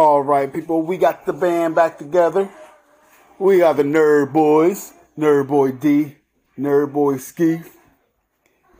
All 0.00 0.22
right, 0.22 0.50
people, 0.50 0.80
we 0.80 0.96
got 0.96 1.26
the 1.26 1.34
band 1.34 1.74
back 1.74 1.98
together. 1.98 2.48
We 3.38 3.58
got 3.58 3.76
the 3.76 3.82
Nerd 3.82 4.32
Boys, 4.32 4.94
Nerd 5.18 5.48
Boy 5.48 5.72
D, 5.72 6.16
Nerd 6.58 6.94
Boy 6.94 7.18
Ski, 7.18 7.60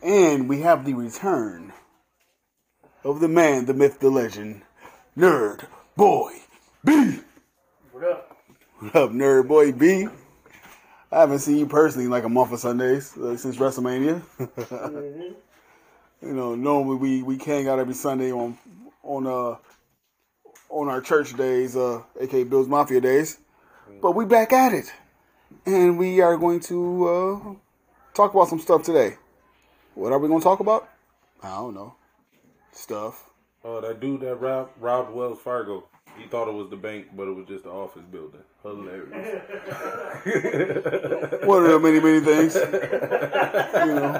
and 0.01 0.49
we 0.49 0.61
have 0.61 0.83
the 0.83 0.95
return 0.95 1.73
of 3.03 3.19
the 3.19 3.27
man, 3.27 3.67
the 3.67 3.75
myth, 3.75 3.99
the 3.99 4.09
legend, 4.09 4.63
Nerd 5.15 5.67
Boy 5.95 6.37
B. 6.83 7.19
What 7.91 8.03
up? 8.03 8.37
What 8.79 8.95
up, 8.95 9.11
Nerd 9.11 9.47
Boy 9.47 9.73
B? 9.73 10.07
I 11.11 11.19
haven't 11.19 11.37
seen 11.37 11.57
you 11.57 11.67
personally 11.67 12.05
in 12.05 12.11
like 12.11 12.23
a 12.23 12.29
month 12.29 12.51
of 12.51 12.59
Sundays 12.61 13.15
uh, 13.15 13.37
since 13.37 13.57
WrestleMania. 13.57 14.23
you 16.19 16.33
know, 16.33 16.55
normally 16.55 16.95
we 16.95 17.21
we 17.21 17.37
hang 17.37 17.67
out 17.67 17.77
every 17.77 17.93
Sunday 17.93 18.31
on 18.31 18.57
on 19.03 19.27
uh 19.27 19.57
on 20.71 20.87
our 20.87 21.01
church 21.01 21.35
days, 21.35 21.75
uh, 21.75 22.01
aka 22.19 22.43
Bills 22.43 22.67
Mafia 22.67 23.01
days. 23.01 23.37
But 24.01 24.11
we 24.11 24.25
back 24.25 24.53
at 24.53 24.73
it, 24.73 24.91
and 25.65 25.99
we 25.99 26.21
are 26.21 26.37
going 26.37 26.61
to 26.61 27.07
uh, 27.07 27.39
talk 28.13 28.33
about 28.33 28.47
some 28.47 28.59
stuff 28.59 28.83
today. 28.83 29.17
What 29.93 30.11
are 30.13 30.19
we 30.19 30.27
going 30.27 30.39
to 30.39 30.43
talk 30.43 30.59
about? 30.59 30.89
I 31.43 31.49
don't 31.49 31.75
know. 31.75 31.95
Stuff. 32.71 33.29
Oh, 33.63 33.81
that 33.81 33.99
dude 33.99 34.21
that 34.21 34.35
robbed, 34.35 34.71
robbed 34.79 35.13
Wells 35.13 35.39
Fargo. 35.39 35.83
He 36.17 36.27
thought 36.27 36.47
it 36.47 36.53
was 36.53 36.69
the 36.69 36.77
bank, 36.77 37.07
but 37.15 37.27
it 37.27 37.35
was 37.35 37.45
just 37.47 37.63
the 37.63 37.69
office 37.69 38.03
building. 38.11 38.41
Hilarious. 38.63 39.41
One 41.45 41.65
of 41.65 41.71
the 41.71 41.79
many 41.79 41.99
many 41.99 42.19
things. 42.21 42.55
you 43.75 43.95
know. 43.95 44.11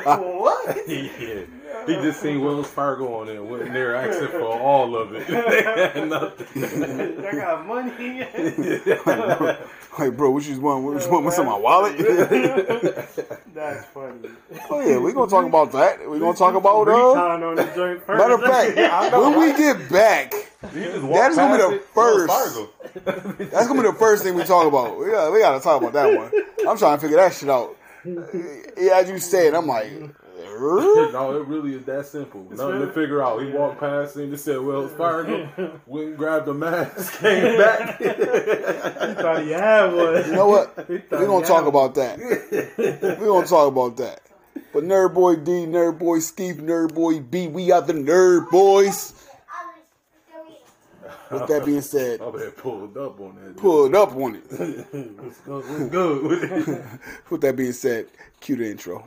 what? 0.40 0.88
yeah. 0.88 1.44
He 1.86 1.94
just 1.94 2.20
seen 2.20 2.40
Wells 2.42 2.68
Fargo 2.70 3.14
on 3.14 3.26
there, 3.26 3.42
went 3.42 3.62
in 3.62 3.72
there 3.72 3.94
asking 3.96 4.28
for 4.28 4.44
all 4.44 4.96
of 4.96 5.14
it. 5.14 5.26
they 5.26 5.62
had 5.94 6.08
nothing. 6.08 7.24
I 7.26 7.32
got 7.32 7.66
money. 7.66 8.26
Like, 9.98 10.16
bro, 10.16 10.30
what 10.30 10.42
you 10.44 10.50
just 10.50 10.62
want? 10.62 10.84
What 10.84 11.02
you 11.04 11.10
want? 11.10 11.24
What's 11.24 11.38
in 11.38 11.46
my 11.46 11.58
wallet? 11.58 11.98
That's 13.54 13.86
funny. 13.86 14.28
oh 14.70 14.80
yeah, 14.80 14.98
we're 14.98 15.12
gonna 15.12 15.30
talk 15.30 15.44
about 15.44 15.72
that. 15.72 16.08
We're 16.08 16.20
gonna 16.20 16.36
talk 16.36 16.54
about 16.54 16.88
uh. 16.88 16.92
On 16.92 17.56
first. 17.56 18.08
Matter 18.08 18.34
of 18.34 18.42
fact, 18.42 19.12
when 19.12 19.38
we 19.40 19.52
get 19.56 19.90
back, 19.90 20.32
That 20.62 21.30
is 21.30 21.36
gonna 21.36 21.56
be 21.56 21.62
the 21.62 21.70
it, 21.76 21.84
first. 21.94 22.70
That's 23.50 23.66
gonna 23.66 23.82
be 23.82 23.88
the 23.88 23.96
first 23.98 24.22
thing 24.22 24.34
we 24.34 24.44
talk 24.44 24.66
about. 24.66 24.98
We 24.98 25.10
got, 25.10 25.32
we 25.32 25.40
got 25.40 25.56
to 25.58 25.60
talk 25.60 25.82
about 25.82 25.92
that 25.94 26.16
one. 26.16 26.30
I'm 26.68 26.78
trying 26.78 26.96
to 26.96 27.00
figure 27.00 27.16
that 27.16 27.34
shit 27.34 27.48
out. 27.48 27.76
Yeah, 28.04 28.98
as 28.98 29.10
you 29.10 29.18
said, 29.18 29.54
I'm 29.54 29.66
like? 29.66 29.90
No, 31.12 31.36
it 31.40 31.46
really 31.46 31.74
is 31.74 31.84
that 31.86 32.06
simple. 32.06 32.46
Nothing 32.50 32.80
to 32.80 32.92
figure 32.92 33.22
out. 33.22 33.42
He 33.42 33.50
walked 33.50 33.80
past 33.80 34.16
and 34.16 34.30
just 34.30 34.44
said 34.44 34.60
Wells 34.60 34.92
Fargo, 34.92 35.48
went 35.86 36.08
and 36.08 36.16
grabbed 36.18 36.48
a 36.48 36.54
mask, 36.54 37.18
came 37.20 37.58
back. 37.58 37.98
He 37.98 38.04
thought 38.06 39.42
he 39.42 39.50
had 39.50 39.86
one. 39.94 40.26
you 40.26 40.32
know 40.32 40.48
what? 40.48 40.88
We're 40.88 40.98
thought 41.00 41.26
gonna 41.26 41.46
talk 41.46 41.64
had 41.64 41.68
about 41.68 41.94
that. 41.96 42.18
We're 43.18 43.26
gonna 43.26 43.46
talk 43.46 43.68
about 43.68 43.96
that. 43.98 44.20
But 44.72 44.84
Nerd 44.84 45.14
Boy 45.14 45.36
D, 45.36 45.66
Nerd 45.66 45.98
Boy 45.98 46.20
Steve, 46.20 46.56
Nerd 46.56 46.94
Boy 46.94 47.20
B, 47.20 47.48
we 47.48 47.72
are 47.72 47.82
the 47.82 47.92
Nerd 47.92 48.50
Boys. 48.50 49.14
With 51.30 51.46
that 51.46 51.64
being 51.64 51.80
said, 51.80 52.20
I 52.20 52.30
bet 52.32 52.56
pulled 52.56 52.96
up 52.96 53.20
on 53.20 53.36
that. 53.36 53.56
pulled 53.56 53.94
up 53.94 54.16
on 54.16 54.34
it. 54.34 54.42
What's 54.50 55.38
good? 55.40 55.64
What's 55.68 55.88
good 55.90 56.22
with 56.24 56.68
it? 56.68 56.84
With 57.30 57.40
that 57.42 57.54
being 57.54 57.72
said, 57.72 58.06
cue 58.40 58.56
the 58.56 58.68
intro. 58.68 59.04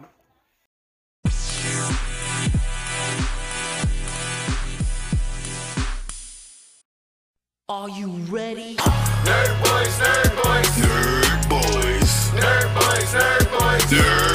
Are 7.69 7.89
you 7.89 8.09
ready? 8.30 8.75
Nerd 8.75 9.53
boys, 9.63 9.97
nerd 9.97 10.43
boys, 10.43 10.69
nerd 10.77 11.49
boys, 11.49 12.31
nerd 12.38 12.73
boys, 12.75 13.13
nerd 13.13 13.47
boys, 13.52 13.83
nerd 13.91 14.33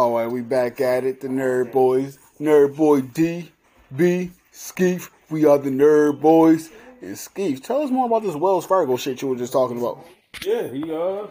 All 0.00 0.16
right, 0.16 0.32
we 0.32 0.40
back 0.40 0.80
at 0.80 1.04
it. 1.04 1.20
The 1.20 1.28
Nerd 1.28 1.72
Boys, 1.72 2.18
Nerd 2.40 2.74
Boy 2.74 3.02
D, 3.02 3.52
B, 3.94 4.30
Skeef. 4.50 5.10
We 5.28 5.44
are 5.44 5.58
the 5.58 5.68
Nerd 5.68 6.22
Boys. 6.22 6.70
And 7.02 7.14
Skeef, 7.14 7.62
tell 7.62 7.82
us 7.82 7.90
more 7.90 8.06
about 8.06 8.22
this 8.22 8.34
Wells 8.34 8.64
Fargo 8.64 8.96
shit 8.96 9.20
you 9.20 9.28
were 9.28 9.36
just 9.36 9.52
talking 9.52 9.76
about. 9.76 10.02
Yeah, 10.42 10.68
he 10.68 10.90
uh, 10.90 11.26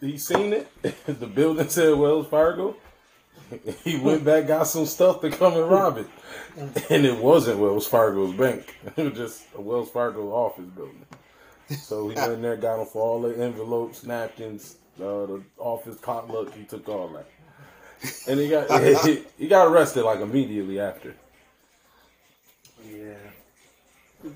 he 0.00 0.16
seen 0.16 0.54
it. 0.54 0.66
the 1.06 1.26
building 1.26 1.68
said 1.68 1.98
Wells 1.98 2.26
Fargo. 2.26 2.74
He 3.84 3.98
went 3.98 4.24
back, 4.24 4.46
got 4.46 4.66
some 4.66 4.86
stuff 4.86 5.20
to 5.20 5.28
come 5.28 5.52
and 5.52 5.70
rob 5.70 5.98
it, 5.98 6.06
and 6.90 7.04
it 7.04 7.18
wasn't 7.18 7.58
Wells 7.58 7.86
Fargo's 7.86 8.32
bank. 8.34 8.78
It 8.96 9.10
was 9.10 9.12
just 9.12 9.44
a 9.54 9.60
Wells 9.60 9.90
Fargo 9.90 10.32
office 10.32 10.70
building. 10.74 11.04
So 11.82 12.08
he 12.08 12.14
went 12.14 12.32
in 12.32 12.40
there, 12.40 12.56
got 12.56 12.80
him 12.80 12.86
for 12.86 13.02
all 13.02 13.20
the 13.20 13.36
envelopes, 13.44 14.04
napkins, 14.04 14.76
uh, 14.98 15.26
the 15.26 15.42
office 15.58 15.98
potluck. 15.98 16.54
He 16.54 16.64
took 16.64 16.88
all 16.88 17.08
that, 17.08 17.26
and 18.28 18.40
he 18.40 18.48
got 18.48 18.70
he, 19.04 19.22
he 19.38 19.48
got 19.48 19.66
arrested 19.68 20.04
like 20.04 20.20
immediately 20.20 20.80
after. 20.80 21.14
Yeah. 22.88 23.14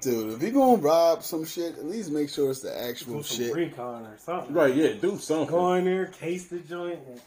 Dude, 0.00 0.34
if 0.34 0.42
you 0.42 0.50
gonna 0.50 0.76
rob 0.82 1.22
some 1.22 1.44
shit, 1.46 1.78
at 1.78 1.86
least 1.86 2.10
make 2.10 2.28
sure 2.28 2.50
it's 2.50 2.60
the 2.60 2.78
actual 2.84 3.18
Do 3.18 3.22
some 3.22 3.36
shit. 3.38 3.54
recon 3.54 4.04
or 4.06 4.16
something. 4.18 4.54
Right? 4.54 4.74
Yeah, 4.74 4.92
do 5.00 5.18
something. 5.18 5.46
Go 5.48 5.72
in 5.74 5.84
there, 5.86 6.06
case 6.06 6.46
the 6.48 6.58
joint. 6.60 6.98
and- 7.08 7.20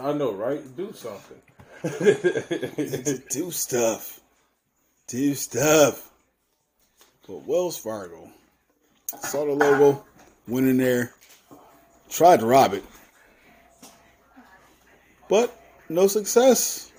I 0.00 0.12
know, 0.12 0.32
right? 0.32 0.60
Do 0.76 0.92
something. 0.92 1.40
Do 3.30 3.50
stuff. 3.50 4.20
Do 5.06 5.34
stuff. 5.34 6.10
But 7.26 7.46
Wells 7.46 7.78
Fargo. 7.78 8.30
Saw 9.20 9.46
the 9.46 9.52
logo, 9.52 10.04
went 10.46 10.66
in 10.68 10.76
there, 10.76 11.14
tried 12.10 12.40
to 12.40 12.46
rob 12.46 12.74
it. 12.74 12.84
But 15.28 15.54
no 15.88 16.06
success. 16.06 16.92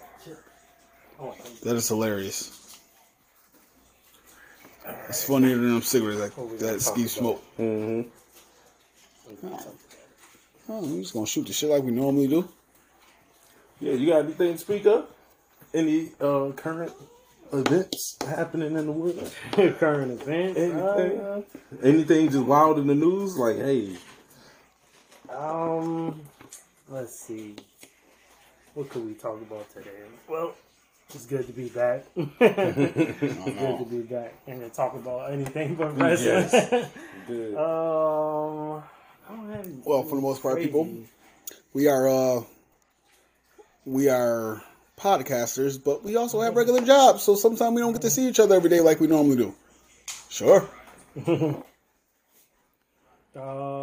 That 1.63 1.75
is 1.75 1.88
hilarious. 1.88 2.56
It's 5.09 5.25
funnier 5.25 5.56
than 5.56 5.73
them 5.73 5.81
cigarettes 5.81 6.38
like 6.38 6.59
that 6.59 6.81
ski 6.81 7.07
smoke. 7.07 7.44
Mm-hmm. 7.59 8.09
Oh, 10.72 10.81
we 10.85 11.01
just 11.01 11.13
gonna 11.13 11.25
shoot 11.25 11.45
the 11.47 11.53
shit 11.53 11.69
like 11.69 11.84
we 11.84 11.91
normally 11.91 12.28
do. 12.28 12.47
Yeah, 13.79 13.94
you 13.94 14.07
got 14.07 14.25
anything 14.25 14.53
to 14.53 14.57
speak 14.57 14.85
of? 14.85 15.07
Any 15.73 16.11
uh, 16.22 16.51
current 16.56 16.91
events 17.51 18.17
happening 18.25 18.75
in 18.75 18.85
the 18.85 18.91
world? 18.91 19.31
current 19.79 20.11
events. 20.22 20.59
Anything? 20.59 21.19
Uh, 21.19 21.41
Anything 21.84 22.29
just 22.31 22.46
wild 22.46 22.79
in 22.79 22.88
the 22.88 22.96
news? 22.96 23.35
Like, 23.38 23.57
hey, 23.57 23.97
Um, 25.34 26.22
let's 26.88 27.19
see. 27.19 27.56
What 28.79 28.90
could 28.91 29.06
we 29.06 29.13
talk 29.13 29.41
about 29.41 29.69
today? 29.73 29.90
Well, 30.29 30.53
it's 31.13 31.25
good 31.25 31.45
to 31.47 31.51
be 31.51 31.67
back. 31.67 32.06
it's 32.16 32.38
good 32.40 33.78
to 33.78 33.85
be 33.90 34.00
back 34.03 34.34
and 34.47 34.62
to 34.62 34.69
talk 34.69 34.94
about 34.94 35.34
anything 35.34 35.75
but 35.75 35.97
wrestling. 35.97 36.47
Yes. 36.50 36.90
good. 37.28 37.56
um, 37.56 38.81
I 39.28 39.35
don't 39.35 39.51
have 39.51 39.66
any- 39.66 39.75
Well, 39.84 40.03
for 40.03 40.16
the 40.16 40.22
most 40.22 40.41
part, 40.41 40.53
crazy. 40.56 40.67
people, 40.69 40.88
we 41.73 41.90
are 41.90 42.07
uh 42.07 42.44
we 43.84 44.07
are 44.07 44.63
podcasters, 44.97 45.78
but 45.84 46.05
we 46.05 46.16
also 46.16 46.40
have 46.40 46.55
regular 46.55 46.79
jobs, 46.79 47.23
so 47.23 47.35
sometimes 47.35 47.75
we 47.75 47.82
don't 47.82 47.91
get 47.91 48.03
to 48.03 48.09
see 48.09 48.29
each 48.29 48.40
other 48.40 48.55
every 48.55 48.70
day 48.70 48.79
like 48.79 49.02
we 49.02 49.08
normally 49.08 49.35
do. 49.35 49.53
Sure. 50.29 50.66
Uh, 53.35 53.78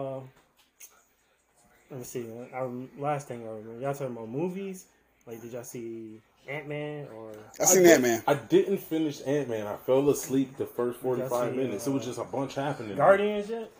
let 1.97 2.01
me 2.01 2.05
see. 2.05 2.27
I, 2.55 2.69
last 3.03 3.29
thing 3.29 3.43
I 3.47 3.51
remember, 3.51 3.81
y'all 3.81 3.93
talking 3.95 4.15
about 4.17 4.29
movies. 4.29 4.85
Like, 5.27 5.41
did 5.41 5.53
y'all 5.53 5.65
see 5.65 6.21
Ant 6.49 6.69
Man 6.69 7.07
or? 7.17 7.33
I 7.61 7.65
seen 7.65 7.87
Ant 7.87 8.03
Man. 8.03 8.23
I 8.27 8.35
didn't 8.35 8.79
finish 8.79 9.21
Ant 9.27 9.49
Man. 9.49 9.67
I 9.67 9.77
fell 9.77 10.09
asleep 10.11 10.57
the 10.59 10.67
first 10.67 11.01
forty 11.01 11.23
five 11.23 11.31
Y'all 11.31 11.41
five 11.41 11.51
seen, 11.53 11.57
minutes. 11.63 11.87
It 11.87 11.91
was 11.91 12.05
just 12.05 12.19
a 12.19 12.25
bunch 12.25 12.55
happening. 12.55 12.97
Guardians 12.97 13.49
yet? 13.49 13.71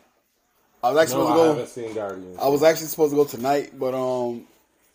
I 0.83 0.91
was 0.91 0.97
actually 1.03 1.23
No, 1.23 1.27
I 1.27 1.29
supposed 1.29 1.43
to 1.43 1.47
haven't 1.47 1.63
go. 1.63 1.87
seen 1.87 1.95
Guardians. 1.95 2.37
I 2.39 2.47
was 2.47 2.63
actually 2.63 2.87
supposed 2.87 3.11
to 3.11 3.15
go 3.15 3.25
tonight, 3.25 3.71
but 3.79 3.93
um, 3.93 4.45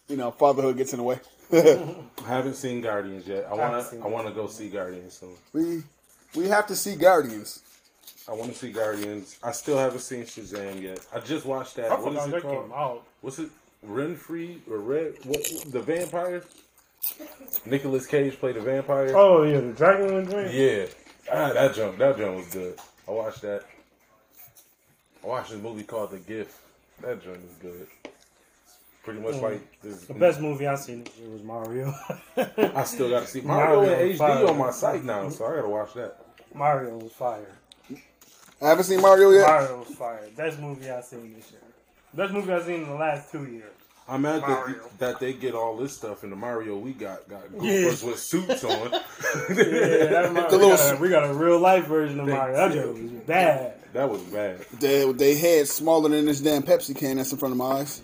you 0.09 0.17
know, 0.17 0.31
fatherhood 0.33 0.77
gets 0.77 0.93
in 0.93 0.99
the 0.99 1.05
way. 1.05 1.21
I 1.53 2.29
haven't 2.29 2.55
seen 2.55 2.81
Guardians 2.81 3.27
yet. 3.27 3.47
I 3.51 3.55
wanna 3.55 3.85
I 4.03 4.07
wanna 4.09 4.31
go 4.33 4.47
see 4.49 4.69
Guardians 4.69 5.15
soon. 5.15 5.35
we 5.53 5.83
we 6.35 6.49
have 6.49 6.67
to 6.69 6.77
see 6.77 6.97
Guardians. 6.97 7.63
I 8.29 8.33
wanna 8.33 8.55
see 8.55 8.71
Guardians. 8.73 9.39
I 9.43 9.53
still 9.53 9.79
haven't 9.79 10.01
seen 10.01 10.23
Shazam 10.23 10.81
yet. 10.81 11.01
I 11.13 11.21
just 11.21 11.45
watched 11.45 11.77
that. 11.77 11.91
I 11.91 11.97
What 11.97 12.15
is 12.29 12.33
it 12.33 12.43
called? 12.43 13.03
What's 13.21 13.39
it? 13.39 13.51
Renfield 13.83 14.61
or 14.71 14.79
Red? 14.79 15.15
What? 15.25 15.43
The 15.73 15.81
vampire? 15.81 16.45
Nicolas 17.67 18.07
Cage 18.07 18.39
played 18.39 18.57
a 18.57 18.61
vampire. 18.61 19.13
Oh 19.17 19.43
yeah, 19.43 19.61
the 19.61 19.73
Dracula 19.73 20.25
dream. 20.25 20.51
Yeah, 20.53 20.87
ah, 21.33 21.53
that 21.53 21.75
jump, 21.75 21.99
that 21.99 22.17
jump 22.17 22.37
was 22.37 22.47
good. 22.47 22.79
I 23.09 23.11
watched 23.11 23.43
that. 23.43 23.65
I 25.23 25.27
watched 25.27 25.51
this 25.51 25.61
movie 25.61 25.83
called 25.83 26.13
The 26.13 26.19
Gift. 26.19 26.57
That 27.01 27.23
jump 27.23 27.39
was 27.43 27.57
good. 27.61 27.87
Pretty 29.03 29.19
much 29.19 29.35
like 29.37 29.81
this. 29.83 30.05
The 30.05 30.15
best 30.15 30.41
movie 30.41 30.67
I 30.69 30.77
seen 30.77 31.05
year 31.19 31.29
was 31.29 31.43
Mario. 31.43 31.93
I 32.37 32.85
still 32.85 33.11
got 33.11 33.23
to 33.23 33.27
see 33.27 33.41
Mario, 33.45 33.83
Mario 33.83 33.99
in 33.99 34.13
HD 34.13 34.19
fire. 34.19 34.47
on 34.47 34.59
my 34.59 34.71
site 34.71 35.03
now, 35.05 35.29
so 35.29 35.45
I 35.47 35.57
gotta 35.57 35.69
watch 35.69 35.95
that. 35.95 36.25
Mario 36.55 36.99
was 36.99 37.13
fire. 37.13 37.51
I 38.63 38.69
haven't 38.69 38.85
seen 38.85 39.01
Mario 39.01 39.31
yet. 39.31 39.47
Mario 39.47 39.79
was 39.81 39.95
fire. 39.97 40.21
Best 40.37 40.59
movie 40.61 40.89
I've 40.91 41.05
seen 41.05 41.35
this 41.35 41.51
year. 41.51 41.61
Best 42.15 42.33
movie 42.33 42.53
I've 42.53 42.65
seen 42.65 42.83
in 42.83 42.89
the 42.89 42.95
last 42.95 43.33
two 43.33 43.45
years. 43.47 43.73
I'm 44.09 44.23
mad 44.23 44.43
that, 44.43 44.99
that 44.99 45.21
they 45.21 45.33
get 45.33 45.55
all 45.55 45.77
this 45.77 45.97
stuff 45.97 46.25
in 46.25 46.31
the 46.31 46.37
Mario 46.37 46.77
we 46.77 46.93
got 46.93 47.29
got 47.29 47.43
Yeah. 47.61 47.87
with 47.87 48.19
suits 48.19 48.65
on. 48.65 48.91
Yeah, 48.93 48.99
that 49.49 50.33
Mario, 50.33 50.59
we, 50.59 50.59
got 50.77 50.95
a, 50.95 50.97
we 51.01 51.09
got 51.09 51.31
a 51.31 51.33
real 51.35 51.59
life 51.59 51.87
version 51.87 52.21
of 52.21 52.27
Big 52.27 52.35
Mario. 52.35 52.57
That 52.57 52.73
deal. 52.73 52.83
joke 52.95 53.03
was 53.03 53.11
bad. 53.27 53.75
that 53.93 54.11
was 54.11 54.21
bad. 54.23 54.61
They 54.81 55.11
they 55.13 55.37
had 55.37 55.69
smaller 55.69 56.09
than 56.09 56.27
this 56.27 56.41
damn 56.41 56.63
Pepsi 56.63 56.97
can 56.97 57.17
that's 57.17 57.33
in 57.33 57.39
front 57.39 57.53
of 57.53 57.59
my 57.59 57.81
eyes. 57.81 58.03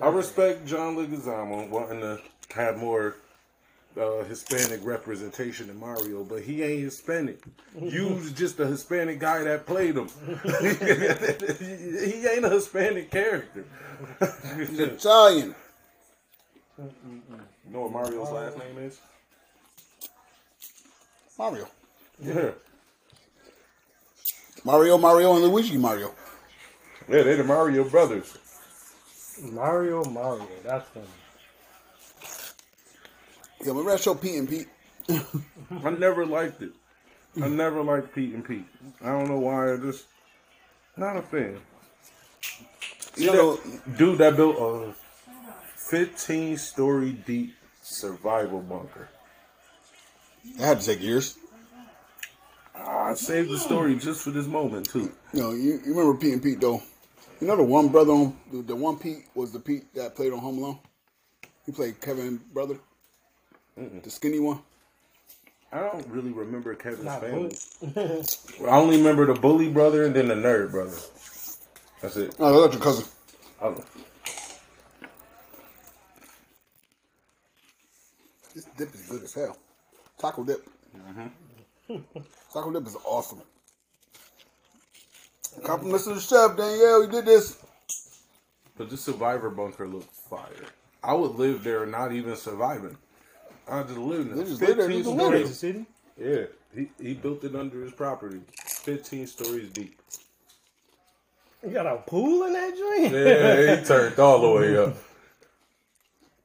I 0.00 0.08
respect 0.08 0.66
John 0.66 0.96
Leguizamo 0.96 1.68
wanting 1.70 2.00
to 2.00 2.20
have 2.54 2.78
more 2.78 3.16
uh, 3.96 4.24
Hispanic 4.24 4.84
representation 4.84 5.70
in 5.70 5.78
Mario, 5.78 6.24
but 6.24 6.42
he 6.42 6.62
ain't 6.62 6.84
Hispanic. 6.84 7.42
Use 7.80 8.32
just 8.32 8.60
a 8.60 8.66
Hispanic 8.66 9.18
guy 9.18 9.42
that 9.44 9.66
played 9.66 9.96
him. 9.96 10.08
he 10.44 12.26
ain't 12.26 12.44
a 12.44 12.50
Hispanic 12.50 13.10
character. 13.10 13.64
Italian. 14.20 15.54
You 16.78 16.92
know 17.70 17.82
what 17.82 17.92
Mario's 17.92 18.30
last 18.30 18.58
name 18.58 18.78
is? 18.78 19.00
Mario. 21.38 21.66
Yeah. 22.20 22.50
Mario, 24.64 24.98
Mario, 24.98 25.34
and 25.34 25.44
Luigi 25.44 25.76
Mario. 25.76 26.12
Yeah, 27.08 27.22
they're 27.22 27.36
the 27.36 27.44
Mario 27.44 27.84
brothers. 27.88 28.36
Mario, 29.40 30.04
Mario. 30.04 30.46
That's 30.64 30.88
funny. 30.88 31.06
Yeah, 33.60 33.68
remember 33.68 33.90
that 33.92 34.00
show 34.00 34.14
Pete 34.14 34.36
and 34.38 34.48
Pete? 34.48 34.68
I 35.84 35.90
never 35.90 36.26
liked 36.26 36.62
it. 36.62 36.72
I 37.42 37.48
never 37.48 37.82
liked 37.82 38.14
Pete 38.14 38.34
and 38.34 38.44
Pete. 38.44 38.66
I 39.02 39.06
don't 39.08 39.28
know 39.28 39.38
why. 39.38 39.72
I 39.72 39.76
just 39.76 40.06
not 40.96 41.16
a 41.16 41.22
fan. 41.22 41.58
You 43.16 43.32
know, 43.32 43.60
Dude 43.96 44.18
that 44.18 44.36
built 44.36 44.56
a 44.58 44.94
15 45.76 46.56
story 46.58 47.12
deep 47.12 47.54
survival 47.82 48.60
bunker. 48.60 49.08
that 50.58 50.64
had 50.66 50.80
to 50.80 50.86
take 50.86 51.02
years. 51.02 51.38
I 52.74 53.14
saved 53.14 53.50
the 53.50 53.58
story 53.58 53.94
just 53.96 54.22
for 54.22 54.30
this 54.30 54.46
moment 54.46 54.86
too. 54.90 55.10
No, 55.32 55.52
you, 55.52 55.80
you 55.84 55.94
remember 55.94 56.14
Pete 56.18 56.34
and 56.34 56.42
Pete 56.42 56.60
though. 56.60 56.82
You 57.40 57.46
know 57.46 57.56
the 57.56 57.62
one 57.62 57.88
brother 57.88 58.12
on 58.12 58.36
the, 58.52 58.62
the 58.62 58.76
one 58.76 58.98
Pete 58.98 59.24
was 59.34 59.52
the 59.52 59.60
Pete 59.60 59.92
that 59.94 60.14
played 60.14 60.32
on 60.32 60.38
Home 60.40 60.58
Alone. 60.58 60.78
He 61.64 61.72
played 61.72 62.00
Kevin 62.00 62.40
brother, 62.52 62.78
the 63.76 64.10
skinny 64.10 64.40
one. 64.40 64.60
I 65.72 65.80
don't 65.80 66.06
really 66.08 66.32
remember 66.32 66.74
Kevin's 66.74 67.04
Not 67.04 67.20
family. 67.20 67.56
I 67.96 68.76
only 68.76 68.98
remember 68.98 69.26
the 69.26 69.34
bully 69.34 69.68
brother 69.68 70.04
and 70.04 70.14
then 70.14 70.28
the 70.28 70.34
nerd 70.34 70.70
brother. 70.70 70.96
That's 72.00 72.16
it. 72.16 72.34
Oh, 72.38 72.62
that's 72.62 72.74
your 72.74 72.82
cousin. 72.82 73.04
I 73.60 73.64
don't- 73.64 73.84
This 78.54 78.64
dip 78.76 78.94
is 78.94 79.02
good 79.02 79.22
as 79.24 79.34
hell. 79.34 79.58
Taco 80.18 80.44
dip. 80.44 80.66
Mm-hmm. 80.96 81.26
Taco 82.52 82.72
dip 82.72 82.86
is 82.86 82.96
awesome. 83.04 83.42
Compliments 85.62 86.04
to 86.04 86.14
the 86.14 86.20
chef, 86.20 86.56
Danielle. 86.56 87.02
He 87.02 87.08
did 87.08 87.26
this. 87.26 87.58
But 88.76 88.90
this 88.90 89.02
survivor 89.02 89.50
bunker 89.50 89.86
looked 89.88 90.14
fire. 90.14 90.66
I 91.02 91.14
would 91.14 91.32
live 91.36 91.64
there 91.64 91.86
not 91.86 92.12
even 92.12 92.36
surviving. 92.36 92.96
I 93.68 93.82
just 93.82 93.96
live 93.98 94.20
in 94.30 94.36
They 94.36 94.42
it. 94.42 94.46
just 94.46 94.60
live 94.62 94.76
there, 94.76 94.86
15 94.88 95.02
just 95.04 95.16
stories. 95.16 95.40
Kansas 95.40 95.58
City? 95.58 95.86
Yeah, 96.18 96.44
he, 96.74 96.88
he 97.02 97.14
built 97.14 97.44
it 97.44 97.54
under 97.56 97.82
his 97.82 97.92
property. 97.92 98.40
15 98.64 99.26
stories 99.26 99.70
deep. 99.70 99.98
You 101.62 101.70
got 101.70 101.86
a 101.86 101.96
pool 101.96 102.44
in 102.44 102.52
that 102.52 102.76
joint? 102.76 103.12
Yeah, 103.12 103.76
he 103.76 103.84
turned 103.86 104.18
all 104.18 104.40
the 104.40 104.50
way 104.50 104.76
up. 104.76 104.94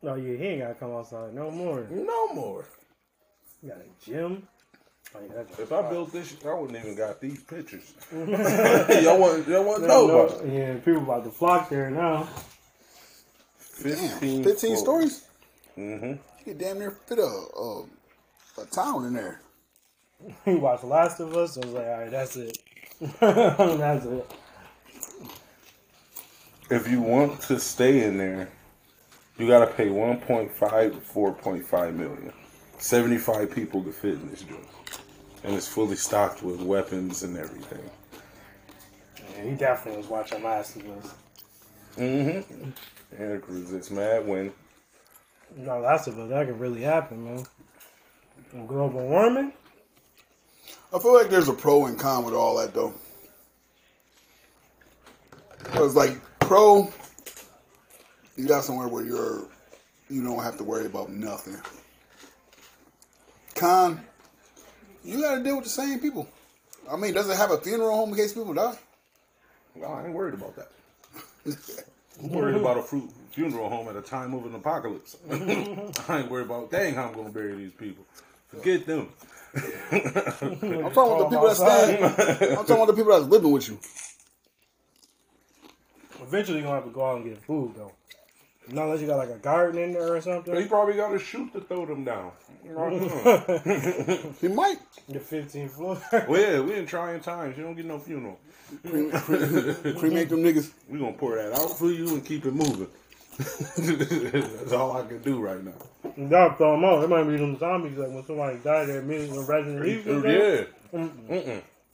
No, 0.02 0.16
yeah, 0.16 0.36
he 0.38 0.44
ain't 0.46 0.62
got 0.62 0.68
to 0.70 0.74
come 0.76 0.92
outside 0.96 1.34
no 1.34 1.52
more. 1.52 1.86
No 1.92 2.34
more. 2.34 2.66
You 3.62 3.70
got 3.70 3.78
a 3.80 4.06
gym. 4.06 4.48
Oh, 5.14 5.20
yeah, 5.22 5.34
that 5.36 5.48
joint 5.50 5.60
If 5.60 5.72
I 5.72 5.88
built 5.90 6.12
this, 6.12 6.36
I 6.44 6.54
wouldn't 6.54 6.80
even 6.80 6.96
got 6.96 7.22
these 7.22 7.44
pictures. 7.44 7.94
y'all 8.12 9.20
want, 9.20 9.48
y'all 9.48 9.64
want 9.64 9.82
to 9.84 9.88
know 9.88 10.08
No, 10.08 10.20
about 10.28 10.44
it. 10.46 10.52
yeah, 10.54 10.74
people 10.78 11.04
about 11.04 11.24
to 11.26 11.30
flock 11.30 11.70
there 11.70 11.92
now. 11.92 12.28
Damn, 13.84 13.96
15, 13.96 14.44
15 14.44 14.78
stories? 14.78 15.24
Mm-hmm. 15.78 16.14
You 16.42 16.54
could 16.54 16.58
damn 16.58 16.80
near 16.80 16.90
fit 16.90 17.20
a, 17.20 17.22
a, 17.22 17.84
a 18.58 18.66
town 18.72 19.06
in 19.06 19.14
there. 19.14 19.42
He 20.46 20.56
watched 20.56 20.84
Last 20.84 21.20
of 21.20 21.36
Us. 21.36 21.58
I 21.58 21.66
was 21.66 21.74
like, 21.74 21.86
all 21.86 22.00
right, 22.00 22.12
that's 22.12 22.36
it. 22.36 22.58
that's 23.20 24.06
it. 24.06 24.32
If 26.72 26.88
you 26.88 27.02
want 27.02 27.42
to 27.42 27.60
stay 27.60 28.04
in 28.04 28.18
there, 28.18 28.50
you 29.38 29.48
got 29.48 29.66
to 29.66 29.68
pay 29.68 29.88
1.5 29.88 30.50
to 30.50 31.00
4.5 31.00 31.96
million. 31.96 32.34
75 32.80 33.52
people 33.52 33.84
to 33.84 33.92
fit 33.92 34.14
in 34.14 34.30
this 34.30 34.42
joint. 34.42 34.66
And 35.44 35.54
it's 35.56 35.68
fully 35.68 35.96
stocked 35.96 36.42
with 36.42 36.62
weapons 36.62 37.22
and 37.22 37.38
everything. 37.38 37.88
Yeah, 39.36 39.44
he 39.44 39.56
definitely 39.56 40.02
was 40.02 40.10
watching 40.10 40.44
Last 40.44 40.76
of 40.76 40.90
Us. 40.90 41.14
Mm-hmm. 41.98 42.70
And 43.22 43.42
Cruz, 43.44 43.74
it's 43.74 43.92
mad 43.92 44.26
when 44.28 44.54
No, 45.56 45.80
Last 45.80 46.08
of 46.08 46.18
Us, 46.18 46.30
that 46.30 46.48
could 46.48 46.60
really 46.60 46.82
happen, 46.82 47.24
man. 47.24 47.46
And 48.54 48.68
global 48.68 49.08
warming? 49.08 49.54
I 50.94 51.00
feel 51.00 51.14
like 51.14 51.30
there's 51.30 51.48
a 51.50 51.54
pro 51.54 51.86
and 51.86 51.98
con 51.98 52.26
with 52.26 52.34
all 52.34 52.58
that 52.58 52.74
though. 52.74 52.94
Because 55.64 55.96
like 55.96 56.18
pro, 56.40 56.92
you 58.36 58.48
got 58.48 58.64
somewhere 58.64 58.88
where 58.88 59.06
you're 59.06 59.48
you 60.10 60.24
don't 60.24 60.44
have 60.44 60.58
to 60.58 60.64
worry 60.64 60.86
about 60.86 61.10
nothing. 61.10 61.58
Con, 63.56 64.02
you 65.04 65.22
got 65.22 65.36
to 65.36 65.44
deal 65.44 65.56
with 65.56 65.64
the 65.66 65.70
same 65.70 66.00
people. 66.00 66.28
I 66.92 66.98
mean, 66.98 67.14
does 67.14 67.30
it 67.30 67.38
have 67.38 67.52
a 67.52 67.58
funeral 67.58 67.96
home 67.96 68.10
in 68.10 68.16
case 68.16 68.34
people 68.34 68.54
die? 68.54 68.78
Well, 69.76 69.94
I 69.94 70.06
ain't 70.06 70.14
worried 70.14 70.34
about 70.34 70.56
that. 70.58 70.72
I'm 72.22 72.30
worried 72.30 72.56
about 72.56 72.78
a 72.78 72.84
fu- 72.84 73.10
funeral 73.32 73.70
home 73.70 73.88
at 73.88 73.96
a 73.96 74.02
time 74.02 74.34
of 74.34 74.46
an 74.46 74.56
apocalypse. 74.56 75.18
I 75.32 76.20
ain't 76.20 76.30
worried 76.32 76.46
about 76.46 76.72
dang 76.72 76.96
how 76.96 77.08
I'm 77.08 77.14
gonna 77.14 77.30
bury 77.30 77.56
these 77.56 77.74
people. 77.74 78.06
Forget 78.48 78.86
them. 78.86 79.10
I'm 79.56 79.62
talking 80.02 80.92
about 80.96 81.30
the 81.30 81.30
people 81.30 81.48
that 81.48 81.56
staying. 81.56 82.04
I'm 82.04 82.66
talking 82.66 82.76
about 82.76 82.88
the 82.88 82.94
people 82.94 83.12
that's 83.12 83.26
living 83.26 83.52
with 83.52 83.68
you. 83.68 83.80
Eventually, 86.22 86.60
you're 86.60 86.68
going 86.68 86.80
to 86.80 86.84
have 86.84 86.86
to 86.86 86.92
go 86.92 87.06
out 87.06 87.18
and 87.18 87.26
get 87.26 87.44
food, 87.44 87.74
though. 87.76 87.92
Not 88.70 88.86
unless 88.86 89.02
you 89.02 89.08
got 89.08 89.18
like 89.18 89.30
a 89.30 89.40
garden 89.40 89.82
in 89.82 89.94
there 89.94 90.16
or 90.16 90.22
something. 90.22 90.56
He 90.56 90.66
probably 90.68 90.94
got 90.96 91.10
to 91.10 91.20
shoot 91.20 91.52
to 91.54 91.62
throw 91.62 91.86
them 91.86 92.06
down. 92.06 92.32
You 92.64 92.74
know 92.74 92.80
what 92.80 92.94
I'm 92.94 93.64
saying? 93.64 94.36
He 94.40 94.48
might 94.48 94.78
The 95.10 95.20
15th 95.20 95.72
floor. 95.72 95.98
well, 96.30 96.40
yeah, 96.40 96.62
we 96.62 96.76
in 96.76 96.86
trying 96.86 97.20
times. 97.22 97.58
You 97.58 97.64
don't 97.64 97.76
get 97.76 97.86
no 97.86 98.00
funeral. 98.00 98.40
cremate 98.84 100.30
them 100.30 100.44
niggas. 100.44 100.72
We 100.88 101.00
gonna 101.00 101.14
pour 101.14 101.36
that 101.36 101.54
out 101.54 101.78
for 101.78 101.92
you 101.92 102.10
and 102.10 102.24
keep 102.24 102.46
it 102.46 102.54
moving. 102.54 102.88
That's 103.38 104.74
all 104.74 104.98
I 104.98 105.08
can 105.08 105.22
do 105.22 105.40
right 105.40 105.64
now. 105.64 105.74
You 106.18 106.28
gotta 106.28 106.56
throw 106.56 106.74
them 106.74 106.84
out. 106.86 107.04
It 107.04 107.10
might 107.10 107.24
be 107.24 107.38
them 107.38 107.58
zombies 107.58 107.98
like 107.98 108.10
when 108.10 108.26
somebody 108.26 108.58
died 108.58 108.90
there 108.90 109.00
immediately 109.00 109.38
when 109.38 109.48
Resident 109.48 109.86
Evil. 109.86 110.26
Yeah, 110.26 110.64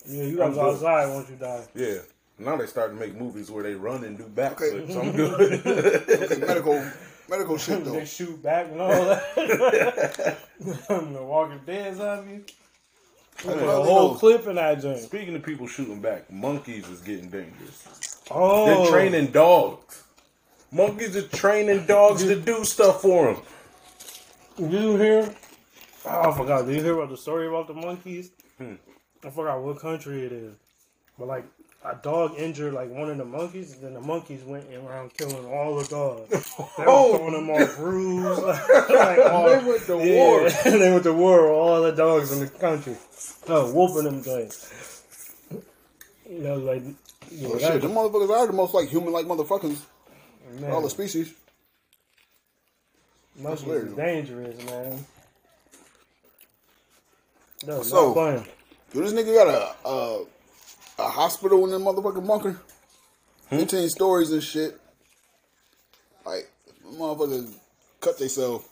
Yeah, 0.07 0.23
you 0.23 0.37
gotta 0.37 0.53
go 0.53 0.71
outside 0.71 1.13
once 1.13 1.29
you 1.29 1.35
die. 1.35 1.65
yeah. 1.75 1.99
Now 2.39 2.55
they 2.55 2.67
start 2.67 2.91
to 2.91 2.95
make 2.99 3.15
movies 3.15 3.49
where 3.49 3.63
they 3.63 3.73
run 3.73 4.03
and 4.03 4.17
do 4.17 4.25
backflips. 4.25 4.83
Okay. 4.83 4.93
So 4.93 5.01
I'm 5.01 5.13
mm-hmm. 5.13 6.37
good. 6.37 6.47
Medical, 6.47 6.85
medical 7.29 7.57
shit 7.57 7.83
though. 7.83 7.93
They 7.93 8.05
shoot 8.05 8.41
back 8.43 8.67
and 8.71 8.79
all 8.81 9.05
that. 9.05 10.37
the 10.59 11.23
Walking 11.23 11.61
Dead 11.65 11.95
zombies. 11.95 12.45
That's 13.43 13.61
A 13.61 13.83
whole 13.83 14.13
know. 14.13 14.19
clip 14.19 14.47
in 14.47 14.55
that 14.55 14.81
joint. 14.81 14.99
Speaking 14.99 15.35
of 15.35 15.43
people 15.43 15.67
shooting 15.67 16.01
back, 16.01 16.31
monkeys 16.31 16.87
is 16.89 17.01
getting 17.01 17.29
dangerous. 17.29 18.23
Oh, 18.31 18.83
They're 18.83 18.91
training 18.91 19.27
dogs. 19.27 20.03
Monkeys 20.71 21.15
are 21.15 21.21
training 21.27 21.85
dogs 21.85 22.23
to 22.23 22.39
do 22.39 22.63
stuff 22.65 23.01
for 23.01 23.33
them. 23.33 23.43
Did 24.57 24.73
you 24.81 24.97
hear? 24.97 25.35
Oh, 26.05 26.31
I 26.31 26.37
forgot. 26.37 26.65
Did 26.65 26.75
you 26.77 26.83
hear 26.83 26.93
about 26.95 27.09
the 27.09 27.17
story 27.17 27.47
about 27.47 27.67
the 27.67 27.73
monkeys? 27.73 28.31
Hmm. 28.57 28.73
I 29.23 29.29
forgot 29.29 29.61
what 29.61 29.79
country 29.79 30.25
it 30.25 30.31
is, 30.31 30.55
but 31.17 31.27
like 31.27 31.45
a 31.85 31.95
dog 31.95 32.35
injured 32.37 32.73
like 32.73 32.89
one 32.89 33.09
of 33.09 33.17
the 33.17 33.25
monkeys, 33.25 33.73
and 33.73 33.83
then 33.83 33.93
the 33.93 34.01
monkeys 34.01 34.43
went 34.43 34.65
around 34.73 35.13
killing 35.13 35.45
all 35.45 35.77
the 35.79 35.85
dogs. 35.87 36.29
They 36.29 36.37
were 36.37 36.87
Oh. 36.89 37.17
throwing 37.17 37.33
them 37.33 37.49
all 37.49 37.75
bruised. 37.75 38.41
like, 38.89 39.19
all, 39.19 39.45
They 39.49 39.63
went 39.65 39.81
to 39.85 39.97
yeah, 39.97 40.15
war. 40.15 40.49
they 40.49 40.91
went 40.91 41.03
to 41.03 41.13
war 41.13 41.41
with 41.43 41.51
all 41.51 41.81
the 41.81 41.91
dogs 41.93 42.31
in 42.31 42.39
the 42.41 42.47
country. 42.47 42.95
Oh, 43.47 43.71
whooping 43.71 44.03
them 44.03 44.21
things. 44.21 45.03
You 46.29 46.39
know, 46.39 46.55
like, 46.57 46.83
you 47.31 47.47
know, 47.47 47.53
Oh, 47.55 47.57
shit, 47.59 47.81
them 47.81 47.91
motherfuckers 47.91 48.29
are 48.29 48.47
the 48.47 48.53
most 48.53 48.73
like 48.73 48.89
human-like 48.89 49.25
motherfuckers 49.25 49.79
man, 50.59 50.71
all 50.71 50.81
the 50.81 50.89
species. 50.89 51.33
hilarious. 53.37 53.89
is 53.89 53.95
dangerous, 53.95 54.65
man. 54.65 55.05
No, 57.65 57.81
So- 57.83 58.13
playing. 58.13 58.45
Do 58.93 59.01
this 59.01 59.11
nigga 59.11 59.35
got 59.35 59.47
a 59.47 59.87
a, 59.89 60.23
a 60.99 61.09
hospital 61.09 61.65
in 61.65 61.71
that 61.71 61.79
motherfucking 61.79 62.25
bunker? 62.25 62.59
Hmm? 63.49 63.57
Fifteen 63.57 63.89
stories 63.89 64.31
and 64.31 64.41
shit. 64.41 64.79
Like 66.25 66.49
motherfuckers 66.85 67.53
cut 67.99 68.17
themselves. 68.17 68.65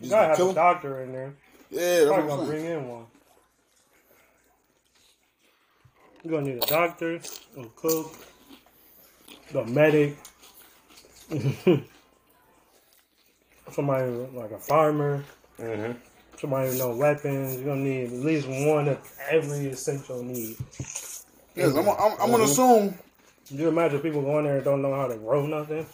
You 0.00 0.08
gotta 0.10 0.28
have 0.28 0.36
kill 0.36 0.50
a 0.50 0.54
doctor 0.54 1.02
in 1.02 1.12
there. 1.12 1.34
Yeah, 1.70 1.80
that's 1.80 2.06
Probably 2.08 2.28
gonna 2.28 2.46
bring 2.46 2.64
in 2.64 2.88
one. 2.88 3.06
You're 6.22 6.40
gonna 6.40 6.54
need 6.54 6.62
a 6.62 6.66
doctor, 6.66 7.20
a 7.56 7.64
cook, 7.76 8.12
a 9.54 9.64
medic, 9.64 10.16
somebody 13.72 14.10
like 14.32 14.52
a 14.52 14.58
farmer, 14.58 15.24
mm-hmm. 15.58 15.92
somebody 16.38 16.68
with 16.68 16.78
no 16.78 16.94
weapons. 16.94 17.56
You're 17.56 17.64
gonna 17.64 17.80
need 17.80 18.12
at 18.12 18.12
least 18.12 18.46
one 18.48 18.88
of 18.88 18.98
every 19.28 19.66
essential 19.66 20.22
need. 20.22 20.56
Yes, 21.54 21.74
I'm, 21.74 21.88
I'm, 21.88 21.88
I'm 21.88 22.30
gonna 22.30 22.34
mm-hmm. 22.34 22.42
assume. 22.44 22.98
Can 23.48 23.58
you 23.58 23.68
imagine 23.68 24.00
people 24.00 24.22
going 24.22 24.44
there 24.44 24.56
and 24.56 24.64
don't 24.64 24.82
know 24.82 24.94
how 24.94 25.08
to 25.08 25.16
grow 25.16 25.46
nothing? 25.46 25.86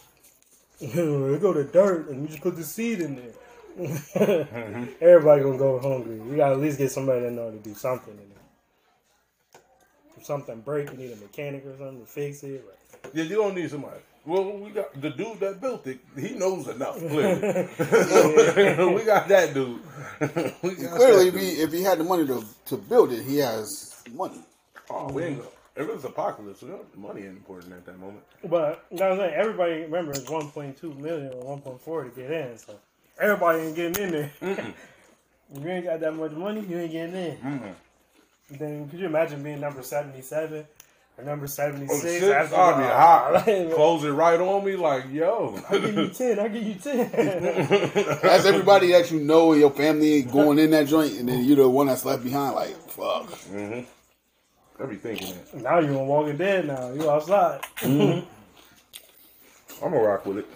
they 0.79 1.37
go 1.39 1.53
to 1.53 1.63
dirt 1.63 2.09
and 2.09 2.21
you 2.21 2.27
just 2.27 2.41
put 2.41 2.55
the 2.55 2.63
seed 2.63 2.99
in 2.99 3.15
there. 3.15 3.33
Mm-hmm. 3.79 4.93
Everybody 5.01 5.41
gonna 5.41 5.57
go 5.57 5.79
hungry. 5.79 6.15
You 6.15 6.35
gotta 6.35 6.55
at 6.55 6.61
least 6.61 6.77
get 6.77 6.91
somebody 6.91 7.21
that 7.21 7.31
know 7.31 7.49
to 7.49 7.57
do 7.57 7.73
something 7.73 8.13
in 8.13 8.29
there. 8.29 9.61
If 10.17 10.25
something 10.25 10.61
break, 10.61 10.91
you 10.91 10.97
need 10.97 11.11
a 11.11 11.15
mechanic 11.15 11.65
or 11.65 11.75
something 11.77 12.01
to 12.01 12.05
fix 12.05 12.43
it. 12.43 12.63
Yeah, 13.13 13.23
you 13.23 13.35
don't 13.35 13.55
need 13.55 13.69
somebody. 13.69 13.99
Well, 14.25 14.57
we 14.57 14.69
got 14.71 14.99
the 15.01 15.09
dude 15.09 15.39
that 15.41 15.59
built 15.59 15.85
it. 15.85 15.99
He 16.17 16.29
knows 16.35 16.67
enough. 16.69 16.97
Clearly, 16.99 18.95
we 18.95 19.03
got 19.03 19.27
that 19.27 19.53
dude. 19.53 19.81
got 20.19 20.31
Clearly, 20.61 21.29
that 21.29 21.35
if 21.35 21.41
he 21.41 21.47
if 21.61 21.71
he 21.73 21.83
had 21.83 21.97
the 21.99 22.03
money 22.05 22.25
to 22.27 22.43
to 22.67 22.77
build 22.77 23.11
it, 23.11 23.23
he 23.23 23.37
has 23.37 24.01
money. 24.13 24.39
oh, 24.89 25.11
we 25.11 25.23
ain't 25.23 25.37
gonna. 25.39 25.49
If 25.75 25.89
it's 25.89 26.03
apocalypse, 26.03 26.61
we 26.61 26.69
don't- 26.69 26.97
money 26.97 27.21
ain't 27.21 27.31
important 27.37 27.73
at 27.73 27.85
that 27.87 27.99
moment. 27.99 28.23
But 28.43 28.85
you 28.91 28.97
know 28.99 29.09
what 29.09 29.11
I'm 29.13 29.17
saying? 29.29 29.33
Everybody 29.35 29.73
remember 29.81 30.11
it's 30.11 30.21
1.2 30.29 30.97
million 30.99 31.33
or 31.33 31.57
1.4 31.57 32.03
to 32.15 32.21
get 32.21 32.31
in, 32.31 32.57
so 32.59 32.75
everybody 33.19 33.63
ain't 33.63 33.75
getting 33.75 34.03
in 34.03 34.11
there. 34.11 34.31
if 34.41 34.73
you 35.63 35.67
ain't 35.69 35.85
got 35.85 35.99
that 35.99 36.15
much 36.15 36.31
money, 36.31 36.61
you 36.61 36.77
ain't 36.79 36.91
getting 36.91 37.15
in. 37.15 37.75
Then 38.51 38.87
could 38.89 38.99
you 38.99 39.07
imagine 39.07 39.41
being 39.41 39.59
number 39.61 39.81
77 39.81 40.59
or 40.59 40.65
number 41.21 41.47
76? 41.47 41.91
Oh, 41.91 42.07
shit, 42.07 42.23
after 42.23 42.55
I'll 42.55 42.77
be 42.77 42.83
hot. 42.83 43.43
Close 43.75 44.03
it 44.03 44.11
right 44.11 44.39
on 44.39 44.65
me, 44.65 44.75
like 44.75 45.11
yo. 45.11 45.61
I 45.69 45.77
give 45.77 45.95
you 45.95 46.09
10, 46.09 46.39
I 46.39 46.47
give 46.47 46.63
you 46.63 46.75
10. 46.75 47.11
That's 48.21 48.45
everybody 48.45 48.91
that 48.91 49.11
you 49.11 49.19
know 49.19 49.53
in 49.53 49.59
your 49.59 49.71
family 49.71 50.23
going 50.23 50.59
in 50.59 50.71
that 50.71 50.87
joint, 50.87 51.13
and 51.13 51.29
then 51.29 51.43
you're 51.43 51.57
the 51.57 51.69
one 51.69 51.87
that's 51.87 52.05
left 52.05 52.23
behind. 52.23 52.55
Like 52.55 52.75
fuck. 52.89 53.29
Mm-hmm. 53.29 54.83
I 54.83 54.85
be 54.87 54.95
thinking 54.95 55.35
that. 55.53 55.61
now 55.61 55.79
you 55.79 55.97
on 55.99 56.07
Walking 56.07 56.37
Dead 56.37 56.65
now. 56.67 56.91
You 56.91 57.09
outside. 57.09 57.61
Mm-hmm. 57.77 58.27
I'm 59.85 59.91
gonna 59.91 60.03
rock 60.03 60.25
with 60.25 60.39
it. 60.39 60.47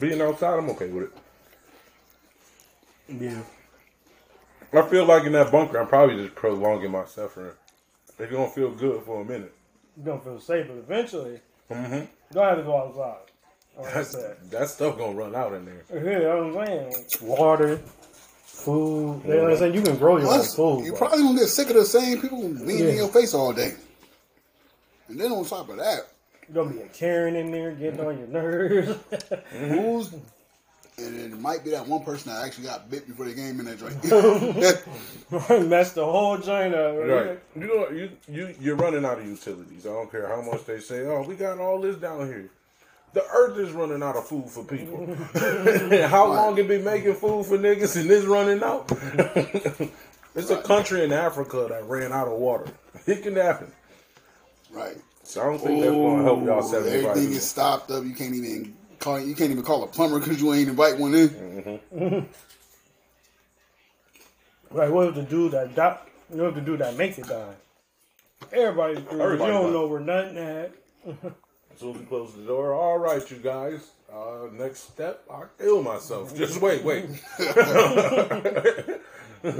Being 0.00 0.20
outside, 0.22 0.58
I'm 0.58 0.70
okay 0.70 0.88
with 0.88 1.04
it. 1.04 1.12
Yeah. 3.20 3.42
I 4.72 4.82
feel 4.88 5.04
like 5.04 5.24
in 5.24 5.32
that 5.32 5.52
bunker, 5.52 5.78
I'm 5.78 5.86
probably 5.86 6.16
just 6.16 6.34
prolonging 6.34 6.90
my 6.90 7.04
suffering. 7.04 7.52
It's 8.22 8.32
gonna 8.32 8.48
feel 8.50 8.70
good 8.70 9.02
for 9.04 9.20
a 9.20 9.24
minute. 9.24 9.52
You're 9.96 10.06
going 10.06 10.18
to 10.20 10.24
feel 10.24 10.40
safe, 10.40 10.66
but 10.68 10.76
eventually, 10.78 11.40
Mm-hmm. 11.70 11.94
you 11.94 12.08
don't 12.32 12.44
have 12.48 12.56
to 12.58 12.62
go 12.64 12.76
outside. 12.76 13.30
Like 13.78 13.94
That's, 13.94 14.10
said. 14.12 14.36
that 14.50 14.68
stuff 14.68 14.98
gonna 14.98 15.14
run 15.14 15.34
out 15.34 15.52
in 15.54 15.64
there. 15.64 15.82
Yeah, 15.92 16.18
you 16.18 16.18
know 16.24 16.46
what 16.48 16.62
I'm 16.62 16.66
saying? 16.66 16.92
Water, 17.22 17.76
food. 18.44 19.22
You 19.26 19.34
know 19.34 19.42
what 19.44 19.52
I'm 19.52 19.58
saying? 19.58 19.74
You 19.74 19.82
can 19.82 19.96
grow 19.96 20.18
your 20.18 20.30
own 20.32 20.42
food. 20.44 20.84
you 20.84 20.90
bro. 20.92 20.98
probably 20.98 21.22
gonna 21.22 21.38
get 21.38 21.48
sick 21.48 21.68
of 21.70 21.76
the 21.76 21.84
same 21.86 22.20
people 22.20 22.40
being 22.66 22.88
in 22.90 22.96
your 22.96 23.08
face 23.08 23.32
all 23.34 23.52
day. 23.54 23.72
And 25.08 25.18
then 25.18 25.32
on 25.32 25.44
top 25.46 25.68
of 25.70 25.76
that, 25.78 26.00
You're 26.52 26.64
gonna 26.64 26.74
be 26.76 26.82
a 26.82 26.88
Karen 26.88 27.34
in 27.36 27.50
there 27.50 27.72
getting 27.72 28.00
on 28.00 28.18
your 28.18 28.28
nerves. 28.28 28.98
who's 29.50 30.10
and 30.98 31.32
it 31.32 31.40
might 31.40 31.64
be 31.64 31.70
that 31.70 31.86
one 31.86 32.02
person 32.04 32.32
that 32.32 32.44
actually 32.44 32.66
got 32.66 32.90
bit 32.90 33.06
before 33.06 33.24
the 33.26 33.34
game 33.34 33.58
in 33.60 33.66
that 33.66 33.78
joint. 33.78 34.04
Mess 35.68 35.92
the 35.92 36.04
whole 36.04 36.36
joint 36.38 36.74
up. 36.74 36.96
Right. 36.96 37.40
You 37.56 37.66
know, 37.66 37.88
you 37.90 38.10
you 38.28 38.54
you're 38.60 38.76
running 38.76 39.04
out 39.04 39.18
of 39.18 39.26
utilities. 39.26 39.86
I 39.86 39.90
don't 39.90 40.10
care 40.10 40.28
how 40.28 40.42
much 40.42 40.64
they 40.66 40.80
say. 40.80 41.06
Oh, 41.06 41.22
we 41.22 41.34
got 41.34 41.58
all 41.58 41.80
this 41.80 41.96
down 41.96 42.26
here. 42.26 42.50
The 43.14 43.24
earth 43.26 43.58
is 43.58 43.72
running 43.72 44.02
out 44.02 44.16
of 44.16 44.26
food 44.26 44.48
for 44.48 44.64
people. 44.64 45.06
how 46.08 46.32
long 46.32 46.56
it 46.56 46.66
been 46.66 46.84
making 46.84 47.14
food 47.14 47.44
for 47.44 47.58
niggas 47.58 48.00
and 48.00 48.08
this 48.08 48.24
running 48.24 48.62
out? 48.62 48.90
it's 50.34 50.50
a 50.50 50.62
country 50.62 51.04
in 51.04 51.12
Africa 51.12 51.66
that 51.68 51.84
ran 51.84 52.10
out 52.12 52.28
of 52.28 52.38
water. 52.38 52.66
It 53.06 53.22
can 53.22 53.36
happen. 53.36 53.70
right. 54.70 54.96
So 55.24 55.40
I 55.40 55.44
don't 55.44 55.58
think 55.58 55.82
that's 55.82 55.94
gonna 55.94 56.22
help 56.22 56.44
y'all 56.44 56.74
Ooh. 56.74 56.76
Everything 56.76 57.32
is 57.32 57.48
stopped 57.48 57.90
up. 57.90 58.04
You 58.04 58.14
can't 58.14 58.34
even 58.34 58.74
call. 59.02 59.20
You 59.20 59.34
can't 59.34 59.50
even 59.50 59.62
call 59.64 59.84
a 59.84 59.86
plumber 59.86 60.18
because 60.18 60.40
you 60.40 60.52
ain't 60.54 60.68
invite 60.68 60.98
one 60.98 61.14
in. 61.14 62.28
Right, 64.70 64.90
what 64.90 65.08
if 65.08 65.14
the 65.14 65.22
dude 65.22 65.52
that 65.52 65.74
die, 65.74 65.98
you 66.30 66.36
know 66.38 66.48
if 66.48 66.54
the 66.54 66.62
dude 66.62 66.80
that 66.80 66.96
makes 66.96 67.18
it 67.18 67.26
die? 67.26 67.54
Everybody's 68.52 69.04
screwed. 69.04 69.20
Everybody 69.20 69.52
you 69.52 69.58
don't 69.58 69.64
died. 69.64 69.72
know 69.74 69.86
where 69.86 70.00
nothing 70.00 70.38
at. 70.38 70.72
As 71.74 71.78
soon 71.78 71.94
as 71.94 72.00
we 72.00 72.06
close 72.06 72.34
the 72.34 72.42
door, 72.42 72.72
all 72.72 72.98
right, 72.98 73.30
you 73.30 73.36
guys. 73.36 73.90
Uh, 74.12 74.48
next 74.52 74.80
step, 74.92 75.24
I 75.30 75.44
kill 75.58 75.82
myself. 75.82 76.34
Just 76.36 76.60
wait, 76.60 76.82
wait. 76.84 77.06
Then 79.42 79.56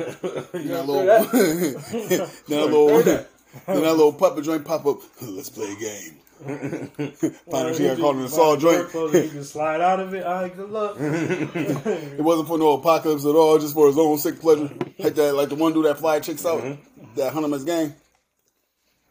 that 0.68 0.86
little, 0.86 1.04
then 1.04 1.18
that 1.26 2.30
little, 2.48 3.26
then 3.66 3.82
that 3.82 3.92
little 3.92 4.12
puppet 4.12 4.44
joint 4.44 4.64
pop 4.64 4.86
up. 4.86 5.00
Let's 5.22 5.50
play 5.50 5.72
a 5.72 5.76
game. 5.76 6.18
Finally, 7.50 7.74
she 7.74 7.84
got 7.84 7.98
caught 7.98 8.16
in 8.16 8.22
the 8.22 8.28
saw 8.28 8.56
joint. 8.56 8.92
You 8.92 9.30
can 9.30 9.44
slide 9.44 9.80
out 9.80 10.00
of 10.00 10.12
it. 10.12 10.24
All 10.24 10.42
right, 10.42 10.56
good 10.56 10.70
luck. 10.70 10.96
It 11.00 12.20
wasn't 12.20 12.48
for 12.48 12.58
no 12.58 12.72
apocalypse 12.72 13.24
at 13.24 13.34
all, 13.34 13.58
just 13.58 13.74
for 13.74 13.86
his 13.86 13.96
own 13.96 14.18
sick 14.18 14.40
pleasure. 14.40 14.70
Like 14.98 15.14
that, 15.14 15.34
like 15.34 15.50
the 15.50 15.54
one 15.54 15.72
dude 15.72 15.84
that 15.84 15.98
fly 15.98 16.18
chicks 16.18 16.44
out, 16.44 16.60
mm-hmm. 16.60 17.14
that 17.14 17.32
Hunter 17.32 17.48
Hunter's 17.48 17.64
game. 17.64 17.94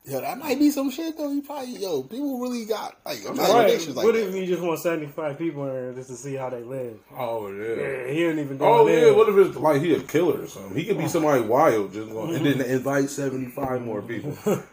Yeah, 0.04 0.22
that 0.22 0.40
might 0.40 0.58
be 0.58 0.72
some 0.72 0.90
shit 0.90 1.16
though. 1.16 1.32
You 1.32 1.44
probably 1.44 1.78
yo, 1.78 2.02
people 2.02 2.40
really 2.40 2.66
got 2.66 2.98
like 3.06 3.24
Right. 3.24 3.36
imaginations 3.38 3.96
like 3.96 4.04
what 4.06 4.16
that. 4.16 4.28
if 4.30 4.36
you 4.36 4.48
just 4.48 4.62
want 4.64 4.80
75 4.80 5.38
people 5.38 5.68
in 5.68 5.74
there 5.74 5.94
just 5.94 6.10
to 6.10 6.16
see 6.16 6.34
how 6.34 6.50
they 6.50 6.64
live? 6.64 6.98
Oh 7.16 7.48
yeah. 7.52 7.76
Yeah, 7.76 8.08
he 8.08 8.16
didn't 8.16 8.40
even 8.40 8.58
do 8.58 8.64
Oh 8.66 8.88
it. 8.88 9.00
yeah, 9.00 9.12
what 9.12 9.30
if 9.30 9.38
it's 9.48 9.56
like 9.58 9.80
he 9.82 9.94
a 9.94 10.00
killer 10.00 10.42
or 10.42 10.48
something? 10.48 10.76
He 10.76 10.86
could 10.86 10.98
be 10.98 11.04
oh. 11.04 11.08
somebody 11.08 11.42
wild, 11.42 11.94
just 11.94 12.10
going, 12.12 12.36
and 12.36 12.46
then 12.46 12.62
invite 12.68 13.10
seventy 13.12 13.52
five 13.52 13.82
more 13.82 14.02
people. 14.02 14.36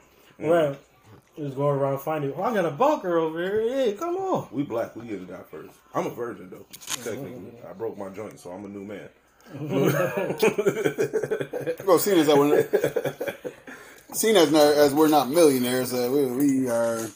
Well, 0.41 0.77
just 1.37 1.57
going 1.57 1.81
around 1.81 1.99
finding. 1.99 2.33
Oh, 2.37 2.45
I 2.45 2.55
got 2.55 2.65
a 2.65 2.71
bunker 2.71 3.19
over 3.19 3.43
here. 3.43 3.61
Hey, 3.69 3.93
come 3.95 4.17
on. 4.17 4.47
We 4.53 4.63
black, 4.63 4.95
we 4.95 5.05
get 5.05 5.21
it 5.21 5.31
out 5.33 5.51
first. 5.51 5.75
I'm 5.93 6.07
a 6.07 6.11
virgin 6.11 6.49
though. 6.49 6.65
Technically, 7.03 7.55
I 7.69 7.73
broke 7.73 7.99
my 7.99 8.09
joint, 8.11 8.39
so 8.39 8.51
I'm 8.51 8.65
a 8.65 8.69
new 8.69 8.85
man. 8.85 9.09
Go 11.85 11.99
see 11.99 12.15
this. 12.15 12.29
that 12.29 12.37
we're 12.37 12.65
seeing 14.13 14.37
as 14.37 14.53
as 14.53 14.95
we're 14.95 15.09
not 15.09 15.29
millionaires, 15.29 15.93
uh, 15.93 16.09
we, 16.13 16.27
we 16.27 16.69
are 16.69 17.09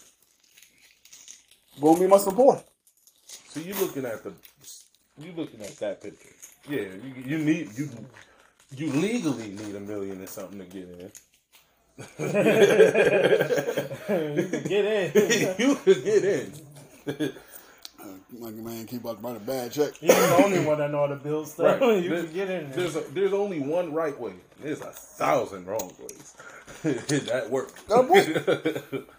gonna 1.81 2.01
be 2.01 2.07
my 2.07 2.19
support. 2.19 2.63
See, 3.27 3.63
you 3.63 3.75
looking 3.75 4.05
at 4.05 4.23
the, 4.23 4.33
you 5.19 5.33
looking 5.37 5.61
at 5.63 5.77
that 5.79 6.03
picture. 6.03 6.29
Yeah, 6.69 6.81
you, 6.81 7.15
you 7.27 7.39
need 7.39 7.77
you, 7.77 7.89
you 8.77 8.91
legally 8.93 9.51
need 9.51 9.75
a 9.75 9.81
million 9.81 10.23
or 10.23 10.27
something 10.27 10.59
to 10.59 10.65
get 10.65 10.89
in. 10.89 11.13
You 14.09 14.49
can 14.49 14.63
get 14.65 14.85
in. 14.85 15.55
you 15.59 15.77
could 15.77 16.05
get 16.05 16.25
in. 16.25 16.53
Uh, 18.03 18.09
like 18.39 18.55
man, 18.55 18.87
keep 18.87 19.07
out 19.07 19.21
to 19.23 19.29
a 19.29 19.39
bad 19.39 19.71
check. 19.73 19.93
You're 20.03 20.15
the 20.15 20.43
only 20.45 20.61
one 20.65 20.79
that 20.79 20.91
know 20.91 21.01
how 21.01 21.07
to 21.07 21.17
build 21.17 21.47
stuff. 21.49 21.81
Right. 21.81 22.03
you 22.03 22.11
There- 22.11 22.25
can 22.25 22.33
get 22.35 22.51
in 22.51 22.71
there. 22.71 22.79
There's 22.79 22.97
a, 22.97 23.01
there's 23.13 23.33
only 23.33 23.61
one 23.61 23.93
right 23.93 24.19
way. 24.19 24.33
There's 24.61 24.81
a 24.81 24.87
thousand 24.93 25.67
wrong 25.67 25.93
ways. 26.01 26.35
that 26.83 27.49
works. 27.51 27.81
That 27.85 28.09
boy. 28.09 29.01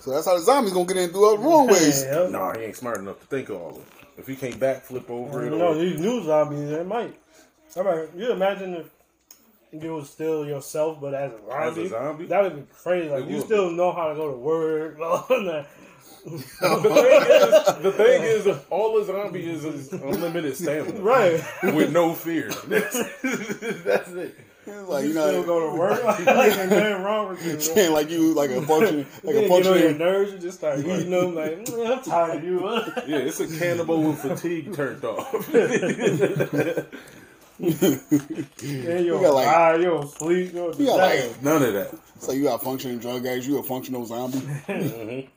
So 0.00 0.12
that's 0.12 0.24
how 0.26 0.36
the 0.38 0.42
zombies 0.44 0.72
gonna 0.72 0.86
get 0.86 0.98
in 0.98 1.10
through 1.10 1.24
all 1.24 1.36
the 1.36 1.42
wrong 1.42 1.66
ways. 1.66 2.04
Yeah. 2.04 2.28
nah, 2.30 2.56
he 2.56 2.62
ain't 2.64 2.76
smart 2.76 2.98
enough 2.98 3.18
to 3.18 3.26
think 3.26 3.48
of 3.48 3.56
all 3.60 3.70
of 3.70 3.76
it. 3.78 3.84
If 4.18 4.28
he 4.28 4.36
can't 4.36 4.54
backflip 4.54 5.10
over 5.10 5.44
it, 5.44 5.50
You 5.50 5.58
know, 5.58 5.68
or, 5.72 5.74
these 5.74 5.98
new 5.98 6.22
zombies, 6.22 6.70
they 6.70 6.84
might. 6.84 7.18
All 7.76 7.82
right, 7.82 8.08
you 8.16 8.30
imagine 8.30 8.74
if 8.74 8.86
you 9.82 9.94
was 9.94 10.08
still 10.08 10.46
yourself, 10.46 11.00
but 11.00 11.12
as 11.12 11.32
a 11.32 11.52
As 11.52 11.74
zombie, 11.74 11.86
a 11.86 11.88
zombie? 11.88 12.26
that 12.26 12.42
would 12.44 12.56
be 12.56 12.72
crazy. 12.72 13.08
Like 13.10 13.24
It 13.24 13.30
you 13.30 13.36
would 13.38 13.46
still 13.46 13.70
know 13.72 13.92
how 13.92 14.08
to 14.10 14.14
go 14.14 14.30
to 14.30 14.36
work. 14.38 14.96
All 16.62 16.80
the 16.80 16.90
thing 16.90 17.22
is, 17.22 17.82
the 17.82 17.92
thing 17.92 18.22
is, 18.22 18.58
all 18.70 18.98
a 18.98 19.04
zombie 19.04 19.48
is 19.48 19.64
is 19.64 19.92
unlimited 19.92 20.56
stamina, 20.56 21.00
right. 21.00 21.40
With 21.62 21.92
no 21.92 22.14
fear. 22.14 22.50
That's, 22.66 22.94
that's 23.22 24.10
it. 24.12 24.34
It's 24.68 24.88
like 24.88 25.02
You 25.04 25.10
you 25.10 25.12
still 25.14 25.32
know, 25.32 25.42
go 25.44 25.70
to 25.70 25.76
work. 25.78 26.02
Like, 26.02 26.18
ain't 26.26 26.70
nothing 26.70 27.02
wrong 27.04 27.28
with 27.28 27.46
you. 27.46 27.60
saying 27.74 27.92
like 27.92 28.10
you 28.10 28.34
like 28.34 28.50
a 28.50 28.60
function, 28.62 29.06
like 29.22 29.34
Then 29.36 29.36
a 29.36 29.42
you 29.42 29.48
get 29.48 29.52
on 29.52 29.62
your 29.62 29.64
functioning. 29.74 29.98
nerves, 29.98 30.32
you 30.32 30.38
just 30.38 30.58
start 30.58 30.80
eating 30.80 31.10
them. 31.10 31.34
Like, 31.36 31.64
"Mm, 31.66 31.96
I'm 31.98 32.02
tired 32.02 32.38
of 32.38 32.44
you. 32.44 32.60
Yeah, 33.06 33.18
it's 33.18 33.38
a 33.38 33.46
cannibal 33.58 34.02
with 34.02 34.18
fatigue 34.18 34.74
turned 34.74 35.04
off. 35.04 35.32
And 37.58 39.04
you're 39.06 39.20
got, 39.20 39.34
like- 39.34 39.46
tired, 39.46 39.82
you're 39.82 40.02
asleep. 40.04 40.52
You're 40.52 40.74
You 40.74 40.86
got 40.86 40.96
like, 40.98 41.42
None 41.42 41.62
of 41.62 41.72
that. 41.72 41.94
it's 42.16 42.28
like 42.28 42.36
you 42.36 42.42
got 42.44 42.62
functioning 42.62 42.98
drug 42.98 43.24
addicts. 43.24 43.46
You 43.46 43.58
a 43.58 43.62
functional 43.62 44.04
zombie. 44.04 44.38
Mm-hmm. 44.38 45.28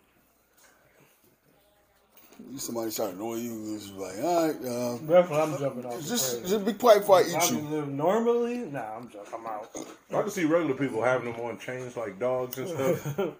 You 2.52 2.58
somebody 2.58 2.90
start 2.92 3.14
annoying 3.14 3.44
you. 3.44 3.76
It's 3.76 3.92
like, 3.92 4.18
all 4.24 4.48
right, 4.48 4.56
uh, 4.66 4.98
That's 5.04 5.30
what 5.30 5.40
I'm 5.40 5.58
jumping 5.60 5.86
off. 5.86 6.02
just 6.06 6.42
the 6.42 6.48
just 6.50 6.66
be 6.66 6.74
quiet 6.74 7.02
before 7.02 7.20
I 7.20 7.24
eat 7.24 7.36
I 7.36 7.46
you. 7.50 7.60
live 7.60 7.88
normally. 7.90 8.58
Nah, 8.58 8.96
I'm 8.98 9.08
just 9.10 9.32
I'm 9.34 9.46
out. 9.46 9.70
I 10.10 10.22
can 10.22 10.32
see 10.32 10.46
regular 10.46 10.74
people 10.74 11.02
having 11.04 11.32
them 11.32 11.40
on 11.42 11.60
chains 11.60 11.96
like 11.96 12.18
dogs 12.20 12.58
and 12.58 12.68
stuff. 12.70 13.34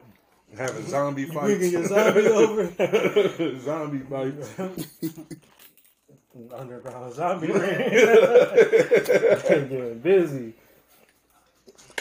Having 0.58 0.88
zombie 0.88 1.26
Bringing 1.26 1.60
fights. 1.60 1.72
your 1.72 1.86
zombie 1.86 2.28
over. 2.28 3.60
zombie 3.62 4.00
fights. 4.00 4.50
Underground 6.56 7.14
zombie 7.14 7.52
ring. 7.52 7.90
Getting 7.92 10.00
busy. 10.00 10.54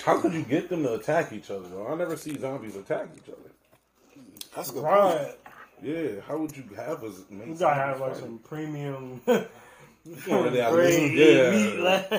How 0.02 0.18
could 0.18 0.32
you 0.32 0.44
get 0.44 0.70
them 0.70 0.82
to 0.84 0.94
attack 0.94 1.30
each 1.34 1.50
other 1.50 1.68
though? 1.68 1.88
I 1.88 1.94
never 1.96 2.16
see 2.16 2.38
zombies 2.38 2.76
attack 2.76 3.08
each 3.16 3.28
other. 3.28 3.50
That's 4.56 4.70
a 4.70 4.72
good. 4.72 4.82
Right. 4.82 5.34
Yeah, 5.82 6.20
how 6.26 6.38
would 6.38 6.56
you 6.56 6.64
have 6.76 7.02
us? 7.04 7.14
You 7.30 7.54
gotta 7.58 7.74
have 7.74 8.00
like 8.00 8.16
some 8.16 8.38
premium 8.38 9.20
Yeah, 9.26 10.70
grade 10.70 11.12
yeah. 11.12 11.50
meat. 11.50 11.78
Like, 11.80 12.10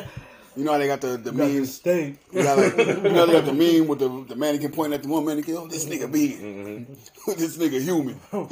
You 0.55 0.63
know 0.65 0.73
how 0.73 0.77
they 0.77 0.87
got 0.87 1.01
the 1.01 1.17
the 1.17 1.31
got 1.31 1.37
the 1.37 1.53
meme. 1.55 1.65
steak. 1.65 2.19
You, 2.31 2.43
got 2.43 2.57
like, 2.57 2.77
you 2.77 2.85
know 3.09 3.25
they 3.25 3.33
got 3.33 3.45
the 3.45 3.53
meme 3.53 3.87
with 3.87 3.99
the 3.99 4.25
the 4.27 4.35
mannequin 4.35 4.71
pointing 4.71 4.93
at 4.95 5.03
the 5.03 5.09
one 5.09 5.25
mannequin. 5.25 5.55
Oh, 5.57 5.67
this 5.67 5.85
nigga 5.85 6.11
big. 6.11 6.37
Mm-hmm. 6.39 7.31
this 7.39 7.57
nigga 7.57 7.81
human. 7.81 8.19
Oh. 8.33 8.49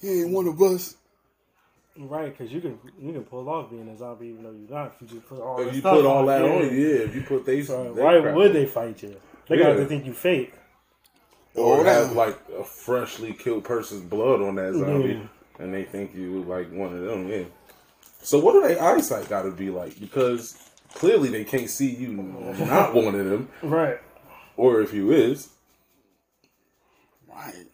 he 0.00 0.20
ain't 0.22 0.30
one 0.32 0.46
of 0.48 0.60
us. 0.62 0.96
Right, 1.96 2.36
because 2.36 2.52
you 2.52 2.60
can 2.60 2.78
you 3.00 3.12
can 3.12 3.22
pull 3.22 3.48
off 3.48 3.70
being 3.70 3.88
a 3.88 3.96
zombie 3.96 4.28
even 4.28 4.42
though 4.42 4.50
you're 4.50 4.68
not. 4.68 4.96
If 4.96 5.02
you 5.02 5.16
just 5.16 5.28
put 5.28 5.40
all 5.40 5.60
If 5.60 5.74
you 5.74 5.80
stuff 5.80 5.94
put 5.96 6.06
all 6.06 6.18
on, 6.18 6.26
that 6.26 6.44
yeah. 6.44 6.50
on, 6.52 6.62
yeah. 6.62 7.04
If 7.06 7.14
you 7.14 7.22
put 7.22 7.46
they, 7.46 7.62
So 7.62 7.94
they 7.94 8.02
why 8.02 8.20
crap 8.20 8.34
would 8.34 8.48
on. 8.48 8.52
they 8.52 8.66
fight 8.66 9.00
you? 9.02 9.14
They 9.48 9.58
Yeah. 9.58 9.62
got 9.64 9.74
to 9.76 9.86
think 9.86 10.04
you 10.04 10.12
fake. 10.12 10.54
Or 11.54 11.80
Oh, 11.80 11.84
have 11.84 12.12
like 12.12 12.36
a 12.58 12.64
freshly 12.64 13.32
killed 13.32 13.64
person's 13.64 14.02
blood 14.02 14.40
on 14.42 14.56
that 14.56 14.74
zombie, 14.74 15.14
Yeah. 15.14 15.62
and 15.64 15.72
they 15.72 15.84
think 15.84 16.14
you 16.14 16.42
like 16.42 16.70
one 16.72 16.92
of 16.94 17.00
them. 17.00 17.28
Yeah. 17.28 17.44
So 18.22 18.38
what 18.40 18.52
do 18.54 18.62
they 18.66 18.78
eyesight 18.78 19.28
got 19.28 19.42
to 19.42 19.50
be 19.52 19.70
like? 19.70 20.00
Because 20.00 20.56
clearly 20.94 21.28
they 21.28 21.44
can't 21.44 21.70
see 21.70 21.90
you 21.94 22.08
not 22.12 22.94
one 22.94 23.14
of 23.14 23.24
them, 23.26 23.48
Right. 23.62 23.98
or 24.56 24.80
if 24.80 24.92
you 24.92 25.12
is. 25.12 25.50
Right. 27.28 27.66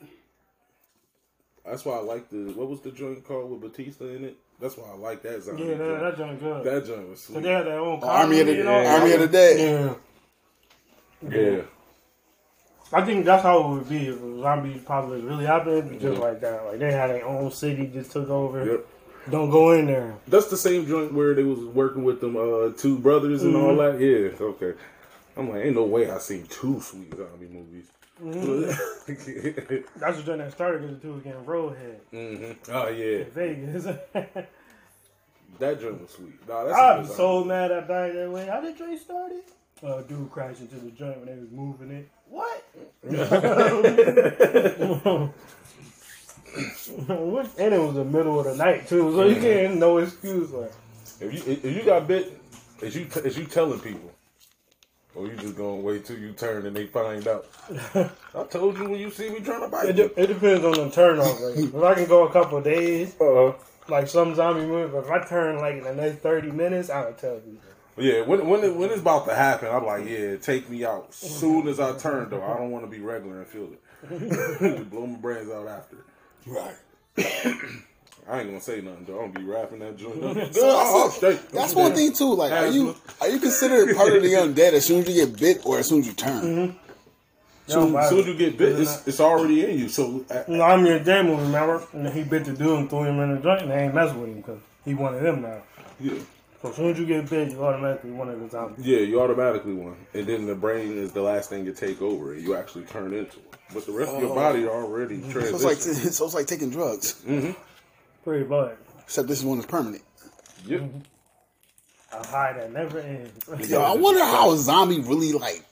That's 1.65 1.85
why 1.85 1.97
I 1.97 2.01
like 2.01 2.29
the 2.31 2.53
what 2.57 2.69
was 2.69 2.81
the 2.81 2.91
joint 2.91 3.25
called 3.25 3.51
with 3.51 3.61
Batista 3.61 4.07
in 4.07 4.25
it. 4.25 4.37
That's 4.61 4.77
why 4.77 4.91
I 4.91 4.97
like 4.97 5.23
that 5.23 5.43
zombie. 5.43 5.63
Yeah, 5.65 5.75
that, 5.75 5.79
joint. 5.79 6.01
that 6.01 6.17
joint 6.19 6.41
good. 6.41 6.65
that 6.65 6.87
joint 6.87 7.09
was 7.09 7.21
so 7.23 7.33
they 7.41 7.49
had 7.51 7.65
their 7.67 7.79
own 7.79 8.01
Army 8.03 8.41
of 8.41 8.47
the 8.47 8.55
comedy 8.57 8.61
and 8.61 8.69
all. 8.69 8.87
Army 9.01 9.13
of 9.13 9.21
the 9.21 9.29
Dead. 9.29 9.97
Yeah. 11.23 11.31
yeah. 11.31 11.63
I 12.93 13.03
think 13.03 13.25
that's 13.25 13.43
how 13.43 13.61
it 13.65 13.69
would 13.75 13.89
be 13.89 14.09
if 14.09 14.19
zombie 14.19 14.77
apocalypse 14.77 15.25
really 15.25 15.47
happened, 15.47 16.01
just 16.01 16.21
like 16.21 16.41
that. 16.41 16.65
Like 16.65 16.79
they 16.81 16.91
had 16.93 17.11
their 17.11 17.25
own 17.25 17.51
city, 17.53 17.87
just 17.87 18.11
took 18.11 18.29
over. 18.29 18.65
Yep. 18.65 18.87
Don't 19.31 19.51
go 19.51 19.73
in 19.73 19.87
there. 19.87 20.17
That's 20.27 20.49
the 20.49 20.57
same 20.57 20.87
joint 20.87 21.13
where 21.13 21.35
they 21.35 21.43
was 21.45 21.61
working 21.61 22.03
with 22.05 22.21
them 22.21 22.37
uh, 22.37 22.73
two 22.77 22.99
brothers 22.99 23.43
and 23.43 23.55
all 23.55 23.77
that. 23.77 24.01
Yeah, 24.01 24.45
okay. 24.45 24.73
I'm 25.37 25.51
like, 25.51 25.65
ain't 25.65 25.77
no 25.77 25.85
way 25.85 26.11
I 26.11 26.19
seen 26.19 26.47
two 26.47 26.81
sweet 26.81 27.15
zombie 27.15 27.47
movies. 27.49 27.87
That's 29.97 30.19
the 30.19 30.23
joint 30.27 30.39
that 30.39 30.53
started 30.53 30.83
because 30.83 30.97
the 30.97 31.03
two 31.03 31.15
was 31.15 31.23
getting 31.23 31.43
roadhead 31.45 32.01
hmm 32.11 32.53
Oh 32.71 32.89
yeah, 32.89 33.21
in 33.21 33.31
Vegas. 33.31 33.85
that 35.59 35.81
joint 35.81 36.03
was 36.03 36.11
sweet. 36.11 36.47
Nah, 36.47 36.67
I'm 36.71 37.07
so 37.07 37.45
mad 37.45 37.73
I 37.73 37.81
died 37.81 38.15
that 38.17 38.31
way. 38.31 38.47
How 38.47 38.61
did 38.61 38.77
joint 38.77 39.01
started? 39.01 39.43
Uh, 39.83 40.03
dude 40.03 40.31
crashed 40.31 40.61
into 40.61 40.77
the 40.77 40.91
joint 40.91 41.17
when 41.19 41.27
they 41.27 41.41
was 41.41 41.51
moving 41.51 41.91
it. 41.91 42.09
What? 42.29 42.63
What- 47.07 47.51
and 47.59 47.75
it 47.75 47.81
was 47.81 47.95
the 47.95 48.05
middle 48.05 48.39
of 48.41 48.47
the 48.47 48.57
night 48.57 48.89
too, 48.89 49.13
so 49.15 49.25
you 49.27 49.37
can't 49.41 49.77
no 49.77 49.99
excuse. 49.99 50.51
Like, 50.51 50.73
If 51.21 51.47
you 51.47 51.53
if 51.53 51.65
you 51.77 51.83
got 51.85 52.09
bit, 52.09 52.41
is 52.83 52.97
you 52.97 53.07
is 53.25 53.39
you 53.39 53.45
telling 53.45 53.79
people, 53.81 54.11
or 55.15 55.27
you 55.29 55.37
just 55.37 55.57
gonna 55.57 55.77
wait 55.77 56.05
till 56.05 56.19
you 56.19 56.33
turn 56.33 56.67
and 56.67 56.77
they 56.77 56.87
find 56.87 57.27
out? 57.29 57.47
I 58.35 58.43
told 58.51 58.77
you 58.79 58.91
when 58.91 59.01
you 59.01 59.11
see 59.11 59.31
me 59.31 59.41
trying 59.41 59.61
to 59.63 59.69
bite 59.69 59.91
it, 59.91 59.97
you. 59.97 60.09
de- 60.09 60.23
it 60.23 60.27
depends 60.27 60.65
on 60.65 60.73
the 60.73 60.91
turn 60.91 61.19
off. 61.21 61.41
Like, 61.41 61.57
if 61.57 61.75
I 61.75 61.95
can 61.95 62.07
go 62.07 62.27
a 62.27 62.33
couple 62.33 62.59
of 62.59 62.65
days, 62.65 63.15
Uh, 63.21 63.53
like 63.89 64.09
some 64.09 64.35
zombie 64.35 64.67
movie, 64.67 64.91
but 64.93 65.05
if 65.05 65.11
I 65.11 65.25
turn 65.25 65.59
like 65.59 65.77
in 65.77 65.85
the 65.85 65.95
next 65.95 66.19
thirty 66.21 66.51
minutes, 66.51 66.91
I'll 66.91 67.13
tell 67.15 67.35
you. 67.35 67.59
Yeah, 67.97 68.23
when 68.23 68.47
when 68.49 68.65
it, 68.65 68.75
when 68.75 68.91
it's 68.91 69.01
about 69.01 69.27
to 69.27 69.35
happen, 69.35 69.69
I'm 69.69 69.85
like, 69.85 70.07
yeah, 70.09 70.37
take 70.37 70.69
me 70.71 70.85
out. 70.85 71.13
Soon 71.15 71.69
as 71.69 71.81
I 71.81 71.97
turn 71.99 72.31
though, 72.31 72.43
I 72.43 72.57
don't 72.57 72.71
want 72.71 72.85
to 72.85 72.91
be 72.91 73.01
regular 73.01 73.39
and 73.39 73.47
feel 73.47 73.69
it. 73.73 74.91
Blow 74.91 75.07
my 75.07 75.19
brains 75.19 75.51
out 75.51 75.67
after. 75.69 75.97
Right. 76.47 76.75
I 78.29 78.41
ain't 78.41 78.49
gonna 78.49 78.61
say 78.61 78.81
nothing 78.81 79.05
though. 79.07 79.21
I'm 79.21 79.33
gonna 79.33 79.45
be 79.47 79.51
rapping 79.53 79.81
that 79.81 79.97
joint. 79.97 80.23
up. 80.23 80.55
So 80.55 80.61
Oh, 80.63 81.03
that's, 81.05 81.17
straight. 81.17 81.49
that's 81.51 81.75
one 81.75 81.93
thing 81.95 82.13
too. 82.13 82.33
Like, 82.35 82.53
are 82.53 82.69
you 82.69 82.95
are 83.21 83.29
you 83.29 83.39
considered 83.41 83.97
part 83.97 84.15
of 84.15 84.23
the 84.23 84.29
undead 84.33 84.73
as 84.73 84.85
soon 84.87 85.01
as 85.03 85.09
you 85.09 85.27
get 85.27 85.39
bit 85.39 85.67
or 85.67 85.79
as 85.79 85.89
soon 85.89 86.01
as 86.01 86.07
you 86.07 86.13
turn? 86.13 86.77
Soon, 87.67 87.93
No, 87.93 88.09
soon 88.09 88.21
as 88.21 88.27
you 88.27 88.35
get 88.37 88.57
bit, 88.59 88.81
it's, 88.81 89.07
it's 89.07 89.21
already 89.21 89.65
in 89.65 89.79
you. 89.79 89.89
So 89.89 90.25
uh, 90.31 90.43
No, 90.49 90.63
I'm 90.63 90.85
your 90.87 90.99
dead 91.01 91.25
movie, 91.27 91.43
remember? 91.43 91.83
And 91.93 92.07
then 92.07 92.13
he 92.13 92.23
bit 92.25 92.45
the 92.45 92.53
dude 92.53 92.79
and 92.79 92.89
threw 92.91 93.05
him 93.05 93.19
in 93.21 93.37
the 93.37 93.43
joint, 93.43 93.63
and 93.63 93.71
they 93.71 93.77
ain't 93.85 93.95
messing 93.95 94.21
with 94.21 94.31
him 94.31 94.37
because 94.37 94.61
he 94.85 94.95
wanted 94.95 95.19
of 95.19 95.23
them 95.25 95.43
now. 95.43 95.63
yeah, 96.01 96.19
So 96.61 96.69
as 96.69 96.77
soon 96.77 96.91
as 96.91 96.99
you 96.99 97.07
get 97.07 97.29
bit, 97.31 97.53
you 97.53 97.65
automatically 97.65 98.11
one 98.11 98.29
of 98.29 98.39
the 98.39 98.49
zombies. 98.51 98.87
yeah, 98.87 98.99
you 98.99 99.21
automatically 99.21 99.73
won, 99.73 99.97
and 100.13 100.27
then 100.27 100.47
the 100.47 100.55
brain 100.55 100.99
is 100.99 101.13
the 101.13 101.23
last 101.23 101.49
thing 101.49 101.65
to 101.65 101.73
take 101.73 102.03
over, 102.03 102.35
and 102.35 102.43
you 102.43 102.55
actually 102.55 102.85
turn 102.85 103.15
into 103.15 103.39
it. 103.39 103.57
But 103.73 103.87
the 103.87 103.93
rest 103.93 104.13
of 104.13 104.21
your 104.21 104.33
oh. 104.33 104.35
body 104.35 104.67
already 104.67 105.23
So 105.33 105.39
it's 105.41 105.65
like 105.65 105.77
so 106.13 106.25
it's 106.27 106.35
like 106.35 106.47
taking 106.47 106.71
drugs, 106.71 107.23
mm-hmm. 107.27 107.53
Pretty 108.25 108.45
much. 108.45 108.77
except 109.03 109.29
this 109.29 109.43
one 109.43 109.59
is 109.59 109.67
permanent. 109.67 110.03
Yep. 110.67 110.81
Mm-hmm. 110.81 110.99
A 112.13 112.27
high 112.27 112.53
that 112.55 112.73
never 112.73 112.99
ends. 112.99 113.71
Yo, 113.71 113.81
I 113.81 113.95
wonder 113.95 114.25
how 114.25 114.51
a 114.51 114.57
zombie 114.57 115.01
really 115.01 115.33
like. 115.33 115.65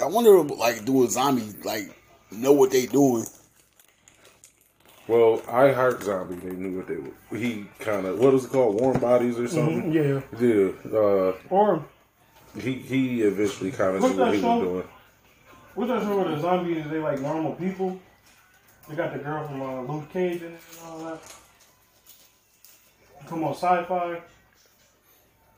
I 0.00 0.06
wonder 0.06 0.40
like 0.42 0.84
do 0.84 1.04
a 1.04 1.08
zombie 1.08 1.52
like 1.64 1.98
know 2.30 2.52
what 2.52 2.70
they 2.70 2.86
doing? 2.86 3.26
Well, 5.08 5.42
I 5.48 5.72
heart 5.72 6.02
zombie. 6.02 6.36
They 6.36 6.54
knew 6.54 6.76
what 6.78 6.86
they 6.86 6.96
were. 6.96 7.38
He 7.38 7.66
kind 7.80 8.06
of 8.06 8.18
what 8.18 8.34
is 8.34 8.44
it 8.44 8.50
called? 8.50 8.78
Warm 8.80 9.00
bodies 9.00 9.38
or 9.38 9.48
something. 9.48 9.90
yeah. 9.92 10.20
Yeah. 10.38 10.70
Uh, 10.98 11.32
Or 11.50 11.84
he 12.54 12.74
he 12.74 13.22
eventually 13.22 13.70
kind 13.72 13.96
of 13.96 14.02
What's 14.02 14.14
knew 14.14 14.20
what 14.20 14.26
that 14.26 14.34
he 14.34 14.40
show? 14.42 14.58
was 14.58 14.68
doing. 14.68 14.88
what's 15.74 15.90
that 15.90 16.02
show 16.02 16.16
where 16.20 16.28
the 16.34 16.40
zombies 16.40 16.84
they 16.90 16.98
like 16.98 17.20
normal 17.20 17.54
people? 17.54 17.98
They 18.88 18.96
got 18.96 19.12
the 19.12 19.18
girl 19.18 19.46
from 19.46 19.60
uh, 19.62 19.82
Luke 19.82 20.10
Cage 20.12 20.42
and 20.42 20.56
all 20.84 20.98
that. 21.04 21.20
Come 23.26 23.44
on, 23.44 23.52
sci-fi. 23.54 24.20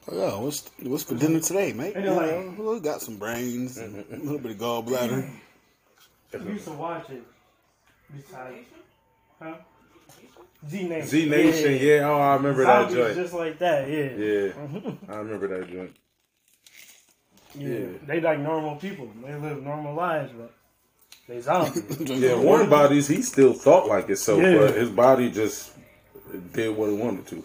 Oh, 0.08 0.16
yeah, 0.16 0.38
what's 0.40 0.68
what's 0.82 1.04
for 1.04 1.14
dinner 1.14 1.40
today, 1.40 1.72
mate? 1.72 1.94
Ain't 1.96 2.06
it 2.06 2.10
like- 2.12 2.58
know, 2.58 2.72
we 2.72 2.80
got 2.80 3.00
some 3.00 3.16
brains, 3.18 3.78
a 3.78 3.86
little 3.86 4.38
bit 4.38 4.52
of 4.52 4.56
gallbladder. 4.58 5.28
I 6.34 6.36
used 6.38 6.64
to 6.64 6.72
watch 6.72 7.10
it. 7.10 7.22
Besides, 8.16 8.66
huh? 9.40 9.54
Z 10.68 10.88
Nation. 10.88 11.08
Z 11.08 11.28
Nation. 11.28 11.78
Yeah. 11.80 12.08
Oh, 12.08 12.18
I 12.20 12.34
remember 12.36 12.64
that 12.64 12.90
joint. 12.90 13.14
just 13.14 13.32
like 13.34 13.58
that. 13.58 13.88
Yeah. 13.88 14.10
Yeah. 14.12 14.92
I 15.08 15.16
remember 15.16 15.48
that 15.48 15.70
joint. 15.70 15.96
Yeah. 17.54 17.68
Yeah. 17.68 17.86
They 18.06 18.20
like 18.20 18.40
normal 18.40 18.76
people. 18.76 19.10
They 19.24 19.34
live 19.34 19.62
normal 19.62 19.94
lives, 19.94 20.32
but 20.36 20.52
they 21.28 21.40
zombies. 21.40 22.00
Yeah, 22.00 22.38
warm 22.38 22.68
bodies. 22.68 23.08
He 23.08 23.22
still 23.22 23.52
thought 23.54 23.86
like 23.88 24.08
itself, 24.10 24.42
Yeah. 24.42 24.58
but 24.58 24.74
his 24.76 24.90
body 24.90 25.30
just 25.30 25.72
did 26.52 26.76
what 26.76 26.90
it 26.90 26.96
wanted 26.96 27.26
to, 27.28 27.42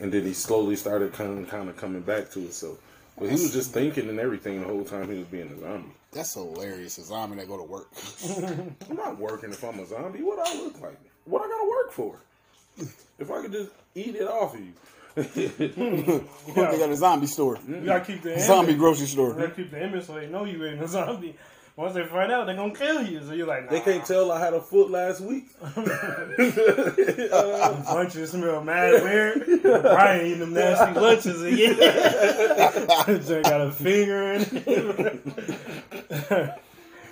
and 0.00 0.12
then 0.12 0.22
he 0.24 0.32
slowly 0.32 0.76
started 0.76 1.12
kind 1.12 1.38
of, 1.38 1.48
kind 1.48 1.68
of 1.68 1.76
coming 1.76 2.00
back 2.02 2.30
to 2.30 2.40
itself. 2.40 2.78
But 3.18 3.26
he 3.26 3.32
was 3.32 3.52
just 3.52 3.72
thinking 3.72 4.08
and 4.08 4.20
everything 4.20 4.60
the 4.60 4.66
whole 4.66 4.84
time 4.84 5.10
he 5.10 5.18
was 5.18 5.26
being 5.26 5.48
a 5.50 5.58
zombie. 5.60 5.88
That's 6.12 6.34
hilarious. 6.34 6.98
A 6.98 7.02
zombie 7.04 7.36
that 7.36 7.48
go 7.48 7.56
to 7.56 7.62
work. 7.62 7.88
I'm 8.90 8.96
not 8.96 9.18
working 9.18 9.50
if 9.50 9.62
I'm 9.64 9.78
a 9.80 9.86
zombie. 9.86 10.22
What 10.22 10.38
I 10.46 10.62
look 10.62 10.80
like? 10.80 10.98
What 11.26 11.42
I 11.42 11.48
gotta 11.48 11.68
work 11.68 11.92
for? 11.92 12.16
If 13.18 13.30
I 13.30 13.42
could 13.42 13.52
just 13.52 13.70
eat 13.94 14.16
it 14.16 14.28
off 14.28 14.54
of 14.54 14.60
you. 14.60 14.72
What 15.16 16.70
they 16.70 16.78
got 16.78 16.90
a 16.90 16.96
zombie 16.96 17.26
store, 17.26 17.58
You 17.66 17.80
gotta 17.86 18.04
keep 18.04 18.22
the 18.22 18.38
zombie 18.40 18.68
image. 18.72 18.78
grocery 18.80 19.02
You 19.02 19.06
store. 19.08 19.32
gotta 19.34 19.50
keep 19.50 19.70
the 19.70 19.82
image 19.82 20.04
so 20.04 20.14
they 20.14 20.26
know 20.28 20.44
you 20.44 20.62
ain't 20.64 20.82
a 20.82 20.88
zombie. 20.88 21.34
Once 21.74 21.92
they 21.94 22.04
find 22.06 22.32
out, 22.32 22.46
they're 22.46 22.56
gonna 22.56 22.74
kill 22.74 23.02
you. 23.02 23.22
So 23.22 23.32
you're 23.34 23.46
like, 23.46 23.64
nah. 23.66 23.70
They 23.72 23.80
can't 23.80 24.04
tell 24.06 24.30
I 24.32 24.38
had 24.40 24.54
a 24.54 24.60
foot 24.62 24.90
last 24.90 25.20
week. 25.20 25.46
lunches 27.92 28.30
smell 28.30 28.62
mad 28.64 29.02
weird. 29.02 29.44
Brian 29.62 30.26
eating 30.26 30.40
them 30.40 30.54
nasty 30.54 30.98
lunches 30.98 31.42
again. 31.42 31.76
Jay 33.26 33.42
got 33.42 33.60
a 33.60 33.70
finger 33.72 34.32
in 34.32 34.42
it. 34.42 35.22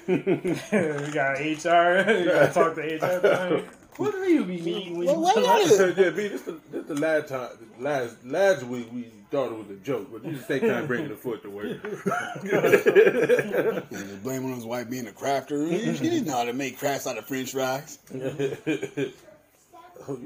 we 1.06 1.12
got 1.12 1.38
HR. 1.40 2.10
You 2.10 2.24
gotta 2.26 2.50
talk 2.52 2.74
to 2.74 2.80
HR. 2.80 3.20
Brian. 3.20 3.64
What 3.96 4.12
do 4.12 4.18
you 4.30 4.44
be 4.44 4.56
eating 4.56 4.98
when 4.98 5.06
you 5.08 5.14
Well, 5.14 5.20
why 5.20 5.34
not? 5.34 5.68
yeah, 5.96 6.10
B, 6.16 6.28
this 6.28 6.42
the, 6.42 6.58
this 6.70 6.84
the 6.86 6.94
last 6.94 7.28
time, 7.28 7.48
last 7.78 8.16
last 8.24 8.62
week 8.64 8.88
we 8.92 9.08
thought 9.30 9.52
it 9.52 9.58
was 9.58 9.70
a 9.70 9.76
joke, 9.76 10.08
but 10.12 10.24
you 10.24 10.32
just 10.32 10.46
take 10.48 10.62
time 10.62 10.86
bringing 10.86 11.08
the 11.08 11.16
foot 11.16 11.42
to 11.42 11.50
work. 11.50 11.82
They're 13.90 14.16
blaming 14.22 14.50
on 14.50 14.56
his 14.56 14.66
wife 14.66 14.88
being 14.90 15.06
a 15.06 15.10
crafter. 15.12 15.68
She 15.96 16.02
didn't 16.02 16.26
know 16.26 16.36
how 16.36 16.44
to 16.44 16.52
make 16.52 16.78
crafts 16.78 17.06
out 17.06 17.16
of 17.18 17.26
French 17.26 17.52
fries. 17.52 17.98
oh, 18.14 18.18
you 18.18 19.12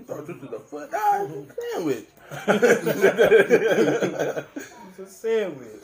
thought 0.07 0.26
this 0.26 0.37
was 0.40 0.52
a 0.52 0.61
foot? 0.61 0.90
Nah, 0.92 1.24
it's 1.24 1.50
a 1.50 1.54
sandwich. 1.74 2.07
It's 4.88 4.98
a 4.98 5.07
sandwich. 5.07 5.83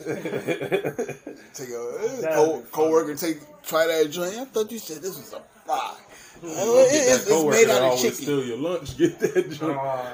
Take 1.53 1.69
a 1.69 2.29
uh, 2.29 2.35
co- 2.35 2.63
co-worker 2.71 3.15
take 3.15 3.39
try 3.63 3.87
that 3.87 4.09
joint. 4.11 4.35
I 4.35 4.45
thought 4.45 4.71
you 4.71 4.79
said 4.79 5.01
this 5.01 5.17
was 5.17 5.33
a 5.33 5.41
fry. 5.65 5.95
It- 6.47 6.91
Get 6.91 6.95
it's, 6.95 7.07
that 7.07 7.15
it's 7.21 7.29
coworker 7.29 7.55
made 7.57 7.67
that 7.67 7.71
out 7.71 7.77
of 7.77 7.83
always 7.83 8.01
chicken. 8.01 8.15
steal 8.17 8.43
your 8.45 8.57
lunch. 8.57 8.97
Get 8.97 9.19
that 9.19 9.51
joint. 9.51 9.77
Aw, 9.77 10.13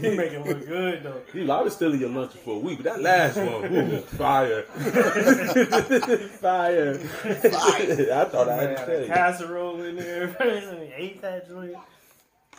he 0.00 0.16
make 0.16 0.32
it 0.32 0.46
look 0.46 0.66
good 0.66 1.02
though. 1.02 1.20
You 1.34 1.44
know, 1.44 1.58
I 1.58 1.62
was 1.62 1.74
stealing 1.74 2.00
your 2.00 2.10
lunch 2.10 2.32
for 2.44 2.56
a 2.56 2.58
week, 2.58 2.82
but 2.82 2.84
that 2.84 3.02
last 3.02 3.36
one, 3.36 3.72
ooh, 3.76 4.00
fire, 4.16 4.62
fire. 6.40 7.00
I 7.24 8.24
thought 8.24 8.48
I 8.48 8.54
had 8.56 8.60
to 8.70 8.76
had 8.76 8.86
tell 8.86 8.96
a 8.96 9.00
you. 9.02 9.06
casserole 9.06 9.82
in 9.82 9.96
there. 9.96 10.26
They 10.38 10.92
ate 10.96 11.22
that 11.22 11.48
joint. 11.48 11.76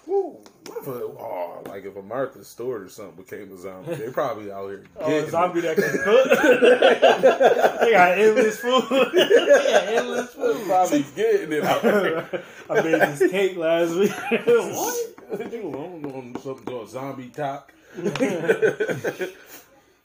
Ooh, 0.07 0.37
what 0.65 0.77
if 0.79 0.87
a, 0.87 0.91
oh, 0.91 1.63
like 1.67 1.85
if 1.85 1.95
a 1.95 2.01
Martha 2.01 2.43
Stewart 2.43 2.81
or 2.83 2.89
something 2.89 3.23
became 3.23 3.53
a 3.53 3.57
zombie? 3.57 3.93
They 3.95 4.09
probably 4.09 4.51
out 4.51 4.67
here 4.69 4.83
Oh, 4.99 5.07
getting 5.07 5.27
a 5.27 5.31
zombie 5.31 5.61
that 5.61 5.75
can 5.77 5.99
cook. 6.03 6.27
they 7.81 7.91
got 7.91 8.17
endless 8.17 8.59
food. 8.59 8.83
they 9.13 9.29
got 9.29 9.83
endless 9.87 10.25
it. 10.25 10.33
food. 10.33 10.65
probably 10.65 11.05
getting 11.15 11.51
it 11.53 11.63
out 11.63 11.81
there. 11.83 12.43
I 12.69 12.81
made 12.81 12.93
this 13.01 13.31
cake 13.31 13.57
last 13.57 13.93
week. 13.95 14.11
what? 14.11 14.95
Nigga, 15.33 15.65
I'm 15.65 16.05
on 16.05 16.35
something 16.41 16.65
called 16.65 16.89
zombie 16.89 17.29
talk. 17.29 17.71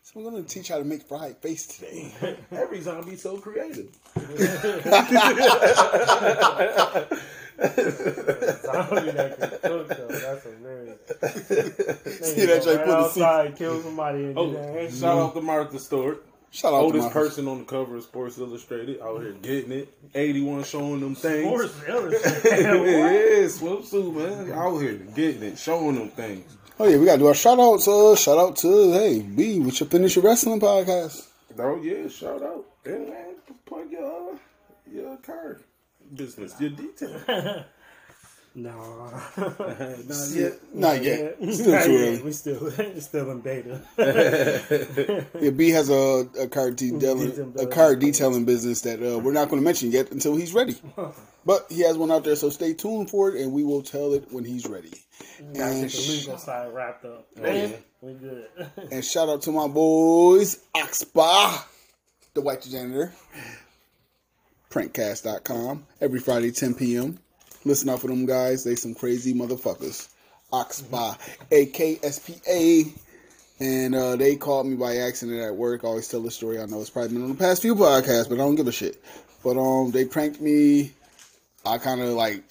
So 0.03 0.21
I'm 0.21 0.25
gonna 0.25 0.43
teach 0.45 0.69
how 0.69 0.79
to 0.79 0.85
make 0.85 1.03
fried 1.03 1.37
face 1.39 1.67
today. 1.67 2.13
Every 2.53 2.81
zombie's 2.81 3.23
so 3.23 3.39
creative. 3.39 3.89
Zombie 7.59 9.11
that 9.13 9.37
can 9.39 9.51
cook 9.51 9.89
though. 9.89 10.09
That's 10.09 10.45
hilarious. 10.45 10.99
See 12.35 12.47
that 12.47 12.63
joint 12.63 12.77
right 12.79 12.87
put 12.87 12.87
the 12.87 12.97
outside, 12.97 13.57
kill 13.57 13.83
somebody, 13.83 14.25
and 14.25 14.39
Oh, 14.39 14.51
do 14.51 14.53
that. 14.57 14.93
shout 14.93 15.19
out 15.19 15.35
to 15.35 15.41
Martha 15.41 15.79
Stewart. 15.79 16.25
Shout 16.51 16.73
out 16.73 16.79
to 16.79 16.85
Oldest 16.85 17.07
my 17.09 17.13
person 17.13 17.49
on 17.49 17.59
the 17.59 17.65
cover 17.65 17.97
of 17.97 18.03
Sports 18.05 18.39
Illustrated 18.39 19.01
out 19.01 19.21
here 19.21 19.33
getting 19.33 19.73
it. 19.73 19.93
81 20.15 20.65
showing 20.65 21.01
them 21.01 21.15
things. 21.15 21.47
Sports 21.47 21.75
Illustrated. 21.89 22.63
yeah, 22.63 22.73
Illustrated. 22.73 23.51
swimsuit, 23.51 24.15
man. 24.47 24.53
Out 24.59 24.79
here 24.79 24.95
getting 25.15 25.43
it, 25.43 25.59
showing 25.59 25.97
them 25.97 26.09
things. 26.11 26.57
Oh 26.79 26.87
yeah, 26.87 26.99
we 26.99 27.05
gotta 27.07 27.19
do 27.19 27.27
our 27.27 27.35
shout 27.35 27.59
outs. 27.59 27.89
Uh, 27.89 28.15
shout 28.17 28.39
out 28.39 28.57
to 28.59 28.93
hey 28.93 29.21
B 29.21 29.59
with 29.61 29.81
your 29.81 29.89
finish 29.89 30.15
your 30.17 30.25
wrestling 30.25 30.61
podcast. 30.61 31.27
Oh, 31.59 31.81
yeah, 31.83 32.07
shout 32.09 32.43
out. 32.43 32.65
And 32.85 33.09
man, 33.09 33.35
plug 33.65 33.91
your, 33.91 34.33
uh, 34.33 34.37
your 34.93 35.17
card 35.19 35.63
business, 36.15 36.55
your 36.61 36.71
detail. 36.71 37.65
no. 38.55 39.11
Not 39.37 40.31
yet. 40.33 40.53
Not 40.75 41.03
yet. 41.03 41.37
Still 41.53 41.73
Not 41.73 41.85
too 41.85 41.97
early. 41.97 42.23
We 42.23 42.33
still 42.33 42.71
still 43.01 43.31
in 43.31 43.41
beta. 43.41 43.81
Yeah, 45.41 45.51
B 45.51 45.71
has 45.71 45.91
a, 45.91 46.27
a 46.41 46.49
card 46.49 46.77
detailing 46.77 47.55
a 47.59 47.67
card 47.67 48.01
detailing 48.01 48.45
business 48.45 48.81
that 48.83 49.03
uh, 49.03 49.19
we're 49.19 49.33
not 49.33 49.49
going 49.49 49.61
to 49.61 49.65
mention 49.65 49.91
yet 49.91 50.11
until 50.11 50.37
he's 50.37 50.53
ready. 50.55 50.77
But 51.47 51.67
he 51.71 51.83
has 51.83 51.97
one 51.97 52.11
out 52.11 52.25
there, 52.25 52.35
so 52.35 52.51
stay 52.51 52.73
tuned 52.75 53.09
for 53.09 53.29
it, 53.31 53.41
and 53.41 53.53
we 53.53 53.63
will 53.63 53.81
tell 53.83 54.15
it 54.15 54.33
when 54.33 54.45
he's 54.45 54.67
ready. 54.67 54.91
And, 55.39 55.55
get 55.55 55.93
the 55.93 56.07
legal 56.09 56.39
side 56.39 56.75
wrapped 56.75 57.05
up. 57.05 57.29
yeah. 57.41 57.69
We 58.01 58.15
good. 58.15 58.49
and 58.91 59.05
shout 59.05 59.29
out 59.29 59.43
to 59.43 59.53
my 59.53 59.69
boys, 59.69 60.59
Oxpa, 60.75 61.63
the 62.35 62.41
white 62.41 62.63
janitor, 62.63 63.13
prankcast.com, 64.77 65.87
every 66.03 66.21
Friday, 66.21 66.51
10 66.51 66.75
p.m. 66.75 67.19
Listen 67.65 67.89
out 67.89 68.03
for 68.03 68.09
them 68.09 68.27
guys. 68.27 68.63
They 68.63 68.75
some 68.75 68.95
crazy 68.95 69.33
motherfuckers. 69.33 70.11
Oxpa, 70.53 71.17
A-K-S-P-A. 71.51 72.85
And 73.59 73.95
uh, 73.95 74.17
they 74.17 74.37
called 74.37 74.67
me 74.67 74.77
by 74.77 74.97
accident 74.97 75.41
at 75.41 75.57
work. 75.57 75.83
I 75.83 75.89
always 75.89 76.09
tell 76.09 76.21
the 76.21 76.31
story. 76.31 76.61
I 76.61 76.67
know 76.67 76.83
it's 76.83 76.91
probably 76.91 77.15
been 77.15 77.23
on 77.23 77.31
the 77.31 77.39
past 77.39 77.63
few 77.63 77.75
podcasts, 77.75 78.29
but 78.29 78.35
I 78.35 78.45
don't 78.45 78.55
give 78.55 78.69
a 78.69 78.73
shit. 78.73 79.03
But 79.43 79.57
um, 79.57 79.93
they 79.93 80.05
pranked 80.05 80.43
me. 80.43 80.93
I 81.65 81.79
kind 81.79 82.03
of 82.03 82.09
like 82.09 82.45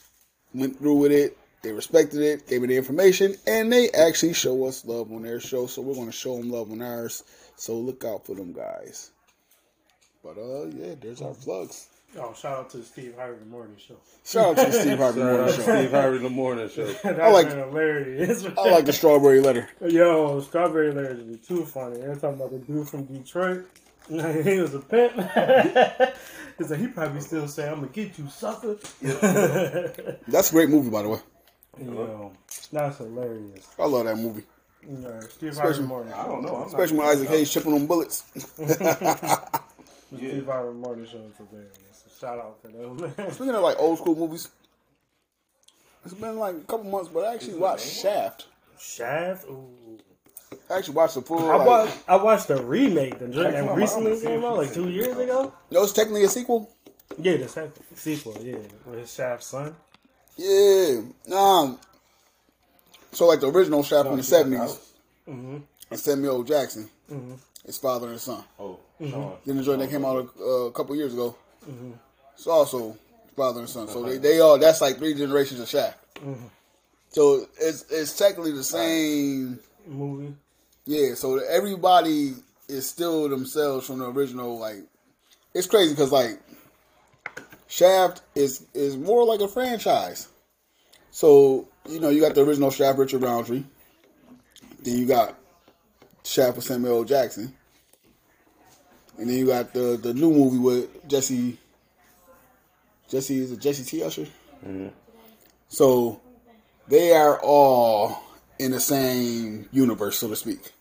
went 0.51 0.79
through 0.79 0.95
with 0.95 1.11
it. 1.11 1.37
They 1.61 1.73
respected 1.73 2.21
it, 2.21 2.47
gave 2.47 2.61
me 2.61 2.69
the 2.69 2.77
information, 2.77 3.35
and 3.45 3.71
they 3.71 3.91
actually 3.91 4.33
show 4.33 4.65
us 4.65 4.83
love 4.83 5.11
on 5.11 5.21
their 5.21 5.39
show. 5.39 5.67
So 5.67 5.83
we're 5.83 5.93
going 5.93 6.07
to 6.07 6.11
show 6.11 6.37
them 6.37 6.49
love 6.49 6.71
on 6.71 6.81
ours. 6.81 7.23
So 7.55 7.75
look 7.75 8.03
out 8.03 8.25
for 8.25 8.33
them 8.33 8.51
guys. 8.51 9.11
But 10.23 10.39
uh, 10.39 10.65
yeah, 10.65 10.95
there's 10.99 11.21
our 11.21 11.35
plugs. 11.35 11.89
Oh, 12.17 12.33
shout 12.33 12.59
out 12.59 12.69
to 12.71 12.77
the 12.77 12.83
Steve 12.83 13.15
Harvey 13.17 13.45
Morning 13.45 13.75
Show. 13.77 13.95
Shout 14.25 14.57
out 14.57 14.65
to 14.65 14.71
the 14.71 14.81
Steve 14.81 14.97
Harvey 14.97 15.21
Morning 15.23 15.47
Show. 15.53 15.61
Steve 15.61 15.91
Harvey 15.91 16.17
in 16.17 16.23
the 16.23 16.29
morning 16.29 16.69
show. 16.69 16.85
That's 16.85 17.33
like- 17.33 17.49
been 17.49 17.59
hilarious. 17.59 18.45
I 18.57 18.69
like 18.71 18.85
the 18.85 18.93
strawberry 18.93 19.41
letter. 19.41 19.69
Yo, 19.85 20.39
Strawberry 20.41 20.91
letter 20.91 21.17
is 21.29 21.39
too 21.47 21.65
funny. 21.65 21.97
They're 21.97 22.15
talking 22.15 22.39
about 22.41 22.51
the 22.51 22.59
dude 22.59 22.87
from 22.89 23.05
Detroit. 23.05 23.65
he 24.09 24.59
was 24.59 24.73
a 24.75 24.79
pimp. 24.79 25.13
He's 26.57 26.69
like, 26.71 26.79
he 26.79 26.87
probably 26.87 27.19
still 27.21 27.47
say, 27.49 27.67
I'm 27.67 27.79
going 27.81 27.89
to 27.91 27.93
get 28.05 28.17
you, 28.17 28.29
sucker. 28.29 28.77
That's 30.27 30.49
a 30.49 30.53
great 30.53 30.69
movie, 30.69 30.89
by 30.89 31.01
the 31.01 31.09
way. 31.09 31.19
Yo, 31.83 32.31
that's 32.71 32.97
hilarious. 32.99 33.67
I 33.77 33.85
love 33.85 34.05
that 34.05 34.15
movie, 34.17 34.43
You 34.81 34.97
know, 34.99 35.19
Steve 35.19 35.55
Harvey 35.55 35.71
Especially- 35.71 35.87
Morning 35.87 36.13
I 36.13 36.23
don't 36.25 36.41
know. 36.43 36.55
I'm 36.55 36.67
especially 36.67 36.97
when 36.99 37.07
Isaac 37.07 37.27
Hayes 37.27 37.51
chipping 37.51 37.73
on 37.73 37.85
bullets. 37.85 38.23
Steve 40.15 40.45
Harvey 40.45 40.73
Morning 40.77 41.05
Show 41.05 41.17
is 41.17 41.35
hilarious. 41.37 41.71
So 41.91 41.94
shout 42.25 42.39
out 42.39 42.61
to 42.63 42.67
them, 42.69 43.13
man. 43.17 43.31
Speaking 43.31 43.55
of 43.55 43.61
like 43.61 43.79
old 43.79 43.99
school 43.99 44.15
movies, 44.15 44.49
it's 46.03 46.13
been 46.13 46.37
like 46.37 46.55
a 46.55 46.59
couple 46.61 46.85
months, 46.89 47.09
but 47.13 47.23
I 47.25 47.33
actually 47.35 47.55
watched 47.57 47.85
Shaft. 47.87 48.47
Shaft? 48.79 49.45
Ooh. 49.45 49.99
I 50.69 50.77
actually 50.77 50.95
watched 50.95 51.15
the 51.15 51.21
full. 51.21 51.49
I 51.51 51.55
like- 51.57 51.67
watched, 51.67 51.97
I 52.07 52.15
watched 52.17 52.47
the 52.47 52.63
remake, 52.63 53.19
the 53.19 53.27
joint 53.27 53.53
Check 53.53 53.61
my 53.65 53.69
that 53.69 53.75
recently 53.77 54.19
came 54.19 54.43
out, 54.43 54.57
like 54.57 54.73
two 54.73 54.89
years 54.89 55.17
ago. 55.17 55.53
No, 55.71 55.83
it's 55.83 55.93
technically 55.93 56.23
a 56.23 56.29
sequel. 56.29 56.71
Yeah, 57.19 57.37
the 57.37 57.47
sec- 57.47 57.69
sequel, 57.95 58.35
yeah, 58.41 58.57
with 58.85 58.99
his 58.99 59.13
Shaft 59.13 59.43
son. 59.43 59.75
Yeah. 60.37 61.01
Um. 61.33 61.79
So 63.11 63.27
like 63.27 63.39
the 63.39 63.51
original 63.51 63.83
Shaft 63.83 64.07
from 64.07 64.17
the 64.17 64.23
seventies, 64.23 64.79
Mm-hmm. 65.29 65.57
and 65.91 65.99
Samuel 65.99 66.35
L. 66.37 66.43
Jackson, 66.43 66.89
his 67.65 67.77
father 67.77 68.09
and 68.09 68.19
son. 68.19 68.43
Oh, 68.59 68.79
Mm-hmm. 69.01 69.11
Sean. 69.11 69.33
Then 69.45 69.57
the 69.57 69.63
joint 69.63 69.79
that 69.79 69.89
came 69.89 70.05
out 70.05 70.29
a, 70.39 70.43
a 70.43 70.71
couple 70.71 70.95
years 70.95 71.13
ago, 71.13 71.35
Mm-hmm. 71.69 71.91
It's 72.35 72.47
also 72.47 72.97
father 73.35 73.61
and 73.61 73.69
son. 73.69 73.87
So 73.87 74.03
they, 74.03 74.17
they 74.17 74.39
all 74.39 74.57
that's 74.59 74.81
like 74.81 74.97
three 74.97 75.13
generations 75.13 75.59
of 75.59 75.67
Shaft. 75.67 75.97
Mm-hmm. 76.15 76.47
So 77.09 77.47
it's 77.59 77.85
it's 77.89 78.17
technically 78.17 78.51
the 78.51 78.63
same. 78.63 79.59
Movie. 79.87 80.35
Yeah. 80.85 81.15
So 81.15 81.37
everybody 81.37 82.33
is 82.67 82.89
still 82.89 83.29
themselves 83.29 83.87
from 83.87 83.99
the 83.99 84.09
original. 84.11 84.57
Like 84.57 84.83
it's 85.53 85.67
crazy 85.67 85.93
because 85.93 86.11
like 86.11 86.39
Shaft 87.67 88.21
is 88.35 88.65
is 88.73 88.97
more 88.97 89.25
like 89.25 89.41
a 89.41 89.47
franchise. 89.47 90.27
So 91.11 91.67
you 91.87 91.99
know 91.99 92.09
you 92.09 92.21
got 92.21 92.35
the 92.35 92.41
original 92.41 92.71
Shaft, 92.71 92.97
Richard 92.99 93.21
Roundtree. 93.21 93.63
Then 94.83 94.97
you 94.97 95.05
got 95.05 95.35
Shaft 96.23 96.57
with 96.57 96.65
Samuel 96.65 96.97
L. 96.97 97.03
Jackson. 97.03 97.53
And 99.17 99.29
then 99.29 99.37
you 99.37 99.45
got 99.47 99.73
the 99.73 99.97
the 100.01 100.13
new 100.13 100.31
movie 100.31 100.57
with 100.57 101.07
Jesse. 101.07 101.57
Jesse 103.09 103.39
is 103.39 103.51
a 103.51 103.57
Jesse 103.57 103.83
T. 103.83 104.03
Usher? 104.03 104.27
Mm-hmm. 104.65 104.87
So 105.67 106.21
they 106.87 107.11
are 107.13 107.39
all 107.41 108.21
in 108.59 108.71
the 108.71 108.79
same 108.79 109.67
universe, 109.71 110.17
so 110.17 110.27
to 110.27 110.35
speak. 110.35 110.73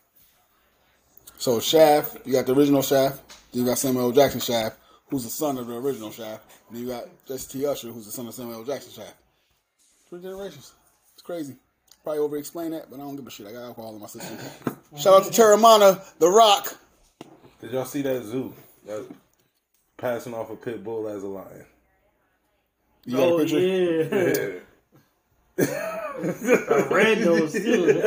So 1.37 1.59
Shaft, 1.59 2.25
you 2.25 2.33
got 2.33 2.45
the 2.45 2.55
original 2.55 2.81
Shaft, 2.81 3.21
then 3.51 3.63
you 3.63 3.67
got 3.67 3.77
Samuel 3.77 4.05
L. 4.05 4.11
Jackson 4.11 4.39
Shaft, 4.39 4.77
who's 5.09 5.23
the 5.23 5.29
son 5.29 5.57
of 5.57 5.67
the 5.67 5.75
original 5.75 6.11
Shaft, 6.11 6.43
and 6.67 6.77
then 6.77 6.83
you 6.83 6.89
got 6.89 7.05
Jesse 7.27 7.59
T. 7.59 7.65
Usher, 7.65 7.89
who's 7.89 8.05
the 8.05 8.11
son 8.11 8.27
of 8.27 8.33
Samuel 8.33 8.59
L. 8.59 8.63
Jackson 8.63 8.91
Shaft. 8.91 9.15
Three 10.09 10.21
generations. 10.21 10.73
It's 11.13 11.23
crazy. 11.23 11.55
probably 12.03 12.19
over 12.19 12.37
explain 12.37 12.71
that, 12.71 12.89
but 12.89 12.97
I 12.97 13.03
don't 13.03 13.15
give 13.15 13.27
a 13.27 13.31
shit. 13.31 13.47
I 13.47 13.51
got 13.51 13.63
alcohol 13.63 13.95
in 13.95 14.01
my 14.01 14.07
system. 14.07 14.37
Shout 14.97 15.25
out 15.25 15.31
to 15.31 15.41
Terramana, 15.41 16.01
The 16.19 16.29
Rock. 16.29 16.77
Did 17.59 17.71
y'all 17.71 17.85
see 17.85 18.01
that 18.03 18.23
zoo? 18.23 18.53
That 18.85 19.05
passing 19.97 20.33
off 20.33 20.51
a 20.51 20.55
pit 20.55 20.83
bull 20.83 21.07
as 21.07 21.23
a 21.23 21.27
lion. 21.27 21.65
You 23.05 23.17
got 23.17 23.29
a 23.29 23.33
Oh 23.33 23.37
picture? 23.37 23.59
yeah, 23.59 24.59
I 25.57 26.87
read 26.91 27.19
those 27.19 27.53
too. 27.53 28.01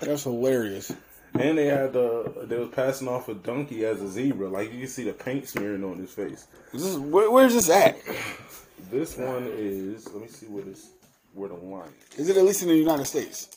That's 0.00 0.24
hilarious. 0.24 0.92
And 1.34 1.58
they 1.58 1.66
had 1.66 1.92
the 1.92 2.46
they 2.48 2.58
was 2.58 2.70
passing 2.70 3.08
off 3.08 3.28
a 3.28 3.34
donkey 3.34 3.84
as 3.84 4.00
a 4.00 4.08
zebra. 4.08 4.48
Like 4.48 4.72
you 4.72 4.80
can 4.80 4.88
see 4.88 5.04
the 5.04 5.12
paint 5.12 5.48
smearing 5.48 5.84
on 5.84 5.98
his 5.98 6.10
face. 6.12 6.46
This 6.72 6.84
is, 6.84 6.98
where, 6.98 7.30
where's 7.30 7.54
this 7.54 7.70
at? 7.70 7.98
This 8.90 9.16
one 9.16 9.46
is 9.52 10.06
let 10.12 10.22
me 10.22 10.28
see 10.28 10.46
what 10.46 10.66
is 10.66 10.90
where 11.34 11.48
the 11.48 11.54
lion. 11.56 11.92
Is 12.16 12.28
it 12.28 12.36
at 12.36 12.44
least 12.44 12.62
in 12.62 12.68
the 12.68 12.76
United 12.76 13.04
States? 13.06 13.48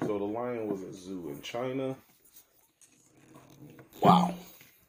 So 0.00 0.18
the 0.18 0.24
lion 0.24 0.68
was 0.68 0.82
a 0.82 0.92
zoo 0.92 1.30
in 1.30 1.42
China. 1.42 1.96
Wow. 4.00 4.34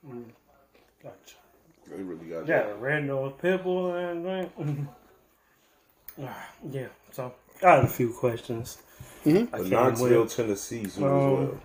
Gotcha. 0.03 0.40
They 1.91 2.01
really 2.03 2.25
got 2.27 2.47
Yeah, 2.47 2.63
that. 2.63 2.79
red 2.79 3.05
nose 3.05 3.33
pitbull 3.41 3.93
and 4.11 4.25
thing. 4.57 4.87
Ah, 6.21 6.49
yeah. 6.69 6.87
So 7.11 7.33
I 7.63 7.75
have 7.75 7.85
a 7.85 7.87
few 7.87 8.11
questions. 8.13 8.77
I 9.25 9.47
But 9.49 9.51
can't 9.51 9.69
Knoxville, 9.71 10.21
wait. 10.23 10.29
Tennessee 10.29 10.85
zoo 10.85 11.05
Um, 11.05 11.11
as 11.43 11.49
well. 11.49 11.61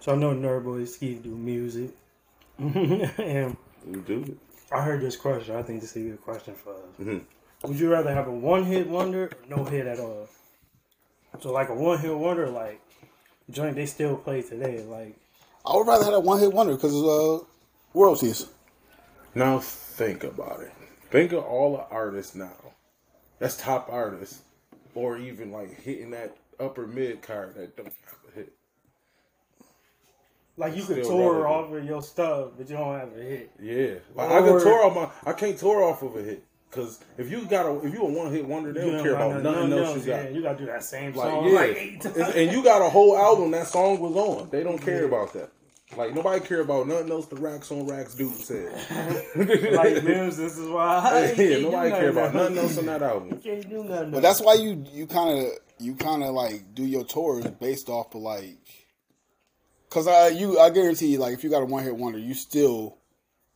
So 0.00 0.12
I 0.12 0.16
know 0.16 0.34
Nerd 0.34 0.64
Boy 0.64 0.84
Ski 0.86 1.14
do 1.16 1.28
music, 1.36 1.90
and 2.58 3.56
We 3.86 4.00
do 4.00 4.22
it. 4.22 4.38
I 4.72 4.80
heard 4.82 5.02
this 5.02 5.16
question. 5.16 5.54
I 5.56 5.62
think 5.62 5.82
this 5.82 5.94
is 5.94 6.06
a 6.06 6.08
good 6.10 6.22
question 6.22 6.54
for 6.54 6.72
us. 6.74 7.20
Would 7.64 7.78
you 7.78 7.90
rather 7.92 8.12
have 8.12 8.28
a 8.28 8.32
one 8.32 8.64
hit 8.64 8.88
wonder 8.88 9.24
or 9.26 9.56
no 9.56 9.64
hit 9.64 9.86
at 9.86 10.00
all? 10.00 10.26
So 11.40 11.52
like 11.52 11.68
a 11.68 11.74
one 11.74 11.98
hit 11.98 12.16
wonder, 12.16 12.48
like 12.48 12.80
joint 13.50 13.76
they 13.76 13.86
still 13.86 14.16
play 14.16 14.40
today. 14.42 14.82
Like 14.82 15.16
I 15.66 15.76
would 15.76 15.86
rather 15.86 16.04
have 16.06 16.14
a 16.14 16.20
one 16.20 16.40
hit 16.40 16.52
wonder 16.52 16.74
because 16.74 16.94
uh, 16.94 17.44
royalties. 17.92 18.46
Now 19.34 19.58
think 19.58 20.24
about 20.24 20.60
it. 20.60 20.72
Think 21.10 21.32
of 21.32 21.44
all 21.44 21.76
the 21.76 21.84
artists 21.94 22.34
now. 22.34 22.52
That's 23.38 23.56
top 23.56 23.88
artists, 23.90 24.42
or 24.94 25.18
even 25.18 25.50
like 25.52 25.80
hitting 25.82 26.10
that 26.12 26.36
upper 26.60 26.86
mid 26.86 27.20
card 27.22 27.54
that 27.56 27.76
don't 27.76 27.86
have 27.86 28.18
a 28.32 28.36
hit. 28.36 28.52
like 30.56 30.76
you 30.76 30.84
could 30.84 31.04
Still 31.04 31.18
tour 31.18 31.48
off 31.48 31.72
of 31.72 31.84
your 31.84 32.00
stuff, 32.02 32.50
but 32.56 32.68
you 32.70 32.76
don't 32.76 32.98
have 32.98 33.12
a 33.16 33.20
hit. 33.20 33.50
Yeah, 33.60 33.94
like 34.14 34.30
I 34.30 34.38
Or- 34.38 34.58
can 34.60 34.68
tour 34.68 34.84
off 34.84 34.94
my. 34.94 35.30
I 35.30 35.34
can't 35.34 35.58
tour 35.58 35.82
off 35.82 36.02
of 36.02 36.14
a 36.16 36.22
hit 36.22 36.44
because 36.70 37.00
if 37.18 37.28
you 37.30 37.44
got 37.46 37.66
a 37.66 37.84
if 37.86 37.92
you 37.92 38.02
a 38.02 38.04
one 38.06 38.32
hit 38.32 38.46
wonder, 38.46 38.72
they 38.72 38.88
don't 38.88 39.02
care 39.02 39.14
about 39.16 39.42
nothing 39.42 39.72
else 39.72 39.96
you 40.06 40.12
yeah, 40.12 40.22
got. 40.24 40.32
you 40.32 40.42
gotta 40.42 40.58
do 40.58 40.66
that 40.66 40.84
same 40.84 41.12
Like 41.14 41.28
song 41.30 41.46
yeah, 41.48 41.54
like 41.54 41.76
eight 41.76 42.00
times. 42.00 42.16
and 42.16 42.52
you 42.52 42.62
got 42.62 42.82
a 42.86 42.88
whole 42.88 43.16
album 43.16 43.50
that 43.50 43.66
song 43.66 43.98
was 43.98 44.14
on. 44.16 44.48
They 44.50 44.62
don't 44.62 44.78
care 44.78 45.04
about 45.04 45.32
that. 45.34 45.50
Like 45.96 46.14
nobody 46.14 46.44
care 46.44 46.60
about 46.60 46.88
nothing 46.88 47.10
else 47.10 47.26
the 47.26 47.36
racks 47.36 47.70
on 47.70 47.86
racks 47.86 48.14
dude 48.14 48.34
said. 48.34 48.72
like 49.74 50.02
Mims, 50.02 50.36
this 50.36 50.58
is 50.58 50.68
why. 50.68 51.34
yeah, 51.36 51.58
nobody 51.58 51.90
care 51.90 52.08
about 52.08 52.34
nothing 52.34 52.58
else 52.58 52.78
on 52.78 52.86
that 52.86 53.02
album. 53.02 53.38
Can't 53.38 53.68
do 53.68 53.84
nothing. 53.84 54.10
But 54.10 54.22
that's 54.22 54.40
why 54.40 54.54
you 54.54 54.84
you 54.92 55.06
kind 55.06 55.38
of 55.46 55.52
you 55.78 55.94
kind 55.94 56.24
of 56.24 56.34
like 56.34 56.74
do 56.74 56.84
your 56.84 57.04
tours 57.04 57.46
based 57.60 57.88
off 57.88 58.14
of 58.14 58.22
like, 58.22 58.58
cause 59.90 60.08
I 60.08 60.28
you 60.28 60.58
I 60.58 60.70
guarantee 60.70 61.08
you 61.08 61.18
like 61.18 61.34
if 61.34 61.44
you 61.44 61.50
got 61.50 61.62
a 61.62 61.66
one 61.66 61.84
hit 61.84 61.94
wonder, 61.94 62.18
you 62.18 62.34
still 62.34 62.98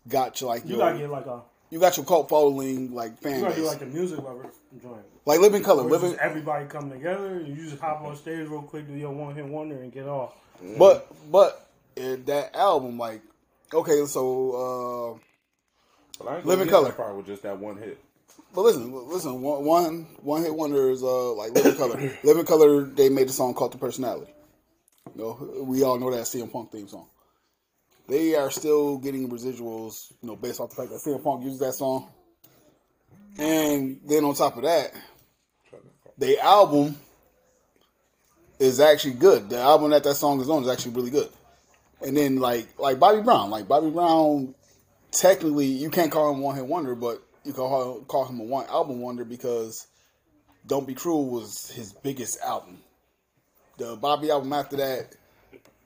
got 0.06 0.40
your 0.40 0.50
like 0.50 0.64
you 0.64 0.76
your, 0.76 0.78
gotta 0.78 0.98
get 0.98 1.10
like 1.10 1.26
a 1.26 1.42
you 1.70 1.80
got 1.80 1.96
your 1.96 2.06
cult 2.06 2.28
following 2.28 2.94
like 2.94 3.18
fan 3.20 3.36
you 3.36 3.40
gotta 3.40 3.54
base, 3.54 3.64
do 3.64 3.66
like 3.68 3.82
a 3.82 3.86
music 3.86 4.18
lover 4.22 4.46
joint. 4.80 5.02
like 5.24 5.40
Living 5.40 5.62
Colour, 5.62 5.82
Where 5.82 5.92
Living. 5.92 6.10
just 6.12 6.22
everybody 6.22 6.66
come 6.66 6.90
together. 6.90 7.40
You 7.40 7.56
just 7.56 7.80
hop 7.80 8.02
on 8.02 8.14
stage 8.16 8.48
real 8.48 8.62
quick, 8.62 8.86
do 8.86 8.94
your 8.94 9.10
one 9.10 9.34
hit 9.34 9.44
wonder, 9.44 9.82
and 9.82 9.90
get 9.90 10.06
off. 10.06 10.34
But 10.78 11.10
but 11.32 11.67
uh, 11.98 12.16
that 12.26 12.54
album 12.54 12.98
like 12.98 13.22
okay 13.72 14.04
so 14.06 15.18
uh 16.20 16.28
ain't 16.36 16.46
Living 16.46 16.68
Colour. 16.68 16.92
far 16.92 17.14
with 17.14 17.26
just 17.26 17.42
that 17.42 17.58
one 17.58 17.76
hit. 17.76 17.98
but 18.54 18.62
listen 18.62 18.92
listen 19.08 19.40
one 19.40 19.64
one 19.64 20.06
one 20.22 20.42
hit 20.42 20.54
wonder 20.54 20.90
is 20.90 21.02
uh 21.02 21.32
like 21.34 21.52
Living 21.52 21.76
Colour 21.76 22.18
Living 22.24 22.44
Colour 22.44 22.84
they 22.84 23.08
made 23.08 23.28
a 23.28 23.32
song 23.32 23.54
called 23.54 23.72
The 23.72 23.78
Personality. 23.78 24.32
You 25.14 25.22
know 25.22 25.64
we 25.64 25.82
all 25.82 25.98
know 25.98 26.10
that 26.10 26.22
CM 26.22 26.52
Punk 26.52 26.72
theme 26.72 26.88
song. 26.88 27.08
They 28.08 28.34
are 28.34 28.50
still 28.50 28.98
getting 28.98 29.28
residuals 29.28 30.12
you 30.22 30.28
know 30.28 30.36
based 30.36 30.60
off 30.60 30.70
the 30.70 30.76
fact 30.76 30.90
that 30.90 31.00
CM 31.00 31.22
Punk 31.22 31.44
used 31.44 31.60
that 31.60 31.74
song. 31.74 32.08
And 33.38 34.00
then 34.04 34.24
on 34.24 34.34
top 34.34 34.56
of 34.56 34.64
that, 34.64 34.92
the 36.16 36.40
album 36.40 36.96
is 38.58 38.80
actually 38.80 39.14
good. 39.14 39.48
The 39.48 39.58
album 39.60 39.90
that 39.90 40.02
that 40.02 40.16
song 40.16 40.40
is 40.40 40.50
on 40.50 40.64
is 40.64 40.68
actually 40.68 40.92
really 40.92 41.10
good. 41.10 41.28
And 42.00 42.16
then 42.16 42.36
like 42.36 42.68
like 42.78 42.98
Bobby 42.98 43.22
Brown, 43.22 43.50
like 43.50 43.68
Bobby 43.68 43.90
Brown, 43.90 44.54
technically 45.10 45.66
you 45.66 45.90
can't 45.90 46.12
call 46.12 46.32
him 46.32 46.40
one 46.40 46.54
hit 46.56 46.66
wonder, 46.66 46.94
but 46.94 47.22
you 47.44 47.52
can 47.52 47.62
call, 47.62 48.00
call 48.02 48.26
him 48.26 48.40
a 48.40 48.44
one 48.44 48.66
album 48.66 49.00
wonder 49.00 49.24
because 49.24 49.86
Don't 50.66 50.86
Be 50.86 50.94
Cruel 50.94 51.28
was 51.28 51.70
his 51.70 51.92
biggest 51.92 52.40
album. 52.40 52.78
The 53.78 53.96
Bobby 53.96 54.30
album 54.30 54.52
after 54.52 54.76
that 54.76 55.16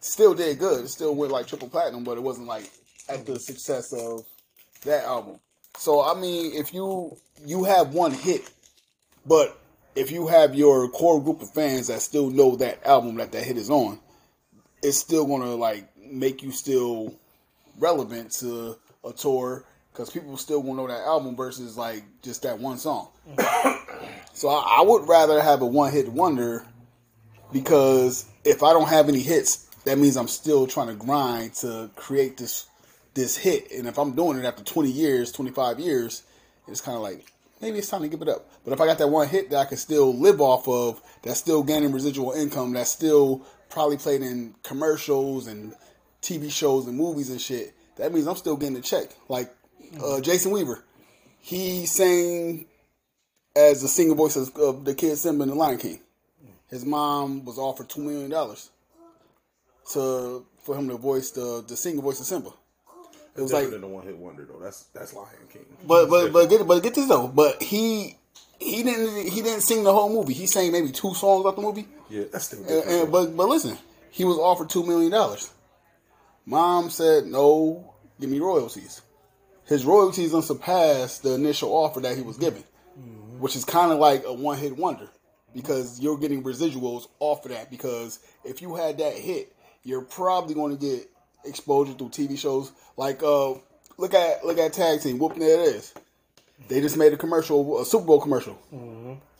still 0.00 0.34
did 0.34 0.58
good. 0.58 0.84
It 0.84 0.88
still 0.88 1.14
went 1.14 1.32
like 1.32 1.46
triple 1.46 1.68
platinum, 1.68 2.04
but 2.04 2.18
it 2.18 2.22
wasn't 2.22 2.48
like 2.48 2.70
at 3.08 3.26
the 3.26 3.38
success 3.38 3.92
of 3.92 4.24
that 4.84 5.04
album. 5.04 5.38
So 5.76 6.02
I 6.02 6.18
mean, 6.18 6.52
if 6.54 6.74
you 6.74 7.16
you 7.44 7.64
have 7.64 7.94
one 7.94 8.12
hit, 8.12 8.50
but 9.26 9.58
if 9.94 10.10
you 10.10 10.26
have 10.26 10.54
your 10.54 10.88
core 10.88 11.22
group 11.22 11.42
of 11.42 11.50
fans 11.52 11.88
that 11.88 12.00
still 12.00 12.30
know 12.30 12.56
that 12.56 12.84
album 12.86 13.16
that 13.16 13.32
that 13.32 13.44
hit 13.44 13.56
is 13.56 13.70
on, 13.70 13.98
it's 14.82 14.98
still 14.98 15.26
gonna 15.26 15.54
like 15.54 15.88
make 16.12 16.42
you 16.42 16.50
still 16.50 17.14
relevant 17.78 18.32
to 18.32 18.76
a 19.04 19.12
tour 19.12 19.64
because 19.92 20.10
people 20.10 20.36
still 20.36 20.62
will 20.62 20.74
know 20.74 20.86
that 20.86 21.00
album 21.00 21.36
versus 21.36 21.76
like 21.76 22.02
just 22.22 22.42
that 22.42 22.58
one 22.58 22.78
song. 22.78 23.08
Mm-hmm. 23.28 24.06
so 24.32 24.48
I, 24.48 24.78
I 24.78 24.82
would 24.82 25.08
rather 25.08 25.40
have 25.40 25.62
a 25.62 25.66
one 25.66 25.92
hit 25.92 26.08
wonder 26.08 26.66
because 27.52 28.26
if 28.44 28.62
I 28.62 28.72
don't 28.72 28.88
have 28.88 29.08
any 29.08 29.20
hits, 29.20 29.68
that 29.84 29.98
means 29.98 30.16
I'm 30.16 30.28
still 30.28 30.66
trying 30.66 30.88
to 30.88 30.94
grind 30.94 31.54
to 31.54 31.90
create 31.96 32.36
this 32.36 32.66
this 33.14 33.36
hit. 33.36 33.70
And 33.72 33.86
if 33.86 33.98
I'm 33.98 34.14
doing 34.14 34.38
it 34.38 34.44
after 34.46 34.64
20 34.64 34.90
years, 34.90 35.32
25 35.32 35.78
years, 35.78 36.22
it's 36.66 36.80
kind 36.80 36.96
of 36.96 37.02
like 37.02 37.26
maybe 37.60 37.78
it's 37.78 37.88
time 37.88 38.02
to 38.02 38.08
give 38.08 38.22
it 38.22 38.28
up. 38.28 38.48
But 38.64 38.72
if 38.72 38.80
I 38.80 38.86
got 38.86 38.98
that 38.98 39.08
one 39.08 39.28
hit 39.28 39.50
that 39.50 39.58
I 39.58 39.64
can 39.66 39.76
still 39.76 40.16
live 40.16 40.40
off 40.40 40.66
of, 40.68 41.02
that's 41.22 41.38
still 41.38 41.62
gaining 41.62 41.92
residual 41.92 42.32
income, 42.32 42.72
that's 42.72 42.90
still 42.90 43.44
probably 43.68 43.96
played 43.96 44.22
in 44.22 44.54
commercials 44.62 45.46
and 45.46 45.74
TV 46.22 46.50
shows 46.50 46.86
and 46.86 46.96
movies 46.96 47.30
and 47.30 47.40
shit, 47.40 47.74
that 47.96 48.12
means 48.12 48.26
I'm 48.26 48.36
still 48.36 48.56
getting 48.56 48.76
a 48.76 48.80
check. 48.80 49.08
Like 49.28 49.52
uh, 50.02 50.20
Jason 50.20 50.52
Weaver, 50.52 50.82
he 51.40 51.84
sang 51.86 52.66
as 53.56 53.82
the 53.82 53.88
singing 53.88 54.16
voice 54.16 54.36
of, 54.36 54.84
the 54.84 54.94
kid 54.94 55.16
Simba 55.16 55.42
in 55.42 55.48
The 55.50 55.54
Lion 55.54 55.78
King. 55.78 56.00
His 56.70 56.86
mom 56.86 57.44
was 57.44 57.58
offered 57.58 57.88
two 57.90 58.00
million 58.00 58.30
dollars 58.30 58.70
to 59.92 60.44
for 60.62 60.76
him 60.76 60.88
to 60.88 60.96
voice 60.96 61.30
the 61.32 61.62
the 61.66 61.76
singing 61.76 62.00
voice 62.02 62.20
of 62.20 62.26
Simba. 62.26 62.50
It 63.36 63.40
was 63.40 63.52
like 63.52 63.64
Different 63.64 63.82
than 63.82 63.90
a 63.90 63.94
one 63.94 64.04
hit 64.06 64.16
wonder 64.16 64.44
though. 64.44 64.58
That's 64.62 64.84
that's 64.94 65.12
Lion 65.14 65.28
King. 65.52 65.64
but 65.86 66.08
but 66.08 66.32
but 66.32 66.48
get 66.48 66.66
but 66.66 66.82
get 66.82 66.94
this 66.94 67.08
though. 67.08 67.28
But 67.28 67.62
he 67.62 68.16
he 68.58 68.82
didn't 68.82 69.28
he 69.30 69.42
didn't 69.42 69.62
sing 69.62 69.84
the 69.84 69.92
whole 69.92 70.08
movie. 70.08 70.34
He 70.34 70.46
sang 70.46 70.70
maybe 70.72 70.90
two 70.92 71.14
songs 71.14 71.44
of 71.44 71.56
the 71.56 71.62
movie. 71.62 71.86
yeah, 72.08 72.24
that's 72.32 72.46
still 72.46 72.60
And, 72.60 72.88
and- 72.88 73.12
but 73.12 73.36
but 73.36 73.48
listen, 73.48 73.76
he 74.10 74.24
was 74.24 74.38
offered 74.38 74.70
two 74.70 74.84
million 74.86 75.10
dollars. 75.10 75.50
Mom 76.46 76.90
said 76.90 77.26
no, 77.26 77.94
give 78.20 78.30
me 78.30 78.40
royalties. 78.40 79.02
His 79.64 79.84
royalties 79.84 80.34
unsurpassed 80.34 81.22
the 81.22 81.34
initial 81.34 81.70
offer 81.70 82.00
that 82.00 82.16
he 82.16 82.22
was 82.22 82.36
given, 82.36 82.64
which 83.38 83.56
is 83.56 83.64
kind 83.64 83.92
of 83.92 83.98
like 83.98 84.24
a 84.26 84.32
one 84.32 84.58
hit 84.58 84.76
wonder 84.76 85.08
because 85.54 86.00
you're 86.00 86.18
getting 86.18 86.42
residuals 86.42 87.06
off 87.20 87.44
of 87.44 87.52
that. 87.52 87.70
Because 87.70 88.18
if 88.44 88.60
you 88.60 88.74
had 88.74 88.98
that 88.98 89.14
hit, 89.14 89.54
you're 89.84 90.02
probably 90.02 90.54
going 90.54 90.76
to 90.76 90.80
get 90.84 91.08
exposure 91.44 91.92
through 91.92 92.08
TV 92.08 92.36
shows. 92.38 92.72
Like 92.96 93.22
uh, 93.22 93.54
look 93.96 94.14
at 94.14 94.44
look 94.44 94.58
at 94.58 94.72
tag 94.72 95.00
team 95.00 95.18
whooping 95.18 95.38
there 95.40 95.60
it 95.60 95.74
is. 95.76 95.94
They 96.68 96.80
just 96.80 96.96
made 96.96 97.12
a 97.12 97.16
commercial, 97.16 97.80
a 97.80 97.84
Super 97.84 98.04
Bowl 98.06 98.20
commercial. 98.20 98.56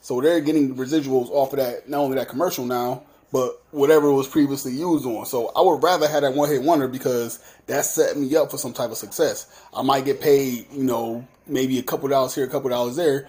So 0.00 0.20
they're 0.20 0.40
getting 0.40 0.74
residuals 0.76 1.28
off 1.30 1.52
of 1.52 1.58
that, 1.60 1.88
not 1.88 1.98
only 1.98 2.16
that 2.16 2.28
commercial 2.28 2.64
now, 2.66 3.04
but 3.32 3.62
whatever 3.70 4.08
it 4.08 4.14
was 4.14 4.28
previously 4.28 4.72
used 4.72 5.06
on. 5.06 5.24
So 5.24 5.50
I 5.56 5.62
would 5.62 5.82
rather 5.82 6.06
have 6.06 6.22
that 6.22 6.34
one 6.34 6.50
hit 6.50 6.62
wonder 6.62 6.86
because 6.86 7.40
that 7.66 7.84
set 7.86 8.16
me 8.16 8.36
up 8.36 8.50
for 8.50 8.58
some 8.58 8.74
type 8.74 8.90
of 8.90 8.98
success. 8.98 9.46
I 9.74 9.82
might 9.82 10.04
get 10.04 10.20
paid, 10.20 10.66
you 10.70 10.84
know, 10.84 11.26
maybe 11.46 11.78
a 11.78 11.82
couple 11.82 12.08
dollars 12.08 12.34
here, 12.34 12.44
a 12.44 12.48
couple 12.48 12.68
dollars 12.68 12.96
there, 12.96 13.28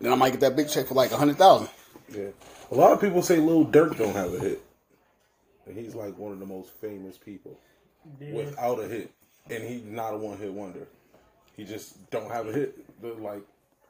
then 0.00 0.12
I 0.12 0.16
might 0.16 0.30
get 0.30 0.40
that 0.40 0.56
big 0.56 0.68
check 0.68 0.86
for 0.86 0.94
like 0.94 1.12
a 1.12 1.16
hundred 1.16 1.36
thousand. 1.36 1.68
Yeah. 2.12 2.28
A 2.70 2.74
lot 2.74 2.92
of 2.92 3.00
people 3.00 3.22
say 3.22 3.36
Lil 3.36 3.66
Durk 3.66 3.98
don't 3.98 4.14
have 4.14 4.32
a 4.32 4.38
hit. 4.38 4.62
And 5.66 5.76
he's 5.76 5.94
like 5.94 6.16
one 6.18 6.32
of 6.32 6.40
the 6.40 6.46
most 6.46 6.70
famous 6.70 7.18
people 7.18 7.58
without 8.18 8.80
a 8.80 8.88
hit. 8.88 9.12
And 9.50 9.62
he's 9.62 9.84
not 9.84 10.14
a 10.14 10.16
one 10.16 10.38
hit 10.38 10.52
wonder. 10.52 10.88
He 11.56 11.64
just 11.64 12.10
don't 12.10 12.30
have 12.30 12.48
a 12.48 12.52
hit. 12.52 13.02
But 13.02 13.20
like 13.20 13.42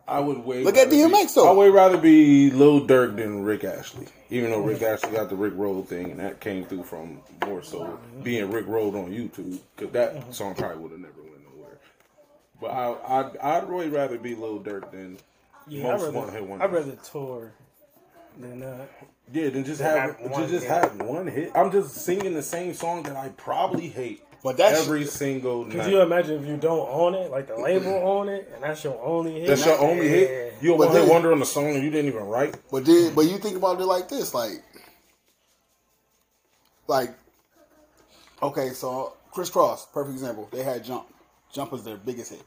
I 0.08 0.20
would 0.20 0.38
way 0.44 0.64
Look 0.64 0.76
at 0.76 0.88
DMX, 0.88 1.34
though. 1.34 1.48
I 1.48 1.52
would 1.52 1.72
rather 1.72 1.96
be 1.96 2.50
Lil 2.50 2.86
Durk 2.86 3.16
than 3.16 3.44
Rick 3.44 3.64
Astley. 3.64 4.06
Even 4.30 4.50
though 4.50 4.60
Rick 4.60 4.82
Astley 4.82 5.12
got 5.12 5.28
the 5.28 5.36
Rick 5.36 5.54
Roll 5.56 5.82
thing, 5.84 6.10
and 6.10 6.20
that 6.20 6.40
came 6.40 6.64
through 6.64 6.84
from 6.84 7.20
more 7.46 7.62
so 7.62 7.98
being 8.22 8.50
Rick 8.50 8.66
Rolled 8.66 8.96
on 8.96 9.10
YouTube, 9.12 9.58
because 9.76 9.92
that 9.92 10.34
song 10.34 10.54
probably 10.54 10.78
would 10.82 10.90
have 10.92 11.00
never 11.00 11.22
went 11.22 11.54
nowhere. 11.54 11.78
But 12.60 12.68
I, 12.68 13.20
I'd, 13.20 13.36
I'd 13.38 13.68
really 13.68 13.88
rather 13.88 14.18
be 14.18 14.34
Lil 14.34 14.60
Durk 14.60 14.90
than 14.90 15.18
Yeah, 15.68 15.84
most 15.84 16.06
I'd 16.08 16.14
one 16.14 16.30
hit 16.32 16.42
rather. 16.42 16.62
I'd 16.62 16.72
rather 16.72 16.96
tour 17.10 17.52
than 18.38 18.62
uh, 18.62 18.86
Yeah, 19.32 19.50
then 19.50 19.64
just 19.64 19.80
Than 19.80 19.90
have, 19.98 20.18
have 20.20 20.30
one 20.30 20.48
just 20.48 20.64
hit. 20.64 20.72
have 20.72 21.00
one 21.02 21.26
hit. 21.28 21.52
I'm 21.54 21.70
just 21.70 21.94
singing 21.94 22.34
the 22.34 22.42
same 22.42 22.74
song 22.74 23.02
that 23.04 23.16
I 23.16 23.28
probably 23.30 23.88
hate. 23.88 24.22
But 24.42 24.57
that's- 24.57 24.83
every 24.85 25.05
single 25.07 25.64
Could 25.66 25.76
night. 25.76 25.90
you 25.90 26.00
imagine 26.00 26.42
if 26.42 26.48
you 26.48 26.57
don't 26.57 26.88
own 26.90 27.14
it, 27.14 27.31
like 27.31 27.46
the 27.46 27.57
label 27.57 27.92
own 27.94 28.28
it, 28.28 28.50
and 28.52 28.62
that's 28.64 28.83
your 28.83 29.00
only 29.00 29.40
hit? 29.40 29.46
That's 29.46 29.64
your 29.64 29.78
only 29.78 30.09
hit. 30.09 30.55
You 30.61 30.74
a 30.74 30.78
But 30.78 30.87
one 30.88 30.96
hit 30.96 31.00
then- 31.02 31.11
wonder 31.11 31.33
on 31.33 31.38
the 31.38 31.46
song 31.46 31.66
and 31.74 31.83
you 31.85 31.90
didn't 31.90 32.07
even 32.11 32.24
write. 32.26 32.57
But 32.70 32.85
did 32.85 33.14
but 33.14 33.26
you 33.26 33.38
think 33.38 33.57
about 33.57 33.81
it 33.81 33.85
like 33.85 34.09
this, 34.09 34.35
like 34.35 34.62
like 36.88 37.11
okay, 38.42 38.70
so 38.70 39.14
Kris 39.33 39.50
Kross, 39.50 39.87
perfect 39.92 40.14
example. 40.14 40.48
They 40.50 40.62
had 40.62 40.85
Jump. 40.85 41.07
Jump 41.52 41.72
was 41.72 41.85
their 41.85 41.96
biggest 41.96 42.33
hit. 42.33 42.42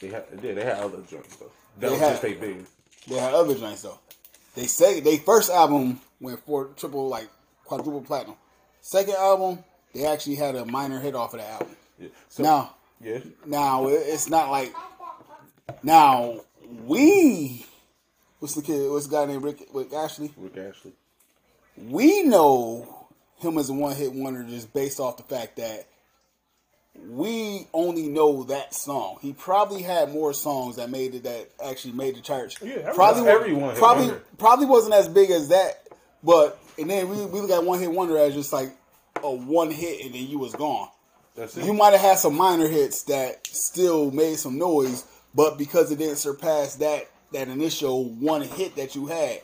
They 0.00 0.08
had, 0.08 0.24
yeah, 0.42 0.52
they 0.54 0.64
had 0.64 0.78
other 0.78 0.98
joints 1.02 1.36
though. 1.36 1.46
That 1.78 1.86
They 1.86 1.90
was 1.90 1.98
had- 2.00 2.10
just 2.10 2.22
they 2.22 2.34
big. 2.34 2.66
They 3.08 3.16
had 3.16 3.34
other 3.34 3.54
joints 3.54 3.82
though. 3.82 3.98
They 4.54 4.66
say 4.66 5.00
they 5.00 5.16
first 5.18 5.50
album 5.50 6.00
went 6.20 6.44
for 6.44 6.66
triple 6.76 7.08
like 7.08 7.28
quadruple 7.64 8.02
platinum. 8.02 8.36
Second 8.82 9.14
album, 9.14 9.64
they 9.94 10.06
actually 10.06 10.36
had 10.36 10.54
a 10.54 10.64
minor 10.64 11.00
hit 11.00 11.14
off 11.14 11.34
of 11.34 11.40
that 11.40 11.50
album. 11.50 11.76
Yeah. 11.98 12.08
So, 12.28 12.42
Now, 12.42 12.74
yeah, 13.00 13.18
now 13.46 13.88
it's 13.88 14.28
not 14.28 14.50
like 14.50 14.72
now 15.82 16.40
we 16.84 17.66
what's 18.38 18.54
the 18.54 18.62
kid? 18.62 18.90
What's 18.90 19.06
the 19.06 19.12
guy 19.12 19.26
named 19.26 19.42
Rick, 19.44 19.68
Rick 19.72 19.92
Astley? 19.92 20.32
Rick 20.36 20.56
Astley. 20.56 20.92
we 21.76 22.22
know 22.22 23.06
him 23.38 23.56
as 23.58 23.70
a 23.70 23.72
one 23.72 23.94
hit 23.96 24.12
wonder 24.12 24.42
just 24.44 24.72
based 24.72 25.00
off 25.00 25.16
the 25.16 25.22
fact 25.22 25.56
that 25.56 25.86
we 27.08 27.66
only 27.72 28.08
know 28.08 28.42
that 28.44 28.74
song. 28.74 29.16
He 29.22 29.32
probably 29.32 29.80
had 29.82 30.12
more 30.12 30.34
songs 30.34 30.76
that 30.76 30.90
made 30.90 31.14
it 31.14 31.22
that 31.22 31.50
actually 31.64 31.94
made 31.94 32.16
the 32.16 32.20
church. 32.20 32.60
Yeah, 32.60 32.92
probably 32.94 33.22
that's 33.24 33.78
probably 33.78 34.04
wonder. 34.04 34.22
probably 34.36 34.66
wasn't 34.66 34.94
as 34.94 35.08
big 35.08 35.30
as 35.30 35.48
that, 35.48 35.86
but 36.22 36.58
and 36.78 36.90
then 36.90 37.08
we 37.08 37.24
we 37.26 37.40
look 37.40 37.50
at 37.50 37.64
one 37.64 37.78
hit 37.78 37.90
wonder 37.90 38.18
as 38.18 38.34
just 38.34 38.52
like 38.52 38.70
a 39.22 39.30
one 39.30 39.70
hit 39.70 40.04
and 40.04 40.14
then 40.14 40.26
you 40.26 40.38
was 40.38 40.54
gone. 40.54 40.88
That's 41.34 41.56
it. 41.56 41.64
You 41.64 41.72
might 41.72 41.92
have 41.92 42.00
had 42.00 42.18
some 42.18 42.36
minor 42.36 42.68
hits 42.68 43.04
that 43.04 43.46
still 43.46 44.10
made 44.10 44.38
some 44.38 44.58
noise, 44.58 45.04
but 45.34 45.58
because 45.58 45.90
it 45.90 45.98
didn't 45.98 46.16
surpass 46.16 46.76
that 46.76 47.08
that 47.32 47.48
initial 47.48 48.04
one 48.04 48.42
hit 48.42 48.76
that 48.76 48.94
you 48.94 49.06
had, 49.06 49.40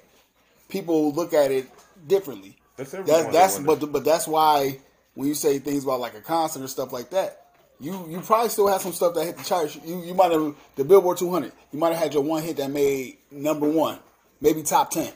people 0.68 1.12
look 1.12 1.32
at 1.32 1.50
it 1.50 1.68
differently. 2.06 2.56
That's 2.76 2.90
That's 2.90 3.32
that's 3.32 3.58
but 3.58 3.92
but 3.92 4.04
that's 4.04 4.28
why 4.28 4.80
when 5.14 5.28
you 5.28 5.34
say 5.34 5.58
things 5.58 5.84
about 5.84 6.00
like 6.00 6.14
a 6.14 6.20
concert 6.20 6.62
or 6.62 6.68
stuff 6.68 6.92
like 6.92 7.10
that, 7.10 7.46
you 7.80 8.06
you 8.08 8.20
probably 8.20 8.48
still 8.48 8.68
have 8.68 8.82
some 8.82 8.92
stuff 8.92 9.14
that 9.14 9.24
hit 9.24 9.38
the 9.38 9.44
charts. 9.44 9.78
You 9.84 10.02
you 10.02 10.14
might 10.14 10.32
have 10.32 10.54
the 10.74 10.84
Billboard 10.84 11.18
200. 11.18 11.52
You 11.72 11.78
might 11.78 11.92
have 11.92 12.02
had 12.02 12.14
your 12.14 12.22
one 12.22 12.42
hit 12.42 12.56
that 12.58 12.70
made 12.70 13.18
number 13.30 13.68
one, 13.68 13.98
maybe 14.40 14.62
top 14.62 14.90
ten, 14.90 15.12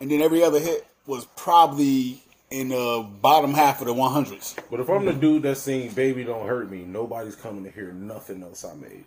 and 0.00 0.10
then 0.10 0.22
every 0.22 0.42
other 0.42 0.58
hit 0.58 0.86
was 1.06 1.26
probably 1.36 2.22
in 2.50 2.70
the 2.70 3.08
bottom 3.20 3.54
half 3.54 3.80
of 3.80 3.86
the 3.86 3.94
100s. 3.94 4.58
But 4.70 4.80
if 4.80 4.88
I'm 4.88 5.04
the 5.04 5.12
dude 5.12 5.42
that's 5.42 5.60
singing 5.60 5.90
"Baby 5.90 6.24
Don't 6.24 6.46
Hurt 6.46 6.70
Me," 6.70 6.84
nobody's 6.84 7.36
coming 7.36 7.64
to 7.64 7.70
hear 7.70 7.92
nothing 7.92 8.42
else 8.42 8.64
I 8.64 8.74
made. 8.74 9.04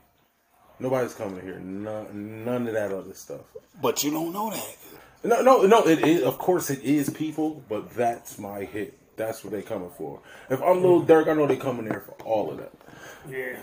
Nobody's 0.80 1.14
coming 1.14 1.36
to 1.36 1.42
hear 1.42 1.60
none, 1.60 2.44
none 2.44 2.68
of 2.68 2.74
that 2.74 2.92
other 2.92 3.14
stuff. 3.14 3.42
But 3.82 4.04
you 4.04 4.12
don't 4.12 4.34
know 4.34 4.50
that. 4.50 4.78
No, 5.24 5.42
no, 5.42 5.62
no. 5.68 5.88
It 5.88 6.00
is, 6.00 6.24
of 6.24 6.40
course, 6.40 6.70
it 6.72 6.82
is 6.82 7.10
people, 7.10 7.64
but 7.70 7.92
that's 7.92 8.40
my 8.40 8.64
hit. 8.64 8.98
That's 9.16 9.44
what 9.44 9.54
they 9.54 9.62
coming 9.62 9.92
for. 9.96 10.20
If 10.50 10.62
I'm 10.62 10.82
Lil 10.82 11.02
mm-hmm. 11.02 11.12
Durk, 11.12 11.30
I 11.30 11.34
know 11.34 11.46
they 11.46 11.58
coming 11.58 11.86
there 11.88 12.02
for 12.02 12.14
all 12.24 12.50
of 12.50 12.58
that. 12.58 12.72
Yeah. 13.30 13.58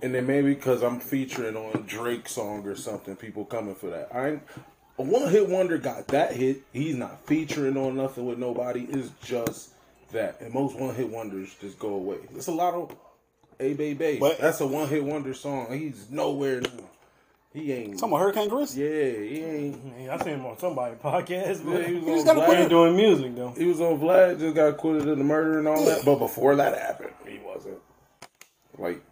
And 0.00 0.14
then 0.14 0.26
maybe 0.26 0.54
because 0.54 0.82
I'm 0.82 1.00
featuring 1.00 1.56
on 1.56 1.84
Drake 1.86 2.28
song 2.28 2.66
or 2.66 2.76
something, 2.76 3.16
people 3.16 3.44
coming 3.44 3.74
for 3.74 3.90
that. 3.90 4.08
I 4.14 4.28
ain't, 4.30 4.42
a 5.02 5.04
one 5.04 5.28
hit 5.30 5.48
wonder 5.48 5.78
got 5.78 6.08
that 6.08 6.34
hit. 6.34 6.62
He's 6.72 6.96
not 6.96 7.26
featuring 7.26 7.76
on 7.76 7.96
nothing 7.96 8.26
with 8.26 8.38
nobody. 8.38 8.86
It's 8.88 9.10
just 9.24 9.70
that. 10.12 10.40
And 10.40 10.52
most 10.54 10.78
one 10.78 10.94
hit 10.94 11.08
wonders 11.08 11.54
just 11.60 11.78
go 11.78 11.94
away. 11.94 12.18
It's 12.34 12.46
a 12.48 12.52
lot 12.52 12.74
of 12.74 12.94
A 13.60 13.74
Baby. 13.74 14.18
But- 14.20 14.38
That's 14.38 14.60
a 14.60 14.66
one 14.66 14.88
hit 14.88 15.04
wonder 15.04 15.34
song. 15.34 15.66
He's 15.78 16.06
nowhere. 16.10 16.60
New. 16.60 16.88
He 17.54 17.70
ain't. 17.70 17.98
Some 18.00 18.14
of 18.14 18.18
Hurricane 18.20 18.48
Chris. 18.48 18.74
yeah, 18.74 18.86
he 18.86 19.42
ain't. 19.42 19.78
Yeah, 20.00 20.14
I 20.14 20.18
seen 20.24 20.34
him 20.36 20.46
on 20.46 20.56
somebody's 20.58 20.98
podcast, 20.98 21.58
Yeah, 21.58 21.70
but 21.70 21.84
he 21.86 21.94
was 21.96 22.04
just 22.06 22.28
on 22.28 22.36
gotta 22.36 22.50
Vlad. 22.52 22.62
put 22.62 22.68
doing 22.70 22.96
music 22.96 23.36
though. 23.36 23.50
He 23.50 23.66
was 23.66 23.78
on 23.78 23.98
Vlad, 24.00 24.38
just 24.38 24.54
got 24.56 24.68
acquitted 24.68 25.06
of 25.06 25.18
the 25.18 25.24
murder 25.24 25.58
and 25.58 25.68
all 25.68 25.84
that. 25.84 26.02
But 26.06 26.16
before 26.18 26.56
that 26.56 26.78
happened, 26.78 27.12
he 27.28 27.38
wasn't. 27.44 27.76
Like, 28.78 29.02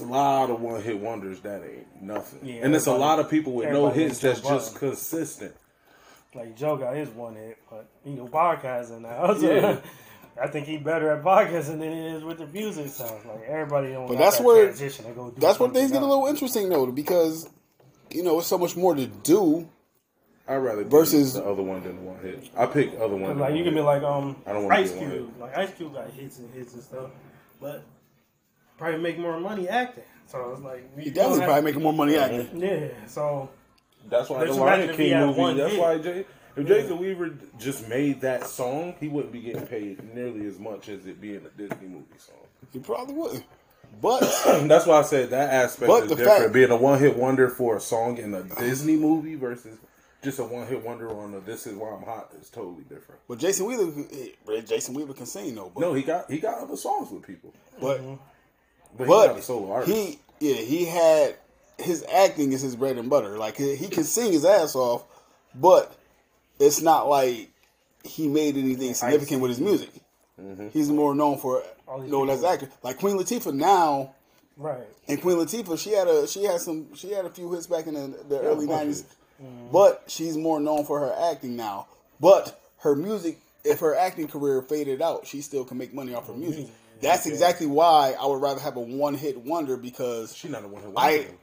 it's 0.00 0.08
a 0.08 0.12
lot 0.12 0.50
of 0.50 0.60
one 0.60 0.82
hit 0.82 0.98
wonders 0.98 1.40
that 1.40 1.62
ain't 1.62 2.02
nothing. 2.02 2.40
Yeah, 2.48 2.64
and 2.64 2.74
it's 2.74 2.86
a 2.86 2.92
lot 2.94 3.18
of 3.18 3.28
people 3.30 3.52
with 3.52 3.70
no 3.70 3.88
hits 3.90 4.18
that's 4.20 4.40
Joe 4.40 4.48
just 4.50 4.76
consistent. 4.76 5.54
Like 6.34 6.56
Joe 6.56 6.76
got 6.76 6.94
his 6.96 7.08
one 7.10 7.34
hit, 7.34 7.58
but 7.70 7.88
he 8.04 8.14
do 8.14 8.28
podcasting 8.32 9.00
now. 9.02 9.34
So 9.34 9.52
Yeah. 9.52 9.76
I 10.40 10.46
think 10.46 10.66
he 10.66 10.78
better 10.78 11.10
at 11.10 11.22
podcasting 11.22 11.80
than 11.80 11.92
he 11.92 12.06
is 12.06 12.22
with 12.24 12.38
the 12.38 12.46
music 12.46 12.88
sounds. 12.88 13.26
Like 13.26 13.42
everybody 13.46 13.92
don't. 13.92 14.06
But 14.08 14.16
that's 14.18 14.38
that 14.38 14.44
where- 14.46 14.64
transition 14.66 15.04
to 15.06 15.10
go 15.12 15.30
do 15.30 15.40
That's 15.40 15.58
where 15.58 15.66
something 15.66 15.80
things 15.82 15.92
get 15.92 16.02
a 16.02 16.06
little 16.06 16.26
interesting 16.28 16.68
though, 16.68 16.86
because 16.86 17.48
you 18.10 18.22
know 18.22 18.38
it's 18.38 18.46
so 18.48 18.56
much 18.58 18.76
more 18.76 18.94
to 18.94 19.06
do. 19.06 19.68
I'd 20.48 20.56
rather 20.56 20.82
Versus- 20.84 21.34
the 21.34 21.44
other 21.44 21.62
one 21.62 21.82
than 21.82 21.96
the 21.96 22.02
one 22.02 22.18
hit. 22.20 22.48
I 22.56 22.66
pick 22.66 22.94
other 22.94 23.08
one. 23.16 23.22
than 23.30 23.38
Like 23.38 23.50
you 23.50 23.56
one 23.58 23.64
can 23.64 23.74
be 23.74 23.80
like 23.80 24.02
um 24.02 24.36
I 24.46 24.52
don't 24.52 24.64
wanna 24.64 24.76
Ice 24.80 24.92
one 24.92 25.10
Cube. 25.10 25.32
Like 25.40 25.56
Ice 25.58 25.74
Cube 25.74 25.94
got 25.94 26.10
hits 26.10 26.38
and 26.38 26.54
hits 26.54 26.74
and 26.74 26.82
stuff, 26.82 27.10
but 27.60 27.82
probably 28.80 29.00
make 29.00 29.18
more 29.18 29.38
money 29.38 29.68
acting. 29.68 30.02
So 30.26 30.38
I 30.42 30.46
was 30.48 30.60
like 30.60 30.98
He 30.98 31.10
definitely 31.10 31.44
probably 31.44 31.62
making 31.62 31.82
more 31.82 31.92
money 31.92 32.16
acting. 32.16 32.60
Yeah. 32.60 32.88
So 33.06 33.48
That's 34.08 34.28
why 34.30 34.38
the 34.44 34.52
imagine 34.52 34.60
Lion 34.88 34.96
King 34.96 35.18
movie. 35.36 35.58
That's 35.60 35.72
hit. 35.72 35.80
why 35.80 35.98
Jay, 35.98 36.24
if 36.56 36.66
Jason 36.66 36.98
Weaver 36.98 37.34
just 37.58 37.88
made 37.88 38.20
that 38.22 38.46
song, 38.46 38.94
he 38.98 39.08
wouldn't 39.08 39.32
be 39.32 39.40
getting 39.40 39.66
paid 39.66 40.14
nearly 40.14 40.46
as 40.46 40.58
much 40.58 40.88
as 40.88 41.06
it 41.06 41.20
being 41.20 41.44
a 41.46 41.48
Disney 41.60 41.86
movie 41.88 42.06
song. 42.18 42.36
He 42.72 42.78
probably 42.80 43.14
wouldn't. 43.14 43.44
But 44.00 44.20
That's 44.68 44.86
why 44.86 44.98
I 45.00 45.02
said 45.02 45.30
that 45.30 45.52
aspect 45.52 45.88
But 45.88 46.04
is 46.04 46.08
the 46.10 46.16
different. 46.16 46.40
fact- 46.42 46.52
Being 46.52 46.70
a 46.70 46.76
one 46.76 46.98
hit 47.00 47.16
wonder 47.16 47.48
for 47.48 47.76
a 47.76 47.80
song 47.80 48.18
in 48.18 48.32
a 48.34 48.42
Disney 48.42 48.96
movie 48.96 49.34
versus 49.34 49.78
just 50.22 50.38
a 50.38 50.44
one 50.44 50.66
hit 50.68 50.84
wonder 50.84 51.10
on 51.10 51.34
a 51.34 51.40
This 51.40 51.66
Is 51.66 51.74
Why 51.74 51.90
I'm 51.90 52.02
Hot 52.04 52.30
is 52.40 52.50
totally 52.50 52.84
different. 52.84 53.20
but 53.26 53.38
Jason 53.38 53.66
Wheeler, 53.66 53.90
eh, 54.12 54.60
Jason 54.60 54.94
Wheeler 54.94 55.14
can 55.14 55.26
sing 55.26 55.54
though. 55.56 55.72
But 55.74 55.80
No, 55.80 55.92
he 55.94 56.02
got 56.02 56.30
he 56.30 56.38
got 56.38 56.58
other 56.58 56.76
songs 56.76 57.10
with 57.10 57.26
people, 57.26 57.52
but 57.80 58.00
but, 58.96 59.06
he's 59.06 59.26
not 59.28 59.38
a 59.38 59.42
solo 59.42 59.72
artist. 59.72 59.96
he 59.96 60.18
yeah 60.40 60.56
he 60.56 60.84
had 60.84 61.36
his 61.78 62.04
acting 62.12 62.52
is 62.52 62.62
his 62.62 62.76
bread 62.76 62.98
and 62.98 63.10
butter. 63.10 63.38
Like 63.38 63.56
he, 63.56 63.74
he 63.76 63.88
can 63.88 64.04
sing 64.04 64.32
his 64.32 64.44
ass 64.44 64.74
off, 64.74 65.04
but 65.54 65.96
it's 66.58 66.80
not 66.80 67.08
like 67.08 67.50
he 68.04 68.28
made 68.28 68.56
anything 68.56 68.94
significant 68.94 69.42
with 69.42 69.50
his 69.50 69.60
music. 69.60 69.90
Mm-hmm. 70.40 70.68
He's 70.68 70.90
more 70.90 71.14
known 71.14 71.38
for 71.38 71.62
known 71.98 72.30
as 72.30 72.44
actor. 72.44 72.68
Like 72.82 72.98
Queen 72.98 73.16
Latifah 73.16 73.54
now. 73.54 74.14
right. 74.56 74.86
And 75.08 75.20
Queen 75.20 75.36
Latifah, 75.36 75.78
she 75.78 75.90
had 75.90 76.08
a 76.08 76.26
she 76.26 76.44
had 76.44 76.60
some 76.60 76.94
she 76.94 77.12
had 77.12 77.24
a 77.24 77.30
few 77.30 77.52
hits 77.52 77.66
back 77.66 77.86
in 77.86 77.94
the, 77.94 78.16
the 78.28 78.40
early 78.40 78.66
bunch 78.66 78.80
of 78.80 78.86
nineties, 78.86 79.04
but 79.72 80.04
she's 80.06 80.36
more 80.36 80.60
known 80.60 80.84
for 80.84 81.00
her 81.00 81.14
acting 81.32 81.56
now. 81.56 81.86
But 82.20 82.60
her 82.80 82.94
music, 82.94 83.38
if 83.64 83.80
her 83.80 83.94
acting 83.94 84.28
career 84.28 84.62
faded 84.62 85.02
out, 85.02 85.26
she 85.26 85.40
still 85.40 85.64
can 85.64 85.78
make 85.78 85.92
money 85.92 86.14
off 86.14 86.26
her 86.28 86.34
music. 86.34 86.68
That's 87.00 87.26
exactly 87.26 87.66
why 87.66 88.14
I 88.20 88.26
would 88.26 88.40
rather 88.42 88.60
have 88.60 88.76
a 88.76 88.80
one 88.80 89.14
hit 89.14 89.38
wonder 89.38 89.76
because 89.76 90.34
She's 90.36 90.50
not 90.50 90.64
a 90.64 90.68
one 90.68 90.82
hit 90.82 90.92
I 90.96 91.20
wonder. 91.20 91.34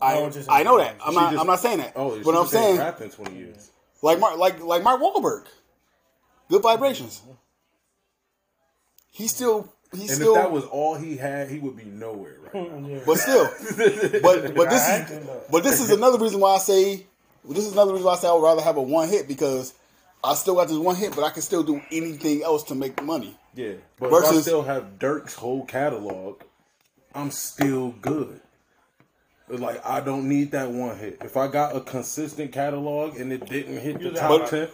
I 0.00 0.14
No, 0.20 0.30
just- 0.30 0.50
I 0.50 0.62
know 0.64 0.78
that 0.78 0.96
I'm 1.04 1.14
not 1.14 1.30
just- 1.30 1.40
I'm 1.40 1.46
not 1.46 1.60
saying 1.60 1.78
that, 1.78 1.92
Oh, 1.96 2.20
but 2.24 2.34
I'm 2.36 2.46
saying 2.46 2.78
rapped 2.78 3.00
in 3.00 3.10
twenty 3.10 3.36
years. 3.38 3.70
like 4.02 4.18
Mark 4.18 4.36
like 4.38 4.60
like 4.62 4.82
Mark 4.82 5.00
Wahlberg, 5.00 5.44
Good 6.50 6.62
Vibrations. 6.62 7.22
He 9.10 9.28
still 9.28 9.72
he 9.92 10.02
And 10.02 10.10
still 10.10 10.34
if 10.34 10.42
that 10.42 10.50
was 10.50 10.64
all 10.64 10.96
he 10.96 11.16
had, 11.16 11.48
he 11.48 11.58
would 11.60 11.76
be 11.76 11.84
nowhere 11.84 12.34
right 12.52 12.54
now. 12.54 12.88
Yeah. 12.88 13.00
But 13.06 13.18
still, 13.18 13.48
but 14.22 14.54
but 14.56 14.70
this 14.70 14.88
is 14.88 15.26
but 15.50 15.62
this 15.62 15.80
is 15.80 15.90
another 15.90 16.18
reason 16.18 16.40
why 16.40 16.54
I 16.56 16.58
say 16.58 17.06
this 17.48 17.64
is 17.64 17.72
another 17.72 17.92
reason 17.92 18.06
why 18.06 18.14
I 18.14 18.16
say 18.16 18.28
I 18.28 18.32
would 18.32 18.42
rather 18.42 18.62
have 18.62 18.76
a 18.76 18.82
one 18.82 19.08
hit 19.08 19.28
because 19.28 19.74
I 20.24 20.34
still 20.34 20.54
got 20.54 20.68
this 20.68 20.78
one 20.78 20.96
hit, 20.96 21.14
but 21.14 21.24
I 21.24 21.30
can 21.30 21.42
still 21.42 21.62
do 21.62 21.80
anything 21.90 22.42
else 22.42 22.62
to 22.64 22.74
make 22.74 23.02
money. 23.02 23.36
Yeah, 23.54 23.74
but 23.98 24.12
if 24.12 24.24
I 24.24 24.40
still 24.40 24.62
have 24.62 24.98
Durk's 24.98 25.34
whole 25.34 25.64
catalog, 25.64 26.40
I'm 27.14 27.30
still 27.30 27.90
good. 28.00 28.40
Like 29.48 29.84
I 29.84 30.00
don't 30.00 30.28
need 30.28 30.52
that 30.52 30.70
one 30.70 30.96
hit. 30.96 31.18
If 31.22 31.36
I 31.36 31.48
got 31.48 31.76
a 31.76 31.80
consistent 31.80 32.50
catalog 32.52 33.16
and 33.18 33.32
it 33.32 33.46
didn't 33.46 33.78
hit 33.78 34.00
the 34.00 34.10
But- 34.10 34.18
top 34.18 34.48
ten, 34.50 34.68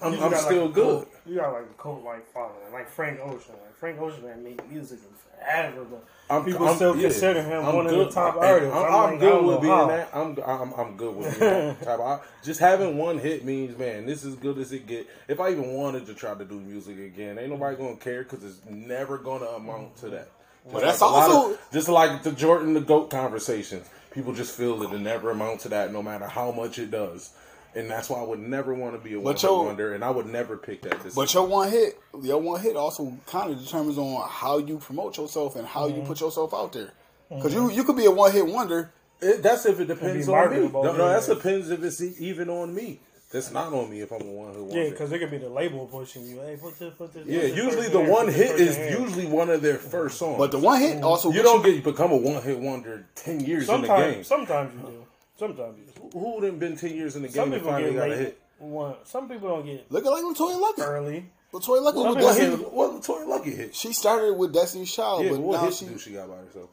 I'm, 0.00 0.12
I'm 0.14 0.30
got, 0.30 0.36
still 0.40 0.66
like, 0.66 0.74
good. 0.74 0.84
cult- 0.84 1.08
You 1.26 1.36
got 1.36 1.52
like 1.52 1.62
a 1.62 1.82
cult 1.82 2.04
like 2.04 2.26
following, 2.32 2.72
like 2.72 2.88
Frank 2.90 3.20
Ocean. 3.20 3.54
Like 3.62 3.76
Frank 3.76 4.00
Ocean 4.00 4.22
man 4.24 4.44
made 4.44 4.60
music 4.70 4.98
forever, 5.38 5.84
but 5.90 6.04
I'm, 6.28 6.44
people 6.44 6.66
I'm- 6.66 6.76
still 6.76 6.96
yeah, 6.96 7.02
consider 7.08 7.42
him 7.42 7.64
I'm 7.64 7.76
one 7.76 7.86
of 7.86 7.92
good. 7.92 8.08
the 8.08 8.12
top 8.12 8.36
artists. 8.36 8.74
I'm, 8.74 8.84
I'm 8.84 8.94
I'm 8.94 9.10
like, 9.12 9.20
good 9.20 9.44
with 9.44 9.60
being 9.62 9.72
how. 9.72 9.86
that. 9.86 10.08
I'm, 10.14 10.38
I'm 10.44 10.72
I'm 10.74 10.96
good 10.96 11.16
with 11.16 11.38
being 11.38 11.50
that 11.50 11.82
type. 11.84 12.00
Of, 12.00 12.26
just 12.42 12.60
having 12.60 12.98
one 12.98 13.18
hit 13.18 13.44
means, 13.44 13.78
man, 13.78 14.06
this 14.06 14.24
is 14.24 14.34
good 14.36 14.58
as 14.58 14.72
it 14.72 14.86
get. 14.86 15.06
If 15.28 15.40
I 15.40 15.50
even 15.50 15.72
wanted 15.72 16.06
to 16.06 16.14
try 16.14 16.34
to 16.34 16.44
do 16.44 16.58
music 16.60 16.98
again, 16.98 17.38
ain't 17.38 17.50
nobody 17.50 17.76
mm. 17.76 17.78
gonna 17.80 17.96
care 17.96 18.22
because 18.22 18.44
it's 18.44 18.60
never 18.68 19.18
gonna 19.18 19.46
amount 19.46 19.96
to 19.98 20.10
that. 20.10 20.28
Mm. 20.68 20.72
But 20.72 20.80
Just 20.82 20.84
that's 20.84 21.00
like 21.02 21.10
a 21.10 21.14
lot 21.14 21.30
of- 21.30 21.36
also- 21.36 21.58
just 21.72 21.88
like 21.88 22.22
the 22.22 22.32
Jordan 22.32 22.74
the 22.74 22.80
Goat 22.80 23.08
conversations. 23.10 23.86
People 24.10 24.32
just 24.32 24.56
feel 24.56 24.78
that 24.78 24.92
it 24.94 24.98
never 25.00 25.30
amount 25.30 25.60
to 25.60 25.68
that, 25.68 25.92
no 25.92 26.02
matter 26.02 26.26
how 26.26 26.50
much 26.50 26.78
it 26.78 26.90
does. 26.90 27.30
And 27.76 27.90
that's 27.90 28.08
why 28.08 28.18
I 28.18 28.22
would 28.22 28.40
never 28.40 28.72
want 28.72 28.94
to 28.94 28.98
be 28.98 29.14
a 29.14 29.20
one 29.20 29.36
hit 29.36 29.50
wonder, 29.50 29.94
and 29.94 30.02
I 30.02 30.10
would 30.10 30.26
never 30.26 30.56
pick 30.56 30.80
that. 30.82 30.92
Decision. 30.92 31.12
But 31.14 31.34
your 31.34 31.46
one 31.46 31.70
hit, 31.70 32.00
your 32.22 32.40
one 32.40 32.60
hit 32.60 32.74
also 32.74 33.16
kind 33.26 33.52
of 33.52 33.62
determines 33.62 33.98
on 33.98 34.26
how 34.28 34.58
you 34.58 34.78
promote 34.78 35.18
yourself 35.18 35.56
and 35.56 35.66
how 35.66 35.86
you 35.86 35.96
mm-hmm. 35.96 36.06
put 36.06 36.20
yourself 36.20 36.54
out 36.54 36.72
there. 36.72 36.92
Mm-hmm. 37.30 37.36
Because 37.36 37.52
you 37.52 37.70
you 37.70 37.84
could 37.84 37.96
be 37.96 38.06
a 38.06 38.10
one 38.10 38.32
hit 38.32 38.46
wonder. 38.46 38.92
It, 39.20 39.42
that's 39.42 39.66
if 39.66 39.78
it 39.78 39.88
depends 39.88 40.28
on 40.28 40.50
me. 40.50 40.68
No, 40.68 40.82
no, 40.82 41.08
that 41.08 41.26
depends 41.26 41.70
if 41.70 41.82
it's 41.82 42.02
e- 42.02 42.14
even 42.18 42.48
on 42.48 42.74
me. 42.74 43.00
That's 43.30 43.50
not 43.50 43.72
on 43.72 43.90
me 43.90 44.00
if 44.00 44.12
I'm 44.12 44.22
a 44.22 44.24
one 44.24 44.54
who 44.54 44.70
Yeah, 44.72 44.88
because 44.88 45.10
it 45.12 45.18
could 45.18 45.30
be 45.30 45.38
the 45.38 45.48
label 45.48 45.86
pushing 45.86 46.26
you. 46.26 46.40
Hey, 46.40 46.56
put 46.56 46.78
this, 46.78 46.94
put 46.94 47.12
this. 47.12 47.26
Yeah, 47.26 47.40
put 47.40 47.56
usually 47.56 47.88
the 47.88 48.00
one 48.00 48.28
hit 48.28 48.58
is 48.58 48.76
here. 48.76 49.00
usually 49.00 49.26
one 49.26 49.50
of 49.50 49.62
their 49.62 49.78
first 49.78 50.18
songs. 50.18 50.38
But 50.38 50.52
the 50.52 50.58
one 50.58 50.80
hit 50.80 50.96
mm-hmm. 50.96 51.04
also 51.04 51.32
you 51.32 51.42
don't 51.42 51.62
get 51.62 51.82
become 51.82 52.12
a 52.12 52.16
one 52.16 52.42
hit 52.42 52.58
wonder 52.58 53.04
ten 53.14 53.40
years 53.40 53.68
in 53.68 53.82
the 53.82 53.88
game. 53.88 54.24
Sometimes, 54.24 54.26
sometimes 54.26 54.74
you 54.74 54.80
do. 54.88 55.06
Sometimes 55.38 55.78
you 55.78 55.84
do. 55.92 55.95
Who 56.12 56.40
done 56.40 56.58
been 56.58 56.76
ten 56.76 56.94
years 56.94 57.16
in 57.16 57.22
the 57.22 57.28
Some 57.28 57.50
game 57.50 57.52
and 57.54 57.62
people 57.62 57.72
finally 57.72 57.92
get 57.92 57.98
got 57.98 58.06
a 58.08 58.10
late. 58.10 58.18
hit? 58.18 58.40
One. 58.58 58.94
Some 59.04 59.28
people 59.28 59.48
don't 59.48 59.66
get 59.66 59.90
Look 59.92 60.06
at 60.06 60.10
like 60.12 60.22
LeToya 60.24 60.60
Luckett. 60.60 60.88
early. 60.88 61.30
LeToya 61.52 61.80
Luckett 61.92 61.94
Some 61.94 62.14
with 62.16 62.58
people 62.58 62.70
What 62.72 62.90
LeToya 63.02 63.26
Luckett 63.26 63.56
hit? 63.56 63.74
She 63.74 63.92
started 63.92 64.34
with 64.34 64.52
Destiny's 64.52 64.92
Child, 64.94 65.24
Yeah, 65.24 65.30
but 65.32 65.40
what 65.40 65.62
now 65.62 65.70
she 65.70 65.86
do 65.86 65.98
she 65.98 66.10
got 66.12 66.28
by 66.28 66.36
herself? 66.36 66.70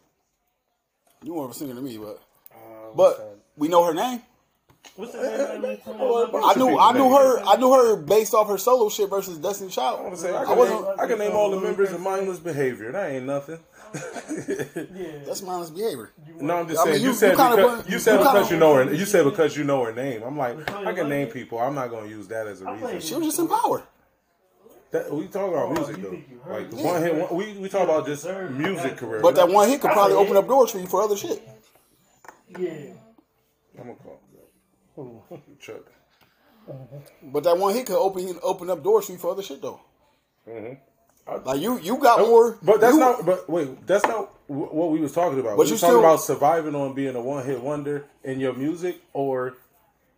you 1.23 1.33
more 1.33 1.45
of 1.45 1.51
a 1.51 1.53
singer 1.53 1.73
than 1.73 1.83
me, 1.83 1.97
but 1.97 2.19
Uh, 2.51 2.93
but 2.95 3.17
that? 3.17 3.35
we 3.57 3.67
know 3.67 3.83
her 3.83 3.93
name. 3.93 4.21
What's 4.97 5.13
the 5.13 5.21
name? 5.21 5.79
I 5.87 6.53
knew 6.55 6.77
I 6.77 6.91
knew 6.93 7.09
her 7.15 7.39
I 7.45 7.55
knew 7.57 7.71
her 7.73 7.95
based 7.95 8.33
off 8.33 8.47
her 8.49 8.57
solo 8.57 8.89
shit 8.89 9.09
versus 9.09 9.37
Destiny 9.37 9.69
I 9.69 9.73
Child. 9.73 10.03
want 10.03 10.15
to 10.15 10.19
say 10.21 10.33
I 10.33 10.41
I 10.41 10.45
can, 10.45 10.57
wasn't- 10.57 10.81
name, 10.81 10.95
I 10.99 11.07
can 11.07 11.19
name 11.19 11.31
all 11.33 11.51
the 11.51 11.59
members 11.61 11.91
of 11.93 12.01
mindless 12.01 12.39
behavior. 12.39 12.91
That 12.91 13.11
ain't 13.11 13.25
nothing. 13.25 13.59
That's 15.25 15.41
mindless 15.41 15.69
behavior. 15.69 16.11
No, 16.39 16.57
I'm 16.57 16.67
just 16.67 16.81
I 16.81 16.85
mean, 16.85 16.93
saying. 16.95 17.03
you- 17.03 17.09
you, 17.09 17.13
said 17.15 17.31
you 17.31 17.37
kinda 17.37 17.55
because, 17.57 17.85
you 17.87 17.93
you 17.93 17.99
said 17.99 18.17
kinda- 18.17 18.33
because 18.33 18.51
you 18.51 18.57
know 18.57 18.73
her. 18.75 18.93
You 18.93 19.05
said 19.05 19.23
because 19.25 19.55
you 19.57 19.63
know 19.63 19.83
her 19.83 19.93
name. 19.93 20.23
I'm 20.23 20.37
like, 20.37 20.69
I 20.73 20.93
can 20.93 21.09
name 21.09 21.27
people. 21.27 21.59
I'm 21.59 21.75
not 21.75 21.89
gonna 21.89 22.07
use 22.07 22.27
that 22.29 22.47
as 22.47 22.61
a 22.61 22.71
reason. 22.71 22.99
She 23.01 23.15
was 23.15 23.25
just 23.25 23.39
in 23.39 23.47
power. 23.47 23.83
That, 24.91 25.11
we 25.11 25.27
talk 25.27 25.49
about 25.49 25.71
music 25.73 25.97
though. 26.01 26.51
Like 26.51 26.69
the 26.69 26.75
one 26.77 27.01
hit. 27.01 27.15
One, 27.15 27.35
we 27.35 27.53
we 27.57 27.69
talk 27.69 27.83
about 27.83 28.05
just 28.05 28.25
music 28.51 28.97
career. 28.97 29.21
But 29.21 29.35
that 29.35 29.49
one 29.49 29.67
hit 29.69 29.81
could 29.81 29.91
probably 29.91 30.15
open 30.15 30.37
up 30.37 30.47
doors 30.47 30.71
for 30.71 30.79
you 30.79 30.87
for 30.87 31.01
other 31.01 31.15
shit. 31.17 31.41
Yeah. 32.59 32.69
I'm 33.79 33.85
gonna 33.87 33.95
call 33.95 34.19
you. 34.97 35.57
Chuck. 35.59 35.91
But 37.23 37.43
that 37.43 37.57
one 37.57 37.73
hit 37.73 37.87
could 37.87 37.97
open 37.97 38.39
open 38.43 38.69
up 38.69 38.83
doors 38.83 39.05
for 39.07 39.11
you 39.13 39.17
for 39.17 39.31
other 39.31 39.41
shit 39.43 39.61
though. 39.61 39.81
Mm-hmm. 40.47 40.73
Like 41.45 41.61
you 41.61 41.79
you 41.79 41.97
got 41.97 42.19
more. 42.19 42.57
But 42.61 42.81
that's 42.81 42.93
you- 42.93 42.99
not. 42.99 43.25
But 43.25 43.49
wait, 43.49 43.87
that's 43.87 44.05
not 44.05 44.29
what 44.47 44.91
we 44.91 44.99
was 44.99 45.13
talking 45.13 45.39
about. 45.39 45.55
But 45.57 45.63
we 45.63 45.67
you 45.67 45.73
was 45.73 45.81
talking 45.81 45.93
still- 45.93 45.99
about 45.99 46.21
surviving 46.21 46.75
on 46.75 46.93
being 46.93 47.15
a 47.15 47.21
one 47.21 47.45
hit 47.45 47.61
wonder 47.61 48.05
in 48.23 48.39
your 48.39 48.53
music, 48.53 49.01
or 49.13 49.53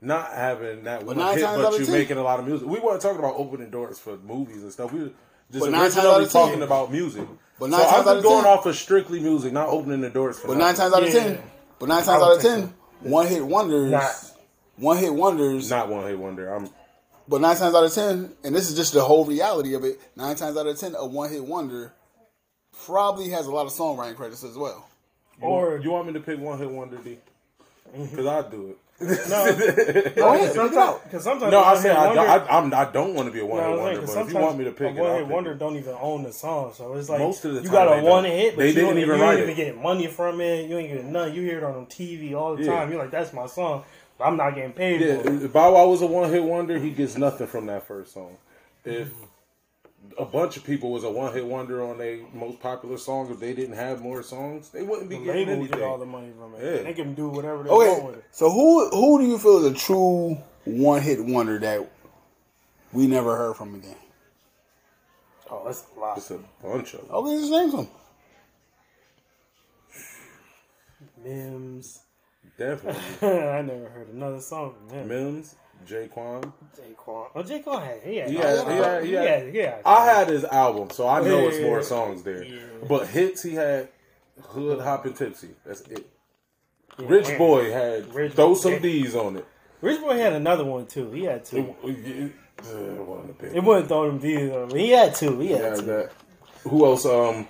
not 0.02 0.32
having 0.34 0.84
that 0.86 1.04
one 1.06 1.16
hit, 1.18 1.44
but 1.44 1.80
you 1.80 1.88
making 1.88 2.18
a 2.18 2.24
lot 2.24 2.40
of 2.40 2.48
music. 2.48 2.68
We 2.68 2.80
weren't 2.80 3.02
talking 3.02 3.20
about 3.20 3.36
opening 3.38 3.70
doors 3.70 4.00
for 4.00 4.18
movies 4.18 4.64
and 4.64 4.72
stuff. 4.72 4.92
We 4.92 5.00
were 5.00 5.10
just 5.52 5.64
But 5.66 5.72
nine 5.72 5.92
times 5.92 5.98
originally 5.98 6.24
of 6.26 6.32
10 6.32 6.42
talking 6.48 6.62
about 6.64 6.92
music. 6.92 7.28
But 7.60 7.66
so 7.70 7.72
nine 7.78 7.82
I'm 7.82 7.86
times 7.94 8.08
out 8.08 8.14
just 8.16 8.18
of 8.18 8.24
going 8.24 8.44
10 8.44 8.52
off 8.54 8.66
of 8.66 8.76
strictly 8.76 9.20
music, 9.20 9.54
not 9.54 9.70
opening 9.70 10.02
the 10.02 10.10
doors 10.10 10.40
for. 10.40 10.48
But 10.50 10.58
nine 10.58 10.74
times 10.76 10.94
out 10.94 11.04
of 11.04 11.14
Yeah. 11.14 11.20
ten. 11.20 11.44
But 11.80 11.90
nine 11.90 12.04
times 12.04 12.22
out 12.22 12.36
of 12.36 12.42
ten, 12.42 12.74
one 13.02 13.28
hit 13.28 13.46
wonders. 13.46 13.92
Not. 13.92 14.12
One 14.78 14.98
hit 14.98 15.14
wonders. 15.14 15.70
not 15.70 15.88
one 15.88 16.06
hit 16.06 16.18
wonder. 16.20 16.52
I'm 16.54 16.68
But 17.28 17.42
nine 17.42 17.56
times 17.56 17.74
out 17.74 17.84
of 17.84 17.94
ten, 17.94 18.34
and 18.44 18.56
this 18.56 18.70
is 18.70 18.76
just 18.76 18.94
the 18.94 19.04
whole 19.04 19.26
reality 19.26 19.74
of 19.74 19.84
it. 19.84 20.00
Nine 20.16 20.36
times 20.36 20.58
out 20.58 20.68
of 20.68 20.80
ten, 20.80 20.94
a 20.96 21.06
one 21.06 21.30
hit 21.32 21.44
wonder 21.44 21.94
probably 22.86 23.30
has 23.30 23.48
a 23.48 23.52
lot 23.52 23.66
of 23.66 23.72
songwriting 23.72 24.16
credits 24.16 24.44
as 24.44 24.58
well. 24.58 24.88
Or 25.42 25.78
You 25.78 25.92
want 25.92 26.08
me 26.08 26.14
to 26.14 26.20
pick 26.20 26.40
one 26.40 26.58
hit 26.60 26.70
wonder, 26.70 26.98
D? 26.98 27.18
Mm-hmm. 27.96 28.16
Because 28.16 28.26
I 28.26 28.50
do 28.50 28.70
it. 28.70 28.78
no, 29.02 29.46
ahead, 29.46 30.54
pick 30.54 30.72
it 30.72 30.78
out. 30.78 31.04
because 31.04 31.24
sometimes 31.26 31.52
No, 31.52 31.60
a 31.60 31.64
I 31.64 31.74
one-hit 31.74 31.82
say 31.84 31.92
I, 31.92 32.06
wonder- 32.08 32.22
I, 32.22 32.38
I'm, 32.58 32.74
I 32.74 32.92
don't 32.94 33.14
want 33.14 33.28
to 33.28 33.34
be 33.34 33.42
a 33.42 33.46
one 33.46 33.58
No, 33.60 33.72
hit 33.72 33.98
I'm 34.00 34.08
saying, 34.08 34.16
but 34.16 34.28
if 34.28 34.34
you 34.34 34.40
want 34.40 34.58
me 34.58 34.64
to 34.66 34.72
pick 34.72 34.82
a 34.88 34.90
it, 34.98 35.02
one-hit 35.02 35.28
wonder 35.28 35.52
it. 35.52 35.58
don't 35.60 35.76
even 35.76 35.96
own 36.00 36.24
the 36.24 36.32
song, 36.32 36.72
so 36.74 36.94
it's 36.94 37.10
like 37.10 37.20
Most 37.20 37.44
of 37.44 37.56
the 37.56 37.62
you 37.64 37.70
got 37.70 37.88
a 37.88 38.02
one 38.02 38.24
don't. 38.24 38.32
hit, 38.32 38.56
but 38.56 38.62
They 38.62 38.68
you 38.70 38.74
didn't 38.76 38.90
don't- 38.92 38.98
even 39.00 39.18
you 39.18 39.22
write 39.22 39.32
ain't 39.32 39.40
it. 39.40 39.44
even 39.52 39.56
getting 39.58 39.84
money 39.84 40.08
from 40.08 40.40
it. 40.40 40.70
You 40.70 40.78
ain't 40.78 40.90
getting 40.94 41.12
nothing. 41.12 41.34
You 41.36 41.42
hear 41.42 41.58
it 41.58 41.64
on 41.66 41.86
TV 41.88 42.34
all 42.36 42.56
the 42.56 42.64
Yeah. 42.64 42.72
time. 42.72 42.90
You're 42.90 43.00
like, 43.02 43.12
that's 43.12 43.34
my 43.34 43.48
song, 43.48 43.84
but 43.84 44.05
I'm 44.20 44.38
not 44.38 44.56
getting 44.56 44.72
paid 44.74 45.02
for 45.02 45.08
it. 45.08 45.26
Yeah, 45.26 45.46
if 45.46 45.54
Bow 45.54 45.74
Wow 45.74 45.88
was 45.88 46.02
a 46.02 46.06
one 46.08 46.30
hit 46.32 46.44
wonder, 46.44 46.80
he 46.80 46.92
gets 46.92 47.18
nothing 47.18 47.48
from 47.48 47.66
that 47.68 47.86
first 47.88 48.14
song. 48.14 48.38
If 48.86 49.10
a 50.18 50.26
bunch 50.26 50.56
of 50.58 50.64
people 50.64 50.92
was 50.92 51.04
a 51.04 51.10
one 51.12 51.34
hit 51.34 51.46
wonder 51.46 51.84
on 51.84 51.98
their 51.98 52.20
most 52.34 52.60
popular 52.62 52.98
songs, 52.98 53.30
if 53.30 53.40
they 53.40 53.54
didn't 53.54 53.76
have 53.76 54.02
more 54.02 54.24
songs, 54.24 54.70
they 54.70 54.84
wouldn't 54.84 55.10
be 55.10 55.18
The 55.18 55.26
getting 55.26 55.48
label 55.50 55.66
get 55.68 55.82
all 55.82 55.98
the 55.98 56.06
money 56.06 56.32
from 56.40 56.56
it. 56.56 56.64
Yeah. 56.78 56.84
They 56.84 56.94
can 56.94 57.14
do 57.14 57.28
whatever 57.30 57.64
they 57.64 57.70
want 57.70 58.04
with 58.06 58.16
Okay, 58.16 58.20
it. 58.20 58.26
so 58.32 58.50
who 58.50 58.90
who 58.90 59.20
do 59.20 59.26
you 59.28 59.38
feel 59.38 59.66
is 59.66 59.72
a 59.72 59.76
true 59.76 60.38
one 60.66 61.02
hit 61.02 61.24
wonder 61.24 61.60
that 61.60 61.90
we 62.94 63.08
never 63.08 63.36
heard 63.36 63.56
from 63.58 63.76
again? 63.76 63.96
Oh, 65.52 65.64
that's 65.66 65.84
a 65.96 66.00
lot. 66.00 66.18
It's 66.18 66.32
a 66.32 66.40
bunch 66.64 66.94
of 66.94 67.02
them. 67.02 67.10
Okay, 67.12 67.38
just 67.38 67.52
name 67.52 67.72
some. 67.72 67.88
Mims. 71.24 72.00
Definitely. 72.58 73.02
I 73.30 73.62
never 73.62 73.90
heard 73.90 74.10
another 74.10 74.40
song 74.42 74.74
from 74.80 74.98
him. 74.98 75.08
Mims, 75.08 75.56
J-Kwon. 75.86 76.52
J-Kwon. 76.76 77.28
Oh, 77.36 77.44
J-Kwon 77.44 77.84
had. 77.86 78.02
He 78.04 78.16
had. 78.18 78.30
He 78.30 78.36
he 78.36 78.42
had- 78.42 78.58
had, 78.58 78.68
he 78.68 78.74
had- 78.82 79.04
he 79.04 79.12
had- 79.14 79.54
he 79.54 79.58
had- 79.60 79.82
I 79.86 80.06
had 80.06 80.30
his 80.30 80.44
album, 80.46 80.90
so 80.90 81.08
I 81.08 81.20
know 81.22 81.48
it's 81.48 81.60
more 81.60 81.84
songs 81.84 82.24
there. 82.24 82.46
But 82.88 83.08
hits, 83.08 83.44
he 83.44 83.56
had 83.56 83.90
Hood 84.42 84.80
Hoppin' 84.82 85.14
Tipsy. 85.14 85.50
That's 85.66 85.82
it. 85.82 86.06
yeah, 86.98 87.06
Rich 87.10 87.28
man. 87.30 87.38
Boy 87.38 87.72
had 87.72 88.14
Rich 88.14 88.34
Throw 88.34 88.50
Boy. 88.50 88.54
Some 88.56 88.80
D's 88.82 89.16
on 89.16 89.36
it. 89.38 89.46
Rich 89.82 90.00
Boy 90.02 90.18
had 90.18 90.34
another 90.34 90.64
one 90.64 90.86
too. 90.86 91.12
He 91.12 91.26
had 91.26 91.44
two. 91.46 91.76
It, 91.84 92.32
one 92.64 93.30
of 93.30 93.38
the 93.38 93.56
It 93.58 93.62
wouldn't 93.64 93.90
throw 93.90 94.08
them 94.08 94.18
D's 94.20 94.50
on, 94.52 94.70
but 94.70 94.80
he 94.80 94.92
had 94.92 95.14
two. 95.14 95.40
He 95.42 95.52
had 95.52 95.62
Yeah, 95.62 95.76
two. 95.76 95.82
that. 95.88 96.12
Who 96.64 96.86
else? 96.86 97.06
Um, 97.06 97.48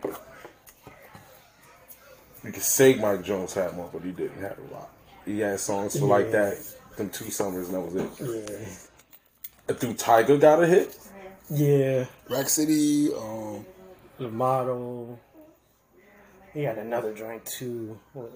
you 2.43 2.51
could 2.51 2.61
say 2.63 2.95
Mike 2.95 3.23
Jones 3.23 3.53
had 3.53 3.75
one, 3.77 3.89
but 3.93 4.01
he 4.03 4.11
didn't 4.11 4.41
have 4.41 4.57
a 4.57 4.73
lot. 4.73 4.89
He 5.25 5.39
had 5.39 5.59
songs 5.59 5.97
for 5.99 6.05
like 6.05 6.31
that, 6.31 6.57
them 6.97 7.09
two 7.09 7.31
summers, 7.31 7.69
and 7.69 7.75
that 7.75 7.81
was 7.81 7.95
it. 7.95 8.69
Yeah. 9.67 9.75
Through 9.75 9.93
Tyga 9.95 10.39
got 10.39 10.63
a 10.63 10.67
hit. 10.67 10.95
Yeah. 11.49 12.05
Rack 12.29 12.49
City. 12.49 13.09
Um, 13.13 13.65
The 14.19 14.29
model. 14.29 15.19
He 16.53 16.63
had 16.63 16.77
another 16.77 17.13
joint 17.13 17.45
too. 17.45 17.99
What? 18.13 18.31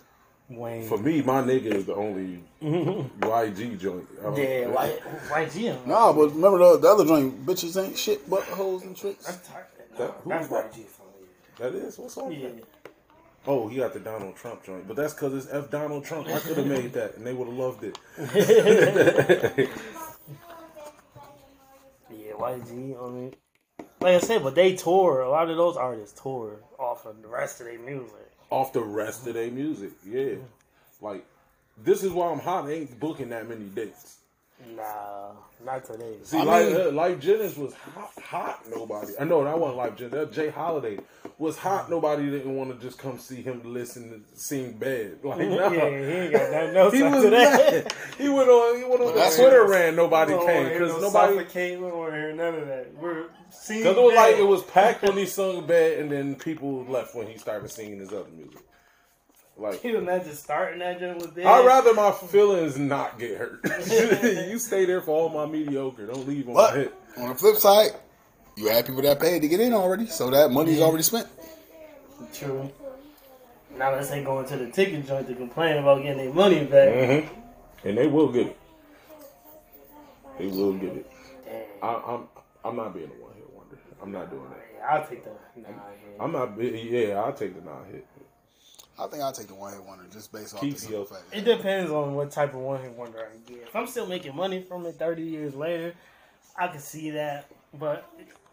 Wayne. 0.50 0.88
For 0.88 0.98
me, 0.98 1.22
my 1.22 1.42
nigga 1.44 1.66
is 1.68 1.86
the 1.86 1.94
only 1.94 2.44
YG 2.62 3.80
joint. 3.80 4.08
Um, 4.26 4.36
yeah, 4.36 4.66
why? 4.68 4.90
Why 5.30 5.46
G? 5.46 5.72
nah, 5.86 6.12
but 6.12 6.30
remember 6.34 6.58
the, 6.58 6.80
the 6.80 6.88
other 6.88 7.06
joint, 7.06 7.46
bitches 7.46 7.82
ain't 7.82 7.96
shit 7.98 8.28
but 8.28 8.42
hoes 8.46 8.82
and 8.82 8.98
tricks. 8.98 9.26
That's 9.26 9.48
That- 10.00 10.12
who 10.24 10.30
that's 10.32 10.48
that? 10.48 10.72
YG 10.74 10.86
for 10.88 11.04
me. 11.04 11.28
That 11.60 11.76
is 11.76 11.98
what 12.00 12.10
song? 12.12 12.32
is 12.34 12.42
Yeah. 12.42 12.50
that? 12.50 12.64
Oh, 13.50 13.68
he 13.68 13.78
got 13.78 13.94
the 13.94 14.00
Donald 14.00 14.36
Trump 14.36 14.64
joint, 14.64 14.88
but 14.88 14.96
that's 14.96 15.16
because 15.16 15.34
it's 15.34 15.52
F 15.52 15.72
Donald 15.72 16.06
Trump. 16.06 16.28
I 16.28 16.38
could 16.38 16.56
have 16.58 16.68
made 16.68 16.94
that, 17.00 17.18
and 17.18 17.26
they 17.26 17.34
would 17.34 17.48
have 17.48 17.58
loved 17.58 17.84
it. 17.84 17.98
Yeah, 22.12 22.34
YG. 22.34 22.70
I 22.70 23.10
mean, 23.12 23.36
like 24.02 24.16
I 24.16 24.20
said, 24.20 24.44
but 24.44 24.56
they 24.56 24.76
tour. 24.76 25.22
A 25.22 25.30
lot 25.30 25.50
of 25.50 25.58
those 25.58 25.78
artists 25.78 26.20
tour 26.22 26.60
off 26.78 27.06
of 27.06 27.22
the 27.22 27.28
rest 27.28 27.60
of 27.60 27.68
their 27.68 27.80
music. 27.80 28.32
Off 28.52 28.72
the 28.74 28.82
rest 28.82 29.28
of 29.28 29.34
their 29.34 29.52
music, 29.52 29.92
yeah. 30.06 30.36
Like 31.02 31.26
this 31.84 32.04
is 32.04 32.12
why 32.12 32.32
I'm 32.32 32.40
hot. 32.40 32.66
I 32.66 32.72
ain't 32.74 33.00
booking 33.00 33.30
that 33.30 33.50
many 33.50 33.66
dates. 33.66 34.19
Nah, 34.76 35.32
not 35.66 35.86
today. 35.86 36.18
See, 36.24 36.38
I 36.38 36.44
like, 36.44 36.66
mean- 36.68 36.76
uh, 36.76 36.80
Lyfe 36.92 37.20
Jennings 37.20 37.58
was 37.58 37.74
hot, 37.74 38.12
hot. 38.22 38.60
Nobody, 38.70 39.14
I 39.20 39.24
know 39.24 39.44
that 39.44 39.58
wasn't 39.58 39.80
Lyfe 39.80 39.96
Jennings. 39.98 40.14
That 40.14 40.32
J. 40.34 40.50
Holiday 40.50 41.00
was 41.38 41.58
hot. 41.58 41.90
Nobody 41.90 42.30
didn't 42.30 42.56
want 42.56 42.78
to 42.78 42.86
just 42.86 42.98
come 43.00 43.18
see 43.20 43.42
him 43.42 43.62
listen 43.64 44.10
to 44.10 44.40
sing 44.40 44.74
bad. 44.74 45.20
Like, 45.24 45.40
nah. 45.48 45.72
Yeah, 45.72 45.90
he 45.90 45.96
ain't 46.14 46.34
got 46.34 46.52
nothing 46.52 46.76
else 46.78 46.94
He 46.98 47.04
after 47.04 47.16
was 47.22 47.30
that. 47.32 47.84
mad. 47.86 47.94
He 48.18 48.30
went 48.30 48.50
on. 48.50 48.78
He 48.78 48.84
went 48.84 49.02
on 49.02 49.08
that's- 49.16 49.38
Twitter 49.38 49.66
ran. 49.66 49.96
Nobody 49.96 50.34
We 50.34 50.40
don't 50.40 50.48
came 50.48 50.64
because 50.70 50.92
no 50.94 51.00
nobody. 51.02 51.38
suffocate. 51.38 51.80
We 51.80 51.88
don't 51.88 52.12
hear 52.14 52.34
none 52.34 52.56
of 52.56 52.68
that. 52.68 52.94
We're 52.96 53.26
seeing. 53.50 53.80
Because 53.84 53.98
it 53.98 54.04
was 54.04 54.16
like 54.16 54.36
it 54.36 54.48
was 54.48 54.64
packed 54.64 55.04
when 55.04 55.18
he 55.18 55.26
sung 55.40 55.66
bad, 55.66 56.00
and 56.00 56.12
then 56.12 56.36
people 56.36 56.84
left 56.86 57.16
when 57.16 57.28
he 57.28 57.38
started 57.38 57.70
singing 57.72 58.00
his 58.00 58.10
other 58.10 58.30
music. 58.36 58.60
Like 59.60 59.82
Can 59.82 59.92
you 59.92 59.98
imagine 59.98 60.34
starting 60.34 60.80
that 60.80 61.00
joint 61.00 61.18
with 61.18 61.36
this? 61.36 61.46
I'd 61.46 61.66
rather 61.66 61.94
my 61.94 62.12
feelings 62.12 62.78
not 62.78 63.20
get 63.20 63.38
hurt. 63.38 63.60
you 64.50 64.58
stay 64.58 64.86
there 64.86 65.02
for 65.02 65.12
all 65.12 65.30
my 65.30 65.46
mediocre. 65.46 66.08
Don't 66.08 66.26
leave 66.28 66.48
on 66.48 66.54
my 66.54 66.62
But 66.62 66.76
hit. 66.76 66.94
on 67.18 67.30
the 67.30 67.36
flip 67.36 67.58
side, 67.58 67.92
you 68.56 68.70
had 68.70 68.86
people 68.86 69.02
that 69.02 69.20
paid 69.20 69.42
to 69.42 69.48
get 69.50 69.60
in 69.60 69.74
already, 69.74 70.06
so 70.06 70.30
that 70.30 70.52
money's 70.52 70.80
already 70.80 71.04
spent. 71.04 71.28
True. 72.34 72.72
Now 73.78 73.92
let's 73.92 74.08
say 74.10 74.24
going 74.24 74.46
to 74.48 74.58
the 74.58 74.70
ticket 74.72 75.06
joint 75.06 75.28
to 75.28 75.36
complain 75.36 75.78
about 75.78 76.04
getting 76.04 76.18
their 76.26 76.34
money 76.34 76.64
back. 76.64 76.90
Mm-hmm. 76.90 77.88
And 77.88 77.98
they 77.98 78.08
will 78.08 78.32
get 78.32 78.48
it. 78.48 78.58
They 80.38 80.48
will 80.48 80.74
get 80.74 80.96
it. 80.96 81.12
I, 81.82 81.88
I'm 81.88 82.28
I'm 82.64 82.76
not 82.76 82.94
being 82.94 83.08
a 83.08 83.24
one 83.24 83.34
hit 83.36 83.50
wonder. 83.54 83.78
I'm 84.02 84.12
not 84.12 84.30
doing 84.30 84.50
that. 84.50 84.90
I'll 84.90 85.06
take 85.08 85.24
the 85.24 85.30
nah, 85.62 85.68
yeah. 85.68 86.24
I'm 86.24 86.32
not. 86.32 86.62
Yeah, 86.62 87.22
I'll 87.22 87.34
take 87.34 87.56
the 87.56 87.62
non 87.62 87.86
hit. 87.92 88.06
I 89.00 89.08
think 89.08 89.24
I'll 89.24 89.32
take 89.32 89.48
the 89.48 89.56
one 89.56 89.74
hit 89.74 89.84
wonder 89.84 90.04
just 90.12 90.32
based 90.32 90.54
off 90.54 90.62
Keep 90.62 90.78
the 90.78 91.06
fact. 91.06 91.24
It 91.32 91.46
depends 91.46 91.90
on 91.90 92.16
what 92.16 92.32
type 92.32 92.54
of 92.54 92.60
one 92.60 92.82
hit 92.82 92.92
wonder 92.92 93.20
I 93.20 93.38
get. 93.50 93.64
If 93.68 93.76
I'm 93.76 93.88
still 93.88 94.06
making 94.06 94.36
money 94.36 94.62
from 94.62 94.86
it 94.86 94.96
30 94.96 95.22
years 95.22 95.56
later, 95.56 95.94
I 96.58 96.68
can 96.68 96.82
see 96.82 97.12
that. 97.12 97.50
But 97.74 98.10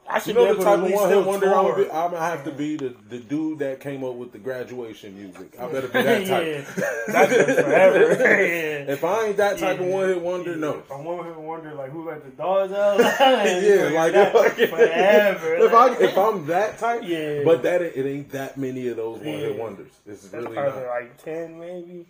I 0.08 0.16
You 0.16 0.20
should 0.20 0.34
know 0.36 0.42
be 0.42 0.46
the 0.46 0.52
able 0.54 0.64
type 0.64 0.78
to 0.78 0.78
of 0.78 0.84
at 0.84 0.90
least 0.90 0.94
one 1.00 1.08
hit 1.08 1.16
still 1.18 1.24
wonder 1.24 1.46
I'm 1.54 1.64
gonna, 1.64 1.84
be, 1.84 1.90
I'm 1.90 2.10
gonna 2.10 2.18
have 2.24 2.44
to 2.44 2.52
be 2.52 2.76
the, 2.76 2.94
the 3.08 3.18
dude 3.18 3.58
that 3.58 3.80
came 3.80 4.04
up 4.04 4.14
with 4.14 4.32
the 4.32 4.38
graduation 4.38 5.16
music. 5.16 5.58
I 5.58 5.66
better 5.66 5.88
be 5.88 6.02
that 6.02 6.26
type. 6.26 6.46
yeah, 6.78 6.90
that's 7.08 7.34
been 7.34 7.64
forever. 7.64 8.00
yeah. 8.22 8.92
If 8.92 9.04
I 9.04 9.26
ain't 9.26 9.36
that 9.38 9.58
type 9.58 9.80
of 9.80 9.86
one 9.86 10.08
hit 10.08 10.20
wonder, 10.20 10.54
no. 10.56 10.78
If 10.78 10.92
I'm 10.92 11.04
one 11.04 11.24
hit 11.24 11.36
wonder, 11.36 11.74
like 11.74 11.90
who 11.90 12.08
let 12.08 12.24
the 12.24 12.30
dogs 12.30 12.72
out? 12.72 12.98
Yeah, 13.56 13.90
like 13.94 14.12
forever. 14.12 15.56
if 15.56 15.74
I 15.74 15.96
if 15.96 16.16
I'm 16.18 16.46
that 16.46 16.78
type, 16.78 17.02
Yeah. 17.04 17.42
But 17.44 17.62
that 17.64 17.82
it 17.82 18.06
ain't 18.06 18.30
that 18.30 18.56
many 18.56 18.88
of 18.88 18.96
those 18.96 19.18
one 19.18 19.26
hit 19.26 19.58
wonders. 19.58 19.92
It's 20.06 20.22
That's 20.28 20.44
really 20.44 20.54
probably 20.54 20.82
not. 20.82 20.88
like 20.88 21.22
ten, 21.24 21.58
maybe. 21.58 22.06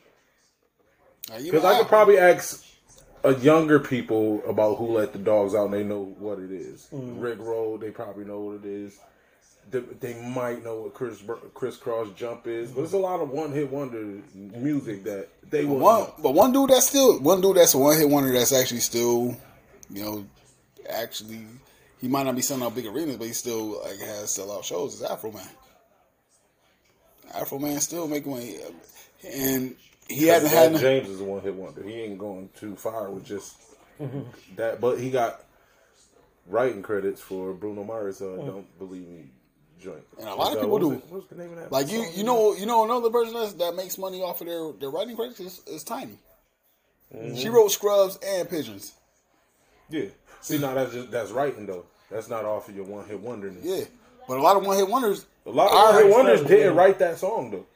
Because 1.43 1.65
I 1.65 1.79
could 1.79 1.89
probably 1.89 2.19
ask 2.19 2.65
a 3.27 3.35
younger 3.41 3.81
people 3.81 4.41
about 4.49 4.77
who 4.77 4.93
let 4.93 5.13
the 5.13 5.19
dogs 5.19 5.55
out, 5.55 5.67
and 5.67 5.75
they 5.75 5.83
know 5.83 6.15
what 6.19 6.39
it 6.39 6.53
is. 6.53 6.89
Mm. 6.93 7.21
Rick 7.21 7.41
Roll, 7.41 7.77
they 7.77 7.91
probably 7.91 8.25
know 8.25 8.41
what 8.41 8.57
it 8.57 8.65
is. 8.65 8.99
They, 9.69 9.81
they 9.81 10.15
might 10.23 10.63
know 10.63 10.83
what 10.83 10.95
Chris 10.95 11.23
crisscross 11.53 12.09
jump 12.15 12.47
is, 12.47 12.71
but 12.71 12.83
there's 12.83 12.93
a 12.93 12.99
lot 12.99 13.21
of 13.21 13.31
one 13.31 13.51
hit 13.51 13.69
wonder 13.69 14.23
music 14.33 15.03
that 15.05 15.29
they 15.51 15.65
will 15.65 15.79
one, 15.79 16.07
but 16.23 16.35
one 16.35 16.53
dude 16.53 16.71
that's 16.71 16.87
still 16.87 17.19
one 17.19 17.41
dude 17.41 17.57
that's 17.57 17.75
a 17.75 17.79
one 17.79 17.97
hit 17.99 18.09
wonder 18.09 18.31
that's 18.31 18.53
actually 18.53 18.79
still, 18.79 19.37
you 19.91 20.05
know, 20.05 20.27
actually 20.89 21.45
he 22.01 22.07
might 22.07 22.23
not 22.23 22.37
be 22.37 22.43
selling 22.43 22.63
out 22.63 22.77
big 22.77 22.87
arenas, 22.87 23.17
but 23.17 23.27
he 23.27 23.33
still 23.33 23.83
like 23.83 23.99
has 23.99 24.33
sell 24.33 24.53
out 24.53 24.65
shows. 24.65 24.95
Is 24.95 25.03
Afro 25.03 25.33
Man. 25.33 25.49
Afro 27.35 27.59
Man 27.59 27.81
still 27.81 28.07
making 28.07 28.31
money, 28.31 28.59
and 29.29 29.75
he 30.09 30.27
hasn't 30.27 30.53
had. 30.53 30.73
no- 30.73 30.79
James 30.79 31.09
is 31.09 31.21
a 31.21 31.25
one 31.25 31.41
hit 31.43 31.55
wonder. 31.55 31.83
He 31.83 31.95
ain't 31.95 32.19
going 32.19 32.51
too 32.59 32.77
far 32.77 33.11
with 33.11 33.25
just 33.25 33.57
that, 34.57 34.81
but 34.81 34.99
he 34.99 35.11
got 35.11 35.45
writing 36.47 36.83
credits 36.83 37.21
for 37.21 37.53
Bruno 37.53 37.85
Mars. 37.85 38.21
Uh, 38.23 38.37
Don't 38.37 38.79
believe 38.79 39.09
me, 39.09 39.25
joint. 39.81 40.03
And 40.19 40.29
a 40.29 40.35
lot 40.35 40.53
of 40.55 40.61
people 40.61 40.79
do. 40.79 40.91
What's 41.09 41.27
the 41.27 41.37
name 41.37 41.51
of 41.51 41.57
that? 41.57 41.73
Like 41.73 41.91
you, 41.91 42.05
you 42.15 42.25
know, 42.25 42.55
you 42.55 42.67
know 42.67 42.85
another 42.85 43.11
person 43.11 43.35
that's, 43.35 43.55
that 43.55 43.75
makes 43.75 43.99
money 43.99 44.23
off 44.23 44.41
of 44.41 44.47
their 44.47 44.73
their 44.73 44.91
writing 44.91 45.17
credits 45.17 45.41
is, 45.41 45.63
is 45.67 45.85
Tiny. 45.85 46.19
She 47.37 47.49
wrote 47.49 47.71
Scrubs 47.71 48.19
and 48.27 48.49
Pigeons. 48.51 48.93
Yeah. 49.89 50.07
See, 50.41 50.59
now 50.59 50.75
that's 50.75 50.93
just, 50.93 51.11
that's 51.11 51.31
writing 51.31 51.67
though. 51.67 51.85
That's 52.11 52.29
not 52.29 52.45
off 52.45 52.69
of 52.69 52.77
your 52.77 52.85
one 52.85 53.07
hit 53.07 53.21
wonderness. 53.21 53.65
Yeah, 53.65 53.85
but 54.29 54.39
a 54.39 54.43
lot 54.43 54.57
of 54.57 54.65
one 54.67 54.77
hit 54.77 54.89
wonders. 54.89 55.27
A 55.47 55.51
lot 55.51 55.71
All 55.71 55.89
of 55.89 55.95
one 55.95 55.95
hit 55.95 56.03
right, 56.05 56.13
wonders 56.25 56.47
didn't 56.47 56.75
write 56.77 56.99
that 56.99 57.19
song 57.19 57.51
though. 57.51 57.67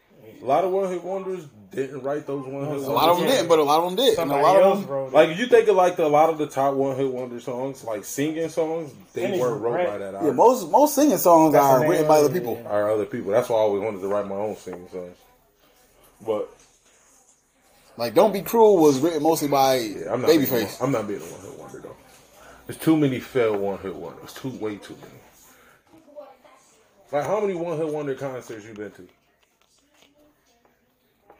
A 0.42 0.44
lot 0.44 0.64
of 0.64 0.70
one 0.70 0.90
hit 0.90 1.02
wonders 1.02 1.44
didn't 1.70 2.02
write 2.02 2.26
those 2.26 2.44
one 2.46 2.66
hit. 2.66 2.78
A 2.78 2.90
lot 2.90 3.08
of 3.10 3.18
them 3.18 3.28
didn't, 3.28 3.48
but 3.48 3.58
a 3.58 3.62
lot 3.62 3.78
of 3.80 3.84
them 3.84 3.96
did. 4.04 4.18
And 4.18 4.30
a 4.32 4.36
lot 4.36 4.56
else 4.56 4.78
of 4.78 4.80
them, 4.82 4.90
wrote. 4.90 5.12
Like 5.12 5.28
if 5.30 5.38
you 5.38 5.46
think 5.46 5.68
of 5.68 5.76
like 5.76 5.96
the, 5.96 6.04
a 6.04 6.08
lot 6.08 6.28
of 6.30 6.38
the 6.38 6.46
top 6.46 6.74
one 6.74 6.96
hit 6.96 7.10
wonder 7.10 7.38
songs, 7.40 7.84
like 7.84 8.04
singing 8.04 8.48
songs, 8.48 8.92
they 9.12 9.24
And 9.26 9.40
were 9.40 9.52
it's 9.54 9.60
wrote 9.60 9.72
right. 9.74 9.86
by 9.86 9.98
that 9.98 10.12
yeah, 10.12 10.18
artist. 10.18 10.36
most 10.36 10.70
most 10.70 10.94
singing 10.96 11.18
songs 11.18 11.52
That's 11.52 11.64
are 11.64 11.88
written 11.88 12.08
by 12.08 12.18
of 12.18 12.24
other 12.24 12.34
people. 12.34 12.60
yeah. 12.62 12.68
Are 12.70 12.90
other 12.90 13.06
people. 13.06 13.30
That's 13.30 13.48
why 13.48 13.56
I 13.56 13.60
always 13.60 13.82
wanted 13.82 14.00
to 14.00 14.08
write 14.08 14.26
my 14.26 14.34
own 14.36 14.56
singing 14.56 14.88
songs. 14.90 15.16
But 16.26 16.48
Like 17.96 18.14
"Don't 18.14 18.32
Be 18.32 18.42
Cruel" 18.42 18.76
was 18.78 18.98
written 18.98 19.22
mostly 19.22 19.48
by 19.48 19.76
yeah, 19.76 20.12
I'm 20.12 20.22
not 20.22 20.28
being 20.28 20.40
Babyface. 20.42 20.80
a- 20.80 20.84
I'm 20.84 20.92
not 20.92 21.06
being 21.06 21.20
a 21.20 21.24
one 21.24 21.40
hit 21.40 21.58
wonder 21.58 21.78
though. 21.80 21.96
There's 22.66 22.78
too 22.78 22.96
many 22.96 23.20
failed 23.20 23.60
one 23.60 23.78
hit 23.78 23.94
wonders. 23.94 24.32
Too 24.32 24.50
way 24.50 24.76
too 24.76 24.94
many. 25.00 25.12
Like 27.12 27.24
how 27.26 27.40
many 27.40 27.54
one 27.54 27.76
hit 27.76 27.88
wonder 27.88 28.14
concerts 28.14 28.64
you 28.66 28.74
been 28.74 28.90
to? 28.92 29.08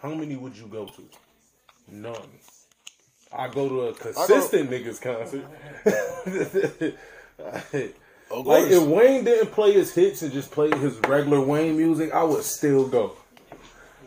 How 0.02 0.14
many 0.14 0.36
would 0.36 0.56
you 0.56 0.66
go 0.66 0.86
to? 0.86 1.02
None. 1.88 2.16
I 3.32 3.48
go 3.48 3.68
to 3.68 3.80
a 3.88 3.94
consistent 3.94 4.70
niggas 4.70 5.00
concert. 5.00 5.44
Like 8.32 8.68
if 8.70 8.84
Wayne 8.84 9.24
didn't 9.24 9.50
play 9.50 9.72
his 9.72 9.92
hits 9.92 10.22
and 10.22 10.32
just 10.32 10.52
played 10.52 10.74
his 10.74 10.96
regular 11.08 11.40
Wayne 11.40 11.76
music, 11.76 12.12
I 12.12 12.22
would 12.22 12.44
still 12.44 12.86
go. 12.86 13.16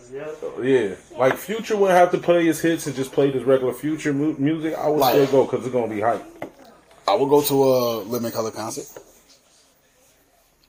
Yep. 0.09 0.37
Yeah, 0.61 0.95
like 1.17 1.35
Future 1.35 1.75
would 1.75 1.91
have 1.91 2.11
to 2.11 2.17
play 2.19 2.45
his 2.45 2.61
hits 2.61 2.87
and 2.87 2.95
just 2.95 3.11
play 3.11 3.31
his 3.31 3.43
regular 3.43 3.73
Future 3.73 4.13
mu- 4.13 4.35
music. 4.37 4.75
I 4.75 4.87
would 4.87 4.99
Like- 4.99 5.13
still 5.15 5.25
go 5.27 5.43
because 5.51 5.65
it's 5.65 5.73
gonna 5.73 5.93
be 5.93 5.99
hype. 5.99 6.23
I 7.05 7.15
would 7.15 7.27
go 7.29 7.41
to 7.41 7.63
a 7.65 7.97
Living 8.03 8.31
Colour 8.31 8.51
concert. 8.51 8.85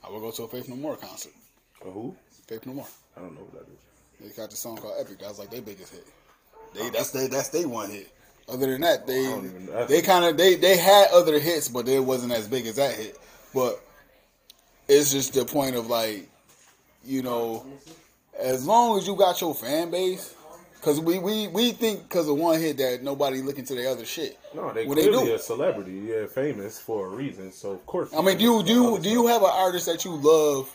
I 0.03 0.11
would 0.11 0.21
go 0.21 0.33
to 0.33 0.43
a 0.45 0.49
Faith 0.49 0.69
No 0.69 0.75
More 0.75 0.97
concert. 0.97 1.33
Uh, 1.81 1.91
Who? 1.91 2.17
Faith 2.49 2.67
No 2.67 2.73
More. 2.75 2.87
I 3.17 3.21
don't 3.21 3.35
know 3.35 3.43
what 3.43 3.53
that 3.53 3.73
is. 3.73 3.79
They 4.21 4.29
got 4.31 4.51
the 4.51 4.57
song 4.57 4.77
called 4.77 4.95
Epic. 5.01 5.19
That 5.19 5.29
was 5.29 5.39
like 5.39 5.51
their 5.51 5.63
biggest 5.63 5.93
hit. 5.93 6.07
They 6.75 6.91
that's 6.91 7.11
they 7.11 7.27
that's 7.29 7.49
they 7.49 7.65
one 7.67 7.91
hit. 7.91 8.11
Other 8.49 8.67
than 8.67 8.83
that, 8.83 9.07
they 9.07 9.23
don't 9.25 9.45
even- 9.45 9.67
that's- 9.67 9.89
they 9.89 10.03
kind 10.03 10.25
of 10.25 10.37
they 10.37 10.55
they 10.57 10.77
had 10.77 11.09
other 11.13 11.39
hits, 11.39 11.69
but 11.69 11.87
they 11.87 11.99
wasn't 12.01 12.33
as 12.33 12.49
big 12.49 12.67
as 12.67 12.77
that 12.77 12.95
hit. 12.95 13.19
But 13.55 13.81
it's 14.89 15.11
just 15.13 15.35
the 15.35 15.45
point 15.45 15.77
of 15.77 15.87
like, 15.89 16.29
you 17.05 17.23
know, 17.23 17.65
as 18.39 18.67
long 18.67 18.99
as 18.99 19.07
you 19.07 19.15
got 19.17 19.41
your 19.41 19.55
fan 19.55 19.91
base, 19.91 20.35
because 20.75 21.01
we 21.01 21.19
we 21.19 21.49
we 21.49 21.73
think 21.73 22.03
because 22.03 22.29
of 22.29 22.37
one 22.37 22.61
hit 22.61 22.77
that 22.79 23.03
nobody 23.03 23.41
looking 23.41 23.65
to 23.67 23.75
the 23.75 23.91
other 23.91 24.05
shit. 24.05 24.39
No, 24.55 24.73
they 24.73 24.87
When 24.87 24.97
they 24.97 25.09
clearly 25.09 25.27
do. 25.29 25.35
a 25.35 25.39
celebrity. 25.39 25.93
Yeah, 26.09 26.27
famous 26.27 26.79
for 26.79 27.07
a 27.07 27.11
reason. 27.11 27.51
So 27.53 27.71
of 27.73 27.87
course. 27.87 28.13
I 28.15 28.21
mean, 28.21 28.37
do 28.39 28.45
you 28.45 28.63
do 28.63 28.73
you, 28.73 28.99
do 28.99 29.09
you 29.09 29.27
have 29.29 29.43
an 29.43 29.51
artist 29.53 29.87
that 29.87 30.05
you 30.05 30.13
love? 30.13 30.71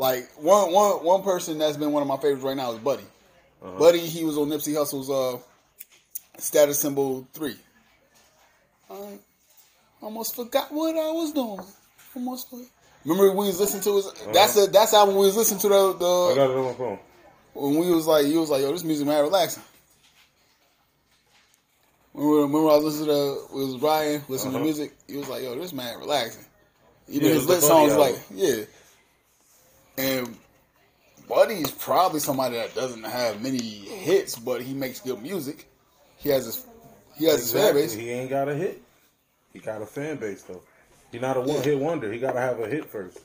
Like 0.00 0.30
one 0.38 0.72
one 0.72 1.04
one 1.04 1.22
person 1.22 1.58
that's 1.58 1.76
been 1.76 1.92
one 1.92 2.00
of 2.00 2.08
my 2.08 2.16
favorites 2.16 2.42
right 2.42 2.56
now 2.56 2.72
is 2.72 2.78
Buddy. 2.78 3.02
Uh-huh. 3.62 3.78
Buddy, 3.78 3.98
he 3.98 4.24
was 4.24 4.38
on 4.38 4.48
Nipsey 4.48 4.74
Hussle's 4.74 5.10
uh, 5.10 5.36
status 6.38 6.80
symbol 6.80 7.28
three. 7.34 7.56
I 8.90 9.18
almost 10.00 10.34
forgot 10.34 10.72
what 10.72 10.96
I 10.96 11.10
was 11.12 11.32
doing. 11.32 11.60
Almost 12.16 12.48
forgot. 12.48 12.64
Remember 13.04 13.30
we 13.32 13.46
was 13.48 13.60
listening 13.60 13.82
to 13.82 13.96
his. 13.96 14.10
That's 14.32 14.54
the 14.54 14.68
that's 14.72 14.92
how 14.92 15.06
we 15.06 15.16
was 15.16 15.36
listening 15.36 15.60
to 15.60 15.68
the, 15.68 15.74
Uh-huh. 15.76 16.32
I 16.32 16.34
got 16.34 16.50
it 16.50 16.56
on 16.56 16.64
my 16.64 16.72
phone. 16.72 16.98
when 17.52 17.76
we 17.76 17.90
was 17.94 18.06
like 18.06 18.24
he 18.24 18.38
was 18.38 18.48
like 18.48 18.62
yo 18.62 18.72
this 18.72 18.82
music 18.84 19.06
man 19.06 19.22
relaxing. 19.22 19.62
Remember, 22.14 22.36
remember 22.40 22.70
I 22.70 22.76
was 22.76 22.84
listening 22.84 23.08
to 23.08 23.44
it 23.44 23.66
was 23.66 23.76
Ryan 23.82 24.22
listening 24.28 24.54
Uh-huh. 24.54 24.58
to 24.60 24.64
music. 24.64 24.94
He 25.06 25.16
was 25.18 25.28
like 25.28 25.42
yo 25.42 25.54
this 25.58 25.74
man 25.74 25.98
relaxing. 25.98 26.46
Even 27.06 27.28
Yeah, 27.28 27.34
his 27.34 27.46
lit 27.46 27.60
the 27.60 27.66
songs 27.66 27.94
like 27.96 28.16
yeah. 28.34 28.64
And 30.00 30.36
Buddy's 31.28 31.70
probably 31.70 32.20
somebody 32.20 32.56
that 32.56 32.74
doesn't 32.74 33.04
have 33.04 33.42
many 33.42 33.58
hits, 33.62 34.36
but 34.36 34.62
he 34.62 34.74
makes 34.74 35.00
good 35.00 35.22
music. 35.22 35.68
He 36.16 36.28
has 36.30 36.46
his 36.46 36.66
he 37.16 37.26
has 37.26 37.40
his 37.40 37.52
fan 37.52 37.74
base. 37.74 37.92
He 37.92 38.10
ain't 38.10 38.30
got 38.30 38.48
a 38.48 38.54
hit. 38.54 38.80
He 39.52 39.58
got 39.58 39.82
a 39.82 39.86
fan 39.86 40.16
base 40.16 40.42
though. 40.42 40.62
He 41.12 41.18
not 41.18 41.36
a 41.36 41.40
one 41.40 41.62
hit 41.62 41.78
wonder. 41.78 42.12
He 42.12 42.18
got 42.18 42.32
to 42.32 42.40
have 42.40 42.60
a 42.60 42.66
hit 42.68 42.86
first, 42.86 43.18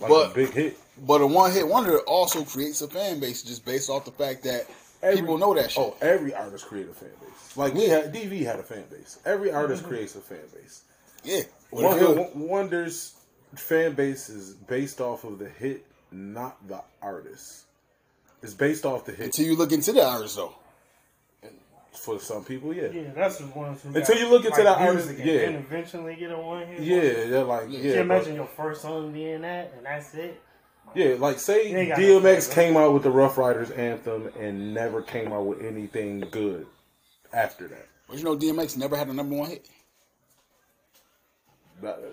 like 0.00 0.10
But- 0.10 0.32
a 0.32 0.34
big 0.34 0.50
hit. 0.52 0.76
But 1.06 1.22
a 1.22 1.26
one 1.26 1.50
hit 1.52 1.66
wonder 1.66 1.98
also 2.00 2.44
creates 2.44 2.82
a 2.82 2.88
fan 2.88 3.20
base 3.20 3.42
just 3.42 3.64
based 3.64 3.88
off 3.88 4.04
the 4.04 4.10
fact 4.10 4.42
that 4.44 4.66
Every- 5.02 5.20
people 5.20 5.38
know 5.38 5.54
that 5.54 5.70
shit. 5.70 5.82
Oh, 5.82 5.96
every 6.02 6.34
artist 6.34 6.66
creates 6.66 6.90
a 6.90 6.94
fan 6.94 7.10
base. 7.20 7.56
Like 7.56 7.72
we 7.74 7.86
had, 7.88 8.12
DV 8.12 8.44
had 8.44 8.58
a 8.60 8.62
fan 8.62 8.84
base. 8.90 9.18
Every 9.24 9.50
artist 9.50 9.82
Mm-hmm. 9.82 9.90
creates 9.90 10.14
a 10.16 10.20
fan 10.20 10.38
base. 10.54 10.82
yeah. 11.24 11.42
One 11.70 11.98
hit 11.98 12.36
wonders 12.36 13.14
fan 13.54 13.94
base 13.94 14.28
is 14.28 14.54
based 14.54 15.00
off 15.00 15.24
of 15.24 15.38
the 15.38 15.48
hit, 15.48 15.86
not 16.12 16.66
the 16.68 16.80
artist. 17.02 17.64
It's 18.42 18.54
based 18.54 18.84
off 18.86 19.04
the 19.04 19.12
hit. 19.12 19.26
until 19.26 19.46
you 19.46 19.56
look 19.56 19.72
into 19.72 19.92
the 19.92 20.04
artist 20.04 20.36
though. 20.36 20.54
For 21.92 22.20
some 22.20 22.44
people, 22.44 22.72
yeah. 22.72 22.88
Yeah, 22.92 23.10
that's 23.14 23.38
the 23.38 23.46
ones 23.48 23.82
who 23.82 23.88
Until 23.88 24.14
got, 24.14 24.18
you 24.18 24.28
look 24.30 24.44
into 24.44 24.62
like, 24.62 24.64
that 24.64 24.78
artist- 24.86 25.08
music 25.08 25.26
yeah. 25.26 25.40
and 25.40 25.56
eventually 25.56 26.14
get 26.14 26.30
a 26.30 26.38
one 26.38 26.64
hit. 26.66 26.80
Yeah, 26.80 27.00
they're 27.28 27.44
like, 27.44 27.64
yeah. 27.68 27.78
Can 27.78 27.82
you 27.84 27.92
but- 27.94 28.00
imagine 28.00 28.34
your 28.36 28.46
first 28.46 28.82
song 28.82 29.12
being 29.12 29.40
that 29.42 29.72
and 29.76 29.84
that's 29.84 30.14
it? 30.14 30.40
Yeah, 30.94 31.16
like 31.18 31.38
say 31.38 31.72
DMX 31.72 32.48
no- 32.48 32.54
came 32.54 32.76
out 32.76 32.94
with 32.94 33.02
the 33.02 33.10
Ruff 33.10 33.36
Ryders 33.36 33.70
anthem 33.72 34.28
and 34.38 34.72
never 34.72 35.02
came 35.02 35.32
out 35.32 35.46
with 35.46 35.62
anything 35.62 36.20
good 36.30 36.66
after 37.32 37.68
that. 37.68 37.86
But 38.08 38.18
you 38.18 38.24
know 38.24 38.36
DMX 38.36 38.76
never 38.76 38.96
had 38.96 39.08
a 39.08 39.12
number 39.12 39.36
one 39.36 39.50
hit. 39.50 39.66
That- 41.82 42.00
that- 42.00 42.12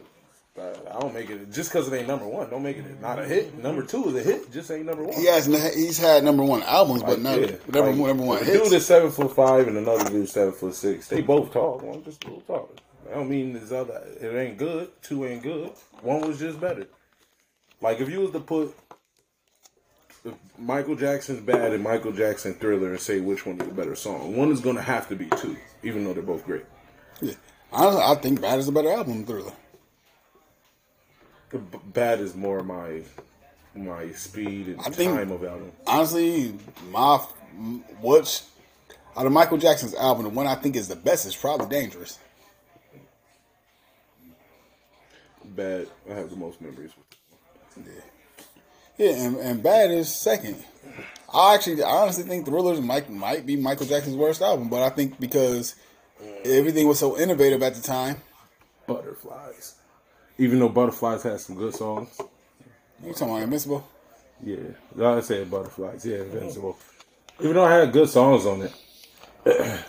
I 0.59 0.99
don't 0.99 1.13
make 1.13 1.29
it 1.29 1.51
just 1.51 1.71
because 1.71 1.87
it 1.91 1.95
ain't 1.95 2.07
number 2.07 2.27
one. 2.27 2.49
Don't 2.49 2.63
make 2.63 2.77
it 2.77 3.01
not 3.01 3.19
a 3.19 3.25
hit. 3.25 3.57
Number 3.61 3.83
two 3.83 4.09
is 4.09 4.15
a 4.15 4.23
hit. 4.29 4.51
Just 4.51 4.71
ain't 4.71 4.85
number 4.85 5.03
one. 5.03 5.13
He 5.13 5.25
has 5.27 5.45
he's 5.45 5.97
had 5.99 6.23
number 6.23 6.43
one 6.43 6.63
albums, 6.63 7.03
but 7.03 7.21
not 7.21 7.39
yeah. 7.39 7.51
never 7.71 7.91
Like, 7.91 7.97
number 7.97 8.23
one 8.23 8.37
a 8.41 8.43
hits. 8.43 8.63
dude 8.63 8.73
is 8.73 8.85
seven 8.85 9.11
foot 9.11 9.35
five 9.35 9.67
and 9.67 9.77
another 9.77 10.09
dude 10.09 10.27
seven 10.29 10.53
foot 10.53 10.73
six. 10.73 11.07
They 11.07 11.21
both 11.21 11.53
tall. 11.53 11.79
One 11.79 12.03
just 12.03 12.23
a 12.23 12.27
little 12.27 12.41
taller. 12.41 12.67
I 13.09 13.15
don't 13.15 13.29
mean 13.29 13.53
this 13.53 13.71
other. 13.71 14.03
It 14.19 14.35
ain't 14.35 14.57
good. 14.57 14.89
Two 15.01 15.25
ain't 15.25 15.43
good. 15.43 15.71
One 16.01 16.27
was 16.27 16.39
just 16.39 16.59
better. 16.59 16.87
Like 17.81 17.99
if 17.99 18.09
you 18.09 18.21
was 18.21 18.31
to 18.31 18.39
put 18.39 18.75
Michael 20.57 20.95
Jackson's 20.95 21.41
Bad 21.41 21.73
and 21.73 21.83
Michael 21.83 22.11
Jackson 22.11 22.55
Thriller 22.55 22.89
and 22.91 22.99
say 22.99 23.19
which 23.19 23.45
one 23.45 23.61
is 23.61 23.67
the 23.67 23.73
better 23.73 23.95
song, 23.95 24.35
one 24.35 24.51
is 24.51 24.59
gonna 24.59 24.81
have 24.81 25.07
to 25.09 25.15
be 25.15 25.27
two, 25.37 25.55
even 25.83 26.03
though 26.03 26.13
they're 26.13 26.23
both 26.23 26.45
great. 26.45 26.65
Yeah. 27.21 27.33
Honestly, 27.71 28.01
I 28.03 28.15
think 28.15 28.41
Bad 28.41 28.59
is 28.59 28.67
a 28.67 28.71
better 28.71 28.91
album 28.91 29.13
than 29.17 29.25
Thriller. 29.25 29.53
Bad 31.93 32.19
is 32.19 32.35
more 32.35 32.63
my 32.63 33.01
my 33.75 34.11
speed 34.11 34.67
and 34.67 34.81
I 34.81 34.89
think- 34.89 35.15
time 35.15 35.31
of 35.31 35.43
album. 35.43 35.71
Honestly, 35.85 36.53
my 36.89 37.17
what's 38.01 38.49
out 39.15 39.25
of 39.25 39.31
Michael 39.31 39.57
Jackson's 39.57 39.95
album, 39.95 40.23
the 40.23 40.29
one 40.29 40.45
I 40.47 40.55
think 40.55 40.75
is 40.75 40.87
the 40.87 40.95
best 40.95 41.25
is 41.25 41.35
probably 41.35 41.67
Dangerous. 41.67 42.19
Bad. 45.43 45.87
I 46.09 46.13
have 46.13 46.29
the 46.29 46.35
most 46.35 46.61
memories. 46.61 46.91
with 47.75 47.87
Yeah, 48.97 49.11
and, 49.11 49.37
and 49.37 49.63
Bad 49.63 49.91
is 49.91 50.13
second. 50.13 50.63
I 51.33 51.55
actually, 51.55 51.81
I 51.83 51.89
honestly 51.89 52.23
think 52.23 52.45
Thrillers 52.45 52.79
might 52.81 53.09
might 53.09 53.45
be 53.45 53.55
Michael 53.55 53.85
Jackson's 53.87 54.15
worst 54.15 54.41
album, 54.41 54.69
but 54.69 54.81
I 54.81 54.89
think 54.89 55.19
because 55.19 55.75
everything 56.45 56.87
was 56.87 56.99
so 56.99 57.17
innovative 57.17 57.63
at 57.63 57.75
the 57.75 57.81
time. 57.81 58.17
Butterflies. 58.85 59.75
Even 60.37 60.59
though 60.59 60.69
Butterflies 60.69 61.23
has 61.23 61.45
some 61.45 61.55
good 61.55 61.73
songs. 61.75 62.09
You 63.03 63.13
talking 63.13 63.29
about 63.29 63.43
Invincible? 63.43 63.87
Yeah, 64.43 64.57
I 65.01 65.21
said 65.21 65.49
Butterflies. 65.49 66.05
Yeah, 66.05 66.17
Invincible. 66.17 66.77
Even 67.39 67.53
though 67.55 67.65
I 67.65 67.73
had 67.73 67.91
good 67.91 68.09
songs 68.09 68.45
on 68.45 68.61
it, 68.63 68.73
it 69.45 69.83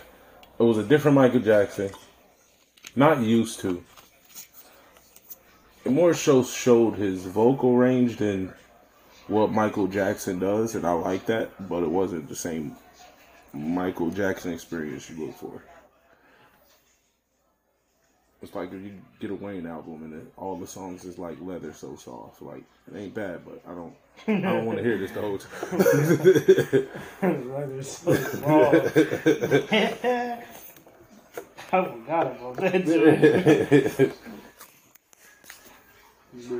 was 0.57 0.77
a 0.77 0.83
different 0.83 1.15
Michael 1.15 1.39
Jackson. 1.39 1.91
Not 2.95 3.19
used 3.21 3.59
to. 3.61 3.83
It 5.85 5.91
more 5.91 6.13
so 6.13 6.43
showed 6.43 6.95
his 6.95 7.25
vocal 7.25 7.77
range 7.77 8.17
than 8.17 8.53
what 9.27 9.51
Michael 9.51 9.87
Jackson 9.87 10.39
does, 10.39 10.75
and 10.75 10.85
I 10.85 10.91
like 10.93 11.25
that. 11.27 11.69
But 11.69 11.83
it 11.83 11.89
wasn't 11.89 12.27
the 12.27 12.35
same 12.35 12.75
Michael 13.53 14.09
Jackson 14.09 14.53
experience 14.53 15.09
you 15.09 15.25
look 15.25 15.35
for. 15.35 15.63
It's 18.41 18.55
like 18.55 18.71
if 18.71 18.81
you 18.81 18.93
get 19.19 19.31
a 19.31 19.35
Wayne 19.35 19.65
album 19.67 20.01
and 20.03 20.13
it, 20.13 20.25
all 20.37 20.55
the 20.55 20.65
songs 20.67 21.03
is 21.03 21.17
like 21.17 21.37
leather 21.41 21.73
so 21.73 21.97
soft. 21.97 22.41
Like 22.41 22.63
it 22.89 22.95
ain't 22.97 23.13
bad, 23.13 23.41
but 23.45 23.61
I 23.69 23.73
don't 23.75 23.93
I 24.27 24.39
don't 24.53 24.65
want 24.65 24.77
to 24.77 24.83
hear 24.83 24.97
this 24.97 25.11
the 25.11 25.19
whole 25.21 25.37
time. 25.37 25.79
Leather's 27.51 27.97
so 27.97 28.13
small. 28.13 28.73
I 31.71 31.83
forgot 31.83 32.27
about 32.27 32.55
that. 32.57 32.85
joke. 32.85 34.11
Yeah, 36.37 36.57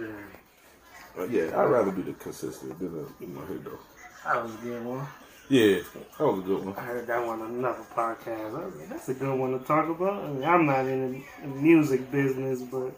But 1.16 1.30
yeah, 1.32 1.46
I'd 1.60 1.66
rather 1.66 1.92
be 1.92 2.02
the 2.02 2.14
consistent 2.14 2.78
than 2.80 2.88
a, 3.00 3.24
than 3.24 3.38
a 3.38 3.46
hit 3.46 3.64
though. 3.64 3.80
that 4.26 4.44
was 4.44 4.54
a 4.54 4.58
good 4.58 4.84
one. 4.86 5.06
Yeah, 5.50 5.80
that 6.20 6.20
was 6.20 6.40
a 6.40 6.42
good 6.44 6.64
one. 6.64 6.76
I 6.78 6.82
heard 6.82 7.08
that 7.08 7.26
one 7.26 7.42
on 7.42 7.56
another 7.56 7.84
podcast. 7.96 8.56
I 8.56 8.66
like, 8.66 8.90
that's 8.90 9.10
a 9.10 9.16
good 9.16 9.38
one 9.38 9.58
to 9.58 9.66
talk 9.66 9.90
about. 9.90 10.24
I 10.24 10.28
mean, 10.30 10.44
I'm 10.44 10.68
not 10.68 10.86
in 10.86 11.26
the 11.42 11.48
music 11.48 12.12
business, 12.12 12.62
but 12.62 12.92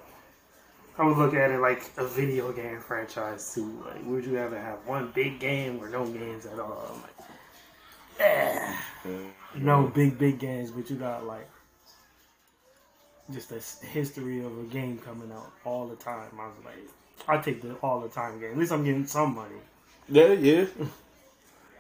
I 0.98 1.06
would 1.06 1.18
look 1.18 1.34
at 1.34 1.50
it 1.50 1.60
like 1.60 1.82
a 1.98 2.06
video 2.06 2.52
game 2.52 2.82
franchise 2.82 3.54
too. 3.56 3.82
Like, 3.86 4.06
would 4.06 4.26
you 4.26 4.38
ever 4.38 4.60
have 4.60 4.80
one 4.86 5.12
big 5.16 5.40
game 5.40 5.80
or 5.82 5.88
no 5.88 6.06
games 6.06 6.46
at 6.46 6.60
all? 6.60 6.92
I'm 6.94 7.02
like, 7.02 7.16
eh. 8.20 8.76
No 9.56 9.88
big, 9.88 10.20
big 10.20 10.38
games, 10.38 10.72
but 10.72 10.90
you 10.90 10.98
got 10.98 11.26
like 11.26 11.48
just 13.32 13.54
a 13.54 13.88
history 13.88 14.44
of 14.44 14.58
a 14.60 14.64
game 14.64 14.98
coming 14.98 15.32
out 15.32 15.52
all 15.64 15.88
the 15.88 15.96
time. 15.96 16.32
I 16.38 16.48
was 16.48 16.58
like, 16.66 17.30
I 17.30 17.42
take 17.42 17.62
the 17.62 17.76
all 17.76 18.02
the 18.02 18.10
time 18.10 18.42
game. 18.42 18.52
At 18.52 18.58
least 18.58 18.74
I'm 18.74 18.84
getting 18.84 19.08
some 19.08 19.36
money. 19.36 19.56
Yeah, 20.10 20.34
yeah. 20.34 20.66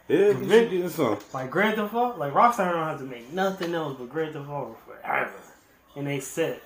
Yeah, 0.08 0.18
you 0.32 0.89
should 0.89 0.97
get. 0.97 1.34
Like 1.34 1.49
Grand 1.52 1.76
Theft 1.76 1.93
Auto, 1.93 2.18
like 2.18 2.34
Rockstar 2.34 2.72
don't 2.72 2.88
have 2.88 2.99
to 2.99 3.06
make 3.06 3.32
nothing 3.32 3.74
else 3.74 3.95
but 3.97 4.10
Grand 4.10 4.34
Theft 4.34 4.49
Auto 4.49 4.76
forever, 4.86 5.32
and 5.95 6.08
they 6.08 6.20
set. 6.20 6.62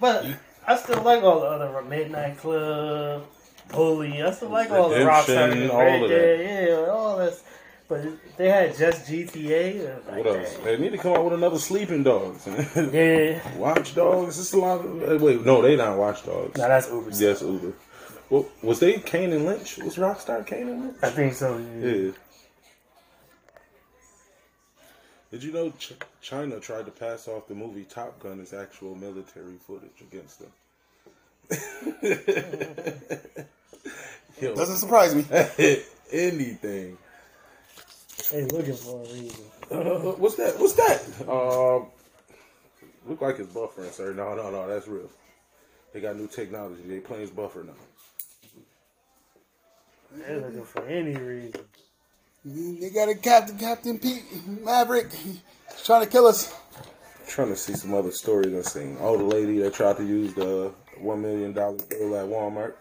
But 0.00 0.26
I 0.66 0.76
still 0.76 1.02
like 1.02 1.22
all 1.22 1.40
the 1.40 1.46
other 1.46 1.82
Midnight 1.82 2.38
Club, 2.38 3.24
Bully. 3.70 4.22
I 4.22 4.30
still 4.32 4.48
like 4.48 4.70
all 4.70 4.88
the 4.88 4.96
Rockstar. 4.96 5.52
games, 5.52 5.70
all 5.70 5.78
right 5.78 6.02
of 6.02 6.08
there, 6.08 6.68
Yeah, 6.70 6.90
all 6.90 7.18
this. 7.18 7.42
But 7.88 8.06
they 8.38 8.48
had 8.48 8.74
just 8.76 9.06
GTA. 9.06 10.06
Like 10.08 10.24
What 10.24 10.26
else? 10.38 10.54
that. 10.54 10.64
They 10.64 10.78
need 10.78 10.92
to 10.92 10.98
come 10.98 11.12
out 11.14 11.24
with 11.24 11.34
another 11.34 11.58
Sleeping 11.58 12.02
Dogs. 12.02 12.46
Yeah, 12.76 13.40
Watch 13.58 13.94
Dogs. 13.94 14.38
It's 14.38 14.52
a 14.54 14.58
lot 14.58 14.80
of. 14.84 15.02
uh, 15.02 15.18
Wait, 15.22 15.44
no, 15.44 15.60
they 15.60 15.76
not 15.76 15.98
Watch 15.98 16.24
Dogs. 16.24 16.56
now 16.56 16.68
that's 16.68 16.88
Uber. 16.90 17.10
Yes, 17.12 17.42
Uber. 17.42 17.72
Well, 18.32 18.46
was 18.62 18.80
they 18.80 18.94
Kane 18.94 19.30
and 19.34 19.44
Lynch? 19.44 19.76
Was 19.76 19.96
Rockstar 19.96 20.46
Kane 20.46 20.66
and 20.66 20.80
Lynch? 20.86 20.96
I 21.02 21.10
think 21.10 21.34
so. 21.34 21.58
Yeah. 21.58 21.86
Yeah. 21.86 22.10
Did 25.30 25.42
you 25.42 25.52
know 25.52 25.70
Ch- 25.78 25.92
China 26.22 26.58
tried 26.58 26.86
to 26.86 26.92
pass 26.92 27.28
off 27.28 27.46
the 27.46 27.54
movie 27.54 27.84
Top 27.84 28.18
Gun 28.20 28.40
as 28.40 28.54
actual 28.54 28.94
military 28.94 29.58
footage 29.66 30.00
against 30.00 30.38
them? 30.40 30.50
Yo, 34.40 34.54
Doesn't 34.54 34.78
surprise 34.78 35.14
me. 35.14 35.26
anything. 36.10 36.96
They 38.30 38.44
looking 38.46 38.76
for 38.76 39.02
a 39.02 39.12
reason. 39.12 39.44
Uh, 39.70 40.12
what's 40.12 40.36
that? 40.36 40.58
What's 40.58 40.72
that? 40.72 41.02
Um, 41.28 41.88
look 43.06 43.20
like 43.20 43.38
it's 43.38 43.52
buffering, 43.52 43.92
sir. 43.92 44.14
No, 44.14 44.34
no, 44.34 44.50
no, 44.50 44.66
that's 44.68 44.88
real. 44.88 45.10
They 45.92 46.00
got 46.00 46.16
new 46.16 46.28
technology. 46.28 46.80
They 46.86 47.00
planes 47.00 47.28
buffer 47.28 47.62
now. 47.62 47.74
They're 50.14 50.40
looking 50.40 50.64
for 50.64 50.84
any 50.86 51.14
reason. 51.16 51.60
Mm, 52.46 52.80
they 52.80 52.90
got 52.90 53.08
a 53.08 53.14
Captain 53.14 53.56
Captain 53.58 53.98
Pete 53.98 54.24
Maverick 54.46 55.12
He's 55.12 55.40
trying 55.84 56.04
to 56.04 56.10
kill 56.10 56.26
us. 56.26 56.52
trying 57.28 57.48
to 57.48 57.56
see 57.56 57.74
some 57.74 57.94
other 57.94 58.10
stories 58.10 58.54
I've 58.54 58.66
seen. 58.66 58.96
Oh, 59.00 59.16
the 59.16 59.24
lady 59.24 59.58
that 59.58 59.74
tried 59.74 59.96
to 59.98 60.04
use 60.04 60.34
the 60.34 60.72
one 60.98 61.22
million 61.22 61.52
dollar 61.52 61.78
bill 61.88 62.16
at 62.16 62.26
Walmart 62.26 62.74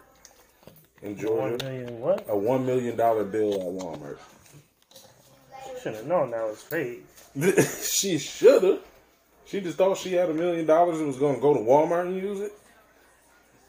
in 1.02 1.18
Georgia. 1.18 1.64
million 1.64 2.00
what? 2.00 2.26
A 2.28 2.38
one 2.38 2.66
million 2.66 2.96
dollar 2.98 3.24
bill 3.24 3.54
at 3.54 3.68
Walmart. 3.84 4.18
She 5.76 5.82
Should 5.82 5.96
have 5.96 6.08
known 6.08 6.32
that 6.32 6.44
was 6.44 6.62
fake. 6.62 7.06
she 7.82 8.18
should 8.18 8.64
have. 8.64 8.80
She 9.46 9.62
just 9.62 9.78
thought 9.78 9.98
she 9.98 10.14
had 10.14 10.30
a 10.30 10.34
million 10.34 10.66
dollars 10.66 10.98
and 10.98 11.08
was 11.08 11.18
going 11.18 11.36
to 11.36 11.42
go 11.42 11.54
to 11.54 11.60
Walmart 11.60 12.08
and 12.08 12.16
use 12.16 12.40
it. 12.40 12.54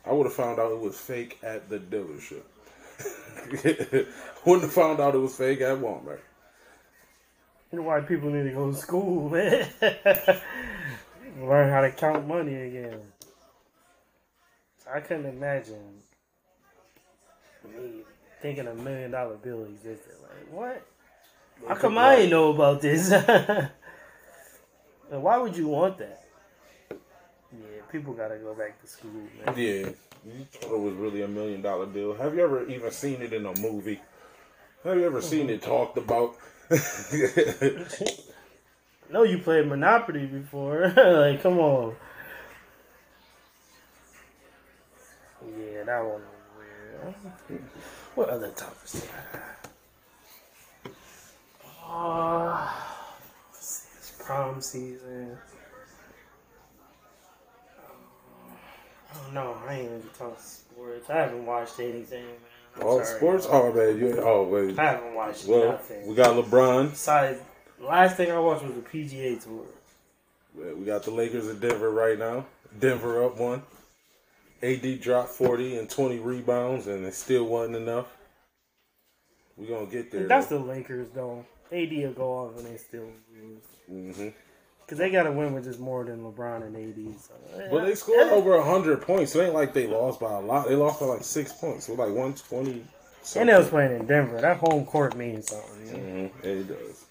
I 0.05 0.13
would 0.13 0.25
have 0.25 0.35
found 0.35 0.59
out 0.59 0.73
it 0.73 0.81
was 0.81 0.99
fake 0.99 1.39
at 1.43 1.69
the 1.69 1.79
dealership. 1.79 2.43
Wouldn't 4.45 4.65
have 4.65 4.73
found 4.73 5.01
out 5.01 5.15
it 5.15 5.19
was 5.19 5.37
fake 5.37 5.61
at 5.61 5.79
Walmart. 5.79 6.21
You 7.71 7.79
know 7.79 7.85
why 7.85 8.01
people 8.01 8.31
need 8.31 8.45
to 8.45 8.51
go 8.51 8.71
to 8.71 8.77
school, 8.77 9.29
man. 9.31 9.67
Learn 11.41 11.71
how 11.71 11.81
to 11.81 11.91
count 11.91 12.27
money 12.27 12.55
again. 12.55 13.01
I 14.93 15.01
couldn't 15.01 15.27
imagine 15.27 16.03
me 17.65 18.03
thinking 18.43 18.67
a 18.67 18.75
million 18.75 19.11
dollar 19.13 19.37
bill 19.37 19.65
existed. 19.65 20.15
Like, 20.21 20.53
what? 20.53 20.87
How 21.67 21.75
come 21.77 21.97
I 21.97 22.17
ain't 22.17 22.31
know 22.31 22.53
about 22.53 22.81
this? 22.81 23.11
and 23.11 23.71
why 25.11 25.39
would 25.39 25.57
you 25.57 25.69
want 25.69 25.99
that? 25.99 26.25
Yeah, 26.91 27.83
people 27.91 28.13
gotta 28.15 28.37
go 28.37 28.55
back 28.55 28.81
to 28.81 28.87
school, 28.87 29.11
man. 29.13 29.55
Yeah, 29.57 29.91
you 30.25 30.47
thought 30.53 30.75
it 30.75 30.81
was 30.81 30.95
really 30.95 31.23
a 31.23 31.29
million 31.29 31.63
dollar 31.63 31.87
bill. 31.87 32.15
Have 32.15 32.35
you 32.35 32.43
ever 32.43 32.67
even 32.67 32.91
seen 32.91 33.23
it 33.23 33.33
in 33.33 33.47
a 33.47 33.59
movie? 33.61 34.01
Have 34.85 34.97
you 34.97 35.05
ever 35.05 35.21
seen 35.21 35.51
it 35.51 35.63
talked 35.63 35.99
about? 35.99 36.37
know 39.13 39.23
you 39.25 39.39
played 39.39 39.67
Monopoly 39.67 40.27
before. 40.27 40.89
like, 40.97 41.43
come 41.43 41.59
on. 41.59 41.95
Yeah, 45.45 45.85
that 45.85 46.01
one 46.01 46.23
was 46.23 47.15
weird. 47.49 47.63
What 48.15 48.29
other 48.31 48.51
topics 48.51 48.93
did 48.93 49.03
I 49.11 49.37
have? 49.37 49.53
Uh, 51.89 52.71
it's 53.51 54.13
prom 54.25 54.61
season. 54.61 55.37
Don't 59.15 59.35
know. 59.35 59.57
I 59.67 59.75
ain't 59.75 59.85
even 59.85 60.03
talk 60.19 60.39
sports. 60.41 61.09
I 61.11 61.15
haven't 61.19 61.47
watched 61.47 61.79
anything, 61.81 62.25
man. 62.25 62.35
I'm 62.77 62.83
All 62.87 63.05
sorry. 63.05 63.19
sports? 63.19 63.47
Oh 63.51 63.73
man, 63.73 63.99
you 63.99 64.19
oh 64.23 64.45
wait. 64.45 64.79
I 64.79 64.85
haven't 64.93 65.15
watched 65.15 65.47
Well, 65.47 65.73
nothing. 65.73 66.07
we 66.07 66.15
got 66.15 66.37
LeBron. 66.37 66.91
Besides, 66.91 67.41
last 67.81 68.17
thing 68.17 68.31
I 68.31 68.39
watched 68.39 68.65
was 68.65 68.75
the 68.75 68.81
PGA 68.81 69.43
Tour. 69.43 69.67
We 70.55 70.85
got 70.85 71.03
the 71.03 71.11
Lakers 71.11 71.49
in 71.49 71.59
Denver 71.61 71.91
right 71.91 72.19
now. 72.19 72.47
Denver 72.79 73.25
up 73.25 73.39
one. 73.39 73.63
AD 74.63 75.01
dropped 75.01 75.31
40 75.31 75.79
and 75.79 75.91
20 75.91 76.19
rebounds, 76.21 76.87
and 76.87 77.05
it 77.05 77.15
still 77.15 77.45
wasn't 77.45 77.77
enough. 77.77 78.07
We're 79.57 79.67
going 79.69 79.87
to 79.87 79.93
get 79.93 80.11
there. 80.13 80.29
That's 80.29 80.47
the 80.47 80.59
Lakers, 80.59 81.09
though. 81.15 81.45
AD 81.73 81.91
will 81.91 82.13
go 82.13 82.31
off 82.33 82.57
and 82.59 82.67
they 82.67 82.77
still 82.77 83.09
lose. 83.35 84.15
hmm 84.15 84.29
Because 84.93 85.07
they 85.07 85.11
got 85.11 85.23
to 85.23 85.33
win 85.33 85.55
with 85.55 85.65
just 85.65 85.81
more 85.81 86.05
than 86.05 86.21
LeBron 86.23 86.67
and 86.67 86.77
AD. 86.77 87.19
So, 87.19 87.33
But 87.71 87.87
they 87.87 87.95
scored 87.95 88.29
over 88.29 88.61
hundred 88.61 89.01
points. 89.01 89.35
It 89.35 89.45
ain't 89.45 89.55
like 89.55 89.73
they 89.73 89.87
lost 89.87 90.21
by 90.21 90.35
a 90.35 90.41
lot. 90.41 90.69
They 90.69 90.75
lost 90.75 91.01
by 91.01 91.07
like 91.07 91.25
six 91.25 91.51
points. 91.51 91.87
So 91.87 91.95
like 91.95 92.11
one 92.11 92.35
twenty. 92.35 92.85
And 93.35 93.49
they 93.49 93.57
was 93.57 93.71
playing 93.71 93.99
in 93.99 94.07
Denver. 94.07 94.39
That 94.39 94.59
home 94.59 94.85
court 94.85 95.17
means 95.17 95.49
something. 95.49 95.87
you 95.87 95.93
know? 95.93 95.99
Mm-hmm. 96.29 96.47
It 96.47 96.69
does. 96.69 97.07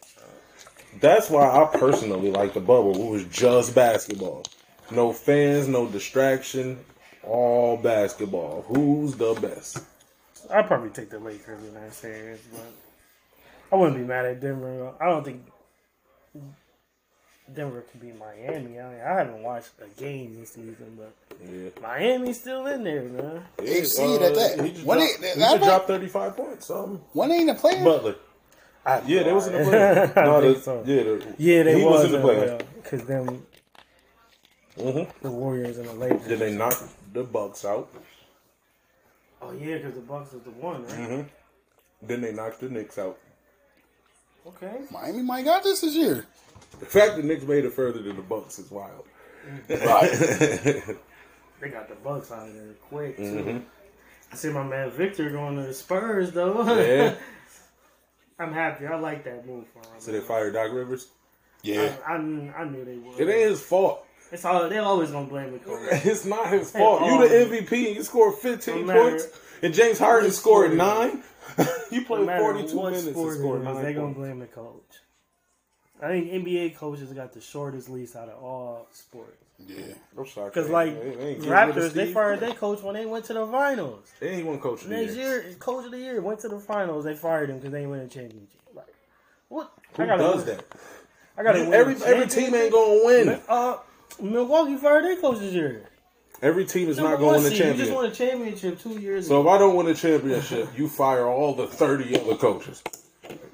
That's 1.00 1.32
why 1.32 1.48
I 1.48 1.76
personally 1.76 2.30
like 2.30 2.54
the 2.54 2.60
bubble. 2.60 2.96
It 2.96 3.10
was 3.10 3.26
just 3.26 3.74
basketball. 3.74 4.44
No 4.92 5.12
fans, 5.12 5.68
no 5.68 5.88
distraction, 5.88 6.78
all 7.24 7.78
basketball. 7.78 8.64
Who's 8.68 9.16
the 9.16 9.34
best? 9.34 9.80
I'd 10.52 10.68
probably 10.68 10.92
take 10.92 11.10
the 11.10 11.18
Lakers 11.18 11.64
in 11.64 11.74
that 11.74 11.96
series, 11.96 12.42
but 12.52 12.72
I 13.72 13.76
wouldn't 13.76 13.98
be 13.98 14.04
mad 14.04 14.28
at 14.28 14.40
Denver. 14.40 14.94
I 15.02 15.06
don't 15.06 15.24
think 15.24 15.51
Denver 17.54 17.82
could 17.82 18.02
be 18.02 18.12
Miami. 18.14 18.80
I, 18.80 18.84
mean, 18.90 19.02
I 19.02 19.14
haven't 19.20 19.44
watched 19.44 19.72
a 19.82 19.88
game 20.00 20.40
this 20.40 20.52
season, 20.52 20.98
but 20.98 21.14
Yeah. 21.50 21.70
Miami's 21.82 22.40
still 22.40 22.66
in 22.68 22.84
there, 22.84 23.04
man. 23.04 23.44
Eight 23.60 23.88
seed 23.88 24.22
at 24.22 24.36
that. 24.36 24.60
uh, 24.60 24.64
He 24.64 24.72
just 24.72 24.86
When 24.86 25.00
dropped, 25.00 25.22
they- 25.22 25.28
he 25.34 25.40
just 25.40 25.64
dropped 25.64 25.88
35 25.88 26.36
points. 26.38 26.66
Something. 26.68 27.02
One 27.14 27.32
ain't 27.32 27.50
a 27.50 27.56
player. 27.56 27.84
Butler. 27.84 28.16
I, 28.86 29.02
Yeah, 29.06 29.24
they 29.24 29.34
was 29.34 29.48
in 29.48 29.54
the 29.54 29.64
play. 29.64 29.82
I 30.22 30.26
No, 30.26 30.42
think 30.42 30.58
the- 30.58 30.62
so. 30.64 30.84
Yeah, 30.86 31.04
the, 31.04 31.36
Yeah, 31.38 31.64
they 31.64 31.80
he 31.80 31.86
was, 31.86 32.04
was 32.04 32.06
in 32.06 32.12
the 32.14 32.20
play. 32.22 32.60
because 32.82 33.04
them 33.06 33.46
hmm 34.78 35.02
the 35.22 35.30
Warriors 35.32 35.78
and 35.78 35.88
the 35.90 35.94
Lakers. 35.94 36.28
Did 36.28 36.40
they 36.40 36.54
knock 36.54 36.74
the 37.14 37.24
Bucks 37.24 37.66
out. 37.66 37.90
Oh 39.42 39.52
yeah, 39.52 39.78
because 39.78 39.96
the 39.96 40.00
Bucks 40.02 40.32
was 40.32 40.44
the 40.44 40.52
one, 40.52 40.86
right? 40.86 40.94
hmm 41.10 41.22
Then 42.02 42.22
they 42.22 42.32
knocked 42.32 42.62
the 42.62 42.70
Knicks 42.70 42.98
out. 42.98 43.18
Okay. 44.48 44.82
Miami 44.90 45.22
might 45.24 45.44
got 45.46 45.64
this 45.64 45.82
this 45.82 45.94
year. 45.94 46.26
The 46.80 46.86
fact 46.86 47.18
the 47.18 47.24
Knicks 47.24 47.44
made 47.44 47.66
it 47.66 47.74
further 47.74 48.02
than 48.02 48.16
the 48.16 48.22
Bucks 48.22 48.60
is 48.60 48.72
wild. 48.72 49.06
They 51.62 51.70
got 51.70 51.88
the 51.90 51.96
Bucks 51.96 52.32
out 52.32 52.48
of 52.48 52.56
there 52.56 52.74
quick 52.90 53.18
too. 53.18 53.24
Mm-hmm. 53.24 53.58
I 54.32 54.36
see 54.36 54.50
my 54.50 54.64
man 54.64 54.90
Victor 54.90 55.30
going 55.30 55.58
to 55.58 55.62
the 55.62 55.74
Spurs 55.76 56.32
though. 56.32 56.64
Yeah. 56.76 57.14
I'm 58.40 58.52
happy. 58.52 58.88
I 58.88 58.96
like 58.96 59.24
that 59.26 59.46
move 59.46 59.68
for 59.68 59.80
him. 59.80 60.00
So 60.00 60.12
they 60.12 60.22
fired 60.22 60.54
Doc 60.54 60.72
Rivers. 60.72 61.10
Yeah. 61.62 61.96
I, 62.08 62.14
I, 62.14 62.16
I 62.16 62.64
knew 62.66 62.84
they 62.84 62.98
would. 62.98 63.20
It 63.20 63.32
ain't 63.32 63.52
his 63.52 63.62
fault. 63.62 64.08
It's 64.32 64.44
all 64.44 64.68
they 64.68 64.78
always 64.80 65.12
gonna 65.12 65.28
blame 65.28 65.52
the 65.52 65.60
coach. 65.60 65.88
It's 65.92 66.26
not 66.26 66.50
his 66.50 66.72
fault. 66.72 67.04
You 67.06 67.28
the 67.28 67.56
MVP 67.56 67.88
and 67.88 67.96
you 67.98 68.04
scored 68.04 68.36
15 68.36 68.88
No 68.88 68.94
points, 68.94 69.28
and 69.62 69.74
James 69.74 70.00
Harden 70.00 70.32
scored 70.32 70.74
nine. 70.76 71.22
you 71.92 72.06
played 72.06 72.26
matter 72.26 72.42
42 72.42 72.76
what 72.76 72.86
minutes 72.86 73.06
and 73.06 73.16
sport 73.16 73.38
scored 73.38 73.64
nine 73.64 73.84
they 73.84 73.94
gonna 73.94 74.14
blame 74.14 74.40
the 74.40 74.48
coach. 74.48 74.84
I 76.02 76.08
think 76.08 76.32
NBA 76.32 76.76
coaches 76.78 77.12
got 77.14 77.32
the 77.34 77.42
shortest 77.42 77.90
lease 77.90 78.16
out 78.16 78.28
of 78.30 78.44
all 78.44 78.88
sports. 78.92 79.38
Yeah. 79.68 79.78
I'm 80.18 80.26
shocked. 80.26 80.56
Because 80.56 80.70
like 80.70 80.96
they- 81.00 81.10
they 81.16 81.28
ain't 81.28 81.42
getting 81.42 81.50
rid 81.52 81.70
of 81.70 81.76
Raptors, 81.76 81.94
they 81.94 82.12
fired 82.12 82.40
their 82.40 82.54
coach 82.56 82.82
when 82.82 82.96
they 82.96 83.06
went 83.06 83.26
to 83.26 83.34
the 83.34 83.46
finals. 83.46 84.12
They 84.20 84.30
ain't 84.30 84.48
one 84.48 84.60
coach 84.60 84.82
of 84.82 84.90
the 84.90 84.96
Next 84.98 85.16
year. 85.16 85.44
year, 85.44 85.54
coach 85.60 85.86
of 85.86 85.92
the 85.92 86.00
year 86.00 86.20
went 86.22 86.40
to 86.40 86.50
the 86.50 86.60
finals. 86.60 87.06
They 87.06 87.16
fired 87.16 87.52
him 87.52 87.58
because 87.58 87.72
they 87.72 87.80
didn't 87.80 87.92
win 87.92 88.00
a 88.02 88.08
championship. 88.08 88.60
Like, 88.74 88.88
what? 89.50 89.72
Who 89.96 90.04
I 90.04 90.06
gotta 90.08 90.24
does 90.24 90.46
win- 90.46 90.58
that? 90.58 90.66
I 91.38 91.44
got 91.44 91.52
to 91.54 91.60
Every 91.72 91.96
every 92.04 92.28
team 92.28 92.56
ain't 92.56 92.74
gonna 92.74 93.06
win. 93.06 93.40
Uh, 93.48 93.78
Milwaukee 94.20 94.76
fired 94.78 95.06
their 95.06 95.16
coach 95.18 95.40
this 95.40 95.54
year. 95.54 95.84
Every 96.42 96.66
team 96.66 96.90
is 96.90 96.98
not 96.98 97.20
going 97.20 97.36
to 97.40 97.44
win 97.44 97.44
the 97.44 97.50
seed. 97.52 97.66
You 97.68 97.74
just 97.76 97.92
won 97.94 98.06
a 98.06 98.12
championship 98.12 98.80
two 98.82 99.00
years 99.00 99.28
So 99.28 99.40
ago. 99.42 99.50
if 99.50 99.56
I 99.56 99.58
don't 99.60 99.76
win 99.76 99.86
a 99.88 99.94
championship, 99.94 100.70
you 100.76 100.88
fire 100.90 101.28
all 101.28 101.54
the 101.54 101.68
30 101.68 102.20
other 102.20 102.36
coaches, 102.36 102.82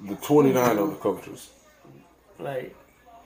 the 0.00 0.14
29 0.16 0.78
other 0.78 0.94
coaches. 0.94 1.50
Like 2.38 2.74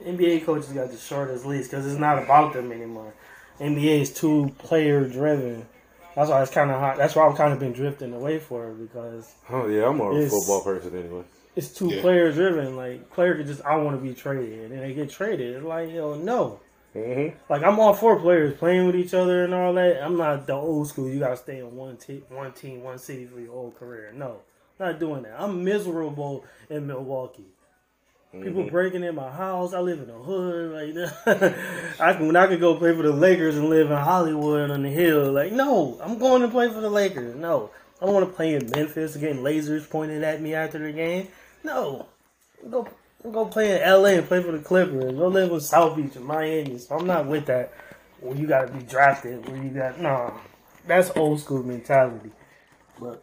NBA 0.04 0.44
coaches 0.44 0.68
got 0.70 0.90
the 0.90 0.96
shortest 0.96 1.44
leash 1.46 1.64
because 1.64 1.86
it's 1.86 1.98
not 2.00 2.22
about 2.22 2.52
them 2.54 2.72
anymore. 2.72 3.12
NBA 3.60 4.00
is 4.00 4.12
too 4.12 4.54
player 4.58 5.06
driven. 5.08 5.66
That's 6.14 6.28
why 6.30 6.42
it's 6.42 6.50
kind 6.50 6.70
of 6.70 6.78
hot. 6.78 6.96
That's 6.98 7.14
why 7.14 7.26
I've 7.28 7.36
kind 7.36 7.52
of 7.52 7.58
been 7.58 7.72
drifting 7.72 8.12
away 8.12 8.38
for 8.38 8.70
it 8.70 8.74
because 8.92 9.34
Oh 9.50 9.66
yeah, 9.68 9.88
I'm 9.88 9.96
more 9.96 10.12
of 10.12 10.18
a 10.18 10.28
football 10.28 10.62
person 10.62 10.98
anyway. 10.98 11.22
it's 11.56 11.68
too 11.68 11.88
Yeah. 11.88 12.00
player 12.00 12.32
driven. 12.32 12.76
Like 12.76 13.10
player 13.10 13.36
could 13.36 13.46
just 13.46 13.62
I 13.64 13.76
want 13.76 13.96
to 14.00 14.02
be 14.06 14.14
traded, 14.14 14.70
and 14.72 14.80
they 14.82 14.92
get 14.94 15.10
traded. 15.10 15.56
It's 15.56 15.64
like 15.64 15.90
yo 15.90 16.14
no. 16.14 16.60
Mm-hmm. 16.94 17.36
Like 17.50 17.62
I'm 17.62 17.78
all 17.80 17.94
for 17.94 18.18
players 18.20 18.58
playing 18.58 18.86
with 18.86 18.96
each 18.96 19.14
other 19.14 19.44
and 19.44 19.54
all 19.54 19.72
that. 19.74 20.02
I'm 20.02 20.16
not 20.18 20.46
the 20.46 20.52
old 20.54 20.88
school. 20.88 21.08
You 21.08 21.20
gotta 21.20 21.36
stay 21.38 21.58
in 21.60 21.74
one 21.76 21.96
team, 21.96 22.22
one 22.28 22.52
team, 22.52 22.82
one 22.82 22.98
city 22.98 23.24
for 23.26 23.40
your 23.40 23.52
whole 23.52 23.70
career. 23.70 24.12
No, 24.14 24.40
not 24.78 24.98
doing 25.00 25.22
that. 25.22 25.36
I'm 25.40 25.64
miserable 25.64 26.44
in 26.68 26.86
Milwaukee. 26.86 27.46
People 28.32 28.62
mm-hmm. 28.62 28.70
breaking 28.70 29.04
in 29.04 29.14
my 29.14 29.30
house. 29.30 29.74
I 29.74 29.80
live 29.80 29.98
in 29.98 30.06
the 30.06 30.14
hood. 30.14 30.94
Like 31.26 31.54
I 32.00 32.14
can, 32.14 32.26
when 32.28 32.36
I 32.36 32.46
could 32.46 32.60
go 32.60 32.76
play 32.76 32.96
for 32.96 33.02
the 33.02 33.12
Lakers 33.12 33.58
and 33.58 33.68
live 33.68 33.90
in 33.90 33.96
Hollywood 33.98 34.70
on 34.70 34.82
the 34.82 34.88
hill. 34.88 35.32
Like 35.32 35.52
no, 35.52 35.98
I'm 36.02 36.18
going 36.18 36.40
to 36.40 36.48
play 36.48 36.72
for 36.72 36.80
the 36.80 36.88
Lakers. 36.88 37.36
No, 37.36 37.68
I 38.00 38.06
don't 38.06 38.14
want 38.14 38.26
to 38.26 38.34
play 38.34 38.54
in 38.54 38.70
Memphis 38.70 39.16
getting 39.16 39.42
lasers 39.42 39.88
pointed 39.88 40.22
at 40.22 40.40
me 40.40 40.54
after 40.54 40.78
the 40.78 40.92
game. 40.92 41.28
No, 41.62 42.06
go 42.70 42.88
go 43.30 43.44
play 43.44 43.78
in 43.78 43.86
LA 43.86 44.08
and 44.08 44.26
play 44.26 44.42
for 44.42 44.52
the 44.52 44.60
Clippers. 44.60 45.14
Go 45.14 45.28
live 45.28 45.52
in 45.52 45.60
South 45.60 45.94
Beach 45.94 46.16
in 46.16 46.24
Miami. 46.24 46.78
So 46.78 46.96
I'm 46.96 47.06
not 47.06 47.26
with 47.26 47.44
that. 47.46 47.74
Well, 48.22 48.34
you 48.34 48.46
got 48.46 48.68
to 48.68 48.72
be 48.72 48.82
drafted. 48.82 49.46
Where 49.46 49.62
you 49.62 49.68
got 49.68 50.00
no, 50.00 50.32
that's 50.86 51.10
old 51.16 51.40
school 51.40 51.62
mentality. 51.64 52.30
But 52.98 53.22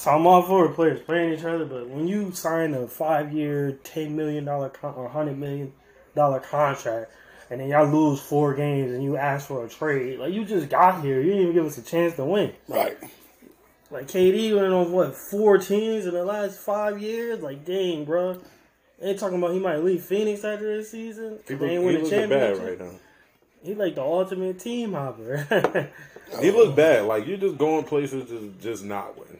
so 0.00 0.12
I'm 0.12 0.26
all 0.26 0.42
for 0.42 0.66
players 0.70 0.98
playing 1.02 1.34
each 1.34 1.44
other. 1.44 1.66
But 1.66 1.86
when 1.90 2.08
you 2.08 2.32
sign 2.32 2.72
a 2.72 2.88
five 2.88 3.34
year, 3.34 3.72
ten 3.84 4.16
million 4.16 4.46
dollar 4.46 4.70
con- 4.70 4.94
or 4.94 5.10
hundred 5.10 5.38
million 5.38 5.74
dollar 6.16 6.40
contract. 6.40 7.12
And 7.50 7.60
then 7.60 7.68
y'all 7.68 7.86
lose 7.86 8.18
four 8.18 8.54
games 8.54 8.92
and 8.92 9.04
you 9.04 9.16
ask 9.18 9.48
for 9.48 9.62
a 9.62 9.68
trade. 9.68 10.18
Like 10.18 10.32
you 10.32 10.46
just 10.46 10.70
got 10.70 11.04
here. 11.04 11.20
You 11.20 11.26
didn't 11.32 11.42
even 11.42 11.54
give 11.54 11.66
us 11.66 11.76
a 11.76 11.82
chance 11.82 12.14
to 12.16 12.24
win. 12.24 12.54
Right. 12.66 12.96
Like 13.90 14.06
KD 14.06 14.54
went 14.54 14.72
on 14.72 14.90
what 14.90 15.14
four 15.14 15.58
teams 15.58 16.06
in 16.06 16.14
the 16.14 16.24
last 16.24 16.58
five 16.58 17.02
years. 17.02 17.42
Like 17.42 17.66
dang, 17.66 18.06
bro. 18.06 18.40
They 19.00 19.12
talking 19.14 19.36
about 19.36 19.52
he 19.52 19.58
might 19.58 19.84
leave 19.84 20.02
Phoenix 20.02 20.44
after 20.44 20.78
this 20.78 20.92
season. 20.92 21.40
He, 21.46 21.54
they 21.54 21.76
ain't 21.76 21.80
he 21.80 21.86
win 21.86 21.96
a 21.96 22.00
bad 22.00 22.10
championship. 22.10 22.80
right 22.80 22.88
now. 22.88 22.98
He 23.62 23.74
like 23.74 23.96
the 23.96 24.02
ultimate 24.02 24.60
team 24.60 24.94
hopper. 24.94 25.90
He 26.40 26.52
look 26.52 26.76
bad. 26.76 27.06
Like 27.06 27.26
you're 27.26 27.36
just 27.38 27.58
going 27.58 27.84
places 27.84 28.28
to 28.30 28.54
just 28.62 28.84
not 28.84 29.18
win. 29.18 29.39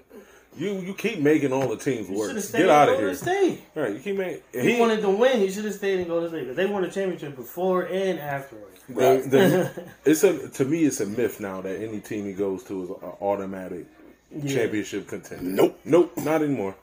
You 0.56 0.80
you 0.80 0.94
keep 0.94 1.20
making 1.20 1.52
all 1.52 1.68
the 1.68 1.76
teams 1.76 2.08
you 2.10 2.16
work. 2.18 2.28
should 2.28 2.36
have 2.36 2.44
stayed 2.44 2.58
Get 2.58 2.70
out 2.70 2.88
of 2.88 2.98
here. 2.98 3.14
State. 3.14 3.62
Right, 3.74 3.92
you 3.92 4.00
keep 4.00 4.16
making. 4.16 4.42
He, 4.52 4.74
He 4.74 4.80
wanted 4.80 5.00
to 5.02 5.10
win. 5.10 5.38
He 5.38 5.50
should 5.50 5.64
have 5.64 5.74
stayed 5.74 5.98
and 6.00 6.08
go 6.08 6.20
to 6.20 6.28
state. 6.28 6.46
'cause 6.48 6.56
They 6.56 6.66
won 6.66 6.84
a 6.84 6.90
championship 6.90 7.36
before 7.36 7.82
and 7.86 8.18
afterwards. 8.18 8.66
The, 8.88 9.22
the, 9.28 9.84
it's 10.10 10.24
a 10.24 10.48
to 10.48 10.64
me 10.64 10.84
it's 10.84 10.98
a 11.00 11.06
myth 11.06 11.38
now 11.40 11.60
that 11.60 11.80
any 11.80 12.00
team 12.00 12.24
he 12.26 12.32
goes 12.32 12.64
to 12.64 12.82
is 12.82 12.88
an 12.90 12.96
automatic 13.20 13.86
Yeah. 14.34 14.52
championship 14.54 15.06
contender. 15.06 15.44
Nope. 15.44 15.78
nope, 15.84 16.12
not 16.18 16.42
anymore. 16.42 16.74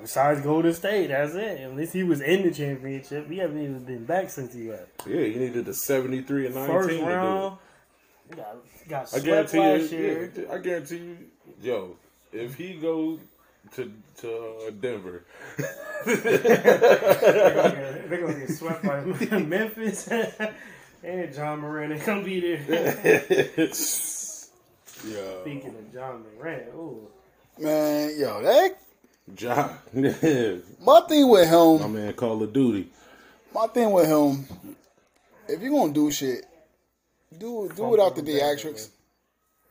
Besides 0.00 0.40
Golden 0.40 0.72
State, 0.72 1.08
that's 1.08 1.34
it. 1.34 1.60
At 1.60 1.76
least 1.76 1.92
he 1.92 2.02
was 2.02 2.20
in 2.22 2.42
the 2.42 2.50
championship. 2.50 3.28
He 3.28 3.38
hasn't 3.38 3.60
even 3.60 3.84
been 3.84 4.04
back 4.04 4.30
since 4.30 4.54
he 4.54 4.70
left. 4.70 5.06
Yeah, 5.06 5.20
he 5.24 5.34
needed 5.38 5.64
the 5.66 5.74
seventy 5.74 6.22
three 6.22 6.46
and 6.46 6.54
nineteen 6.54 6.74
First 6.76 6.88
to 6.88 6.96
do 6.96 7.02
it. 7.02 7.06
round, 7.06 7.58
got 8.34 8.56
got 8.88 9.02
I 9.02 9.06
swept 9.06 9.24
guarantee 9.52 9.58
last 9.58 9.92
you. 9.92 9.98
year. 9.98 10.32
Yeah, 10.34 10.52
I 10.54 10.58
guarantee 10.58 10.96
you, 10.96 11.16
yo, 11.62 11.96
if 12.32 12.54
he 12.54 12.74
goes 12.74 13.18
to 13.74 13.92
to 14.18 14.32
uh, 14.66 14.70
Denver, 14.80 15.24
They're 16.04 16.16
gonna 18.20 18.38
get 18.38 18.50
swept 18.50 18.84
by 18.84 19.00
Memphis 19.38 20.08
and 21.04 21.34
Ja 21.34 21.56
Morant. 21.56 21.98
They 21.98 22.04
gonna 22.04 22.22
be 22.24 22.40
there. 22.40 23.68
Yeah. 25.04 25.40
Speaking 25.40 25.74
of 25.74 25.92
Ja 25.92 26.12
Morant, 26.36 26.62
ooh, 26.76 27.08
Man, 27.58 28.10
yo, 28.16 28.40
that 28.42 28.78
John, 29.34 29.76
my 30.80 31.00
thing 31.08 31.28
with 31.28 31.48
him. 31.48 31.80
my 31.80 31.86
man, 31.88 32.12
Call 32.12 32.40
of 32.40 32.52
Duty. 32.52 32.88
my 33.52 33.66
thing 33.66 33.90
with 33.90 34.06
him, 34.06 34.46
if 35.48 35.60
you're 35.60 35.72
gonna 35.72 35.92
do 35.92 36.08
shit, 36.12 36.46
do 37.36 37.68
do 37.74 37.84
it 37.84 37.88
without 37.90 38.14
the 38.14 38.22
theatrics. 38.22 38.90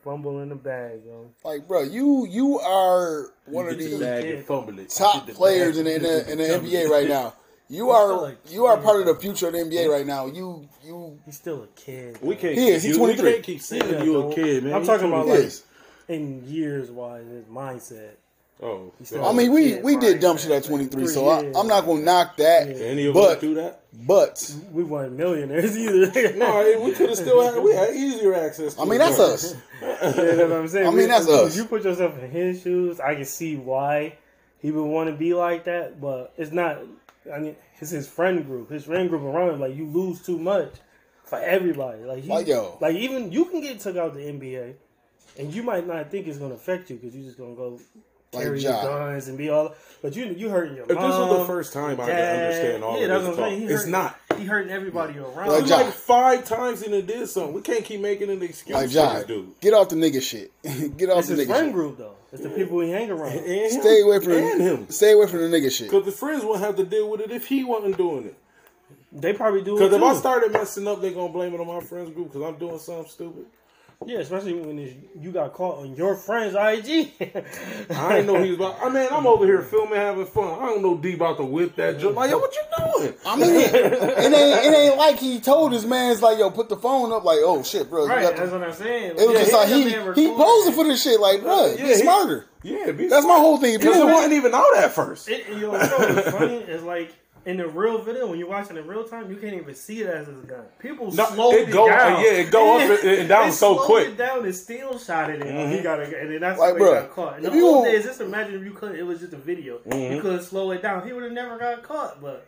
Fumble 0.04 0.40
in 0.42 0.50
the 0.50 0.56
bag, 0.56 1.02
yo. 1.06 1.32
Like, 1.44 1.68
bro, 1.68 1.84
you 1.84 2.26
you 2.28 2.60
are 2.60 3.32
one 3.46 3.68
of 3.68 3.78
Get 3.78 3.90
the 3.92 3.98
the 3.98 4.06
bag 4.06 4.46
fumble 4.46 4.80
it. 4.80 4.90
top 4.90 5.26
the 5.28 5.34
players 5.34 5.78
bag 5.78 5.88
in 5.88 6.02
the, 6.04 6.12
in 6.32 6.38
the, 6.38 6.48
in 6.50 6.62
the 6.64 6.70
NBA 6.70 6.90
right 6.90 7.08
now. 7.08 7.34
You 7.72 7.90
are 7.92 8.22
like 8.22 8.38
you 8.50 8.66
are 8.66 8.76
part 8.76 9.00
of 9.00 9.06
the 9.06 9.16
future 9.16 9.48
of 9.48 9.54
the 9.54 9.60
NBA 9.60 9.88
right 9.90 10.06
now. 10.06 10.26
You 10.26 10.68
you 10.84 11.18
He's 11.26 11.38
still 11.38 11.64
a 11.64 11.68
kid. 11.68 12.18
We 12.22 12.36
can't. 12.36 12.54
He 12.58 12.68
is, 12.68 12.82
keep 12.82 12.90
he's 12.90 12.98
you- 12.98 13.04
we 13.04 13.14
23. 13.14 13.32
can't 13.32 13.44
keep 13.46 13.62
saying 13.62 13.90
Yeah, 13.90 14.04
you 14.04 14.28
a 14.30 14.36
kid, 14.36 14.64
man. 14.66 14.74
I'm 14.74 14.82
You 14.82 14.88
talking 14.88 15.08
about, 15.08 15.28
like- 15.28 15.40
is. 15.40 15.64
in 16.10 16.44
years 16.46 16.92
wise, 16.92 17.28
his 17.28 17.46
mindset. 17.46 18.16
Oh, 18.64 18.92
still- 19.04 19.26
I 19.26 19.34
mean, 19.34 19.52
we 19.52 19.74
Yeah, 19.76 19.82
we 19.82 19.98
did 19.98 20.12
right. 20.14 20.22
dumb 20.22 20.38
shit 20.38 20.52
at 20.52 20.64
23, 20.64 21.08
so 21.08 21.28
I 21.28 21.40
I'm 21.56 21.68
not 21.68 21.86
gonna 21.86 22.02
knock 22.02 22.38
that. 22.38 22.68
any 22.70 23.08
of 23.08 23.18
us 23.18 23.28
But 23.34 23.42
do 23.42 23.56
that? 23.56 23.82
but 24.06 24.56
We 24.72 24.84
weren't 24.84 25.14
millionaires 25.18 25.76
either. 25.78 26.34
No, 26.38 26.82
we 26.84 26.92
could 26.92 27.10
have 27.10 27.18
still 27.18 27.42
had. 27.42 27.62
We 27.64 27.74
had 27.74 27.94
easier 27.96 28.36
access. 28.36 28.76
To 28.76 28.82
I 28.82 28.86
mean 28.86 29.00
that's 29.00 29.20
us. 29.32 29.56
You 29.82 29.88
know 29.88 30.48
what 30.48 30.52
I'm 30.58 30.68
saying? 30.68 30.86
I 30.88 30.90
mean, 30.92 30.98
We- 31.00 31.06
that's 31.08 31.26
if 31.28 31.32
us. 31.32 31.58
you 31.58 31.66
put 31.66 31.84
yourself 31.84 32.18
in 32.22 32.30
his 32.30 32.62
shoes, 32.62 33.00
I 33.00 33.16
can 33.16 33.26
see 33.26 33.56
why 33.56 34.18
he 34.60 34.70
would 34.72 34.86
want 34.86 35.10
to 35.10 35.16
be 35.16 35.34
like 35.34 35.64
that. 35.66 36.00
But 36.00 36.34
it's 36.38 36.52
not. 36.52 36.78
I 37.34 37.40
mean, 37.40 37.56
it's 37.80 37.90
his 37.92 38.08
friend 38.08 38.46
group. 38.46 38.70
His 38.70 38.84
friend 38.86 39.10
group 39.10 39.24
around 39.24 39.56
him. 39.56 39.60
Like 39.60 39.76
you 39.76 39.88
lose 39.88 40.22
too 40.24 40.38
much 40.38 40.74
for 41.24 41.40
everybody. 41.40 42.04
Like, 42.04 42.24
he, 42.24 42.30
Like, 42.30 42.46
yo. 42.48 42.78
like 42.80 42.96
even 42.96 43.32
you 43.32 43.46
can 43.46 43.62
get 43.62 43.80
took 43.80 43.96
out 43.98 44.14
the 44.14 44.20
NBA, 44.22 44.74
and 45.40 45.52
you 45.54 45.64
might 45.64 45.88
not 45.88 46.12
think 46.12 46.28
it's 46.28 46.38
gonna 46.38 46.54
affect 46.56 46.90
you 46.92 46.98
because 46.98 47.16
you're 47.16 47.26
just 47.26 47.38
gonna 47.40 47.56
go 47.56 47.80
Like 47.80 47.82
carry 48.32 48.60
Ja. 48.62 48.82
your 48.82 48.84
guns 48.84 49.28
and 49.28 49.38
be 49.38 49.50
all. 49.50 49.74
But 50.02 50.16
you 50.16 50.26
you 50.26 50.50
hurting 50.50 50.76
your 50.78 50.84
If 50.86 50.90
this 50.90 50.98
mom. 50.98 51.30
was 51.30 51.40
the 51.40 51.46
first 51.46 51.74
time 51.74 52.00
I 52.00 52.06
could 52.06 52.12
dad. 52.12 52.40
understand 52.46 52.84
all 52.84 52.98
yeah, 52.98 53.04
of 53.04 53.10
that's 53.10 53.22
this 53.22 53.28
what 53.30 53.36
saying. 53.38 53.52
talk. 53.52 53.60
He 53.60 53.66
It's 53.66 53.74
hurting- 53.82 53.92
not. 53.92 54.20
He 54.38 54.46
hurting 54.46 54.72
everybody 54.72 55.20
around. 55.20 55.50
Like 55.50 55.62
It's 55.62 55.72
like 55.72 55.94
five 55.94 56.46
times 56.46 56.82
he 56.84 56.90
done 56.92 57.06
did 57.06 57.28
something. 57.30 57.54
We 57.54 57.62
can't 57.62 57.84
keep 57.86 58.00
making 58.02 58.30
an 58.32 58.42
excuse 58.42 58.74
Like 58.76 58.88
for 58.88 58.94
John, 58.94 59.16
this 59.18 59.26
dude. 59.26 59.60
get 59.60 59.74
off 59.74 59.90
the 59.90 59.96
nigga 59.96 60.22
shit. 60.22 60.52
get 60.98 61.10
off 61.10 61.20
It's 61.20 61.28
the 61.28 61.36
his 61.36 61.46
nigga 61.46 61.48
friend 61.50 61.66
shit. 61.68 61.74
group 61.74 61.98
though. 61.98 62.16
It's 62.34 62.42
the 62.42 62.50
people 62.50 62.80
he 62.80 62.90
hang 62.90 63.12
around. 63.12 63.34
And 63.34 63.46
him. 63.46 63.82
Stay 63.82 64.02
away 64.02 64.20
from 64.20 64.32
and 64.34 64.62
him. 64.62 64.90
Stay 64.90 65.12
away 65.12 65.28
from 65.28 65.40
the 65.52 65.58
nigga 65.58 65.70
shit. 65.72 65.90
Because 65.92 66.06
the 66.06 66.12
friends 66.14 66.44
won't 66.46 66.62
have 66.62 66.78
to 66.78 66.86
deal 66.86 67.10
with 67.10 67.22
it 67.22 67.32
if 67.32 67.46
he 67.48 67.64
wasn't 67.64 67.98
doing 67.98 68.26
it. 68.26 68.36
They 69.12 69.34
probably 69.34 69.62
do 69.62 69.74
Because 69.76 69.94
if 69.94 70.00
too. 70.00 70.06
I 70.06 70.16
started 70.16 70.54
messing 70.54 70.88
up, 70.88 71.02
they're 71.02 71.12
gonna 71.12 71.34
blame 71.34 71.54
it 71.54 71.60
on 71.60 71.68
my 71.68 71.82
friends 71.82 72.12
group 72.12 72.32
because 72.32 72.48
I'm 72.48 72.58
doing 72.58 72.80
something 72.80 73.08
stupid. 73.12 73.46
Yeah, 74.06 74.20
especially 74.20 74.54
when 74.54 74.80
it's, 74.80 74.94
you 75.20 75.32
got 75.32 75.54
caught 75.54 75.80
on 75.80 75.96
your 75.96 76.16
friend's 76.16 76.56
IG. 76.56 77.12
I 77.92 78.18
ain't 78.18 78.28
know 78.28 78.42
he 78.42 78.50
was 78.52 78.58
about. 78.60 78.78
I 78.82 78.90
mean, 78.90 79.08
I'm 79.12 79.28
over 79.28 79.46
here 79.46 79.62
filming, 79.62 79.96
having 79.96 80.26
fun. 80.26 80.60
I 80.60 80.66
don't 80.66 80.82
know 80.82 80.98
D 80.98 81.14
about 81.14 81.38
to 81.38 81.44
whip 81.46 81.76
that 81.76 82.00
joke. 82.00 82.16
Like, 82.16 82.32
yo, 82.32 82.40
what 82.40 82.54
you 82.56 82.62
doing? 82.78 83.14
I 83.26 83.36
mean, 83.36 83.50
it, 83.52 83.74
it 83.76 83.84
ain't 84.34 84.34
it 84.66 84.78
ain't 84.78 84.98
like 84.98 85.18
he 85.20 85.40
told 85.40 85.72
his 85.72 85.86
man's 85.86 86.22
like, 86.22 86.40
yo, 86.40 86.50
put 86.50 86.70
the 86.70 86.78
phone 86.78 87.12
up. 87.12 87.24
Like, 87.24 87.40
oh 87.44 87.62
shit, 87.64 87.90
bro. 87.90 88.04
you 88.04 88.10
right, 88.10 88.36
that's 88.36 88.52
the, 88.52 88.58
what 88.60 88.68
I'm 88.68 88.74
saying. 88.74 89.12
it 89.18 89.28
was 89.28 89.38
just 89.40 89.54
like 89.54 89.68
he 89.70 89.84
he 89.90 90.28
posing 90.36 90.74
for 90.74 90.84
this 90.86 91.04
shit. 91.04 91.20
Like, 91.20 91.42
bro, 91.42 91.68
Yeah, 91.68 91.76
be 91.76 91.84
he- 91.90 91.96
smarter. 91.96 92.46
Yeah, 92.64 92.92
be 92.92 93.08
That's 93.08 93.26
my 93.26 93.38
whole 93.38 93.58
thing. 93.58 93.74
If 93.74 93.82
you 93.84 93.90
Because 93.90 93.98
it 93.98 94.06
don't- 94.06 94.14
wasn't 94.14 94.34
even 94.34 94.54
out 94.54 94.78
at 94.78 94.92
first. 94.92 95.28
It, 95.28 95.48
you 95.50 95.62
know, 95.62 95.72
what's 95.72 96.30
funny 96.32 96.58
is 96.58 96.84
like 96.84 97.12
in 97.46 97.58
the 97.58 97.68
real 97.68 98.02
video 98.04 98.28
when 98.28 98.38
you're 98.38 98.48
watching 98.48 98.78
in 98.78 98.86
real 98.86 99.04
time, 99.04 99.30
you 99.32 99.36
can't 99.38 99.54
even 99.56 99.74
see 99.74 100.02
it 100.02 100.08
as 100.08 100.28
a 100.28 100.32
gun. 100.32 100.64
People 100.80 101.12
No, 101.12 101.26
slowed 101.26 101.56
it 101.56 101.70
it, 101.70 101.72
go- 101.72 101.88
down. 101.88 102.22
yeah, 102.24 102.32
it 102.32 102.52
go 102.52 102.76
up 102.78 102.82
and- 103.04 103.10
and 103.10 103.30
down 103.30 103.52
so 103.64 103.78
quick. 103.80 104.10
It 104.10 104.18
down 104.18 104.46
and 104.46 104.56
still 104.56 104.98
shot 105.00 105.30
it 105.32 105.42
in. 105.42 105.48
Mm-hmm. 105.48 105.72
He 105.74 105.82
got 105.82 106.00
it, 106.00 106.14
and 106.14 106.32
then 106.32 106.40
that's 106.42 106.60
Like, 106.60 106.74
why 106.78 106.80
he 106.80 106.94
got 106.94 107.12
caught. 107.12 107.36
And 107.38 107.46
if 107.46 107.52
the 107.52 107.58
you 107.58 107.64
whole 107.66 107.84
don't- 107.86 107.94
is 107.96 108.06
just 108.06 108.22
imagine 108.22 108.56
if 108.56 108.64
you 108.64 108.72
couldn't. 108.72 108.98
It 108.98 109.04
was 109.04 109.20
just 109.22 109.34
a 109.34 109.38
video. 109.38 109.80
Mm-hmm. 109.80 110.14
You 110.16 110.22
couldn't 110.22 110.44
slow 110.44 110.72
it 110.72 110.82
down. 110.82 111.06
He 111.08 111.14
would 111.14 111.24
have 111.24 111.32
never 111.32 111.58
got 111.58 111.82
caught. 111.84 112.22
But 112.22 112.46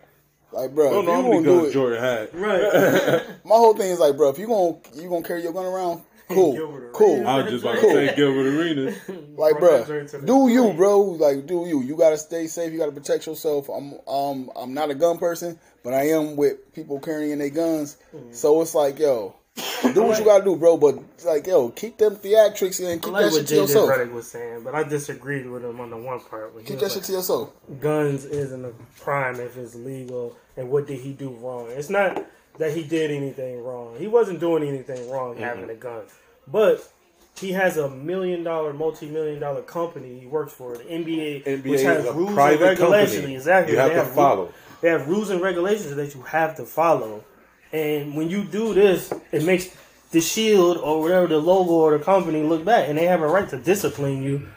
Like, 0.51 0.75
bro, 0.75 0.89
I 0.89 1.05
don't 1.05 1.07
if 1.07 1.25
you 1.25 1.31
gonna 1.31 1.43
do 1.61 1.65
it, 1.65 1.73
Jordan 1.73 1.99
had. 1.99 2.35
right, 2.35 3.23
my 3.45 3.55
whole 3.55 3.73
thing 3.75 3.89
is 3.91 3.99
like, 3.99 4.15
bro, 4.15 4.29
if 4.29 4.37
you 4.37 4.45
gonna 4.47 4.77
you 4.93 5.09
gonna 5.09 5.23
carry 5.23 5.41
your 5.41 5.53
gun 5.53 5.65
around, 5.65 6.03
cool, 6.33 6.89
cool. 6.93 7.27
I 7.27 7.41
was 7.41 7.51
just 7.51 7.63
about 7.63 7.75
to 7.75 7.81
say 7.81 8.15
Gilbert 8.15 8.47
Arenas. 8.47 8.97
Like, 9.35 9.57
bro, 9.57 9.79
that 9.79 9.87
joint 9.87 10.09
to 10.09 10.19
the 10.19 10.27
do 10.27 10.47
you, 10.47 10.73
bro? 10.73 11.01
Like, 11.01 11.47
do 11.47 11.65
you? 11.65 11.81
You 11.81 11.97
gotta 11.97 12.19
stay 12.19 12.45
safe. 12.45 12.71
You 12.71 12.77
gotta 12.77 12.91
protect 12.91 13.25
yourself. 13.25 13.67
I'm, 13.67 13.95
um, 14.07 14.51
I'm 14.55 14.75
not 14.75 14.91
a 14.91 14.95
gun 14.95 15.17
person, 15.17 15.59
but 15.83 15.93
I 15.93 16.09
am 16.09 16.35
with 16.35 16.71
people 16.73 16.99
carrying 16.99 17.39
their 17.39 17.49
guns. 17.49 17.97
Mm-hmm. 18.15 18.31
So 18.31 18.61
it's 18.61 18.75
like, 18.75 18.99
yo, 18.99 19.35
do 19.95 20.03
what 20.03 20.19
you 20.19 20.25
gotta 20.25 20.43
do, 20.43 20.55
bro. 20.55 20.77
But 20.77 20.99
it's 21.15 21.25
like, 21.25 21.47
yo, 21.47 21.69
keep 21.69 21.97
them 21.97 22.15
theatrics 22.15 22.79
and 22.79 22.89
I 22.89 22.97
keep 22.97 23.11
like 23.11 23.25
that 23.25 23.31
what 23.31 23.39
shit 23.39 23.47
to 23.47 23.53
JJ 23.55 23.57
yourself. 23.57 23.89
Redick 23.89 24.11
was 24.11 24.29
saying, 24.29 24.63
but 24.63 24.75
I 24.75 24.83
disagreed 24.83 25.49
with 25.49 25.65
him 25.65 25.79
on 25.79 25.89
the 25.89 25.97
one 25.97 26.19
part. 26.19 26.55
Keep 26.59 26.77
that 26.77 26.83
like, 26.83 26.91
shit 26.91 27.03
to 27.05 27.11
yourself. 27.13 27.51
guns 27.79 28.25
isn't 28.25 28.63
a 28.63 28.73
crime 28.99 29.39
if 29.39 29.57
it's 29.57 29.73
legal 29.73 30.37
and 30.57 30.69
what 30.69 30.87
did 30.87 30.99
he 30.99 31.13
do 31.13 31.29
wrong 31.29 31.67
it's 31.71 31.89
not 31.89 32.25
that 32.57 32.75
he 32.75 32.83
did 32.83 33.11
anything 33.11 33.63
wrong 33.63 33.95
he 33.97 34.07
wasn't 34.07 34.39
doing 34.39 34.63
anything 34.63 35.09
wrong 35.09 35.35
having 35.37 35.69
a 35.69 35.75
gun 35.75 36.03
but 36.47 36.91
he 37.39 37.51
has 37.53 37.77
a 37.77 37.89
million 37.89 38.43
dollar 38.43 38.73
multi-million 38.73 39.39
dollar 39.39 39.61
company 39.63 40.19
he 40.19 40.27
works 40.27 40.53
for 40.53 40.77
the 40.77 40.83
nba, 40.83 41.43
NBA 41.43 41.65
which 41.69 41.81
has 41.81 42.05
rules 42.13 42.29
and 42.37 42.59
regulations 42.61 43.15
company. 43.15 43.35
exactly 43.35 43.73
You 43.73 43.79
have 43.79 43.89
They 43.89 43.95
to 43.95 44.03
ru- 44.03 44.13
follow. 44.15 44.53
they 44.81 44.89
have 44.89 45.07
rules 45.07 45.29
and 45.29 45.41
regulations 45.41 45.95
that 45.95 46.13
you 46.15 46.21
have 46.23 46.55
to 46.57 46.65
follow 46.65 47.23
and 47.71 48.15
when 48.15 48.29
you 48.29 48.43
do 48.43 48.73
this 48.73 49.11
it 49.31 49.43
makes 49.43 49.75
the 50.11 50.21
shield 50.21 50.77
or 50.77 51.01
whatever 51.01 51.25
the 51.27 51.39
logo 51.39 51.71
or 51.71 51.97
the 51.97 52.03
company 52.03 52.43
look 52.43 52.63
bad 52.63 52.87
and 52.89 52.97
they 52.99 53.05
have 53.05 53.21
a 53.21 53.27
right 53.27 53.49
to 53.49 53.57
discipline 53.57 54.21
you 54.21 54.47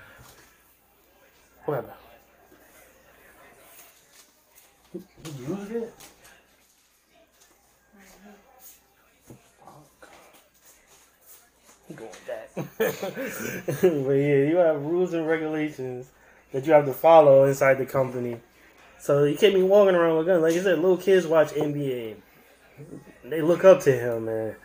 whatever 1.65 1.93
you 4.95 5.57
used 5.57 5.73
it? 5.73 5.95
He 11.89 11.95
going 11.95 12.11
back. 12.27 12.46
but 12.79 12.81
yeah, 12.81 14.45
you 14.49 14.57
have 14.57 14.81
rules 14.83 15.13
and 15.13 15.27
regulations 15.27 16.11
that 16.53 16.67
you 16.67 16.73
have 16.73 16.87
to 16.87 16.93
follow 16.95 17.45
inside 17.45 17.75
the 17.79 17.85
company. 17.85 18.41
So 18.99 19.25
you 19.25 19.37
can't 19.37 19.55
be 19.55 19.63
walking 19.63 19.95
around 19.95 20.17
with 20.17 20.27
guns. 20.27 20.43
Like 20.43 20.55
I 20.55 20.63
said, 20.63 20.79
little 20.79 20.97
kids 20.97 21.27
watch 21.27 21.49
NBA. 21.49 22.17
They 23.25 23.43
look 23.43 23.65
up 23.65 23.81
to 23.83 23.93
him, 23.93 24.25
man. 24.25 24.57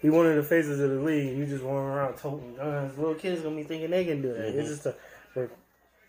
He 0.00 0.08
one 0.08 0.26
of 0.26 0.36
the 0.36 0.42
faces 0.42 0.80
of 0.80 0.90
the 0.90 1.00
league. 1.00 1.36
You 1.36 1.46
just 1.46 1.62
walking 1.62 1.88
around 1.88 2.16
toting 2.16 2.54
guns. 2.56 2.96
Little 2.96 3.14
kids 3.14 3.42
gonna 3.42 3.56
be 3.56 3.64
thinking 3.64 3.90
they 3.90 4.04
can 4.04 4.22
do 4.22 4.32
that. 4.32 4.46
It's 4.46 4.56
mm-hmm. 4.56 4.66
just 4.66 4.86
a, 4.86 4.94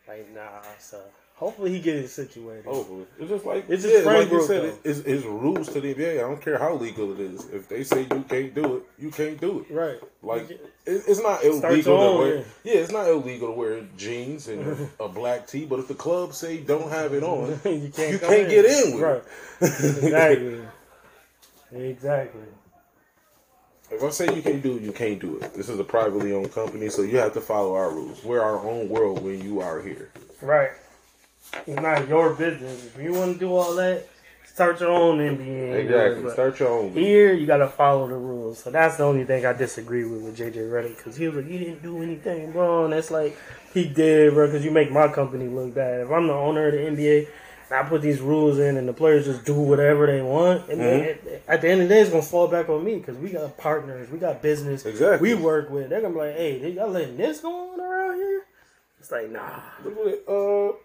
like 0.08 0.34
nah. 0.34 0.62
So 0.80 1.02
hopefully 1.38 1.72
he 1.72 1.80
gets 1.80 2.12
situated. 2.14 2.66
Oh, 2.68 3.06
it's 3.20 3.30
just 3.30 3.46
like 3.46 3.70
It's 3.70 3.84
his 3.84 4.04
yeah, 4.04 4.12
like 4.12 4.32
you 4.32 4.42
said, 4.42 4.74
it's, 4.84 5.00
it's 5.00 5.24
rules 5.24 5.72
to 5.74 5.80
the 5.80 5.94
NBA. 5.94 6.16
I 6.16 6.22
don't 6.22 6.42
care 6.42 6.58
how 6.58 6.74
legal 6.74 7.14
it 7.14 7.20
is. 7.20 7.46
If 7.50 7.70
they 7.70 7.84
say 7.84 8.02
you 8.02 8.26
can't 8.28 8.54
do 8.54 8.78
it, 8.78 8.84
you 8.98 9.12
can't 9.12 9.40
do 9.40 9.60
it. 9.60 9.74
Right. 9.74 10.00
Like 10.24 10.50
it, 10.50 10.62
it's 10.86 11.22
not 11.22 11.44
illegal 11.44 11.84
to 11.84 12.18
wear. 12.18 12.36
yeah. 12.38 12.44
Yeah, 12.64 12.74
it's 12.80 12.92
not 12.92 13.08
illegal 13.08 13.50
to 13.50 13.54
wear 13.54 13.82
jeans 13.96 14.48
and 14.48 14.90
a, 15.00 15.08
black 15.08 15.48
tee. 15.48 15.66
But 15.66 15.80
if 15.80 15.88
the 15.88 15.94
club 15.94 16.34
say 16.34 16.58
don't 16.58 16.90
have 16.90 17.14
it 17.14 17.24
on, 17.24 17.50
you 17.66 17.92
can't, 17.96 18.14
you 18.14 18.20
can't 18.20 18.50
get 18.50 18.66
in 18.66 18.94
with 18.96 19.02
right. 19.02 19.24
it. 19.62 20.04
Exactly. 20.04 20.62
exactly. 21.72 22.42
If 23.90 24.04
I 24.04 24.10
say 24.10 24.36
you 24.36 24.42
can't 24.42 24.62
do 24.62 24.76
it, 24.76 24.82
you 24.82 24.92
can't 24.92 25.20
do 25.20 25.38
it. 25.38 25.54
This 25.54 25.70
is 25.70 25.80
a 25.80 25.84
privately 25.84 26.34
owned 26.34 26.52
company, 26.52 26.90
so 26.90 27.04
you 27.04 27.20
have 27.20 27.34
to 27.34 27.42
follow 27.42 27.76
our 27.76 27.90
rules. 27.90 28.22
We're 28.22 28.42
our 28.42 28.60
own 28.60 28.90
world 28.90 29.24
when 29.24 29.42
you 29.42 29.62
are 29.62 29.82
here. 29.82 30.10
Right. 30.42 30.72
It's 31.66 31.82
not 31.82 32.08
your 32.08 32.34
business. 32.34 32.86
If 32.86 33.02
you 33.02 33.14
want 33.14 33.34
to 33.34 33.40
do 33.40 33.54
all 33.56 33.76
that, 33.76 34.08
start 34.46 34.80
your 34.80 34.90
own 34.92 35.20
NBA. 35.20 35.74
Exactly. 35.86 36.32
Start 36.32 36.60
your 36.60 36.70
own. 36.70 36.92
Here, 36.94 37.34
you 37.34 37.46
got 37.46 37.58
to 37.58 37.68
follow 37.68 38.08
the 38.08 38.16
rules. 38.16 38.60
So 38.64 38.72
that's 38.72 38.98
the 38.98 39.04
only 39.04 39.26
thing 39.26 39.46
I 39.46 39.54
disagree 39.54 40.04
with 40.06 40.22
with 40.22 40.38
JJ 40.38 40.56
Redick 40.70 40.98
because 40.98 41.16
he 41.18 41.28
was 41.28 41.36
like, 41.44 41.52
"You 41.52 41.60
didn't 41.60 41.82
do 41.84 42.02
anything 42.02 42.54
wrong." 42.54 42.92
That's 42.92 43.12
like 43.12 43.38
he 43.74 43.88
did, 43.88 44.34
bro. 44.34 44.48
Because 44.48 44.64
you 44.66 44.72
make 44.72 44.92
my 44.92 45.08
company 45.08 45.48
look 45.48 45.74
bad. 45.74 46.02
If 46.02 46.12
I'm 46.12 46.28
the 46.28 46.34
owner 46.34 46.68
of 46.68 46.74
the 46.74 46.80
NBA. 46.80 47.28
I 47.70 47.84
put 47.84 48.02
these 48.02 48.22
rules 48.22 48.60
in, 48.60 48.78
and 48.78 48.88
the 48.88 48.94
players 48.94 49.26
just 49.26 49.44
do 49.44 49.54
whatever 49.54 50.08
they 50.08 50.22
want. 50.22 50.70
And 50.70 50.80
Mm-hmm. 50.80 51.04
it- 51.28 51.44
at 51.50 51.60
the 51.60 51.68
end 51.70 51.82
of 51.82 51.90
the 51.90 51.96
day, 51.96 52.00
it's 52.00 52.10
gonna 52.10 52.22
fall 52.22 52.48
back 52.48 52.70
on 52.70 52.82
me 52.82 52.96
because 52.96 53.18
we 53.18 53.30
got 53.30 53.58
partners, 53.58 54.10
we 54.10 54.20
got 54.20 54.42
business, 54.42 54.86
Exactly. 54.86 55.36
we 55.36 55.42
work 55.44 55.70
with. 55.70 55.90
They're 55.90 56.00
gonna 56.00 56.14
be 56.14 56.20
like, 56.22 56.38
"Hey, 56.38 56.60
they- 56.60 56.70
y'all 56.70 56.88
letting 56.88 57.18
this 57.18 57.42
go 57.42 57.74
on 57.74 57.82
around 57.82 58.16
here?" 58.16 58.44
It's 59.02 59.12
like, 59.12 59.30
nah. 59.30 59.60
Look 59.84 59.98
at. 60.08 60.34
Uh, 60.34 60.78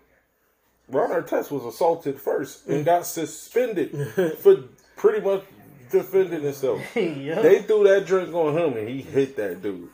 Ron 0.92 1.10
Artest 1.10 1.50
was 1.50 1.64
assaulted 1.64 2.20
first 2.20 2.66
and 2.68 2.84
got 2.84 3.06
suspended 3.06 4.36
for 4.40 4.56
pretty 4.96 5.20
much 5.24 5.42
defending 5.90 6.42
himself. 6.42 6.80
yeah. 6.96 7.40
They 7.42 7.62
threw 7.62 7.84
that 7.88 8.06
drink 8.06 8.32
on 8.34 8.56
him 8.56 8.76
and 8.76 8.88
he 8.88 9.00
hit 9.02 9.36
that 9.36 9.62
dude. 9.62 9.88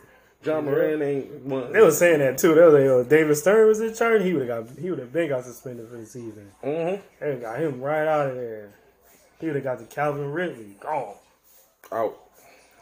Ja 0.45 0.61
Morant 0.61 1.03
ain't 1.03 1.43
one. 1.43 1.73
They 1.73 1.81
was 1.81 1.99
saying 1.99 2.21
that 2.21 2.39
too. 2.39 2.55
They 2.55 2.61
was 2.63 2.75
like, 2.75 2.85
"Yo, 2.85 3.03
David 3.05 3.35
Stern 3.37 3.67
was 3.67 3.81
in 3.81 3.93
charge. 3.93 4.23
He 4.23 4.33
would 4.35 4.49
have 4.49 4.67
got. 4.69 4.79
He 4.79 4.89
would 4.89 5.01
have 5.01 5.13
been 5.13 5.29
got 5.29 5.45
suspended 5.45 5.89
for 5.89 5.97
the 5.97 6.07
season. 6.07 6.53
Mhm. 6.63 7.01
They 7.19 7.35
got 7.37 7.59
him 7.59 7.81
right 7.81 8.07
out 8.07 8.31
of 8.31 8.37
there. 8.37 8.71
He 9.41 9.47
would 9.47 9.57
have 9.57 9.65
got 9.65 9.79
the 9.81 9.85
Calvin 9.87 10.31
Ridley 10.31 10.77
gone. 10.81 11.15
out. 11.91 12.19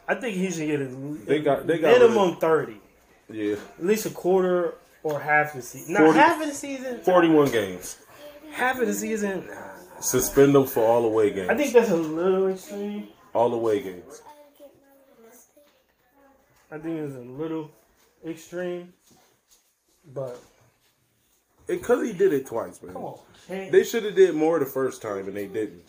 I 0.07 0.15
think 0.15 0.35
he 0.37 0.51
should 0.51 0.67
get 0.67 0.81
a 0.81 0.85
They 0.85 1.39
got 1.41 1.65
they 1.65 1.79
got 1.79 1.99
minimum 1.99 2.35
thirty, 2.37 2.79
yeah 3.29 3.55
at 3.79 3.85
least 3.85 4.05
a 4.05 4.11
quarter 4.11 4.75
or 5.03 5.19
half 5.19 5.53
the 5.53 5.61
season. 5.63 5.93
Not 5.93 6.03
40 6.03 6.19
half 6.19 6.41
of 6.41 6.47
the 6.49 6.53
season. 6.53 6.99
forty 7.01 7.27
one 7.27 7.49
games. 7.51 7.97
Half 8.57 8.79
of 8.81 8.87
the 8.87 8.93
season. 8.93 9.45
Nah. 9.47 9.99
Suspend 10.01 10.55
them 10.55 10.65
for 10.65 10.83
all 10.83 11.05
away 11.05 11.29
games. 11.31 11.49
I 11.49 11.55
think 11.55 11.73
that's 11.73 11.91
a 11.91 11.95
little 11.95 12.47
extreme. 12.49 13.07
all 13.33 13.53
away 13.53 13.83
games. 13.83 14.21
I 16.71 16.77
think 16.79 16.99
it's 16.99 17.15
a 17.15 17.19
little 17.19 17.69
extreme. 18.27 18.93
But 20.13 20.39
Because 21.67 22.07
he 22.07 22.13
did 22.13 22.33
it 22.33 22.47
twice, 22.47 22.81
man. 22.81 22.93
come 22.93 23.03
on, 23.03 23.19
can't- 23.47 23.71
They 23.71 23.83
should 23.83 24.03
have 24.05 24.15
did 24.15 24.33
more 24.35 24.57
the 24.59 24.65
first 24.65 25.01
time 25.03 25.27
and 25.27 25.35
they 25.37 25.45
didn't. 25.45 25.83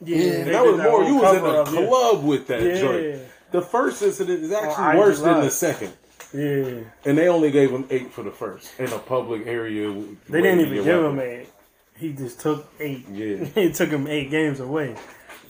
yeah, 0.00 0.16
And 0.16 0.50
that 0.54 0.64
was 0.64 0.76
did 0.76 0.90
more. 0.90 1.04
You 1.04 1.16
was 1.16 1.34
in 1.34 1.40
cover 1.42 1.54
a 1.54 1.60
up, 1.62 1.72
yeah. 1.72 1.86
club 1.86 2.24
with 2.24 2.46
that 2.46 2.62
Yeah. 2.62 2.80
joint. 2.80 3.20
The 3.50 3.62
first 3.62 4.02
incident 4.02 4.44
is 4.44 4.52
oh, 4.52 4.56
actually 4.56 4.92
IG 4.92 4.98
worse 4.98 5.20
than 5.20 5.40
the 5.42 5.50
second. 5.50 5.92
Yeah, 6.34 6.80
And 7.04 7.18
they 7.18 7.28
only 7.28 7.50
gave 7.50 7.70
him 7.70 7.86
eight 7.90 8.12
for 8.12 8.22
the 8.22 8.30
first 8.30 8.70
in 8.78 8.86
a 8.92 8.98
public 8.98 9.46
area. 9.46 9.92
they 10.28 10.40
didn't 10.42 10.60
even 10.60 10.84
give 10.84 11.04
him 11.04 11.18
eight. 11.20 11.48
He 11.98 12.12
just 12.12 12.40
took 12.40 12.66
eight. 12.80 13.06
Yeah. 13.10 13.46
it 13.56 13.74
took 13.74 13.90
him 13.90 14.06
eight 14.06 14.30
games 14.30 14.60
away. 14.60 14.96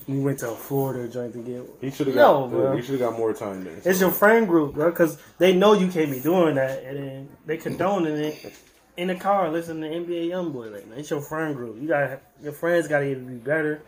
He 0.07 0.19
went 0.19 0.41
to 0.41 0.49
Florida 0.49 1.07
joint 1.09 1.33
to 1.35 1.39
get. 1.39 1.63
He 1.81 1.91
should 1.91 2.09
have 2.09 2.17
No, 2.17 2.41
got. 2.43 2.51
bro. 2.51 2.77
he 2.77 2.83
should 2.83 3.01
have 3.01 3.11
got 3.11 3.19
more 3.19 3.33
time 3.33 3.63
then. 3.65 3.81
It's 3.85 4.01
your 4.01 4.11
friend 4.11 4.49
group, 4.49 4.75
bro, 4.75 4.91
because 4.91 5.17
they 5.39 5.55
know 5.55 5.75
you 5.75 5.87
can't 5.89 6.11
be 6.11 6.19
doing 6.21 6.57
that, 6.57 6.83
and 6.83 6.97
then 6.99 7.29
they 7.47 7.57
condoning 7.57 8.17
it. 8.17 8.53
in 8.97 9.07
the 9.09 9.15
car 9.15 9.51
listening 9.51 9.89
to 9.91 10.13
NBA 10.13 10.29
YoungBoy 10.31 10.73
like 10.73 10.87
man, 10.89 10.99
it's 10.99 11.09
your 11.11 11.21
friend 11.23 11.55
group. 11.55 11.81
You 11.81 11.87
got 11.89 12.21
your 12.43 12.53
friends 12.53 12.89
got 12.89 12.99
to 13.01 13.11
either 13.11 13.21
be 13.21 13.35
better 13.37 13.81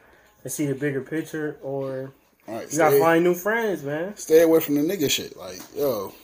and 0.44 0.52
see 0.52 0.66
the 0.66 0.74
bigger 0.76 1.00
picture, 1.00 1.56
or 1.62 2.12
All 2.46 2.54
right, 2.54 2.72
you 2.72 2.78
got 2.78 2.90
to 2.90 3.00
find 3.00 3.24
new 3.24 3.34
friends, 3.34 3.82
man. 3.82 4.16
stay 4.16 4.42
away 4.42 4.60
from 4.60 4.76
the 4.76 4.82
nigga 4.82 5.10
shit. 5.10 5.36
Like, 5.36 5.58
yo, 5.76 6.14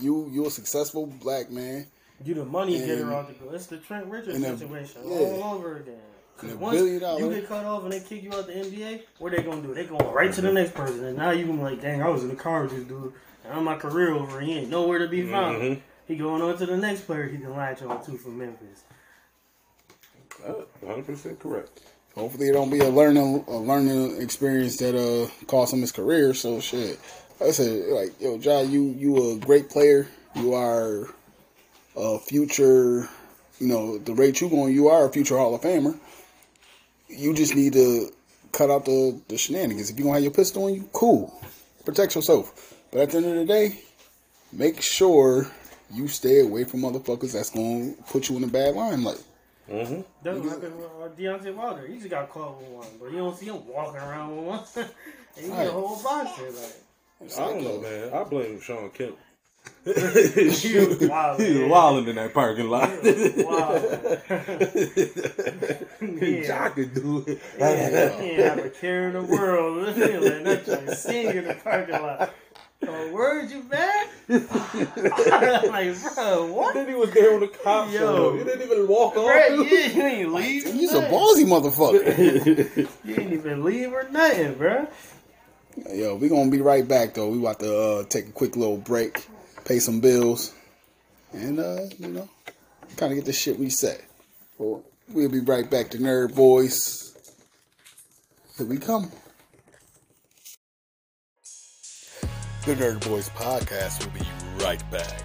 you 0.00 0.28
you 0.32 0.46
a 0.46 0.50
successful 0.50 1.06
black 1.06 1.50
man. 1.50 1.86
You 2.24 2.34
the 2.34 2.44
money 2.44 2.76
And- 2.76 2.86
getter 2.86 3.12
off 3.14 3.28
the 3.28 3.34
go. 3.34 3.50
It's 3.54 3.66
the 3.66 3.78
Trent 3.78 4.06
Richards 4.06 4.36
a- 4.38 4.58
situation 4.58 5.02
yeah. 5.06 5.18
all 5.42 5.54
over 5.54 5.76
again. 5.76 5.94
'Cause 6.36 6.50
And 6.50 6.58
a 6.58 6.62
once 6.62 6.76
billion 6.78 7.00
dollar- 7.00 7.20
you 7.20 7.30
get 7.40 7.48
cut 7.48 7.64
off 7.66 7.82
and 7.84 7.92
they 7.92 8.00
kick 8.00 8.22
you 8.22 8.32
out 8.32 8.46
the 8.46 8.54
NBA, 8.56 9.02
what 9.18 9.32
they 9.32 9.42
gonna 9.42 9.60
do? 9.62 9.74
They 9.74 9.84
going 9.84 10.06
right 10.12 10.32
to 10.32 10.40
the 10.40 10.52
next 10.52 10.72
person, 10.74 11.04
and 11.04 11.16
now 11.18 11.30
you 11.32 11.44
gonna 11.46 11.58
be 11.58 11.64
like, 11.64 11.80
dang, 11.82 12.02
I 12.02 12.08
was 12.08 12.22
in 12.22 12.28
the 12.30 12.36
car 12.36 12.62
with 12.62 12.72
this 12.72 12.84
dude, 12.84 13.12
and 13.44 13.52
I'm 13.54 13.64
my 13.64 13.76
career 13.76 14.14
over. 14.14 14.40
He 14.40 14.58
ain't 14.58 14.70
nowhere 14.70 14.98
to 15.00 15.08
be 15.08 15.22
found. 15.30 15.60
Mhm. 15.62 15.80
He 16.06 16.16
going 16.16 16.40
on 16.42 16.56
to 16.58 16.66
the 16.66 16.76
next 16.78 17.02
player 17.02 17.24
he 17.28 17.36
can 17.38 17.54
latch 17.54 17.82
on 17.82 18.02
to 18.04 18.16
from 18.16 18.38
Memphis. 18.38 18.84
Hundred 20.84 21.06
percent 21.06 21.38
correct. 21.38 21.80
Hopefully, 22.14 22.48
it 22.48 22.52
don't 22.52 22.70
be 22.70 22.80
a 22.80 22.88
learning 22.88 23.44
a 23.46 23.56
learning 23.58 24.20
experience 24.20 24.78
that 24.78 24.94
uh 24.96 25.28
cost 25.46 25.72
him 25.74 25.80
his 25.82 25.92
career. 25.92 26.32
So 26.34 26.58
shit, 26.60 26.98
like 26.98 26.98
I 27.42 27.50
said, 27.52 27.88
like 27.88 28.20
yo, 28.20 28.36
Ja, 28.36 28.60
you 28.60 28.94
you 28.98 29.32
a 29.32 29.36
great 29.38 29.70
player. 29.70 30.06
You 30.34 30.54
are 30.54 31.08
a 31.96 32.18
future. 32.18 33.08
You 33.58 33.66
know 33.66 33.98
the 33.98 34.14
rate 34.14 34.40
you 34.40 34.48
going, 34.48 34.74
you 34.74 34.88
are 34.88 35.06
a 35.06 35.12
future 35.12 35.36
Hall 35.36 35.54
of 35.54 35.60
Famer. 35.60 35.98
You 37.08 37.34
just 37.34 37.54
need 37.54 37.72
to 37.74 38.10
cut 38.52 38.70
out 38.70 38.84
the 38.84 39.20
the 39.28 39.36
shenanigans. 39.36 39.90
If 39.90 39.98
you 39.98 40.04
gonna 40.04 40.14
have 40.16 40.22
your 40.22 40.32
pistol 40.32 40.64
on 40.64 40.74
you, 40.74 40.88
cool, 40.92 41.32
protect 41.84 42.14
yourself. 42.14 42.74
But 42.90 43.02
at 43.02 43.10
the 43.10 43.18
end 43.18 43.26
of 43.26 43.34
the 43.34 43.44
day, 43.44 43.80
make 44.52 44.80
sure 44.80 45.46
you 45.92 46.08
stay 46.08 46.40
away 46.40 46.64
from 46.64 46.80
motherfuckers 46.80 47.32
that's 47.32 47.50
gonna 47.50 47.92
put 48.10 48.28
you 48.28 48.36
in 48.36 48.44
a 48.44 48.48
bad 48.48 48.74
limelight. 48.74 49.22
Mm-hmm. 49.70 50.00
That's 50.22 50.38
what 50.38 50.48
happened 50.48 50.76
with 50.76 50.86
uh, 50.86 51.08
Deontay 51.16 51.54
Wilder. 51.54 51.86
He 51.86 51.96
just 51.96 52.10
got 52.10 52.28
caught 52.30 52.58
with 52.58 52.68
one, 52.68 52.88
but 53.00 53.12
you 53.12 53.18
don't 53.18 53.36
see 53.36 53.46
him 53.46 53.66
walking 53.68 54.00
around 54.00 54.36
with 54.36 54.44
one. 54.46 54.64
and 55.36 55.44
he 55.44 55.50
Right. 55.50 55.58
get 55.58 55.68
a 55.68 55.72
whole 55.72 56.02
boxer 56.02 56.50
like. 56.50 56.74
I 57.22 57.26
don't 57.36 57.62
know, 57.62 57.80
man. 57.80 58.12
I 58.14 58.24
blame 58.24 58.60
Shawn 58.60 58.90
Kemp. 58.90 59.16
He 59.84 59.92
was 60.78 60.98
wild. 61.08 61.40
He 61.40 61.48
was 61.48 61.58
man. 61.60 61.68
wilding 61.68 62.08
in 62.08 62.16
that 62.16 62.32
parking 62.34 62.68
lot. 62.68 62.90
Wow. 63.36 63.74
Yeah. 66.00 66.46
Ja 66.46 66.68
could 66.70 66.94
do 66.94 67.24
it. 67.26 67.40
He 67.58 67.62
ain't 67.62 68.40
have 68.42 68.58
a 68.58 68.70
care 68.70 69.08
in 69.08 69.12
the 69.14 69.22
world. 69.22 69.86
like 69.86 69.96
that 69.96 70.64
trying 70.64 70.94
sing 70.94 71.36
in 71.36 71.44
the 71.44 71.54
parking 71.54 71.94
lot. 72.00 72.32
Oh, 72.86 73.12
word 73.12 73.50
you 73.50 73.62
back? 73.64 74.08
like, 74.28 75.94
bro, 76.14 76.46
what? 76.52 76.72
Then 76.74 76.88
he 76.88 76.94
was 76.94 77.10
there 77.12 77.32
when 77.32 77.40
the 77.40 77.48
cops 77.48 77.92
Yo. 77.92 77.98
showed 77.98 78.32
up. 78.32 78.38
He 78.38 78.44
didn't 78.44 78.62
even 78.70 78.88
walk 78.88 79.16
off. 79.16 79.28
Right, 79.28 79.52
you 79.52 80.02
ain't 80.02 80.32
leave. 80.32 80.64
He's 80.64 80.94
a 80.94 81.02
ballsy 81.02 81.44
motherfucker. 81.44 82.88
You 83.04 83.14
ain't 83.16 83.32
even 83.34 83.62
leave 83.64 83.92
or 83.92 84.08
nothing, 84.10 84.54
bro. 84.54 84.86
Yo, 85.76 86.16
we 86.16 86.28
gonna 86.28 86.50
be 86.50 86.60
right 86.60 86.86
back 86.86 87.14
though. 87.14 87.28
We 87.28 87.38
about 87.38 87.60
to 87.60 87.78
uh, 87.78 88.04
take 88.04 88.28
a 88.28 88.32
quick 88.32 88.56
little 88.56 88.76
break, 88.76 89.26
pay 89.64 89.78
some 89.78 90.00
bills, 90.00 90.52
and 91.32 91.60
uh, 91.60 91.82
you 91.98 92.08
know, 92.08 92.28
kind 92.96 93.12
of 93.12 93.16
get 93.16 93.24
this 93.24 93.38
shit 93.38 93.58
reset. 93.58 94.02
Well, 94.58 94.82
we'll 95.12 95.28
be 95.28 95.40
right 95.40 95.68
back 95.70 95.90
to 95.90 95.98
Nerd 95.98 96.34
Boys. 96.34 97.16
Here 98.58 98.66
we 98.66 98.78
come. 98.78 99.10
The 102.66 102.74
Nerd 102.74 103.08
Boys 103.08 103.28
podcast 103.30 104.04
will 104.04 104.12
be 104.12 104.26
right 104.62 104.82
back. 104.90 105.24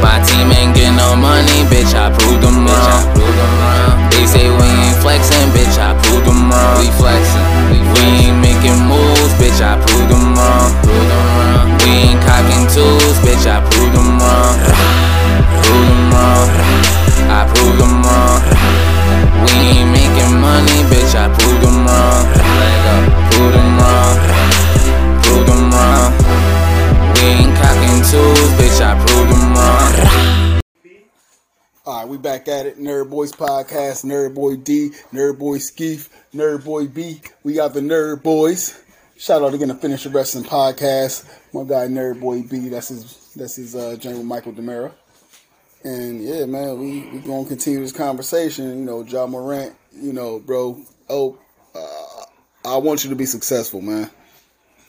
My 0.00 0.22
team 0.24 0.50
ain't 0.52 0.74
getting 0.74 0.96
no 0.96 1.16
money, 1.16 1.64
bitch. 1.68 1.94
I 1.94 2.16
proved 2.16 2.42
them 2.42 2.66
wrong. 2.66 3.95
They 4.12 4.26
say 4.26 4.46
we 4.50 4.66
ain't 4.66 4.98
flexing, 5.02 5.50
bitch. 5.54 5.76
I 5.78 5.94
proved 6.02 6.26
them 6.26 6.50
wrong. 6.50 6.78
We 6.78 6.90
flexing. 6.98 7.46
We 7.94 8.28
ain't 8.28 8.38
making 8.40 8.78
moves, 8.86 9.32
bitch. 9.40 9.60
I 9.62 9.78
proved 9.80 10.10
them 10.10 10.34
wrong. 10.36 10.70
We 11.82 11.90
ain't 12.10 12.20
cocking 12.22 12.66
tools, 12.70 13.16
bitch. 13.24 13.46
I 13.46 13.62
proved 13.64 13.94
them 13.94 14.18
wrong. 14.18 14.56
Proved 15.62 15.88
them 15.90 16.04
wrong. 16.12 16.48
I 17.30 17.42
proved 17.54 17.78
them 17.80 17.94
wrong. 18.04 18.40
We 19.44 19.52
ain't 19.52 19.90
making 19.90 20.34
money, 20.40 20.86
bitch. 20.90 21.14
I 21.14 21.26
proved 21.34 21.62
them 21.62 21.86
wrong. 21.86 22.24
Proved 23.30 23.54
them 23.54 23.70
wrong. 23.78 24.16
Proved 25.22 25.48
them 25.48 25.70
wrong. 25.70 26.10
We 27.14 27.46
ain't 27.46 27.54
cocking 27.58 28.00
tools, 28.10 28.50
bitch. 28.58 28.80
I 28.80 28.94
proved 29.04 29.30
them 29.30 29.54
wrong. 29.54 30.45
All 31.86 32.00
right, 32.00 32.08
we 32.08 32.18
back 32.18 32.48
at 32.48 32.66
it. 32.66 32.80
Nerd 32.80 33.10
Boys 33.10 33.30
podcast. 33.30 34.04
Nerd 34.04 34.34
Boy 34.34 34.56
D, 34.56 34.90
Nerd 35.12 35.38
Boy 35.38 35.58
Skeef, 35.58 36.08
Nerd 36.34 36.64
Boy 36.64 36.88
B. 36.88 37.20
We 37.44 37.54
got 37.54 37.74
the 37.74 37.80
Nerd 37.80 38.24
Boys. 38.24 38.76
Shout 39.16 39.42
out 39.42 39.54
again 39.54 39.68
to 39.68 39.74
Finish 39.76 40.02
the 40.02 40.10
Wrestling 40.10 40.42
podcast. 40.42 41.32
My 41.54 41.62
guy 41.62 41.86
Nerd 41.86 42.18
Boy 42.18 42.42
B. 42.42 42.70
That's 42.70 42.88
his. 42.88 43.32
That's 43.36 43.54
his 43.54 43.76
uh, 43.76 43.94
General 44.00 44.24
Michael 44.24 44.52
Demera. 44.52 44.90
And 45.84 46.20
yeah, 46.24 46.44
man, 46.46 46.76
we 46.80 47.08
we 47.08 47.20
gonna 47.20 47.46
continue 47.46 47.78
this 47.78 47.92
conversation. 47.92 48.66
You 48.80 48.84
know, 48.84 49.04
Ja 49.04 49.28
Morant. 49.28 49.76
You 49.92 50.12
know, 50.12 50.40
bro. 50.40 50.82
Oh, 51.08 51.38
uh, 51.72 52.24
I 52.64 52.78
want 52.78 53.04
you 53.04 53.10
to 53.10 53.16
be 53.16 53.26
successful, 53.26 53.80
man. 53.80 54.10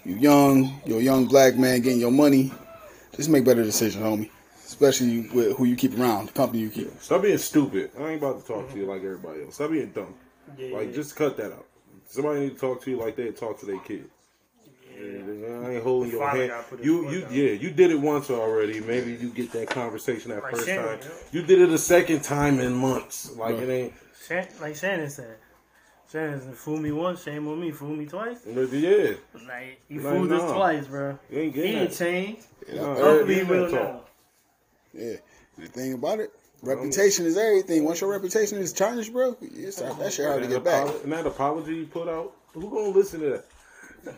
You 0.04 0.16
young. 0.16 0.82
You're 0.84 1.00
a 1.00 1.04
young 1.04 1.28
black 1.28 1.58
man 1.58 1.82
getting 1.82 2.00
your 2.00 2.10
money. 2.10 2.52
Just 3.16 3.30
make 3.30 3.46
better 3.46 3.64
decisions, 3.64 4.04
homie. 4.04 4.32
Especially 4.68 5.22
with 5.30 5.56
who 5.58 5.64
you 5.66 5.76
keep 5.78 5.98
around, 5.98 6.28
the 6.28 6.32
company 6.34 6.60
you 6.62 6.70
keep. 6.70 6.92
Stop 7.02 7.22
being 7.22 7.38
stupid. 7.38 7.90
I 7.98 8.10
ain't 8.12 8.22
about 8.22 8.42
to 8.42 8.46
talk 8.46 8.70
to 8.72 8.78
you 8.78 8.86
like 8.86 8.98
everybody 9.02 9.44
else. 9.44 9.56
Stop 9.56 9.72
being 9.72 9.92
dumb. 9.92 10.14
Yeah, 10.58 10.76
Like, 10.76 10.90
yeah. 10.90 10.94
just 10.96 11.16
cut 11.16 11.38
that 11.38 11.54
out. 11.54 11.66
Somebody 12.10 12.42
need 12.42 12.54
to 12.56 12.60
talk 12.60 12.82
to 12.84 12.92
you 12.92 12.98
like 12.98 13.16
they 13.16 13.32
talk 13.32 13.60
to 13.62 13.66
their 13.66 13.80
kid. 13.80 14.10
I 15.00 15.72
ain't 15.76 15.84
holding 15.84 16.12
your 16.12 16.28
hand. 16.28 16.50
gotta 16.50 16.84
You, 16.84 17.10
you, 17.10 17.22
down. 17.22 17.34
yeah, 17.34 17.50
you 17.52 17.70
did 17.72 17.92
it 17.92 18.00
once 18.00 18.30
already. 18.30 18.80
Maybe 18.82 19.14
you 19.14 19.30
get 19.30 19.52
that 19.54 19.70
conversation 19.70 20.32
that 20.32 20.44
Like 20.44 20.56
first 20.56 20.66
Shannon, 20.68 21.00
time. 21.00 21.10
yeah. 21.10 21.40
You 21.40 21.42
did 21.44 21.62
it 21.62 21.70
a 21.70 21.78
second 21.78 22.24
time 22.24 22.60
in 22.60 22.74
months. 22.74 23.36
Like 23.36 23.56
it 23.56 23.70
ain't. 23.70 23.94
Shan- 24.28 24.48
like 24.60 24.76
Shannon 24.76 25.10
said. 25.10 25.38
Shannon 26.12 26.42
said, 26.42 26.56
fool 26.56 26.78
me 26.78 26.92
once, 26.92 27.24
shame 27.24 27.48
on 27.48 27.60
me. 27.60 27.72
Fool 27.72 27.90
me 27.96 28.06
twice. 28.06 28.40
Yeah, 28.46 28.54
Like, 28.56 29.82
you 29.90 30.02
Like, 30.02 30.14
fooled 30.16 30.32
us 30.32 30.52
twice, 30.52 30.88
bro. 30.88 31.20
you 31.30 31.40
ain't 31.40 31.56
He 31.56 31.62
getting 31.62 31.78
ain't 31.78 31.94
changed. 31.94 32.42
Nah, 32.74 32.96
Hopefully 32.96 33.34
he 33.36 33.40
you 33.42 33.46
will 33.46 33.70
talk. 33.70 33.80
now. 33.82 34.02
Yeah. 34.98 35.16
The 35.58 35.68
thing 35.68 35.94
about 35.94 36.20
it, 36.20 36.32
reputation 36.62 37.26
is 37.26 37.38
everything. 37.38 37.84
Once 37.84 38.02
your 38.02 38.12
reputation 38.12 38.58
is 38.60 38.74
tarnished, 38.74 39.12
bro, 39.12 39.36
it's 39.42 39.82
hard, 39.82 39.98
that 40.00 40.14
shit 40.14 40.26
hard 40.26 40.44
to 40.44 40.50
get 40.50 40.64
back. 40.64 40.88
And 41.04 41.12
that 41.12 41.26
apology 41.26 41.76
you 41.76 41.86
put 41.86 42.08
out, 42.08 42.34
who 42.54 42.70
gonna 42.70 42.90
listen 42.90 43.22
to 43.22 43.30
that? 43.30 43.46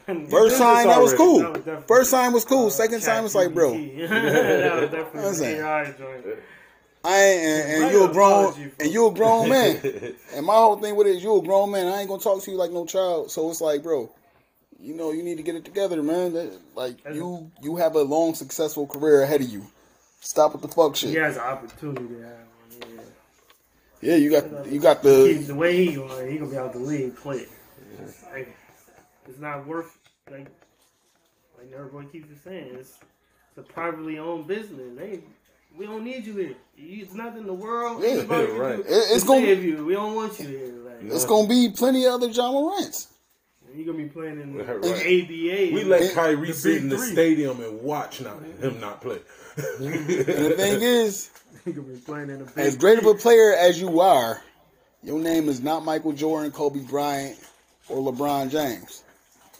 First 0.30 0.58
time, 0.58 0.88
that 0.88 1.02
was 1.02 1.14
cool. 1.14 1.40
That 1.40 1.66
was 1.66 1.84
First 1.88 2.12
time 2.12 2.34
was 2.34 2.46
cool. 2.46 2.68
Uh, 2.68 2.70
Second 2.72 3.02
time, 3.02 3.26
it's 3.26 3.36
like, 3.36 3.54
bro, 3.54 3.72
that 3.74 4.82
was 4.82 4.90
definitely 4.92 5.22
I'm 5.30 5.34
saying. 5.34 5.60
an 5.60 5.66
AI 5.66 5.92
joint. 5.98 6.26
I 7.02 7.18
ain't, 7.24 7.42
and, 7.42 7.84
and 7.84 7.94
you 7.94 8.04
a 8.04 8.12
grown, 8.12 8.72
and 8.80 8.92
you 8.92 9.08
a 9.08 9.14
grown 9.14 9.48
man. 9.50 9.80
and 10.36 10.46
my 10.46 10.54
whole 10.54 10.76
thing 10.76 10.98
with 10.98 11.08
it 11.08 11.16
is 11.16 11.24
you 11.24 11.38
a 11.38 11.42
grown 11.42 11.72
man. 11.72 11.88
I 11.88 12.02
ain't 12.02 12.10
gonna 12.10 12.22
talk 12.22 12.44
to 12.44 12.52
you 12.52 12.58
like 12.58 12.72
no 12.72 12.86
child. 12.86 13.32
So 13.32 13.50
it's 13.50 13.62
like, 13.62 13.82
bro, 13.82 14.12
you 14.80 14.94
know, 14.94 15.12
you 15.14 15.24
need 15.24 15.38
to 15.38 15.44
get 15.44 15.56
it 15.56 15.64
together, 15.64 16.04
man. 16.04 16.34
That- 16.34 16.60
Like 16.76 16.98
you, 17.14 17.50
you 17.64 17.78
have 17.78 17.96
a 17.96 18.02
long, 18.04 18.36
successful 18.36 18.86
career 18.86 19.22
ahead 19.22 19.40
of 19.42 19.48
you. 19.50 19.66
Stop 20.22 20.54
with 20.54 20.62
the 20.62 20.68
fuck 20.68 20.96
shit. 20.96 21.10
He 21.10 21.16
has 21.16 21.36
an 21.38 21.44
opportunity 21.44 22.08
to 22.08 22.22
have 22.22 22.32
one. 22.32 22.96
Yeah. 22.96 23.02
Yeah, 24.02 24.16
you 24.16 24.30
got, 24.32 24.68
you 24.72 24.80
got 24.80 25.02
He- 25.02 25.34
the. 25.34 25.44
the 25.48 25.56
way 25.56 25.86
he 25.86 25.96
going, 25.96 26.32
he 26.32 26.38
gonna 26.38 26.52
be 26.52 26.58
out 26.58 26.74
the 26.74 26.80
league 26.80 27.16
quick. 27.18 27.50
Like, 28.32 28.56
it's 29.28 29.40
not 29.40 29.66
worth 29.68 29.98
like 30.32 30.48
like 31.58 31.72
everybody 31.76 32.08
keeps 32.08 32.28
saying. 32.44 32.76
It's, 32.76 32.98
it's 33.50 33.58
a 33.58 33.62
privately 33.74 34.18
owned 34.20 34.48
business. 34.48 34.98
They 34.98 35.22
we 35.78 35.86
don't 35.86 36.04
need 36.04 36.26
you 36.26 36.36
here. 36.36 36.56
You- 36.78 37.04
It's 37.04 37.14
nothing 37.14 37.42
in 37.42 37.48
the 37.48 37.54
world. 37.54 38.02
Yeah, 38.02 38.10
anybody 38.10 38.48
can 38.48 38.58
right. 38.58 38.76
do 38.78 38.82
It- 38.84 38.88
it's 38.88 39.22
to 39.24 39.28
gonna- 39.28 39.46
save 39.46 39.64
you. 39.64 39.86
We 39.86 39.94
don't 39.94 40.16
want 40.16 40.40
you 40.40 40.48
here. 40.48 40.74
Like, 40.86 41.14
It's 41.14 41.26
gonna 41.26 41.48
be 41.48 41.70
plenty 41.70 42.06
of 42.06 42.14
other 42.14 42.28
Ja 42.30 42.52
Morants. 42.52 43.08
You 43.80 43.86
gonna 43.86 43.98
be 43.98 44.06
playing 44.10 44.40
in 44.42 44.58
the 44.58 44.64
Right. 44.66 44.86
ABA. 44.86 45.74
We 45.76 45.84
let 45.86 46.02
It- 46.02 46.14
Kyrie 46.14 46.48
the 46.48 46.54
sit 46.54 46.78
in 46.78 46.90
the 46.90 46.98
stadium 46.98 47.62
and 47.62 47.82
watch 47.82 48.20
not 48.22 48.44
him 48.44 48.80
not 48.80 49.02
play. 49.02 49.20
And 49.58 49.96
the 49.98 50.54
thing 50.58 50.82
is, 50.82 51.30
you 51.66 51.74
gonna 51.74 51.88
be 51.88 51.98
playing 52.00 52.30
in 52.30 52.46
the 52.46 52.62
as 52.62 52.76
great 52.76 52.98
of 53.00 53.06
a 53.06 53.14
player 53.16 53.54
as 53.54 53.80
you 53.80 54.00
are, 54.02 54.42
your 55.04 55.20
name 55.20 55.48
is 55.50 55.62
not 55.62 55.86
Michael 55.86 56.12
Jordan, 56.14 56.52
Kobe 56.52 56.82
Bryant, 56.82 57.38
or 57.88 57.98
LeBron 58.12 58.50
James. 58.52 59.04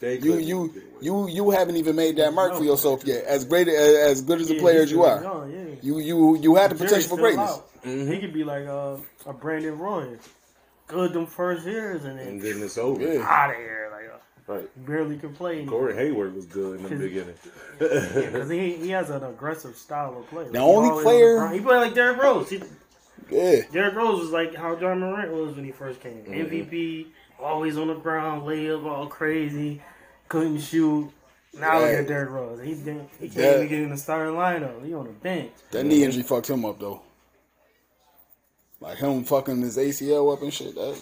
They 0.00 0.18
You 0.18 0.36
you 0.38 0.72
you 1.00 1.28
you 1.28 1.50
haven't 1.50 1.76
even 1.76 1.94
made 1.96 2.16
that 2.16 2.32
mark 2.32 2.54
for 2.54 2.64
yourself 2.64 3.04
yet. 3.04 3.24
As 3.24 3.44
great 3.44 3.68
as, 3.68 3.96
as 3.96 4.22
good 4.22 4.40
as 4.40 4.50
a 4.50 4.54
Yeah, 4.54 4.60
player 4.60 4.80
as 4.82 4.90
you 4.90 5.02
are, 5.04 5.22
young, 5.22 5.52
yeah. 5.52 5.74
you 5.82 5.98
you 5.98 6.36
you 6.38 6.54
have 6.56 6.70
the 6.70 6.76
potential 6.82 7.16
for 7.16 7.20
greatness. 7.20 7.60
Mm-hmm. 7.84 8.10
He 8.12 8.18
could 8.20 8.32
be 8.32 8.44
like 8.44 8.66
uh, 8.66 8.96
a 9.26 9.32
Brandon 9.34 9.78
Roy. 9.78 10.16
Good 10.90 11.12
them 11.12 11.26
first 11.26 11.66
years 11.66 12.04
and 12.04 12.18
then 12.18 12.26
and 12.28 12.42
then 12.42 12.62
it's 12.62 12.76
over. 12.78 13.00
Yeah. 13.00 13.22
out 13.22 13.50
of 13.50 13.56
here. 13.56 13.88
Like, 13.92 14.10
uh, 14.10 14.16
Right. 14.52 14.86
barely 14.86 15.16
could 15.16 15.34
play. 15.36 15.64
Corey 15.64 15.94
Hayward 15.94 16.34
was 16.34 16.46
good 16.46 16.80
in 16.80 16.82
the 16.88 16.96
beginning. 16.96 17.34
Because 17.78 18.50
he, 18.50 18.72
he 18.76 18.90
has 18.90 19.08
an 19.10 19.22
aggressive 19.22 19.76
style 19.76 20.18
of 20.18 20.26
play. 20.28 20.44
The 20.44 20.52
Like, 20.52 20.60
only 20.62 21.02
player- 21.02 21.28
on 21.28 21.34
the 21.34 21.38
ground. 21.40 21.54
he 21.54 21.60
played 21.60 21.76
like 21.78 21.94
Derrick 21.94 22.20
Rose. 22.22 22.50
He, 22.50 22.62
Yeah. 23.30 23.60
Derrick 23.72 23.94
Rose 23.94 24.20
was 24.20 24.30
like 24.30 24.54
how 24.56 24.76
Ja 24.76 24.94
Morant 24.94 25.30
was 25.32 25.54
when 25.54 25.64
he 25.64 25.70
first 25.72 26.00
came. 26.00 26.24
Mm-hmm. 26.24 26.32
MVP, 26.32 27.06
always 27.38 27.76
on 27.78 27.88
the 27.88 27.94
ground, 27.94 28.42
layup 28.42 28.84
all 28.84 29.06
crazy, 29.06 29.80
couldn't 30.28 30.58
shoot. 30.60 31.10
Now 31.58 31.78
look 31.80 31.90
Yeah. 31.90 31.98
at 31.98 32.06
Derrick 32.08 32.30
Rose. 32.30 32.60
He 32.60 32.74
he 32.74 32.82
can't 32.84 33.34
That- 33.34 33.56
even 33.56 33.68
get 33.68 33.78
in 33.80 33.90
the 33.90 33.96
starting 33.96 34.34
lineup. 34.34 34.84
He 34.84 34.92
on 34.94 35.06
the 35.06 35.12
bench. 35.12 35.52
That 35.70 35.84
knee 35.84 36.02
injury 36.04 36.22
fucked 36.24 36.50
him 36.50 36.64
up 36.64 36.80
though. 36.80 37.02
Like 38.80 38.98
him 38.98 39.24
fucking 39.24 39.60
his 39.60 39.76
ACL 39.76 40.32
up 40.32 40.42
and 40.42 40.52
shit. 40.52 40.74
That, 40.74 40.98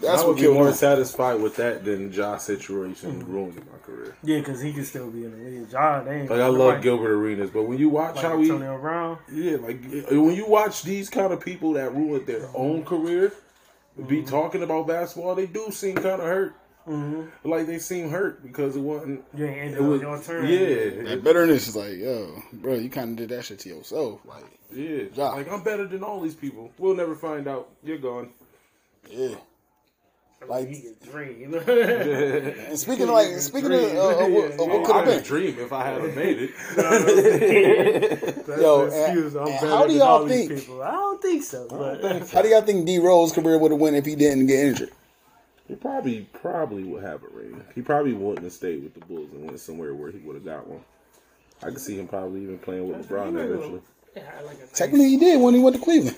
that's 0.00 0.22
I 0.22 0.26
what 0.26 0.36
would 0.36 0.42
be 0.42 0.48
more 0.48 0.68
him. 0.68 0.74
satisfied 0.74 1.40
with 1.40 1.56
that 1.56 1.84
than 1.84 2.12
Josh 2.12 2.42
situation 2.42 3.20
mm-hmm. 3.20 3.32
ruining 3.32 3.66
my 3.72 3.78
career. 3.82 4.16
Yeah, 4.22 4.38
because 4.38 4.60
he 4.60 4.72
could 4.72 4.86
still 4.86 5.10
be 5.10 5.24
in 5.24 5.32
the 5.32 5.50
league. 5.50 5.70
John, 5.70 6.04
they 6.04 6.20
ain't 6.20 6.30
Like 6.30 6.40
I 6.40 6.46
love 6.46 6.58
nobody- 6.58 6.82
Gilbert 6.82 7.12
Arenas, 7.12 7.50
but 7.50 7.62
when 7.64 7.78
you 7.78 7.88
watch 7.88 8.16
like 8.16 8.24
how 8.24 8.38
he, 8.38 8.44
Antonio 8.44 8.78
Brown. 8.78 9.18
yeah, 9.32 9.56
like 9.56 9.82
when 10.10 10.34
you 10.34 10.46
watch 10.46 10.82
these 10.82 11.08
kind 11.10 11.32
of 11.32 11.40
people 11.40 11.72
that 11.72 11.94
ruined 11.94 12.26
their 12.26 12.40
mm-hmm. 12.40 12.56
own 12.56 12.84
career 12.84 13.32
be 13.96 14.18
mm-hmm. 14.18 14.28
talking 14.28 14.62
about 14.62 14.86
basketball, 14.86 15.34
they 15.34 15.46
do 15.46 15.70
seem 15.70 15.96
kind 15.96 16.20
of 16.20 16.20
hurt. 16.20 16.54
Like 17.44 17.66
they 17.66 17.78
seem 17.80 18.10
hurt 18.10 18.42
because 18.42 18.76
it 18.76 18.80
wasn't. 18.80 19.24
You 19.34 19.46
ain't 19.46 19.74
It 19.74 19.82
was, 19.82 20.00
your 20.00 20.22
turn. 20.22 20.46
yeah, 20.46 21.02
That 21.08 21.24
bitterness 21.24 21.66
is 21.68 21.74
like, 21.76 21.96
yo, 21.96 22.42
bro, 22.52 22.74
you 22.74 22.88
kind 22.90 23.10
of 23.10 23.16
did 23.16 23.28
that 23.36 23.44
shit 23.44 23.58
to 23.60 23.68
yourself. 23.68 24.20
Like, 24.24 24.44
yeah. 24.72 25.04
Yeah. 25.14 25.28
Like 25.30 25.50
I'm 25.50 25.62
better 25.62 25.86
than 25.86 26.02
all 26.04 26.20
these 26.20 26.34
people. 26.36 26.70
We'll 26.78 26.94
never 26.94 27.14
find 27.16 27.48
out. 27.48 27.68
You're 27.82 27.98
gone. 27.98 28.30
yeah. 29.10 29.34
Like, 30.46 30.68
he 30.68 30.80
could 31.00 31.00
dream. 31.10 31.54
and 31.66 32.78
speaking 32.78 33.04
of 33.04 33.08
like, 33.14 33.32
speaking 33.38 33.72
of, 33.72 33.80
uh, 33.82 34.24
of, 34.26 34.30
what- 34.32 34.52
of 34.52 34.58
what 34.58 34.84
could 34.84 34.94
I 34.94 34.98
have 34.98 35.04
could 35.06 35.14
been, 35.16 35.22
dream 35.24 35.58
if 35.58 35.72
I 35.72 35.84
had 35.86 36.02
made 36.14 36.38
it. 36.76 38.46
That's 38.46 38.60
Yo, 38.62 38.82
excuse. 38.86 39.34
and- 39.34 39.48
and 39.48 39.58
how 39.70 39.86
do 39.86 39.94
y'all 39.94 40.02
all 40.02 40.24
these 40.24 40.46
think- 40.48 40.60
People. 40.60 40.82
I 40.82 40.92
don't 40.92 41.22
think 41.22 41.42
so. 41.42 41.66
But 41.68 42.28
how 42.30 42.42
do 42.42 42.48
y'all 42.48 42.60
think 42.62 42.86
D 42.86 42.98
Rose 42.98 43.32
career 43.32 43.58
would 43.58 43.72
have 43.72 43.80
went 43.80 43.96
if 43.96 44.04
he 44.04 44.14
didn't 44.14 44.46
get 44.46 44.60
injured? 44.66 44.90
He 45.68 45.74
probably 45.74 46.28
probably 46.32 46.84
would 46.84 47.02
have 47.02 47.22
a 47.24 47.28
ring. 47.28 47.62
He 47.74 47.82
probably 47.82 48.12
wouldn't 48.12 48.44
have 48.44 48.52
stayed 48.52 48.82
with 48.84 48.94
the 48.94 49.00
Bulls 49.00 49.30
and 49.32 49.46
went 49.46 49.60
somewhere 49.60 49.94
where 49.94 50.10
he 50.10 50.18
would 50.18 50.36
have 50.36 50.44
got 50.44 50.66
one. 50.66 50.80
I 51.62 51.66
could 51.70 51.80
see 51.80 51.98
him 51.98 52.06
probably 52.06 52.42
even 52.42 52.58
playing 52.58 52.86
with 52.88 53.08
LeBron 53.08 53.28
eventually. 53.42 53.80
yeah, 54.14 54.22
like 54.46 54.72
Technically, 54.74 55.08
he 55.08 55.16
did 55.16 55.40
when 55.40 55.54
he 55.54 55.60
went 55.60 55.74
to 55.76 55.82
Cleveland. 55.82 56.16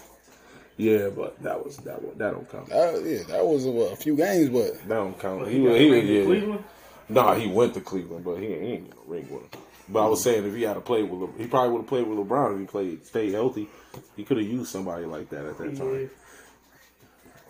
Yeah, 0.77 1.09
but 1.09 1.43
that 1.43 1.65
was 1.65 1.77
that 1.79 2.01
one 2.03 2.17
that 2.19 2.31
don't 2.33 2.51
count. 2.51 2.71
Uh, 2.71 2.99
yeah, 3.01 3.23
that 3.29 3.45
was 3.45 3.67
a 3.67 3.97
few 3.97 4.17
games, 4.17 4.51
but 4.51 4.75
That 4.89 4.95
don't 4.95 5.19
count. 5.19 5.49
he 5.49 5.59
He, 5.59 5.65
got 5.65 5.71
was 5.73 5.81
he, 5.81 5.91
ring 5.91 6.07
in 6.07 6.15
yeah. 6.15 6.25
Cleveland? 6.25 6.65
Nah, 7.09 7.35
he 7.35 7.47
went 7.49 7.75
to 7.75 7.81
Cleveland, 7.81 8.25
but 8.25 8.37
he, 8.37 8.47
he 8.47 8.53
ain't 8.55 8.85
get 8.91 8.99
a 8.99 9.11
ring 9.11 9.29
with 9.31 9.43
him. 9.43 9.51
But 9.89 10.05
I 10.05 10.09
was 10.09 10.23
saying 10.23 10.45
if 10.45 10.55
he 10.55 10.63
had 10.63 10.75
to 10.75 10.81
play 10.81 11.03
with, 11.03 11.21
Le- 11.31 11.39
he 11.39 11.47
probably 11.49 11.71
would 11.73 11.79
have 11.81 11.89
played 11.89 12.07
with 12.07 12.19
LeBron 12.19 12.55
if 12.55 12.61
he 12.61 12.67
played 12.67 13.07
stayed 13.07 13.33
healthy. 13.33 13.69
He 14.17 14.23
could 14.25 14.37
have 14.37 14.47
used 14.47 14.71
somebody 14.71 15.07
like 15.07 15.31
that 15.31 15.47
at 15.47 15.57
that 15.59 15.73
Yeah, 15.73 15.79
time. 15.79 16.11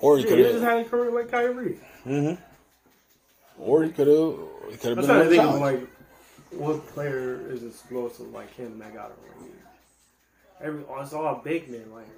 Or 0.01 0.19
he 0.19 0.25
yeah 0.25 0.29
could 0.29 0.39
he 0.39 0.45
just 0.45 0.55
have, 0.61 0.63
had 0.63 0.87
a 0.87 0.89
career 0.89 1.11
like 1.11 1.31
Kyrie. 1.31 1.79
Mm-hmm. 2.07 2.43
or 3.59 3.85
he 3.85 3.91
could 3.91 4.07
have, 4.07 4.35
he 4.71 4.77
could 4.77 4.97
have 4.97 4.99
I'm 4.99 5.07
been 5.07 5.07
trying 5.07 5.25
to 5.25 5.29
think 5.31 5.43
of 5.43 5.61
like 5.61 5.89
what 6.51 6.87
player 6.89 7.51
is 7.51 7.63
explosive 7.63 8.31
like 8.33 8.55
him 8.55 8.79
that 8.79 8.95
got 8.95 9.11
a 9.11 9.41
ring. 9.41 9.53
Every 10.61 10.83
oh, 10.89 11.01
it's 11.01 11.13
all 11.13 11.41
big 11.45 11.71
men. 11.71 11.93
Like 11.93 12.09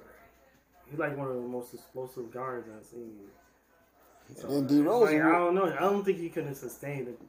he's 0.89 0.99
like 0.99 1.17
one 1.17 1.27
of 1.27 1.35
the 1.35 1.41
most 1.41 1.73
explosive 1.73 2.31
guards 2.31 2.67
I've 2.75 2.85
seen. 2.85 3.11
And 4.43 4.67
D 4.67 4.81
Rose, 4.81 5.11
Like, 5.11 5.21
I 5.21 5.31
don't 5.31 5.55
know. 5.55 5.65
I 5.65 5.81
don't 5.81 6.05
think 6.05 6.19
he 6.19 6.29
could 6.29 6.45
have 6.45 6.57
sustained 6.57 7.09
it. 7.09 7.19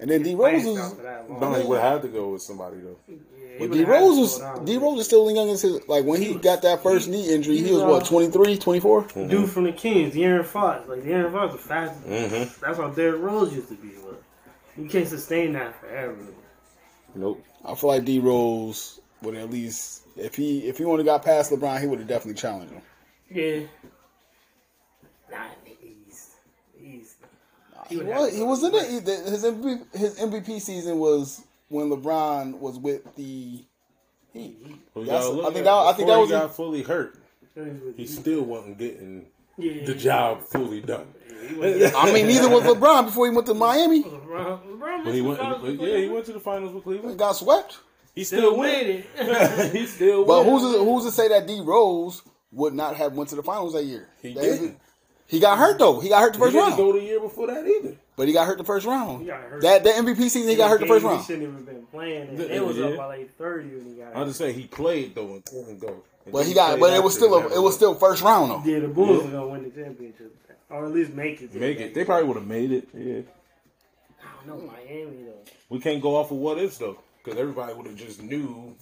And 0.00 0.10
then 0.10 0.22
D 0.22 0.34
Rose 0.34 0.62
playing 0.62 0.66
was, 0.66 0.76
style 0.76 0.94
for 0.94 1.02
that 1.02 1.30
long. 1.30 1.40
No, 1.40 1.54
he 1.54 1.66
would 1.66 1.80
have 1.80 2.02
to 2.02 2.08
go 2.08 2.30
with 2.30 2.42
somebody 2.42 2.78
though. 2.78 2.96
Yeah, 3.08 3.16
but 3.58 3.70
D 3.70 3.84
Rose 3.84 4.36
slow 4.36 4.52
was. 4.52 4.60
D 4.64 4.78
Rose 4.78 5.00
is 5.00 5.06
still 5.06 5.30
young 5.30 5.50
as 5.50 5.62
his, 5.62 5.86
like 5.88 6.04
when 6.04 6.22
he 6.22 6.34
got 6.34 6.62
that 6.62 6.82
first 6.82 7.08
knee 7.08 7.32
injury, 7.32 7.58
he 7.58 7.72
was 7.72 7.82
what 7.82 8.06
23, 8.06 8.56
24? 8.58 9.02
Dude 9.28 9.50
from 9.50 9.64
the 9.64 9.72
Kings, 9.72 10.14
De'Aaron 10.14 10.44
Fox. 10.44 10.88
Like 10.88 11.02
De'Aaron 11.02 11.32
Fox 11.32 11.52
was 11.52 11.62
fast. 11.62 12.02
Mm-hmm. 12.04 12.64
That's 12.64 12.78
how 12.78 12.88
Derrick 12.88 13.20
Rose 13.20 13.54
used 13.54 13.68
to 13.68 13.74
be. 13.74 13.90
But 14.02 14.22
you 14.76 14.88
can't 14.88 15.06
sustain 15.06 15.52
that 15.52 15.78
forever. 15.78 16.16
Nope. 17.14 17.44
I 17.64 17.74
feel 17.74 17.90
like 17.90 18.04
D 18.04 18.20
Rose 18.20 19.00
would 19.22 19.34
at 19.34 19.50
least 19.50 20.06
if 20.16 20.34
he 20.34 20.60
if 20.60 20.78
he 20.78 20.84
would 20.84 20.98
have 20.98 21.06
got 21.06 21.24
past 21.24 21.52
LeBron, 21.52 21.80
he 21.80 21.86
would 21.86 21.98
have 21.98 22.08
definitely 22.08 22.40
challenged 22.40 22.72
him. 22.72 22.82
Yeah. 23.30 23.60
Not 25.30 25.50
in 25.66 25.72
the 25.72 25.76
East. 26.08 26.30
The 26.78 26.86
East. 26.86 27.16
He 27.90 27.96
would 27.98 28.06
was, 28.06 28.30
have 28.30 28.38
he 28.38 28.42
was 28.44 28.62
in 28.64 28.74
it. 28.74 29.04
the- 29.04 29.30
His 29.30 29.44
MVP, 29.44 29.96
his 29.96 30.18
MVP 30.18 30.60
season 30.60 30.98
was 30.98 31.42
when 31.68 31.90
LeBron 31.90 32.58
was 32.58 32.78
with 32.78 33.02
the 33.16 33.62
Heat. 34.32 34.56
We 34.94 35.04
That's- 35.04 35.26
gotta 35.26 35.40
I 35.40 35.44
think 35.46 35.56
at 35.58 35.64
that- 35.64 35.68
I 35.68 35.92
think 35.92 36.06
Before 36.06 36.06
that 36.06 36.16
he 36.16 36.20
was 36.22 36.30
got 36.42 36.56
fully 36.56 36.82
hurt. 36.82 37.16
He 37.96 38.06
still 38.06 38.42
wasn't 38.42 38.78
getting 38.78 39.26
Yeah. 39.58 39.84
the 39.84 39.94
job 39.94 40.42
fully 40.42 40.80
done. 40.80 41.06
I 41.52 42.12
mean, 42.12 42.26
neither 42.26 42.48
was 42.48 42.62
LeBron 42.64 43.06
before 43.06 43.26
he 43.28 43.34
went 43.34 43.46
to 43.48 43.54
Miami. 43.54 44.04
LeBron, 44.04 44.60
LeBron 44.78 45.04
But 45.04 45.14
he 45.14 45.20
went. 45.20 45.40
missed 45.40 45.50
the 45.50 45.56
but 45.56 45.60
finals 45.60 45.80
yeah, 45.80 45.96
he 45.96 46.02
with 46.04 46.12
went 46.12 46.26
to 46.26 46.32
the 46.32 46.40
finals 46.40 46.72
with 46.72 46.84
He 46.84 46.90
Cleveland. 46.90 47.18
got 47.18 47.32
swept. 47.36 47.78
He 48.14 48.24
Still 48.24 48.38
still 48.40 48.56
went. 48.56 48.86
winning. 49.18 49.72
he 49.72 49.86
still. 49.86 50.24
But 50.24 50.44
went. 50.46 50.60
who's 50.60 50.72
to, 50.74 50.78
who's 50.84 51.04
to 51.06 51.10
say 51.10 51.28
that 51.28 51.46
D 51.46 51.60
Rose 51.60 52.22
would 52.52 52.74
not 52.74 52.96
have 52.96 53.14
went 53.14 53.30
to 53.30 53.36
the 53.36 53.42
finals 53.42 53.72
that 53.72 53.84
year? 53.84 54.08
He 54.22 54.34
That- 54.34 54.42
didn't. 54.42 54.78
He 55.30 55.38
got 55.40 55.56
hurt 55.58 55.78
though. 55.78 56.00
He 56.00 56.08
got 56.08 56.20
hurt 56.22 56.32
the 56.32 56.38
He 56.38 56.44
first 56.44 56.52
didn't 56.54 56.66
round. 56.70 56.76
go 56.76 56.92
the 56.92 57.00
year 57.02 57.20
before 57.20 57.46
that 57.46 57.64
either. 57.66 57.94
But 58.16 58.26
he 58.26 58.34
got 58.34 58.46
hurt 58.48 58.58
the 58.58 58.64
first 58.64 58.84
round. 58.84 59.20
He 59.22 59.26
got 59.28 59.40
hurt. 59.40 59.62
That 59.62 59.84
that 59.84 59.94
MVP 59.94 60.16
season, 60.28 60.48
he 60.48 60.56
got 60.56 60.68
hurt 60.70 60.80
the 60.80 60.86
first 60.86 61.04
round. 61.04 61.24
He 61.24 61.32
round. 61.34 61.42
shouldn't 61.42 61.42
even 61.44 61.64
been 61.64 61.86
playing. 61.86 62.28
And 62.30 62.40
it 62.40 62.64
was 62.64 62.78
up 62.80 62.96
by 62.96 63.06
like 63.06 63.34
thirty 63.36 63.68
when 63.68 63.86
he 63.94 64.00
got 64.02 64.16
I'm 64.16 64.26
just 64.26 64.38
saying 64.38 64.54
he 64.56 64.66
played 64.66 65.14
though 65.14 65.34
and 65.34 65.44
couldn't 65.44 65.78
go. 65.78 66.02
And 66.24 66.32
But 66.32 66.38
then 66.40 66.48
he 66.48 66.54
got. 66.54 66.80
But 66.80 66.92
it 66.94 67.02
was 67.02 67.14
still 67.14 67.32
a, 67.34 67.46
it 67.54 67.60
was 67.62 67.74
still 67.76 67.94
first 67.94 68.22
round 68.22 68.50
though. 68.50 68.62
Yeah, 68.68 68.80
the 68.80 68.88
Bulls 68.88 69.24
are 69.24 69.30
gonna 69.30 69.46
win 69.46 69.62
the 69.62 69.70
championship, 69.70 70.36
or 70.68 70.84
at 70.86 70.92
least 70.92 71.12
make 71.14 71.40
it. 71.40 71.54
make 71.54 71.78
it. 71.78 71.94
They 71.94 72.04
probably 72.04 72.26
would 72.26 72.36
have 72.36 72.46
made 72.46 72.72
it. 72.72 72.88
Yeah. 72.92 73.20
I 74.20 74.46
don't 74.46 74.58
know 74.58 74.66
Miami 74.66 75.22
though. 75.24 75.50
We 75.68 75.78
can't 75.78 76.02
go 76.02 76.16
off 76.16 76.30
of 76.32 76.38
what 76.38 76.58
ifs 76.58 76.78
though, 76.78 76.98
because 77.22 77.38
everybody 77.38 77.72
would 77.74 77.86
have 77.86 77.96
just 77.96 78.20
knew. 78.22 78.74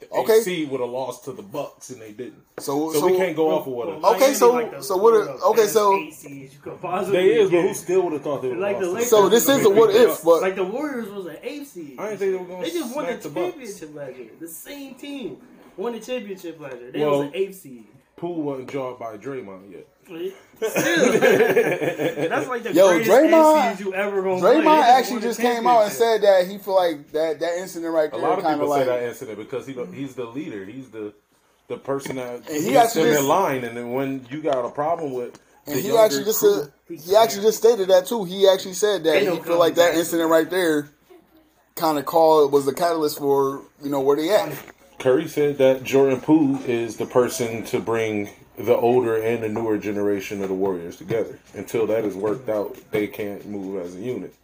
The 0.00 0.10
Okay. 0.10 0.38
AC 0.40 0.64
would 0.66 0.80
have 0.80 0.90
lost 0.90 1.24
to 1.24 1.32
the 1.32 1.42
Bucks 1.42 1.90
and 1.90 2.00
they 2.02 2.12
didn't. 2.12 2.42
So 2.58 2.92
So, 2.92 3.00
so, 3.00 3.06
we 3.06 3.16
can't 3.16 3.34
go 3.36 3.50
off 3.50 3.66
of 3.66 3.72
what 3.72 3.88
ifs. 3.88 4.04
Okay, 4.04 4.34
so- 4.34 4.52
like 4.52 4.82
so 4.82 4.96
what 4.96 5.14
are- 5.14 5.20
one 5.20 5.28
of 5.28 5.40
the 5.40 5.46
okay, 5.46 5.66
so- 5.66 5.96
eight 5.96 6.12
seeds 6.14 6.54
you 6.54 6.60
could 6.62 6.80
possibly 6.80 7.16
They 7.18 7.40
is, 7.40 7.50
but 7.50 7.62
who 7.62 7.74
still 7.74 8.02
would 8.02 8.12
have 8.12 8.22
thought 8.22 8.42
they 8.42 8.48
would 8.48 8.58
Like 8.58 8.78
the 8.78 8.86
lost? 8.86 8.94
Lakers. 8.94 9.10
So 9.10 9.28
this 9.28 9.48
is 9.48 9.64
a 9.64 9.70
what 9.70 9.94
if, 9.94 10.22
but 10.22 10.42
like 10.42 10.54
the 10.56 10.64
Warriors 10.64 11.08
was 11.08 11.26
an 11.26 11.38
eighth 11.42 11.68
seed. 11.72 11.96
I 11.98 12.08
didn't 12.10 12.18
think 12.18 12.32
they 12.32 12.38
were 12.38 12.44
gonna 12.44 12.62
They 12.64 12.70
just 12.70 12.94
won 12.94 13.06
the 13.06 13.12
the 13.14 13.30
championship 13.40 13.94
last 13.94 14.16
year. 14.16 14.30
The 14.38 14.48
same 14.48 14.94
team 14.96 15.38
won 15.76 15.92
the 15.92 16.00
championship 16.00 16.60
last 16.60 16.76
year. 16.76 16.90
They 16.92 17.00
Well- 17.00 17.18
was 17.18 17.20
an 17.28 17.30
eighth 17.34 17.60
seed. 17.60 17.84
Poole 18.16 18.42
wasn't 18.42 18.70
jawed 18.70 18.98
by 18.98 19.16
Draymond 19.18 19.72
yet. 19.72 19.86
Still, 20.06 21.12
that's 21.20 22.48
like 22.48 22.62
the 22.62 22.72
Yo, 22.72 22.88
greatest 22.90 23.10
Draymond- 23.10 23.80
you 23.80 23.92
ever 23.94 24.22
gonna 24.22 24.40
Draymond 24.40 24.64
just 24.64 24.88
actually 24.88 25.20
just 25.20 25.40
came 25.40 25.66
out 25.66 25.82
and 25.84 25.92
said 25.92 26.22
that 26.22 26.46
he 26.46 26.58
feel 26.58 26.76
like 26.76 27.10
that 27.12 27.40
that 27.40 27.58
incident 27.58 27.92
right 27.92 28.10
there. 28.10 28.20
A 28.20 28.22
lot 28.22 28.38
of 28.38 28.44
people 28.46 28.68
like 28.68 28.82
say 28.84 28.86
that 28.88 29.02
incident 29.02 29.38
because 29.38 29.66
he 29.66 29.74
he's 29.92 30.14
the 30.14 30.24
leader. 30.24 30.64
He's 30.64 30.90
the 30.90 31.12
the 31.68 31.76
person 31.76 32.16
that 32.16 32.48
And 32.48 32.64
he 32.64 32.70
gets 32.70 32.90
actually 32.96 33.02
them 33.04 33.12
just- 33.14 33.22
in 33.22 33.28
line. 33.28 33.64
And 33.64 33.76
then 33.76 33.92
when 33.92 34.26
you 34.30 34.40
got 34.40 34.64
a 34.64 34.70
problem 34.70 35.12
with, 35.12 35.38
the 35.66 35.72
And 35.72 35.80
he 35.80 35.96
actually 35.96 36.24
just 36.24 36.38
crew- 36.40 36.70
said, 36.88 37.00
he 37.04 37.16
actually 37.16 37.42
just 37.42 37.58
stated 37.58 37.88
that 37.88 38.06
too. 38.06 38.24
He 38.24 38.48
actually 38.48 38.74
said 38.74 39.02
that 39.04 39.20
he 39.22 39.38
feel 39.40 39.58
like 39.58 39.74
that 39.74 39.94
incident 39.96 40.30
right 40.30 40.48
there 40.48 40.88
kind 41.74 41.98
of 41.98 42.06
called 42.06 42.52
was 42.52 42.64
the 42.64 42.72
catalyst 42.72 43.18
for 43.18 43.62
you 43.82 43.90
know 43.90 44.00
where 44.00 44.16
they 44.16 44.30
at. 44.30 44.56
Curry 45.00 45.28
said 45.28 45.58
that 45.58 45.82
Jordan 45.84 46.20
Poole 46.22 46.58
is 46.64 46.96
the 46.96 47.04
person 47.04 47.64
to 47.66 47.80
bring 47.80 48.30
the 48.58 48.76
older 48.76 49.16
and 49.16 49.42
the 49.42 49.48
newer 49.48 49.78
generation 49.78 50.42
of 50.42 50.48
the 50.48 50.54
Warriors 50.54 50.96
together. 50.96 51.38
Until 51.54 51.86
that 51.86 52.04
is 52.04 52.14
worked 52.14 52.48
out, 52.48 52.76
they 52.90 53.06
can't 53.06 53.46
move 53.46 53.84
as 53.84 53.94
a 53.94 54.00
unit. 54.00 54.34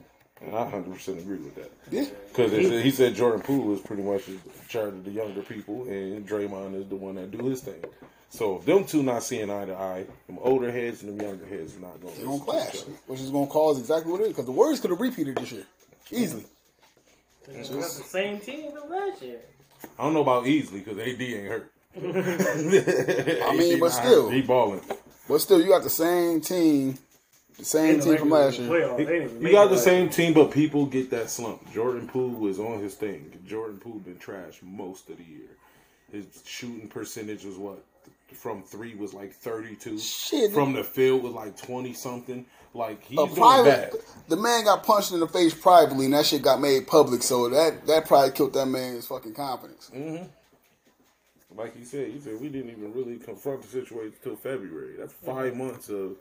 And 0.40 0.56
I 0.56 0.64
100% 0.70 1.18
agree 1.18 1.36
with 1.39 1.55
that. 1.55 1.70
Yeah, 1.90 2.06
Because 2.28 2.52
he 2.52 2.90
said 2.90 3.14
Jordan 3.14 3.43
Poole 3.43 3.72
is 3.74 3.80
pretty 3.80 4.02
much 4.02 4.28
in 4.28 4.40
charge 4.68 4.94
of 4.94 5.05
the 5.05 5.10
younger 5.10 5.43
people, 5.43 5.82
and 5.84 6.26
Draymond 6.26 6.74
is 6.74 6.89
the 6.89 6.97
one 6.97 7.14
that 7.14 7.30
do 7.30 7.44
his 7.47 7.60
thing. 7.60 7.82
So 8.28 8.56
if 8.56 8.64
them 8.64 8.84
two 8.84 9.02
not 9.02 9.22
seeing 9.22 9.51
eye 9.51 9.66
to 9.66 9.74
eye, 9.74 10.06
them 10.26 10.39
older 10.40 10.72
heads 10.72 11.02
and 11.02 11.12
them 11.12 11.26
younger 11.26 11.47
heads 11.47 11.76
are 11.76 11.80
not 11.80 12.01
going 12.01 12.14
they 12.16 12.24
gonna 12.24 12.43
clash, 12.43 12.80
which 13.06 13.20
is 13.20 13.30
gonna 13.30 13.47
cause 13.47 13.78
exactly 13.78 14.10
what 14.10 14.22
it 14.22 14.24
is 14.24 14.28
because 14.30 14.47
the 14.47 14.52
Warriors 14.52 14.80
could 14.80 14.90
have 14.90 15.01
repeated 15.01 15.36
this 15.36 15.52
year 15.52 15.66
easily. 16.10 16.44
They 17.47 17.55
got 17.55 17.68
the 17.68 17.80
same 17.80 18.40
team 18.40 18.72
from 18.72 18.89
last 18.89 19.20
year. 19.20 19.40
I 19.98 20.05
don't 20.05 20.14
know 20.14 20.22
about 20.22 20.47
easily 20.47 20.80
because 20.80 20.98
AD 20.98 21.20
ain't 21.20 21.48
hurt. 21.48 21.72
I 21.97 23.56
mean, 23.56 23.78
but 23.78 23.90
still, 23.90 24.31
he 24.31 24.40
balling. 24.43 24.81
but 25.28 25.39
still, 25.39 25.60
you 25.60 25.69
got 25.69 25.82
the 25.82 25.90
same 25.90 26.40
team, 26.40 26.97
the 27.59 27.64
same 27.64 28.01
team 28.01 28.16
from 28.16 28.31
last 28.31 28.59
year. 28.59 28.70
Playoff, 28.70 28.97
they 28.97 29.05
didn't 29.05 29.43
You 29.43 29.52
got 29.52 29.69
the 29.69 29.77
same 29.77 30.09
team, 30.09 30.32
but 30.32 30.51
people 30.51 30.86
get 30.86 31.10
that 31.10 31.28
slump. 31.28 31.70
Jordan 31.73 32.09
Poole 32.09 32.31
was 32.31 32.59
on 32.59 32.81
his 32.81 32.94
thing. 32.94 33.31
Jordan 33.47 33.78
Poole 33.78 33.98
been 33.98 34.19
trash 34.19 34.60
most 34.62 35.10
of 35.10 35.19
the 35.19 35.24
year. 35.24 35.51
His 36.10 36.27
shooting 36.47 36.89
percentage 36.89 37.44
was 37.44 37.56
what 37.56 37.85
from 38.35 38.62
three 38.62 38.94
was 38.94 39.12
like 39.12 39.32
thirty 39.32 39.77
two. 39.77 39.98
Shit. 39.98 40.52
From 40.52 40.73
the 40.73 40.85
field 40.85 41.23
was 41.23 41.32
like 41.32 41.56
twenty 41.56 41.93
something. 41.93 42.47
Like 42.74 43.05
he's 43.05 43.19
doing 43.19 43.35
private, 43.35 43.93
bad. 43.93 44.01
the 44.28 44.36
man 44.36 44.64
got 44.64 44.82
punched 44.82 45.12
in 45.12 45.20
the 45.20 45.28
face 45.28 45.52
privately, 45.52 46.06
and 46.06 46.14
that 46.14 46.24
shit 46.24 46.40
got 46.40 46.59
made 46.59 46.86
public. 46.86 47.23
So 47.23 47.51
that 47.51 47.86
that 47.86 48.06
probably 48.06 48.31
killed 48.31 48.55
that 48.55 48.66
man's 48.66 49.06
fucking 49.06 49.35
confidence. 49.35 49.90
Mm-hmm. 49.94 50.24
Like 51.57 51.77
he 51.77 51.85
said, 51.85 52.11
he 52.11 52.20
said 52.20 52.41
we 52.41 52.49
didn't 52.49 52.70
even 52.70 52.93
really 52.93 53.19
confront 53.19 53.62
the 53.62 53.69
situation 53.69 54.15
until 54.23 54.37
February. 54.37 54.95
That's 54.99 55.12
5 55.12 55.53
mm-hmm. 55.53 55.59
months 55.59 55.89
of 55.89 56.16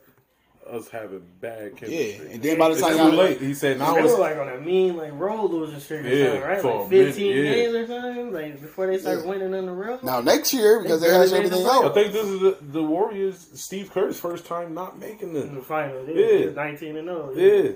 us 0.70 0.88
having 0.88 1.22
bad 1.40 1.76
chemistry. 1.76 2.26
Yeah, 2.26 2.34
and 2.34 2.42
then 2.42 2.58
by 2.58 2.68
the 2.68 2.80
time 2.80 2.96
y'all 2.96 3.10
late. 3.10 3.40
He 3.40 3.54
said 3.54 3.78
now 3.78 3.94
They 3.94 4.02
were 4.02 4.06
it's 4.06 4.18
like 4.18 4.36
on 4.36 4.48
a 4.48 4.60
mean 4.60 4.96
like 4.96 5.12
roll 5.14 5.48
losing 5.48 5.80
streak 5.80 6.04
or 6.04 6.08
Yeah, 6.08 6.24
something, 6.26 6.42
right? 6.42 6.64
Like 6.64 6.74
a 6.74 6.88
minute, 6.88 7.06
15 7.14 7.26
yeah. 7.26 7.42
days 7.42 7.74
or 7.74 7.86
something, 7.86 8.32
like 8.32 8.60
before 8.60 8.86
they 8.86 8.98
start 8.98 9.18
Yeah. 9.20 9.30
winning 9.30 9.54
in 9.54 9.66
the 9.66 9.72
real. 9.72 9.98
now 10.02 10.20
next 10.20 10.54
year 10.54 10.80
because 10.80 11.00
they, 11.00 11.08
They 11.08 11.14
has 11.14 11.32
everything 11.32 11.64
the 11.64 11.68
I 11.68 11.88
think 11.92 12.12
this 12.12 12.26
is 12.26 12.40
the, 12.40 12.58
the 12.60 12.82
Warriors 12.82 13.48
Steve 13.54 13.90
Kerr's 13.90 14.18
first 14.20 14.46
time 14.46 14.74
not 14.74 14.98
making 14.98 15.34
in 15.34 15.54
the 15.54 15.62
final. 15.62 16.08
Yeah. 16.08 16.50
19 16.50 16.96
and 16.96 17.08
0. 17.08 17.32
Yeah. 17.34 17.72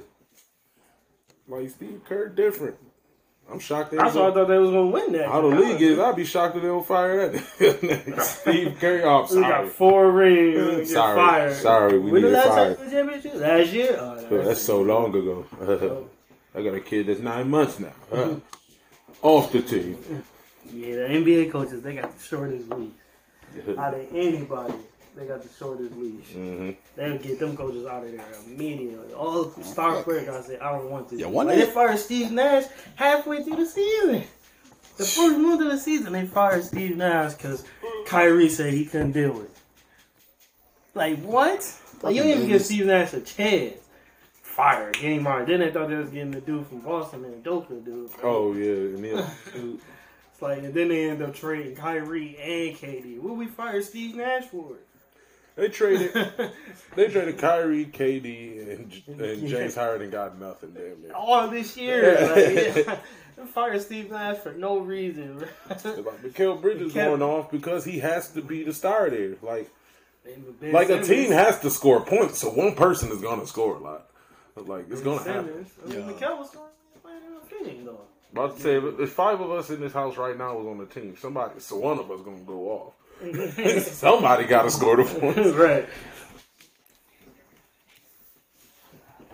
Like 1.48 1.70
Steve 1.70 2.02
Kerr 2.04 2.28
different. 2.28 2.76
I'm 3.50 3.60
shocked 3.60 3.92
they 3.92 3.96
That's 3.96 4.14
why 4.16 4.28
I 4.28 4.32
thought 4.32 4.48
they 4.48 4.58
was 4.58 4.70
gonna 4.70 4.86
win 4.86 5.12
that. 5.12 5.26
how 5.28 5.40
the 5.40 5.46
league 5.48 5.80
is. 5.80 5.98
I'd 5.98 6.16
be 6.16 6.24
shocked 6.24 6.56
if 6.56 6.62
they 6.62 6.68
don't 6.68 6.84
fire 6.86 7.28
that. 7.28 8.20
Steve 8.22 8.76
Kerr, 8.80 9.02
oh, 9.04 9.26
We 9.34 9.40
got 9.40 9.68
four 9.68 10.10
rings. 10.10 10.92
Sorry, 10.92 11.16
fired. 11.16 11.56
sorry, 11.56 11.98
we 11.98 12.10
when 12.10 12.22
the 12.22 12.28
need 12.28 12.34
to 12.34 12.38
last 12.40 12.76
time 12.78 12.84
the 12.86 12.90
championship? 12.90 13.34
Last 13.36 13.72
year. 13.72 13.96
Oh, 14.00 14.26
But 14.28 14.44
that's 14.46 14.62
so 14.62 14.80
long 14.82 15.14
ago. 15.14 15.46
I 16.54 16.62
got 16.62 16.74
a 16.74 16.80
kid 16.80 17.06
that's 17.06 17.20
nine 17.20 17.48
months 17.48 17.78
now. 17.78 18.40
Off 19.22 19.52
the 19.52 19.62
team. 19.62 19.96
Yeah, 20.72 20.96
the 20.96 21.02
NBA 21.08 21.52
coaches 21.52 21.82
they 21.82 21.94
got 21.94 22.16
the 22.18 22.24
shortest 22.24 22.68
leash. 22.70 22.90
Out 23.78 23.94
of 23.94 24.00
anybody, 24.12 24.74
they 25.16 25.26
got 25.26 25.42
the 25.42 25.48
shortest 25.58 25.96
leash. 25.96 26.26
hmm 26.32 26.70
They'll 26.94 27.18
get 27.18 27.38
them 27.38 27.56
coaches 27.56 27.86
out 27.86 28.04
of 28.04 28.12
there 28.12 28.24
immediately. 28.46 29.12
All 29.14 29.44
the 29.44 29.64
star 29.64 30.02
players 30.02 30.26
gotta 30.26 30.42
say, 30.44 30.58
I 30.58 30.72
don't 30.72 30.90
want 30.90 31.08
this. 31.08 31.20
Yeah, 31.20 31.26
one 31.26 31.46
day- 31.46 31.56
they 31.56 31.66
fired 31.66 31.98
Steve 31.98 32.30
Nash 32.32 32.64
halfway 32.96 33.42
through 33.42 33.56
the 33.56 33.66
season. 33.66 34.24
The 34.98 35.04
first 35.04 35.38
month 35.38 35.60
of 35.60 35.68
the 35.70 35.78
season, 35.78 36.12
they 36.14 36.26
fired 36.26 36.64
Steve 36.64 36.96
Nash 36.96 37.34
because 37.34 37.64
Kyrie 38.06 38.48
said 38.48 38.72
he 38.72 38.84
couldn't 38.86 39.12
deal 39.12 39.32
with 39.32 39.44
it. 39.44 39.50
Like, 40.94 41.20
what? 41.22 41.70
Like, 42.02 42.14
you 42.14 42.22
didn't 42.22 42.38
even 42.38 42.48
give 42.48 42.62
Steve 42.64 42.86
Nash 42.86 43.12
a 43.12 43.20
chance. 43.20 43.74
Fired. 44.42 44.94
Getting 44.94 45.22
Martin. 45.22 45.48
Then 45.50 45.60
they 45.60 45.70
thought 45.70 45.88
they 45.90 45.96
was 45.96 46.08
getting 46.08 46.30
the 46.30 46.40
dude 46.40 46.66
from 46.66 46.80
Boston 46.80 47.24
and 47.26 47.42
Doka 47.44 47.74
dude. 47.74 48.10
Oh 48.22 48.54
yeah, 48.54 49.26
It's 50.32 50.42
like, 50.42 50.58
and 50.58 50.72
then 50.74 50.88
they 50.88 51.08
end 51.10 51.22
up 51.22 51.34
trading 51.34 51.74
Kyrie 51.76 52.36
and 52.38 52.76
KD. 52.76 53.18
What 53.20 53.36
we 53.36 53.46
fire 53.46 53.80
Steve 53.82 54.14
Nash 54.16 54.44
for? 54.44 54.76
They 55.56 55.68
traded. 55.68 56.12
They 56.94 57.08
traded 57.08 57.36
Kyrie, 57.36 57.84
KD, 57.84 58.70
and, 59.06 59.20
and 59.20 59.46
James 59.46 59.74
Harden 59.74 60.08
got 60.08 60.40
nothing. 60.40 60.70
Damn 60.70 61.02
near. 61.02 61.12
all 61.14 61.46
this 61.48 61.76
year. 61.76 62.14
Like, 62.34 62.86
yeah. 62.86 63.44
Fire 63.52 63.78
Steve 63.78 64.10
Nash 64.10 64.38
for 64.38 64.52
no 64.54 64.78
reason. 64.78 65.40
Like 65.68 65.82
Mikal 66.22 66.58
Bridges 66.58 66.94
Kept- 66.94 67.10
going 67.10 67.20
off 67.20 67.50
because 67.50 67.84
he 67.84 67.98
has 67.98 68.30
to 68.30 68.40
be 68.40 68.64
the 68.64 68.72
star 68.72 69.10
there. 69.10 69.34
Like 69.42 69.70
Ben 70.24 70.72
like 70.72 70.88
a 70.88 71.02
team 71.04 71.32
has 71.32 71.60
to 71.60 71.68
score 71.70 72.00
points, 72.00 72.38
so 72.38 72.48
one 72.48 72.74
person 72.74 73.10
is 73.12 73.20
gonna 73.20 73.46
score 73.46 73.76
a 73.76 73.78
lot. 73.78 74.06
Like 74.56 74.86
it's 74.90 75.02
gonna 75.02 75.22
happen. 75.22 75.66
Simmons. 75.66 75.70
I 75.84 75.88
mean, 75.88 76.14
Mikal 76.14 76.38
was 76.38 76.50
going 76.50 76.70
playing 77.02 77.22
in 77.26 77.34
the 77.34 77.40
Phoenix 77.40 77.84
though. 77.84 78.00
About 78.32 78.56
to 78.56 78.62
say, 78.62 78.76
if 78.78 79.00
if 79.00 79.12
five 79.12 79.38
of 79.38 79.50
us 79.50 79.68
in 79.68 79.80
this 79.82 79.92
house 79.92 80.16
right 80.16 80.36
now 80.36 80.56
was 80.56 80.66
on 80.66 80.78
the 80.78 80.86
team, 80.86 81.14
somebody, 81.20 81.60
so 81.60 81.76
one 81.76 81.98
of 81.98 82.10
us 82.10 82.20
is 82.20 82.24
gonna 82.24 82.38
go 82.38 82.70
off. 82.70 82.94
somebody 83.80 84.44
got 84.44 84.62
to 84.62 84.70
score 84.70 84.96
the 84.96 85.04
points. 85.04 85.50
right. 85.54 85.88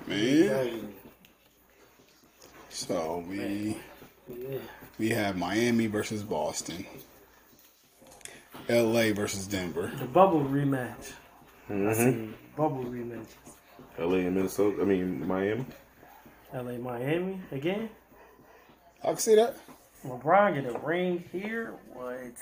Man. 0.06 0.92
So 2.68 3.24
we 3.28 3.76
we 4.98 5.10
have 5.10 5.36
Miami 5.36 5.86
versus 5.86 6.22
Boston, 6.22 6.86
L.A. 8.68 9.12
versus 9.12 9.46
Denver. 9.46 9.92
The 9.98 10.06
bubble 10.06 10.44
rematch. 10.44 11.12
Mm-hmm. 11.70 11.88
I 11.88 11.92
see 11.94 12.34
bubble 12.56 12.84
rematch. 12.84 13.26
LA 13.98 14.16
and 14.16 14.34
Minnesota. 14.34 14.82
I 14.82 14.84
mean 14.84 15.26
Miami. 15.26 15.64
LA 16.54 16.72
Miami 16.72 17.40
again. 17.50 17.88
I 19.02 19.08
can 19.08 19.16
see 19.16 19.34
that. 19.34 19.56
LeBron 20.04 20.54
get 20.54 20.74
a 20.74 20.78
ring 20.78 21.24
here. 21.32 21.74
What? 21.92 22.34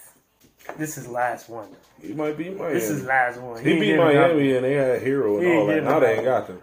This 0.76 0.96
is 0.98 1.08
last 1.08 1.48
one. 1.48 1.68
He 2.00 2.12
might 2.12 2.36
be 2.38 2.50
Miami. 2.50 2.74
This 2.74 2.90
is 2.90 3.04
last 3.04 3.40
one. 3.40 3.62
he 3.64 3.70
ain't 3.72 3.80
beat 3.80 3.86
getting 3.86 4.00
another- 4.02 4.34
Miami 4.34 4.56
and 4.56 4.64
they 4.64 4.74
had 4.74 5.02
Herro 5.02 5.38
and 5.38 5.46
He 5.46 5.52
all 5.56 5.66
that. 5.66 5.84
Now 5.84 5.98
they 6.00 6.14
ain't 6.14 6.24
got 6.24 6.46
them. 6.46 6.60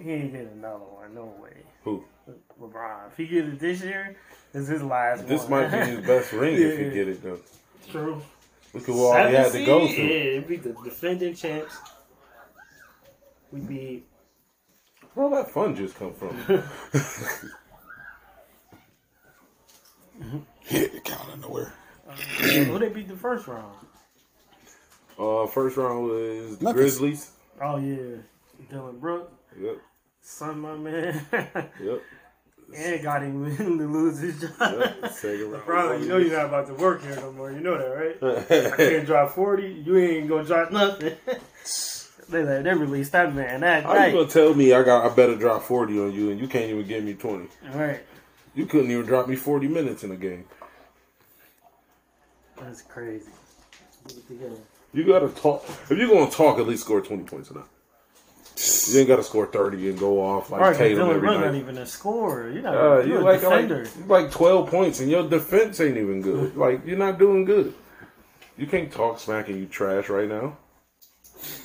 He 0.00 0.10
ain't 0.12 0.32
getting 0.32 0.48
another 0.48 0.84
one. 0.84 1.14
No 1.14 1.24
way. 1.42 1.56
Who? 1.84 2.04
LeBron. 2.60 3.08
If 3.10 3.16
he 3.16 3.26
gets 3.26 3.48
it 3.48 3.58
this 3.58 3.82
year, 3.82 4.16
this 4.52 4.62
is 4.64 4.68
his 4.68 4.82
last 4.82 5.26
This 5.26 5.42
one. 5.42 5.62
might 5.62 5.70
be 5.70 5.90
his 5.90 6.06
best 6.06 6.32
ring 6.34 6.54
if 6.54 6.78
he 6.78 6.90
get 6.90 7.08
it 7.08 7.22
though. 7.22 7.38
True. 7.90 8.22
Look 8.72 8.88
at 8.88 8.94
what 8.94 9.28
he 9.28 9.34
had 9.34 9.50
to 9.52 9.64
go 9.64 9.86
Seven 9.86 9.94
through. 9.94 10.08
seed? 10.08 10.34
Yeah, 10.44 10.48
we 10.48 10.56
the 10.56 10.76
defending 10.84 11.34
champs. 11.34 11.76
We'd 13.50 13.66
be. 13.68 14.04
Where 15.14 15.24
all 15.26 15.30
that 15.32 15.50
fun 15.50 15.74
just 15.74 15.96
come 15.96 16.12
from? 16.14 16.36
Hit 20.60 20.94
it 20.94 21.10
out 21.10 21.28
of 21.32 21.40
nowhere. 21.40 21.72
Who 22.16 22.78
they 22.78 22.88
beat 22.88 23.08
the 23.08 23.16
first 23.16 23.46
round. 23.46 23.74
uh, 25.18 25.46
first 25.46 25.76
round 25.76 26.04
was 26.04 26.60
Memphis. 26.60 26.72
Grizzlies. 26.98 27.30
Oh 27.60 27.76
yeah, 27.76 28.16
Dillon 28.70 28.98
Brooke, 28.98 29.30
Yep. 29.60 29.76
son, 30.22 30.60
my 30.60 30.74
man, 30.76 31.20
Yep. 31.32 32.02
and 32.76 33.02
got 33.02 33.22
him 33.22 33.56
to 33.78 33.86
lose 33.86 34.18
his 34.18 34.40
job. 34.40 34.52
Yep. 34.60 35.12
Second 35.12 35.50
round. 35.52 35.66
Bro, 35.66 35.96
you 35.98 36.08
know 36.08 36.16
you're 36.16 36.36
not 36.36 36.46
about 36.46 36.66
to 36.68 36.74
work 36.74 37.02
here 37.02 37.16
no 37.16 37.32
more. 37.32 37.52
You 37.52 37.60
know 37.60 37.76
that, 37.76 38.22
right? 38.22 38.72
I 38.72 38.76
can't 38.76 39.06
drop 39.06 39.32
forty. 39.32 39.82
You 39.84 39.98
ain't 39.98 40.28
gonna 40.28 40.44
drop 40.44 40.70
nothing. 40.72 41.14
they 42.30 42.42
like, 42.44 42.62
they 42.64 42.74
released 42.74 43.12
that 43.12 43.34
man 43.34 43.60
that 43.60 43.82
How 43.84 43.92
you 43.92 43.98
night. 43.98 44.12
gonna 44.14 44.26
tell 44.28 44.54
me 44.54 44.72
I 44.72 44.82
got 44.82 45.10
I 45.10 45.14
better 45.14 45.36
drop 45.36 45.62
forty 45.64 46.00
on 46.00 46.12
you 46.12 46.30
and 46.30 46.40
you 46.40 46.48
can't 46.48 46.70
even 46.70 46.86
give 46.86 47.04
me 47.04 47.12
twenty? 47.14 47.48
Right, 47.74 48.00
You 48.54 48.64
couldn't 48.66 48.90
even 48.90 49.04
drop 49.04 49.28
me 49.28 49.36
forty 49.36 49.68
minutes 49.68 50.02
in 50.04 50.12
a 50.12 50.16
game. 50.16 50.46
That's 52.62 52.82
crazy. 52.82 53.30
Put 54.04 54.12
it 54.16 54.26
together. 54.28 54.56
You 54.92 55.04
gotta 55.04 55.28
talk. 55.28 55.64
If 55.68 55.90
you're 55.96 56.08
gonna 56.08 56.30
talk, 56.30 56.58
at 56.58 56.66
least 56.66 56.84
score 56.84 57.00
twenty 57.00 57.24
points 57.24 57.50
enough. 57.50 57.68
You 58.92 58.98
ain't 59.00 59.08
gotta 59.08 59.22
score 59.24 59.46
thirty 59.46 59.88
and 59.88 59.98
go 59.98 60.20
off 60.22 60.50
like 60.50 60.60
Right, 60.60 60.68
'cause 60.70 60.78
Tatum 60.78 60.98
Dillon 60.98 61.16
every 61.16 61.28
Brooke 61.28 61.40
not 61.40 61.54
even 61.54 61.78
a 61.78 61.86
scorer. 61.86 62.50
You're 62.50 62.62
not. 62.62 62.74
Uh, 62.76 62.96
you're 62.98 63.06
you 63.06 63.18
a 63.18 63.20
like, 63.20 63.42
like 63.42 63.68
defender. 63.68 63.86
you 63.98 64.04
like 64.06 64.30
twelve 64.30 64.68
points 64.68 65.00
and 65.00 65.10
your 65.10 65.28
defense 65.28 65.80
ain't 65.80 65.96
even 65.96 66.20
good. 66.22 66.56
Like 66.64 66.84
you're 66.86 66.98
not 66.98 67.18
doing 67.18 67.44
good. 67.44 67.72
You 68.58 68.66
can't 68.66 68.92
talk 68.92 69.18
smack 69.20 69.48
and 69.48 69.58
you 69.58 69.66
trash 69.66 70.08
right 70.10 70.28
now. 70.28 70.56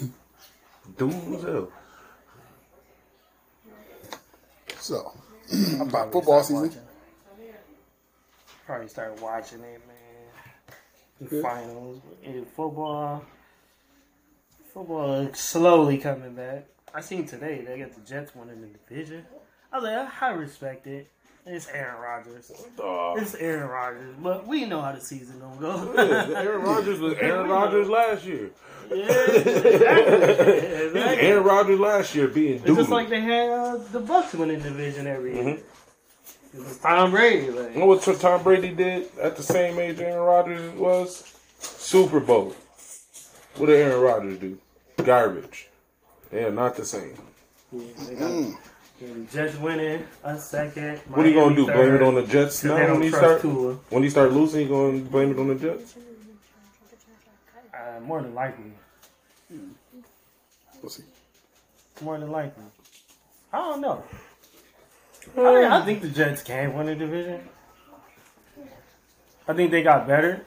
Dude. 0.98 1.68
So 4.80 5.12
I'm 5.54 5.82
about 5.90 6.12
football 6.12 6.44
start 6.44 6.46
season. 6.46 6.62
watching. 6.62 6.82
Probably 8.66 8.88
start 8.88 9.22
watching 9.22 9.60
it, 9.60 9.82
man. 9.88 9.95
The 11.22 11.42
finals 11.42 12.02
in 12.24 12.46
football. 12.46 13.24
Football 14.74 15.14
is 15.28 15.40
slowly 15.40 15.98
coming 15.98 16.34
back. 16.36 16.66
I 16.94 17.02
seen 17.02 17.26
today 17.26 17.64
they 17.66 17.80
got 17.80 17.94
the 17.94 18.02
Jets 18.02 18.36
winning 18.36 18.62
the 18.62 18.68
division. 18.68 19.26
I 19.72 19.78
was 19.80 19.84
like, 19.86 20.22
I 20.22 20.30
respect 20.32 20.88
it. 20.88 21.10
It's 21.48 21.68
Aaron 21.70 22.02
Rodgers. 22.02 22.52
Uh, 22.80 23.14
It's 23.18 23.36
Aaron 23.36 23.70
Rodgers, 23.70 24.16
but 24.20 24.48
we 24.48 24.66
know 24.66 24.82
how 24.82 24.92
the 24.94 25.00
season 25.02 25.40
gonna 25.40 25.62
go. 25.62 25.94
Aaron 26.34 26.62
Rodgers 26.66 27.00
was 27.00 27.14
Aaron 27.20 27.48
Rodgers 27.50 27.88
last 27.88 28.26
year. 28.26 28.50
yeah, 28.90 29.06
exactly. 29.06 29.44
exactly. 30.88 31.28
Aaron 31.28 31.44
Rodgers 31.44 31.80
last 31.80 32.16
year 32.16 32.28
being 32.28 32.56
It's 32.56 32.64
dude. 32.64 32.78
just 32.78 32.90
like 32.90 33.10
they 33.10 33.22
had 33.22 33.50
uh, 33.52 33.78
the 33.92 34.02
Bucs 34.02 34.34
winning 34.34 34.60
the 34.60 34.70
division 34.70 35.06
every 35.08 35.36
year. 35.36 35.60
It 36.56 36.60
was 36.64 36.78
Tom 36.78 37.12
Brady. 37.12 37.52
Like, 37.52 37.74
You 37.74 37.80
know 37.82 37.86
what 37.88 38.02
Tom 38.02 38.42
Brady 38.42 38.70
did 38.70 39.10
at 39.20 39.36
the 39.36 39.44
same 39.44 39.78
age 39.78 40.00
Aaron 40.00 40.24
Rodgers 40.24 40.74
was? 40.76 41.34
Super 41.60 42.22
Bowl. 42.22 42.56
What 43.58 43.66
did 43.66 43.82
Aaron 43.82 44.02
Rodgers 44.02 44.40
do? 44.40 44.58
Garbage. 45.04 45.68
They 46.32 46.46
are 46.46 46.52
not 46.52 46.78
the 46.78 46.86
same. 46.86 47.18
Yeah, 47.74 47.84
they 48.08 48.16
got 48.16 48.32
yeah, 48.32 49.14
the 49.14 49.28
Jets 49.32 49.58
winning 49.58 50.06
a 50.24 50.40
second. 50.40 51.00
What 51.10 51.26
are 51.26 51.30
you 51.30 51.36
gonna 51.36 51.50
Miami 51.50 51.66
do? 51.66 51.74
Blame 51.74 51.96
it 51.96 52.02
on 52.02 52.16
the 52.16 52.24
Jets 52.24 52.62
They 52.62 52.70
now 52.70 52.94
when 52.94 53.02
he 53.02 53.10
start 53.10 53.42
Tua. 53.42 53.74
when 53.90 54.04
he 54.04 54.10
start 54.10 54.32
losing? 54.32 54.62
You 54.62 54.68
gonna 54.70 55.00
blame 55.00 55.32
it 55.32 55.40
on 55.40 55.50
the 55.50 55.56
Jets? 55.56 55.96
Uh, 57.74 58.00
more 58.00 58.22
than 58.22 58.34
likely. 58.34 58.72
We'll 60.82 60.90
see. 60.90 61.04
More 62.02 62.18
than 62.18 62.32
likely. 62.32 62.64
I 63.52 63.58
don't 63.58 63.82
know. 63.82 64.04
I, 65.36 65.40
mean, 65.40 65.48
I 65.48 65.80
uh. 65.80 65.86
think 65.86 66.02
the 66.02 66.10
Jets 66.10 66.44
can 66.44 66.74
win 66.74 66.88
the 66.88 66.96
division. 66.96 67.42
I 69.48 69.54
think 69.54 69.72
they 69.72 69.84
got 69.84 70.08
better. 70.08 70.46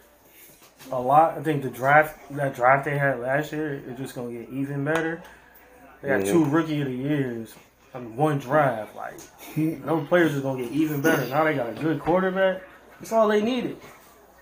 a 0.90 1.00
lot. 1.00 1.38
I 1.38 1.42
think 1.42 1.62
the 1.62 1.70
draft 1.70 2.18
that 2.30 2.54
draft 2.54 2.84
they 2.84 2.98
had 2.98 3.20
last 3.20 3.52
year 3.52 3.74
is 3.74 3.96
just 3.96 4.14
gonna 4.14 4.32
get 4.32 4.48
even 4.50 4.84
better. 4.84 5.22
They 6.02 6.08
got 6.08 6.24
two 6.24 6.44
rookie 6.44 6.80
of 6.80 6.88
the 6.88 6.94
years. 6.94 7.54
I 7.94 8.00
mean, 8.00 8.16
one 8.16 8.38
draft. 8.38 8.94
Like 8.94 9.18
those 9.56 10.06
players 10.08 10.36
are 10.36 10.40
gonna 10.40 10.64
get 10.64 10.72
even 10.72 11.00
better. 11.00 11.26
Now 11.26 11.44
they 11.44 11.54
got 11.54 11.70
a 11.70 11.74
good 11.74 12.00
quarterback. 12.00 12.62
That's 12.98 13.12
all 13.12 13.28
they 13.28 13.42
needed. 13.42 13.78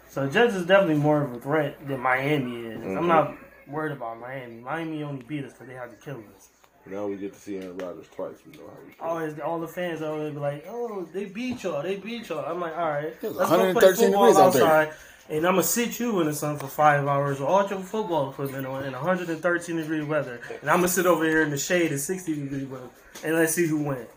So 0.08 0.28
Jets 0.28 0.54
is 0.54 0.66
definitely 0.66 0.96
more 0.96 1.22
of 1.22 1.32
a 1.34 1.40
threat 1.40 1.86
than 1.86 2.00
Miami 2.00 2.66
is. 2.66 2.82
I'm 2.82 2.94
mm-hmm. 2.94 3.08
not 3.08 3.34
worried 3.66 3.92
about 3.92 4.18
Miami. 4.18 4.60
Miami 4.60 5.02
only 5.02 5.24
beat 5.24 5.44
us 5.44 5.52
because 5.52 5.68
they 5.68 5.74
had 5.74 5.90
to 5.90 6.04
kill 6.04 6.22
us. 6.34 6.48
Now 6.90 7.06
we 7.06 7.16
get 7.16 7.34
to 7.34 7.40
see 7.40 7.56
Aaron 7.56 7.76
Rodgers 7.78 8.06
twice. 8.14 8.36
We 8.46 8.58
know 8.58 8.66
how 8.66 8.78
we 8.86 8.92
feel. 8.92 9.06
Always, 9.06 9.40
all 9.40 9.58
the 9.58 9.68
fans 9.68 10.02
are 10.02 10.12
always 10.12 10.32
be 10.32 10.38
like, 10.38 10.64
"Oh, 10.68 11.06
they 11.12 11.24
beat 11.24 11.62
y'all, 11.64 11.82
they 11.82 11.96
beat 11.96 12.28
y'all." 12.28 12.44
I'm 12.44 12.60
like, 12.60 12.76
"All 12.76 12.88
right, 12.88 13.12
let's 13.22 13.34
go 13.34 13.38
113 13.38 13.74
play 13.74 13.92
football 13.92 14.28
degrees 14.28 14.36
out 14.36 14.52
there. 14.52 14.64
outside." 14.64 14.96
And 15.28 15.44
I'm 15.44 15.54
gonna 15.54 15.64
sit 15.64 15.98
you 15.98 16.20
in 16.20 16.26
the 16.28 16.32
sun 16.32 16.56
for 16.56 16.68
five 16.68 17.04
hours 17.04 17.40
with 17.40 17.48
all 17.48 17.66
your 17.68 17.80
football 17.80 18.30
equipment 18.30 18.64
on 18.64 18.84
in 18.84 18.92
113 18.92 19.76
degree 19.76 20.04
weather, 20.04 20.40
and 20.60 20.70
I'm 20.70 20.76
gonna 20.76 20.88
sit 20.88 21.06
over 21.06 21.24
here 21.24 21.42
in 21.42 21.50
the 21.50 21.58
shade 21.58 21.90
at 21.92 21.98
60 21.98 22.34
degree 22.34 22.64
weather, 22.64 22.88
and 23.24 23.34
let's 23.34 23.54
see 23.54 23.66
who 23.66 23.78
wins 23.78 24.08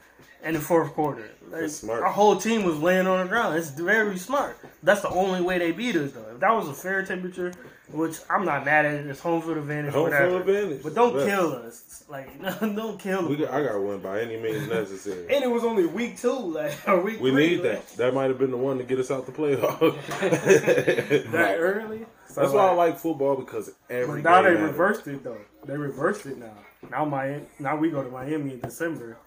in 0.44 0.54
the 0.54 0.60
fourth 0.60 0.94
quarter. 0.94 1.24
Like, 1.50 1.70
smart. 1.70 2.04
Our 2.04 2.12
whole 2.12 2.38
team 2.38 2.64
was 2.64 2.78
laying 2.78 3.08
on 3.08 3.22
the 3.22 3.26
ground. 3.26 3.58
It's 3.58 3.72
very 3.72 4.20
smart. 4.20 4.58
That's 4.84 5.02
the 5.02 5.10
only 5.10 5.42
way 5.42 5.58
they 5.58 5.72
beat 5.72 5.96
us, 5.96 6.12
though. 6.12 6.26
If 6.34 6.40
that 6.42 6.52
was 6.52 6.70
a 6.70 6.74
fair 6.74 7.04
temperature, 7.04 7.54
which 7.92 8.18
I'm 8.30 8.46
not 8.46 8.66
mad 8.66 8.86
at, 8.86 8.94
it, 8.96 9.08
it's 9.08 9.20
home 9.20 9.42
field 9.42 9.58
advantage, 9.58 9.94
Home 9.94 10.04
whatever. 10.04 10.28
field 10.30 10.42
advantage. 10.50 10.84
But 10.84 10.96
don't 10.96 11.14
kill 11.26 11.54
us. 11.54 12.04
Like, 12.10 12.42
don't 12.60 13.00
kill 13.00 13.28
We 13.28 13.44
us. 13.46 13.52
I 13.52 13.64
got 13.64 13.80
one 13.82 14.00
by 14.00 14.22
any 14.22 14.38
means 14.38 14.68
necessary. 14.68 15.34
And 15.34 15.44
it 15.44 15.50
was 15.50 15.64
only 15.64 15.86
week 15.86 16.18
two, 16.20 16.32
like 16.34 16.74
or 16.88 17.02
week 17.02 17.20
We 17.20 17.32
three. 17.32 17.48
need 17.50 17.64
like, 17.64 17.88
that. 17.88 17.98
That 17.98 18.14
might 18.14 18.30
have 18.30 18.38
been 18.40 18.52
the 18.52 18.58
one 18.58 18.78
to 18.78 18.84
get 18.84 19.00
us 19.00 19.10
out 19.12 19.26
the 19.26 19.32
playoffs. 19.32 19.98
that 21.32 21.56
early. 21.60 22.06
So, 22.28 22.42
That's 22.42 22.54
why 22.54 22.68
I 22.68 22.74
like 22.74 22.98
football 23.00 23.36
because 23.36 23.72
every 23.90 24.22
But 24.22 24.30
now 24.30 24.42
they 24.44 24.52
matters. 24.54 24.70
reversed 24.72 25.08
it 25.08 25.24
though. 25.24 25.38
They 25.66 25.76
reversed 25.78 26.26
it 26.28 26.38
now. 26.38 26.54
Now 26.90 27.06
Miami. 27.06 27.46
Now 27.60 27.76
we 27.76 27.90
go 27.90 28.04
to 28.04 28.10
Miami 28.10 28.54
in 28.54 28.60
December, 28.60 29.18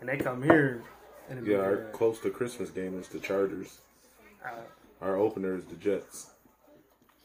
and 0.00 0.08
they 0.08 0.16
come 0.16 0.42
here. 0.42 0.82
And 1.28 1.44
Yeah, 1.46 1.58
our 1.58 1.76
close 1.92 2.20
to 2.20 2.30
Christmas 2.30 2.70
game 2.70 2.98
is 3.00 3.08
the 3.08 3.18
Chargers. 3.18 3.78
Uh, 4.44 4.48
Our 5.00 5.16
opener 5.16 5.56
is 5.56 5.64
the 5.64 5.74
Jets. 5.76 6.30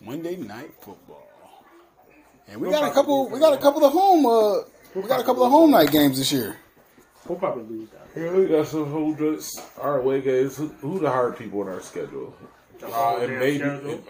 Monday 0.02 0.36
night 0.36 0.72
football. 0.80 1.28
And 2.48 2.62
we 2.62 2.70
got 2.70 2.90
a 2.90 2.94
couple. 2.94 3.30
We 3.30 3.40
got 3.40 3.54
a 3.54 3.58
couple 3.58 3.84
of 3.84 3.92
home. 3.92 4.26
Uh, 4.26 4.64
we 4.96 5.08
got 5.08 5.20
a 5.20 5.24
couple 5.24 5.44
of 5.44 5.52
home 5.52 5.72
night 5.72 5.92
games 5.92 6.18
this 6.18 6.32
year. 6.32 6.58
we'll 7.28 7.38
probably 7.38 7.64
lose 7.64 7.90
that. 7.90 8.08
Yeah, 8.20 8.32
we 8.32 8.48
got 8.48 8.68
some 8.68 8.90
whole 8.90 9.14
Jets. 9.14 9.62
Our 9.80 10.00
away 10.00 10.22
games. 10.22 10.58
Who, 10.58 10.68
who 10.68 11.00
the 11.00 11.10
hard 11.10 11.38
people 11.38 11.62
in 11.64 11.68
our 11.68 11.82
schedule? 11.82 12.34
Uh, 12.82 13.18
and 13.18 13.28
damn 13.28 13.40
maybe. 13.40 13.58
schedule. 13.58 14.04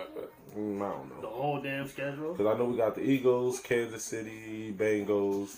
Mm, 0.57 0.75
I 0.77 0.91
don't 0.91 1.09
know. 1.09 1.21
The 1.21 1.27
whole 1.27 1.61
damn 1.61 1.87
schedule. 1.87 2.33
Because 2.33 2.55
I 2.55 2.57
know 2.57 2.65
we 2.65 2.77
got 2.77 2.95
the 2.95 3.01
Eagles, 3.01 3.59
Kansas 3.59 4.03
City, 4.03 4.73
Bengals. 4.77 5.57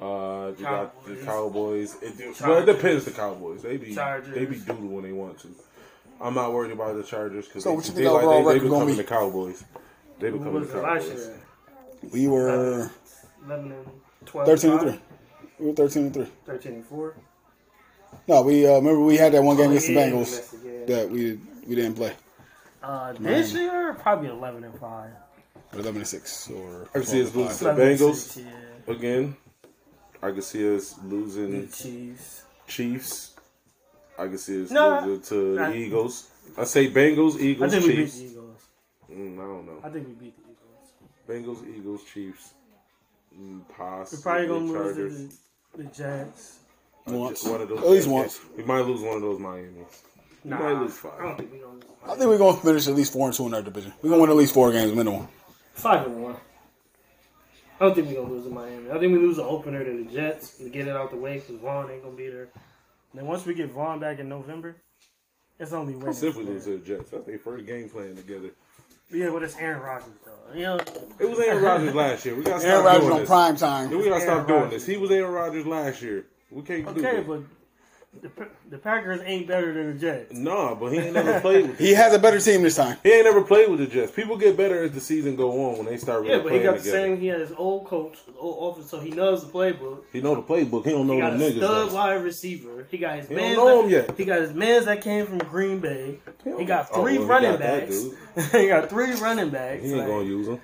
Uh, 0.00 0.52
we 0.56 0.62
got 0.62 1.04
the 1.04 1.16
Cowboys. 1.16 1.96
It, 2.00 2.14
well, 2.40 2.58
it 2.58 2.66
depends. 2.66 3.04
The 3.04 3.10
Cowboys. 3.10 3.62
They 3.62 3.76
be 3.76 3.94
Chargers. 3.94 4.34
they 4.34 4.44
be 4.46 4.56
doodle 4.56 4.88
when 4.88 5.04
they 5.04 5.12
want 5.12 5.38
to. 5.40 5.48
I'm 6.20 6.34
not 6.34 6.52
worried 6.52 6.72
about 6.72 6.96
the 6.96 7.02
Chargers 7.02 7.46
because 7.46 7.64
So 7.64 7.80
they, 7.80 8.02
they, 8.02 8.08
like, 8.08 8.20
they, 8.22 8.28
they 8.28 8.42
record 8.44 8.62
becoming 8.62 8.86
be? 8.88 8.94
the 8.94 9.04
Cowboys. 9.04 9.64
They 10.18 10.30
Who 10.30 10.38
becoming 10.38 10.62
the 10.66 10.72
Cowboys. 10.72 11.06
year? 11.08 11.40
We 12.12 12.28
were 12.28 12.90
11 13.46 13.72
and 13.72 13.86
12. 14.26 14.46
thirteen 14.48 14.70
and 14.72 14.80
three. 14.80 15.00
We 15.58 15.66
were 15.68 15.72
thirteen 15.74 16.02
and 16.04 16.14
three. 16.14 16.26
13 16.46 16.72
and 16.74 16.84
4. 16.84 17.14
No, 18.28 18.42
we 18.42 18.66
uh, 18.66 18.74
remember 18.74 19.00
we 19.00 19.16
had 19.16 19.32
that 19.32 19.42
one 19.42 19.56
game 19.56 19.70
against 19.70 19.86
the 19.86 19.92
Yeah, 19.94 20.06
we 20.06 20.12
Bengals 20.12 20.54
yeah. 20.64 20.96
that 20.96 21.10
we 21.10 21.38
we 21.66 21.74
didn't 21.74 21.94
play. 21.94 22.12
Uh, 22.82 23.12
this 23.12 23.52
year, 23.52 23.94
probably 23.94 24.28
11 24.30 24.64
and 24.64 24.74
5. 24.78 24.82
Or 24.82 25.78
Eleven 25.78 25.96
and 25.98 26.06
six 26.08 26.50
or. 26.50 26.88
I 26.94 26.98
can 26.98 27.04
see 27.04 27.22
us 27.22 27.30
12 27.32 27.36
and 27.36 27.46
losing 27.46 27.48
five. 27.48 27.58
to 27.58 27.64
the 27.64 27.70
11 27.70 27.82
and 27.82 27.98
Bengals 28.00 28.14
six, 28.16 28.36
yeah. 28.88 28.92
again. 28.94 29.36
I 30.22 30.30
can 30.32 30.42
see 30.42 30.76
us 30.76 30.94
losing 31.04 31.60
the 31.62 31.66
Chiefs. 31.68 32.42
Chiefs. 32.66 33.34
I 34.20 34.28
can 34.28 34.38
see 34.38 34.62
us 34.64 34.70
No, 34.70 35.00
losing 35.04 35.22
to 35.56 35.60
I- 35.62 35.70
the 35.70 35.76
Eagles. 35.76 36.30
I 36.58 36.64
say 36.64 36.90
Bengals, 36.90 37.36
I 37.38 37.40
Eagles, 37.42 37.70
think 37.72 37.84
we 37.84 37.88
beat 37.90 37.96
Chiefs. 38.02 38.18
the 38.18 38.24
Eagles. 38.26 38.60
Mm, 39.10 39.34
I 39.34 39.42
don't 39.42 39.66
know. 39.66 39.78
I 39.82 39.88
think 39.88 40.06
we 40.08 40.12
beat 40.14 40.34
the 40.36 40.52
Eagles. 40.52 41.58
Bengals, 41.58 41.76
Eagles, 41.78 42.00
Chiefs. 42.12 42.54
Mm, 43.38 43.60
possibly 43.76 44.18
We're 44.18 44.22
probably 44.22 44.46
going 44.48 44.66
to 44.66 44.72
Chargers. 44.74 45.20
lose 45.20 45.30
to 45.30 45.36
the, 45.78 45.82
the 45.84 45.88
Jets. 45.90 46.56
Once. 47.06 47.44
One 47.44 47.60
of 47.62 47.68
those. 47.68 47.78
At 47.78 47.88
least 47.88 48.08
once. 48.08 48.40
We 48.56 48.62
might 48.64 48.80
lose 48.84 49.00
one 49.00 49.16
of 49.16 49.22
those 49.22 49.38
Miami's. 49.40 50.02
We 50.44 50.50
Nah, 50.50 50.58
might 50.58 50.80
lose 50.82 50.98
I 51.18 51.22
don't 51.22 51.36
think 51.38 51.52
we're 51.52 51.58
going 51.60 51.80
to 51.80 51.86
lose. 51.86 51.96
I 52.06 52.14
think 52.16 52.26
we're 52.30 52.38
gonna 52.38 52.56
finish 52.60 52.88
at 52.88 52.94
least 52.94 53.12
four 53.12 53.26
and 53.28 53.36
two 53.36 53.46
in 53.46 53.54
our 53.54 53.62
division. 53.62 53.92
We're 54.02 54.10
gonna 54.10 54.22
win 54.22 54.30
at 54.30 54.36
least 54.36 54.54
four 54.54 54.70
games 54.72 54.92
minimum. 54.94 55.28
Five 55.74 56.06
and 56.06 56.22
one. 56.22 56.36
I 57.78 57.84
don't 57.86 57.94
think 57.94 58.08
we're 58.08 58.20
gonna 58.22 58.32
lose 58.32 58.44
to 58.44 58.50
Miami. 58.50 58.90
I 58.90 58.98
think 58.98 59.12
we 59.12 59.18
lose 59.18 59.36
the 59.36 59.44
opener 59.44 59.82
to 59.84 60.04
the 60.04 60.10
Jets 60.12 60.58
to 60.58 60.68
get 60.68 60.88
it 60.88 60.96
out 60.96 61.10
the 61.10 61.16
way 61.16 61.34
because 61.38 61.56
Von 61.60 61.90
ain't 61.90 62.02
gonna 62.02 62.16
be 62.16 62.28
there. 62.28 62.48
And 63.12 63.20
then 63.20 63.26
once 63.26 63.44
we 63.44 63.54
get 63.54 63.70
Von 63.70 63.98
back 64.00 64.18
in 64.18 64.28
November, 64.28 64.76
it's 65.58 65.72
only 65.72 65.94
winning. 65.94 66.10
If 66.22 66.36
we 66.36 66.44
lose 66.44 66.64
to 66.64 66.78
the 66.78 66.84
Jets, 66.84 67.10
that's 67.10 67.26
their 67.26 67.38
first 67.38 67.66
game 67.66 67.88
playing 67.88 68.16
together. 68.16 68.50
Yeah, 69.12 69.30
but 69.30 69.42
it's 69.42 69.56
Aaron 69.56 69.80
Rodgers 69.82 70.12
though. 70.24 70.54
You 70.56 70.62
know, 70.62 70.76
It 71.18 71.28
was 71.28 71.38
Aaron 71.40 71.62
Rodgers 71.62 71.94
last 71.94 72.24
year. 72.24 72.36
We 72.36 72.44
got 72.44 72.60
to 72.60 72.66
Aaron 72.66 72.82
stop 72.82 72.84
Rodgers 72.84 73.00
doing 73.02 73.12
on 73.12 73.18
this. 73.20 73.28
prime 73.28 73.56
time. 73.56 73.90
We 73.90 74.04
got 74.08 74.14
to 74.14 74.20
stop 74.20 74.28
Aaron 74.34 74.46
doing 74.46 74.60
Rodgers. 74.62 74.86
this. 74.86 74.86
He 74.86 74.96
was 74.96 75.10
Aaron 75.10 75.32
Rodgers 75.32 75.66
last 75.66 76.02
year. 76.02 76.26
We 76.50 76.62
can't 76.62 76.84
do 76.94 77.04
okay, 77.06 77.20
but 77.26 77.40
the, 78.22 78.30
the 78.68 78.76
Packers 78.78 79.20
ain't 79.24 79.46
better 79.46 79.72
than 79.72 79.92
the 79.94 79.98
Jets. 79.98 80.34
Nah, 80.34 80.74
but 80.74 80.92
he 80.92 80.98
ain't 80.98 81.14
never 81.14 81.40
played 81.40 81.68
with. 81.68 81.78
He 81.78 81.94
has 81.94 82.12
a 82.12 82.18
better 82.18 82.40
team 82.40 82.62
this 82.62 82.74
time. 82.76 82.96
He 83.04 83.10
ain't 83.12 83.24
never 83.24 83.42
played 83.42 83.70
with 83.70 83.78
the 83.78 83.86
Jets. 83.86 84.10
People 84.12 84.36
get 84.36 84.56
better 84.56 84.82
as 84.82 84.90
the 84.92 85.00
season 85.00 85.36
go 85.36 85.52
on 85.70 85.76
when 85.78 85.86
they 85.86 85.96
start 85.96 86.22
really 86.22 86.34
Yeah, 86.36 86.42
but 86.42 86.52
he 86.52 86.58
playing 86.58 86.64
got 86.64 86.72
the 86.72 86.78
together. 86.82 86.98
same. 86.98 87.20
He 87.20 87.26
had 87.28 87.40
his 87.40 87.52
old 87.52 87.86
coach, 87.86 88.18
his 88.26 88.34
old 88.38 88.76
office, 88.76 88.90
so 88.90 88.98
he 89.00 89.10
knows 89.10 89.46
the 89.46 89.52
playbook. 89.52 90.02
He 90.12 90.20
know 90.20 90.34
the 90.34 90.42
playbook. 90.42 90.84
He 90.84 90.90
don't 90.90 91.06
know 91.06 91.14
He 91.14 91.20
got 91.20 91.30
them 91.32 91.40
a 91.40 91.44
niggas. 91.44 91.56
stud 91.58 91.90
though. 91.90 91.94
wide 91.94 92.14
receiver. 92.24 92.86
He 92.90 92.98
got 92.98 93.18
his 93.20 93.28
He 93.28 93.34
man. 93.34 93.54
don't 93.54 93.66
know 93.66 93.82
him 93.84 93.90
yet. 93.90 94.18
He 94.18 94.24
got 94.24 94.40
his 94.40 94.52
mans 94.54 94.86
that 94.86 95.00
came 95.02 95.24
from 95.26 95.38
Green 95.38 95.78
Bay. 95.78 96.18
He 96.58 96.64
got 96.64 96.88
Oh, 96.92 97.02
three 97.02 97.18
well, 97.18 97.22
he 97.26 97.30
running 97.32 97.50
got 97.52 97.60
backs. 97.60 98.04
he 98.52 98.66
got 98.66 98.90
three 98.90 99.12
running 99.14 99.50
backs. 99.50 99.82
He 99.84 99.88
ain't 99.90 99.98
Like, 99.98 100.08
gonna 100.08 100.24
use 100.24 100.46
them. 100.48 100.60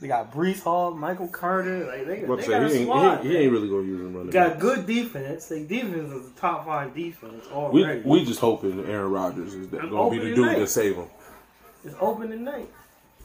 They 0.00 0.08
got 0.08 0.32
Breece 0.32 0.60
Hall, 0.60 0.92
Michael 0.92 1.28
Carter. 1.28 1.86
Like 1.86 2.06
they, 2.06 2.20
they 2.20 2.26
got 2.26 2.38
a 2.38 2.68
he, 2.68 2.74
ain't, 2.74 2.88
squad. 2.88 3.22
he, 3.22 3.28
he 3.28 3.36
ain't 3.36 3.52
really 3.52 3.68
gonna 3.68 3.82
use 3.82 4.00
them 4.00 4.14
running. 4.14 4.30
got 4.30 4.50
back. 4.52 4.58
good 4.58 4.86
defense. 4.86 5.46
Their 5.46 5.64
defense 5.64 6.12
is 6.12 6.30
a 6.30 6.32
top 6.32 6.66
five 6.66 6.94
defense 6.94 7.44
We 7.46 7.52
already. 7.52 8.00
we 8.04 8.24
just 8.24 8.40
hoping 8.40 8.84
Aaron 8.86 9.10
Rodgers 9.12 9.54
is 9.54 9.68
that 9.70 9.88
gonna 9.88 10.10
be 10.10 10.18
the 10.18 10.24
dude 10.26 10.36
tonight. 10.36 10.56
to 10.56 10.66
save 10.66 10.96
him. 10.96 11.06
it's 11.84 11.94
open 12.00 12.30
tonight. 12.30 12.68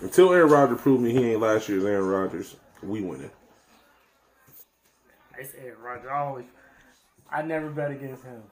Until 0.01 0.31
Aaron 0.31 0.49
Rodgers 0.49 0.79
proved 0.79 1.01
me 1.03 1.11
he 1.11 1.31
ain't 1.31 1.41
last 1.41 1.67
year's 1.67 1.83
Aaron 1.83 2.07
Rodgers, 2.07 2.55
we 2.83 3.01
winning. 3.01 3.31
It's 5.37 5.53
Aaron 5.55 5.81
Rodgers. 5.81 6.07
I 6.11 6.17
always, 6.19 6.45
I 7.31 7.41
never 7.41 7.69
bet 7.69 7.91
against 7.91 8.23
him. 8.23 8.43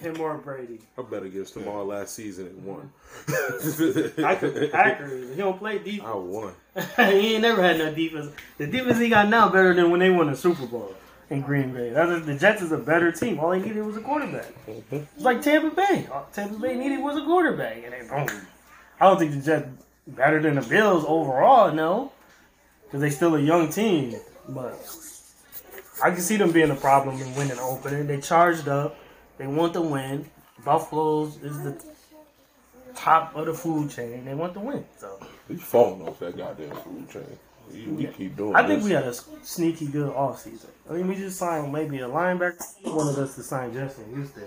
Him 0.00 0.20
or 0.20 0.38
Brady. 0.38 0.80
I 0.98 1.02
bet 1.02 1.22
against 1.22 1.54
them 1.54 1.68
all 1.68 1.84
last 1.84 2.14
season 2.14 2.46
and 2.46 2.64
won. 2.64 2.90
I 4.24 4.34
could 4.34 4.72
Packers. 4.72 5.30
He 5.30 5.36
don't 5.36 5.58
play 5.58 5.78
defense. 5.78 6.02
I 6.02 6.12
defense. 6.12 6.26
won. 6.26 6.54
he 6.96 7.34
ain't 7.34 7.42
never 7.42 7.62
had 7.62 7.78
no 7.78 7.94
defense. 7.94 8.32
The 8.58 8.66
defense 8.66 8.98
he 8.98 9.10
got 9.10 9.28
now 9.28 9.50
better 9.50 9.74
than 9.74 9.90
when 9.90 10.00
they 10.00 10.10
won 10.10 10.30
the 10.30 10.36
Super 10.36 10.66
Bowl 10.66 10.94
in 11.28 11.42
Green 11.42 11.72
Bay. 11.72 11.90
That 11.90 12.08
is, 12.08 12.26
the 12.26 12.34
Jets 12.34 12.62
is 12.62 12.72
a 12.72 12.78
better 12.78 13.12
team. 13.12 13.38
All 13.38 13.50
they 13.50 13.60
needed 13.60 13.84
was 13.84 13.96
a 13.96 14.00
quarterback. 14.00 14.52
Mm-hmm. 14.66 14.96
It's 14.96 15.24
like 15.24 15.42
Tampa 15.42 15.74
Bay. 15.74 16.08
All 16.10 16.26
Tampa 16.32 16.58
Bay 16.58 16.76
needed 16.76 17.00
was 17.00 17.16
a 17.16 17.24
quarterback, 17.24 17.82
and 17.84 17.92
they 17.92 18.00
boom. 18.00 18.46
I 19.00 19.06
don't 19.06 19.18
think 19.18 19.32
the 19.32 19.40
Jets 19.40 19.68
better 20.06 20.40
than 20.40 20.56
the 20.56 20.62
Bills 20.62 21.04
overall, 21.06 21.72
no, 21.72 22.12
because 22.84 23.00
they 23.00 23.10
still 23.10 23.36
a 23.36 23.40
young 23.40 23.70
team. 23.70 24.14
But 24.48 24.74
I 26.02 26.10
can 26.10 26.20
see 26.20 26.36
them 26.36 26.52
being 26.52 26.70
a 26.70 26.76
problem 26.76 27.20
in 27.20 27.34
winning 27.34 27.56
the 27.56 27.62
opener. 27.62 28.02
They 28.02 28.20
charged 28.20 28.68
up. 28.68 28.96
They 29.40 29.46
want 29.46 29.72
to 29.72 29.80
win. 29.80 30.26
Buffalo's 30.66 31.42
is 31.42 31.62
the 31.62 31.82
top 32.94 33.34
of 33.34 33.46
the 33.46 33.54
food 33.54 33.90
chain. 33.90 34.26
They 34.26 34.34
want 34.34 34.52
to 34.52 34.60
win. 34.60 34.84
So. 34.98 35.18
You 35.48 35.56
falling 35.56 36.06
off 36.06 36.18
that 36.18 36.36
goddamn 36.36 36.76
food 36.76 37.08
chain. 37.10 37.38
You, 37.72 37.96
you 38.00 38.08
keep 38.08 38.36
doing 38.36 38.54
I 38.54 38.66
think 38.66 38.80
this. 38.80 38.84
we 38.84 38.90
had 38.90 39.04
a 39.04 39.14
sneaky 39.42 39.86
good 39.86 40.12
off 40.12 40.40
season. 40.40 40.68
I 40.90 40.92
mean, 40.92 41.08
we 41.08 41.14
just 41.14 41.38
signed 41.38 41.72
maybe 41.72 42.00
a 42.00 42.06
linebacker. 42.06 42.62
He 42.84 42.90
wanted 42.90 43.18
us 43.18 43.34
to 43.36 43.42
sign 43.42 43.72
Justin 43.72 44.14
Houston. 44.14 44.44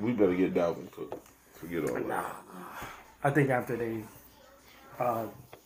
We 0.00 0.12
better 0.12 0.36
get 0.36 0.54
Dalvin 0.54 0.92
Cook. 0.92 1.20
Forget 1.54 1.90
all 1.90 2.00
that. 2.00 2.36
I 3.24 3.30
think 3.30 3.50
after 3.50 3.76
they 3.76 4.04
uh, 5.00 5.24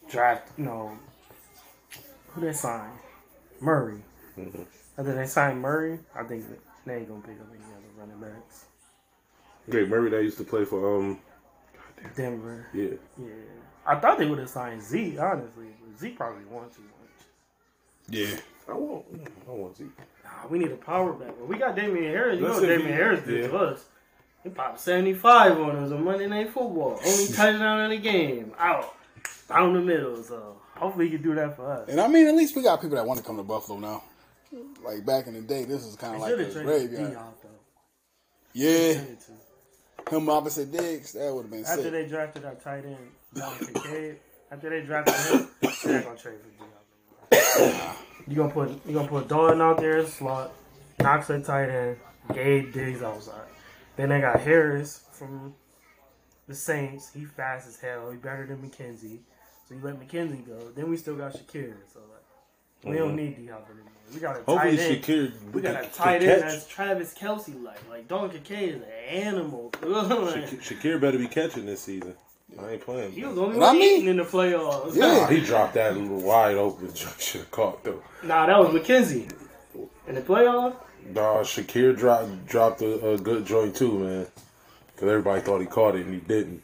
draft, 0.08 0.48
you 0.56 0.64
know, 0.64 0.96
who 2.28 2.40
they 2.40 2.54
signed? 2.54 2.98
Murray. 3.60 4.00
Mm-hmm. 4.38 4.62
After 4.96 5.14
they 5.14 5.26
signed 5.26 5.60
Murray, 5.60 5.98
I 6.14 6.22
think 6.22 6.46
they 6.86 6.96
ain't 6.96 7.08
gonna 7.08 7.20
pick 7.20 7.38
up 7.38 7.46
other 7.50 7.73
running 8.04 8.20
backs. 8.20 8.66
Great 9.70 9.88
Murray 9.88 10.10
that 10.10 10.22
used 10.22 10.38
to 10.38 10.44
play 10.44 10.64
for 10.64 10.96
um 10.98 11.18
Denver. 12.16 12.66
yeah. 12.74 12.90
Yeah. 13.18 13.26
I 13.86 13.96
thought 13.96 14.18
they 14.18 14.26
would 14.26 14.38
have 14.38 14.48
signed 14.48 14.82
Z, 14.82 15.18
honestly. 15.18 15.66
But 15.82 15.98
Z 15.98 16.10
probably 16.10 16.44
won 16.46 16.68
too 16.70 16.82
much. 16.82 17.26
Yeah. 18.08 18.36
I 18.68 18.72
want 18.72 19.04
I 19.46 19.50
want 19.50 19.76
Zeke. 19.76 19.88
Nah, 20.24 20.48
we 20.48 20.58
need 20.58 20.70
a 20.72 20.76
power 20.76 21.12
back. 21.12 21.34
But 21.38 21.48
we 21.48 21.56
got 21.58 21.76
Damien 21.76 22.04
Harris. 22.04 22.38
You 22.38 22.46
Let's 22.46 22.56
know 22.56 22.62
see 22.62 22.66
what 22.68 22.72
if 22.74 22.78
Damien 22.80 22.96
he- 22.96 23.02
Harris 23.02 23.24
did 23.24 23.40
yeah. 23.42 23.48
to 23.48 23.56
us. 23.58 23.84
He 24.42 24.50
popped 24.50 24.80
75 24.80 25.58
on 25.58 25.76
us 25.76 25.90
on 25.92 26.04
Monday 26.04 26.26
Night 26.26 26.48
Football. 26.52 27.00
Only 27.04 27.26
touchdown 27.32 27.80
in 27.80 27.90
the 27.90 27.96
game. 27.98 28.52
Out. 28.58 28.94
down 29.48 29.72
the 29.72 29.80
middle. 29.80 30.22
So 30.22 30.56
hopefully 30.76 31.06
he 31.08 31.12
can 31.16 31.22
do 31.22 31.34
that 31.34 31.56
for 31.56 31.70
us. 31.70 31.88
And 31.88 31.98
I 32.00 32.08
mean, 32.08 32.26
at 32.26 32.34
least 32.34 32.54
we 32.54 32.62
got 32.62 32.80
people 32.82 32.96
that 32.96 33.06
want 33.06 33.18
to 33.20 33.24
come 33.24 33.38
to 33.38 33.42
Buffalo 33.42 33.78
now. 33.78 34.02
Like 34.84 35.04
back 35.06 35.26
in 35.26 35.34
the 35.34 35.40
day, 35.40 35.64
this 35.64 35.84
is 35.84 35.96
kind 35.96 36.14
of 36.14 36.20
like 36.20 36.34
a 36.34 36.44
have 36.44 36.52
graveyard. 36.64 37.18
Yeah, 38.54 39.00
him 40.10 40.28
opposite 40.30 40.70
Diggs, 40.70 41.12
that 41.12 41.34
would 41.34 41.42
have 41.42 41.50
been 41.50 41.64
After 41.64 41.82
sick. 41.82 41.92
they 41.92 42.06
drafted 42.06 42.44
our 42.44 42.54
tight 42.54 42.84
end, 42.84 43.10
Kincaid, 43.34 44.16
after 44.50 44.70
they 44.70 44.82
drafted 44.86 45.14
him, 45.14 45.48
they're 45.60 45.94
not 45.94 46.04
gonna 46.04 46.16
trade 46.18 46.38
for 46.40 46.50
Dion. 46.56 47.72
no 47.72 47.78
more. 47.84 47.94
You 48.28 48.36
gonna 48.36 48.52
put 48.52 48.86
you 48.86 48.94
gonna 48.94 49.08
put 49.08 49.28
Dalton 49.28 49.60
out 49.60 49.78
there 49.78 49.98
as 49.98 50.12
slot, 50.12 50.52
Knox 51.00 51.28
at 51.30 51.44
tight 51.44 51.68
end, 51.68 51.96
Gabe 52.32 52.72
Diggs 52.72 53.02
outside. 53.02 53.48
Then 53.96 54.08
they 54.10 54.20
got 54.20 54.40
Harris 54.40 55.04
from 55.12 55.54
the 56.46 56.54
Saints. 56.54 57.12
He 57.12 57.24
fast 57.24 57.66
as 57.68 57.76
hell. 57.80 58.10
He 58.10 58.16
better 58.16 58.46
than 58.46 58.58
McKenzie. 58.58 59.18
So 59.68 59.74
you 59.74 59.80
let 59.82 59.98
McKenzie 60.00 60.46
go. 60.46 60.70
Then 60.74 60.90
we 60.90 60.96
still 60.96 61.16
got 61.16 61.32
Shakir. 61.32 61.74
So 61.92 62.00
like 62.00 62.23
we 62.84 62.96
don't 62.96 63.08
uh-huh. 63.08 63.16
need 63.16 63.36
D 63.36 63.46
Hop 63.46 63.66
anymore. 63.68 63.90
We 64.12 64.20
got 64.20 64.36
a 64.36 64.42
Hopefully, 64.44 64.76
tight 64.76 64.86
end. 64.86 65.02
Shakir. 65.04 65.52
We 65.52 65.62
got 65.62 65.74
a 65.74 65.78
can 65.82 65.90
tight 65.90 66.20
catch. 66.20 66.28
end 66.30 66.42
that's 66.42 66.66
Travis 66.68 67.14
Kelce 67.14 67.62
like. 67.62 67.88
Like 67.88 68.08
Dalton 68.08 68.30
Kincaid 68.30 68.68
is 68.76 68.82
an 68.82 68.88
animal. 69.08 69.72
Like, 69.82 70.46
Shakir, 70.46 70.60
Shakir 70.60 71.00
better 71.00 71.18
be 71.18 71.26
catching 71.28 71.66
this 71.66 71.80
season. 71.82 72.14
I 72.60 72.72
ain't 72.72 72.82
playing. 72.82 73.12
he 73.12 73.24
was 73.24 73.34
the 73.34 73.42
only 73.42 73.54
And 73.56 73.64
I 73.64 73.68
one 73.68 73.78
mean- 73.78 73.96
eating 73.96 74.08
in 74.10 74.16
the 74.18 74.24
playoffs. 74.24 74.94
Yeah. 74.94 75.06
Nah, 75.06 75.26
he 75.26 75.40
dropped 75.40 75.74
that 75.74 75.96
little 75.96 76.20
wide 76.20 76.56
open. 76.56 76.94
Should 77.18 77.40
have 77.40 77.50
caught 77.50 77.82
though. 77.82 78.02
Nah, 78.22 78.46
that 78.46 78.58
was 78.58 78.68
McKenzie. 78.68 79.30
In 80.06 80.14
the 80.14 80.20
playoffs? 80.20 80.76
Nah, 81.10 81.42
Shakir 81.42 81.96
dropped 81.96 82.46
dropped 82.46 82.82
a, 82.82 83.10
a 83.14 83.18
good 83.18 83.44
joint 83.44 83.74
too, 83.74 83.98
man. 83.98 84.26
Because 84.94 85.08
everybody 85.08 85.40
thought 85.40 85.60
he 85.60 85.66
caught 85.66 85.96
it 85.96 86.06
and 86.06 86.14
he 86.14 86.20
didn't. 86.20 86.62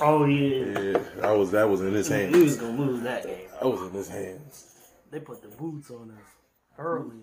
Oh 0.00 0.24
yeah. 0.26 0.80
Yeah, 0.80 0.98
that 1.20 1.30
was 1.30 1.50
that 1.52 1.68
was 1.68 1.80
in 1.80 1.94
his 1.94 2.08
hands. 2.08 2.36
He 2.36 2.42
was 2.42 2.56
gonna 2.56 2.78
lose 2.78 3.02
that 3.02 3.24
game. 3.24 3.48
That 3.60 3.70
was 3.70 3.80
in 3.82 3.92
his 3.92 4.08
hands. 4.08 4.73
They 5.14 5.20
put 5.20 5.42
the 5.42 5.56
boots 5.56 5.92
on 5.92 6.10
us 6.10 6.26
early. 6.76 7.20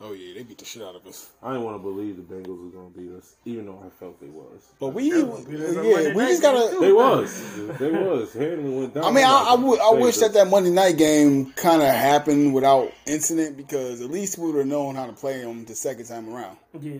Oh 0.00 0.14
yeah, 0.14 0.32
they 0.32 0.42
beat 0.42 0.56
the 0.56 0.64
shit 0.64 0.82
out 0.82 0.96
of 0.96 1.06
us. 1.06 1.28
I 1.42 1.48
didn't 1.52 1.64
want 1.64 1.76
to 1.76 1.82
believe 1.82 2.16
the 2.16 2.22
Bengals 2.22 2.64
was 2.64 2.72
gonna 2.72 2.88
beat 2.88 3.12
us, 3.14 3.34
even 3.44 3.66
though 3.66 3.84
I 3.84 3.90
felt 3.90 4.18
they 4.18 4.28
was. 4.28 4.72
But 4.80 4.94
we, 4.94 5.10
beat 5.10 5.22
us 5.22 5.26
on 5.28 5.44
Monday 5.44 6.08
yeah, 6.08 6.14
we 6.14 6.22
just 6.28 6.40
gotta. 6.40 6.80
They 6.80 6.90
was. 6.90 7.78
They 7.78 7.90
was. 7.90 8.32
Henry 8.32 8.70
went 8.70 8.94
down. 8.94 9.04
I 9.04 9.10
mean, 9.10 9.26
I, 9.26 9.48
I, 9.50 9.54
would- 9.56 9.80
I 9.80 9.90
wish 9.90 10.16
that 10.16 10.32
that 10.32 10.48
Monday 10.48 10.70
night 10.70 10.96
game 10.96 11.52
kind 11.52 11.82
of 11.82 11.88
happened 11.88 12.54
without 12.54 12.90
incident 13.06 13.58
because 13.58 14.00
at 14.00 14.08
least 14.08 14.38
we 14.38 14.46
would 14.50 14.56
have 14.60 14.66
known 14.66 14.94
how 14.94 15.04
to 15.04 15.12
play 15.12 15.42
them 15.42 15.66
the 15.66 15.74
second 15.74 16.06
time 16.06 16.34
around. 16.34 16.56
Yeah. 16.80 16.94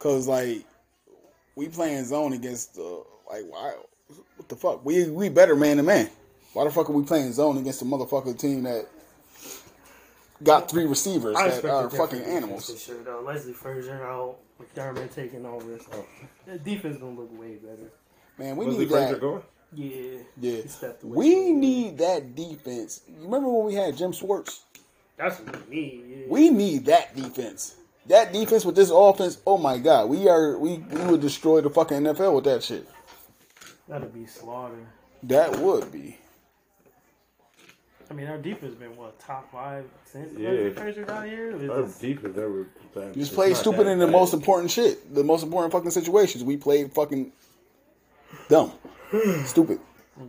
Cause 0.00 0.28
like 0.28 0.66
we 1.56 1.68
playing 1.68 2.04
zone 2.04 2.34
against 2.34 2.76
uh, 2.78 2.82
like 3.30 3.44
why? 3.48 3.72
What 4.36 4.48
the 4.50 4.56
fuck? 4.56 4.84
We 4.84 5.08
we 5.08 5.30
better 5.30 5.56
man 5.56 5.78
to 5.78 5.82
man. 5.82 6.10
Why 6.52 6.64
the 6.64 6.70
fuck 6.70 6.88
are 6.90 6.92
we 6.92 7.02
playing 7.04 7.32
zone 7.32 7.56
against 7.58 7.82
a 7.82 7.84
motherfucker 7.84 8.38
team 8.38 8.64
that 8.64 8.86
got 10.42 10.70
three 10.70 10.84
receivers 10.84 11.36
I 11.36 11.48
that 11.48 11.54
expected 11.54 11.70
are 11.70 11.90
fucking 11.90 12.22
animals? 12.22 12.70
For 12.70 12.78
sure, 12.78 13.02
though. 13.02 13.20
Leslie 13.20 13.52
Frazier 13.52 14.04
out, 14.04 14.36
McDermott 14.60 15.14
taking 15.14 15.46
over. 15.46 15.78
So 15.78 15.86
oh. 15.94 16.06
the 16.46 16.58
defense 16.58 16.98
gonna 16.98 17.18
look 17.18 17.38
way 17.38 17.56
better. 17.56 17.90
Man, 18.38 18.56
we 18.56 18.66
Was 18.66 18.78
need 18.78 18.90
Frazier 18.90 19.12
that. 19.12 19.20
going? 19.20 19.42
Yeah. 19.74 20.18
Yeah, 20.38 20.62
He 20.62 20.68
stepped 20.68 21.02
away 21.02 21.16
we 21.16 21.30
from 21.32 21.40
it. 21.40 21.56
need 21.58 21.98
that 21.98 22.34
defense. 22.34 23.00
You 23.08 23.24
remember 23.24 23.48
when 23.48 23.64
we 23.66 23.74
had 23.74 23.96
Jim 23.96 24.12
Schwartz? 24.12 24.64
That's 25.16 25.40
what 25.40 25.68
we 25.68 25.74
need. 25.76 26.04
Yeah. 26.08 26.24
We 26.28 26.50
need 26.50 26.84
that 26.86 27.16
defense. 27.16 27.76
That 28.06 28.32
defense 28.32 28.64
with 28.64 28.74
this 28.74 28.90
offense, 28.90 29.38
oh 29.46 29.56
my 29.56 29.78
god, 29.78 30.10
we 30.10 30.28
are 30.28 30.58
we, 30.58 30.78
we 30.78 31.00
would 31.04 31.20
destroy 31.20 31.60
the 31.60 31.70
fucking 31.70 31.98
NFL 31.98 32.34
with 32.34 32.44
that 32.44 32.62
shit. 32.62 32.86
That'd 33.88 34.12
be 34.12 34.26
slaughter. 34.26 34.86
That 35.22 35.58
would 35.58 35.92
be. 35.92 36.18
I 38.12 38.14
mean, 38.14 38.26
our 38.26 38.36
defense 38.36 38.72
has 38.72 38.74
been 38.74 38.94
what 38.94 39.18
top 39.20 39.50
five 39.50 39.86
since 40.04 40.38
Yeah. 40.38 40.50
Leslie 40.50 40.70
Frazier 40.72 41.04
got 41.04 41.24
here. 41.26 41.52
It's 41.56 41.70
Our 41.70 41.82
just- 41.84 41.98
defense 42.02 42.36
never. 42.36 42.66
You 42.94 43.12
just 43.14 43.32
played 43.32 43.56
stupid 43.56 43.86
in 43.86 43.98
the 43.98 44.06
most 44.06 44.34
important 44.34 44.70
shit, 44.70 45.14
the 45.14 45.24
most 45.24 45.42
important 45.42 45.72
fucking 45.72 45.92
situations. 45.92 46.44
We 46.44 46.58
played 46.58 46.92
fucking 46.92 47.32
dumb, 48.50 48.72
stupid. 49.46 49.80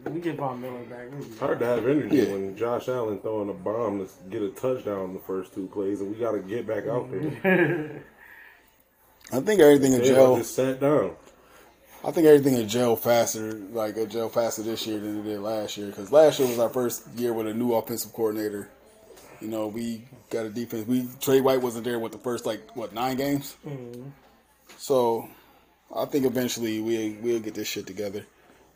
We 0.06 0.22
get 0.22 0.38
Von 0.38 0.62
Miller 0.62 0.80
back. 0.90 1.08
It's 1.20 1.38
hard 1.38 1.60
to 1.60 1.66
have 1.66 1.86
energy 1.86 2.16
Yeah. 2.20 2.32
when 2.32 2.56
Josh 2.56 2.88
Allen 2.88 3.20
throwing 3.20 3.50
a 3.50 3.54
bomb 3.54 4.00
to 4.00 4.08
get 4.30 4.42
a 4.42 4.50
touchdown 4.52 5.10
in 5.10 5.14
the 5.14 5.20
first 5.20 5.54
two 5.54 5.68
plays, 5.68 6.00
and 6.00 6.10
we 6.10 6.16
got 6.18 6.32
to 6.32 6.40
get 6.40 6.66
back 6.66 6.88
out 6.88 7.12
there. 7.12 8.02
I 9.34 9.42
think 9.42 9.60
everything 9.60 9.92
in 9.92 10.00
Yeah, 10.04 10.12
I 10.12 10.16
jail. 10.16 10.38
just 10.38 10.56
sat 10.56 10.80
down. 10.80 11.12
I 12.06 12.12
think 12.12 12.28
everything 12.28 12.56
in 12.56 12.68
jail 12.68 12.96
faster, 12.96 13.54
like 13.72 13.96
a 13.96 14.06
jail 14.06 14.28
faster 14.28 14.62
this 14.62 14.86
year 14.86 15.00
than 15.00 15.20
it 15.20 15.24
did 15.24 15.40
last 15.40 15.78
year. 15.78 15.88
Because 15.88 16.12
last 16.12 16.40
year 16.40 16.50
was 16.50 16.60
our 16.60 16.70
first 16.70 17.08
year 17.16 17.34
with 17.34 17.48
a 17.48 17.54
new 17.54 17.74
offensive 17.74 18.12
coordinator. 18.12 18.70
You 19.40 19.48
know, 19.48 19.68
we 19.68 20.04
got 20.30 20.46
a 20.46 20.50
defense. 20.50 20.86
We 20.88 21.08
Tre 21.22 21.40
White 21.40 21.62
wasn't 21.62 21.86
there 21.86 22.00
with 22.00 22.12
the 22.12 22.18
first 22.18 22.46
like 22.46 22.76
what 22.76 22.94
nine 22.94 23.18
games. 23.18 23.56
Mm-hmm. 23.66 24.10
So, 24.78 25.30
I 25.96 26.06
think 26.06 26.26
eventually 26.26 26.82
we 26.82 27.18
we'll 27.22 27.40
get 27.40 27.54
this 27.54 27.68
shit 27.68 27.88
together. 27.88 28.26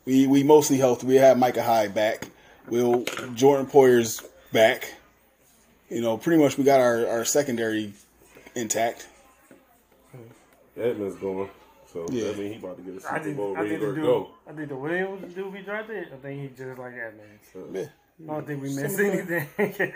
We 0.04 0.26
we 0.26 0.42
mostly 0.42 0.78
healthy. 0.78 1.06
We 1.06 1.16
have 1.16 1.38
Micah 1.38 1.62
Hyde 1.62 1.94
back. 1.94 2.28
We'll 2.68 3.04
Jordan 3.34 3.66
Poyer's 3.66 4.22
back. 4.52 4.94
You 5.90 6.02
know, 6.02 6.18
pretty 6.18 6.42
much 6.42 6.58
we 6.58 6.64
got 6.64 6.80
our, 6.80 7.06
our 7.06 7.24
secondary 7.24 7.92
intact. 8.54 9.08
Edmunds 10.76 11.16
going, 11.16 11.48
so 11.92 12.06
Yeah. 12.10 12.30
I 12.30 12.34
mean 12.34 12.52
he 12.52 12.58
about 12.58 12.76
to 12.76 12.82
get 12.82 12.94
a 12.94 12.96
I 12.96 13.00
Super 13.14 13.24
think, 13.24 13.36
Bowl 13.36 13.56
I 13.56 13.60
ring 13.60 13.70
think 13.70 13.82
or 13.82 13.88
the 13.90 13.94
dude, 13.96 14.04
go. 14.04 14.28
I 14.48 14.52
think 14.52 14.68
the 14.68 14.76
Williams 14.76 15.34
dude 15.34 15.52
we 15.52 15.62
drafted. 15.62 16.08
I 16.12 16.16
think 16.16 16.42
he 16.42 16.48
just 16.48 16.78
like 16.78 16.94
that 16.94 17.14
man. 17.16 17.38
Uh, 17.54 17.78
yeah. 17.78 17.86
I 18.20 18.34
don't 18.34 18.46
think 18.48 18.62
we 18.62 18.74
missed 18.74 18.98
anything. 18.98 19.46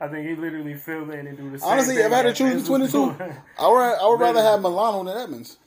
I 0.00 0.06
think 0.08 0.28
he 0.28 0.36
literally 0.36 0.74
filled 0.74 1.10
in 1.10 1.26
and 1.26 1.36
do 1.36 1.50
the 1.50 1.58
same 1.58 1.68
Honestly, 1.68 1.96
thing 1.96 2.06
if 2.06 2.12
I 2.12 2.16
had 2.16 2.22
to 2.22 2.32
choose 2.32 2.68
Edmunds 2.68 2.68
between 2.68 2.80
the 2.82 2.88
two. 2.88 3.34
I 3.58 3.66
would 3.68 3.80
I 3.80 4.06
would 4.08 4.20
rather 4.20 4.42
have 4.42 4.60
Milano 4.62 5.02
than 5.04 5.20
Edmunds. 5.22 5.58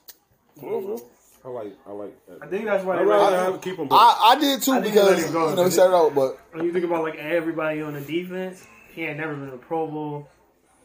I 1.46 1.50
like, 1.50 1.74
I 1.88 1.92
like. 1.92 2.18
I 2.42 2.48
think 2.48 2.66
that's 2.66 2.84
why 2.84 2.96
I'd 2.96 3.00
they 3.02 3.06
rather 3.06 3.38
let- 3.38 3.52
have 3.54 3.62
keep 3.62 3.78
him. 3.78 3.88
I, 3.92 4.34
I 4.36 4.40
did 4.40 4.62
too 4.62 4.72
I 4.74 4.80
they 4.80 4.88
let 4.92 4.94
because 4.94 5.32
go, 5.32 5.50
you 5.50 5.56
know 5.56 5.64
he 5.64 5.70
because 5.70 5.74
started 5.74 5.96
out, 5.96 6.16
but 6.16 6.40
when 6.52 6.66
you 6.66 6.74
think 6.74 6.86
about 6.86 7.04
like 7.04 7.16
everybody 7.16 7.82
on 7.82 7.94
the 7.94 8.02
defense, 8.02 8.66
he 8.94 9.04
had 9.04 9.18
never 9.18 9.36
been 9.36 9.50
a 9.50 9.58
Pro 9.58 9.88
Bowl. 9.88 10.28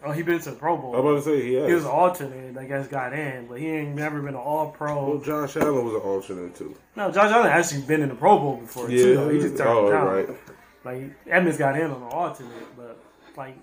Oh, 0.05 0.11
he 0.11 0.23
been 0.23 0.41
to 0.41 0.51
the 0.51 0.57
Pro 0.57 0.77
Bowl. 0.77 0.95
I'm 0.95 1.01
about 1.01 1.17
to 1.17 1.23
say 1.23 1.43
he 1.43 1.55
has. 1.55 1.69
He 1.69 1.75
was 1.75 1.85
an 1.85 1.91
alternate, 1.91 2.57
I 2.57 2.65
guess, 2.65 2.89
got 2.89 3.13
in, 3.13 3.47
but 3.47 3.59
he 3.61 3.69
ain't 3.71 3.95
never 3.95 4.21
been 4.21 4.31
an 4.31 4.41
All 4.41 4.65
well, 4.65 4.71
Pro. 4.73 5.23
Josh 5.25 5.57
Allen 5.57 5.85
was 5.85 5.95
an 5.95 6.01
alternate 6.01 6.55
too. 6.57 6.75
No, 6.97 7.11
Josh 7.13 7.31
Allen 7.31 7.49
actually 7.49 7.83
been 7.83 8.03
in 8.03 8.09
the 8.09 8.15
Pro 8.17 8.39
Bowl 8.39 8.57
before 8.57 8.91
Yeah. 8.91 9.03
too. 9.03 9.15
Though. 9.15 9.29
He 9.29 9.39
just 9.41 9.57
turned 9.57 9.69
Oh, 9.71 9.91
down. 9.91 10.07
right. 10.07 10.29
Like 10.85 11.03
Edmunds 11.29 11.59
got 11.59 11.77
in 11.77 11.85
on 11.91 12.03
an 12.03 12.09
alternate, 12.11 12.77
but 12.77 12.99
like 13.37 13.57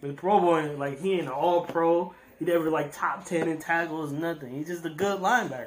the 0.00 0.12
Pro 0.12 0.38
Bowl, 0.40 0.62
like 0.76 1.00
he 1.00 1.14
ain't 1.14 1.22
an 1.22 1.28
All 1.28 1.62
Pro. 1.64 2.14
He 2.38 2.44
never 2.44 2.70
like 2.70 2.92
top 2.92 3.24
ten 3.24 3.48
in 3.48 3.58
tackles, 3.58 4.12
nothing. 4.12 4.50
He's 4.54 4.68
just 4.68 4.84
a 4.84 4.90
good 4.90 5.20
linebacker. 5.20 5.66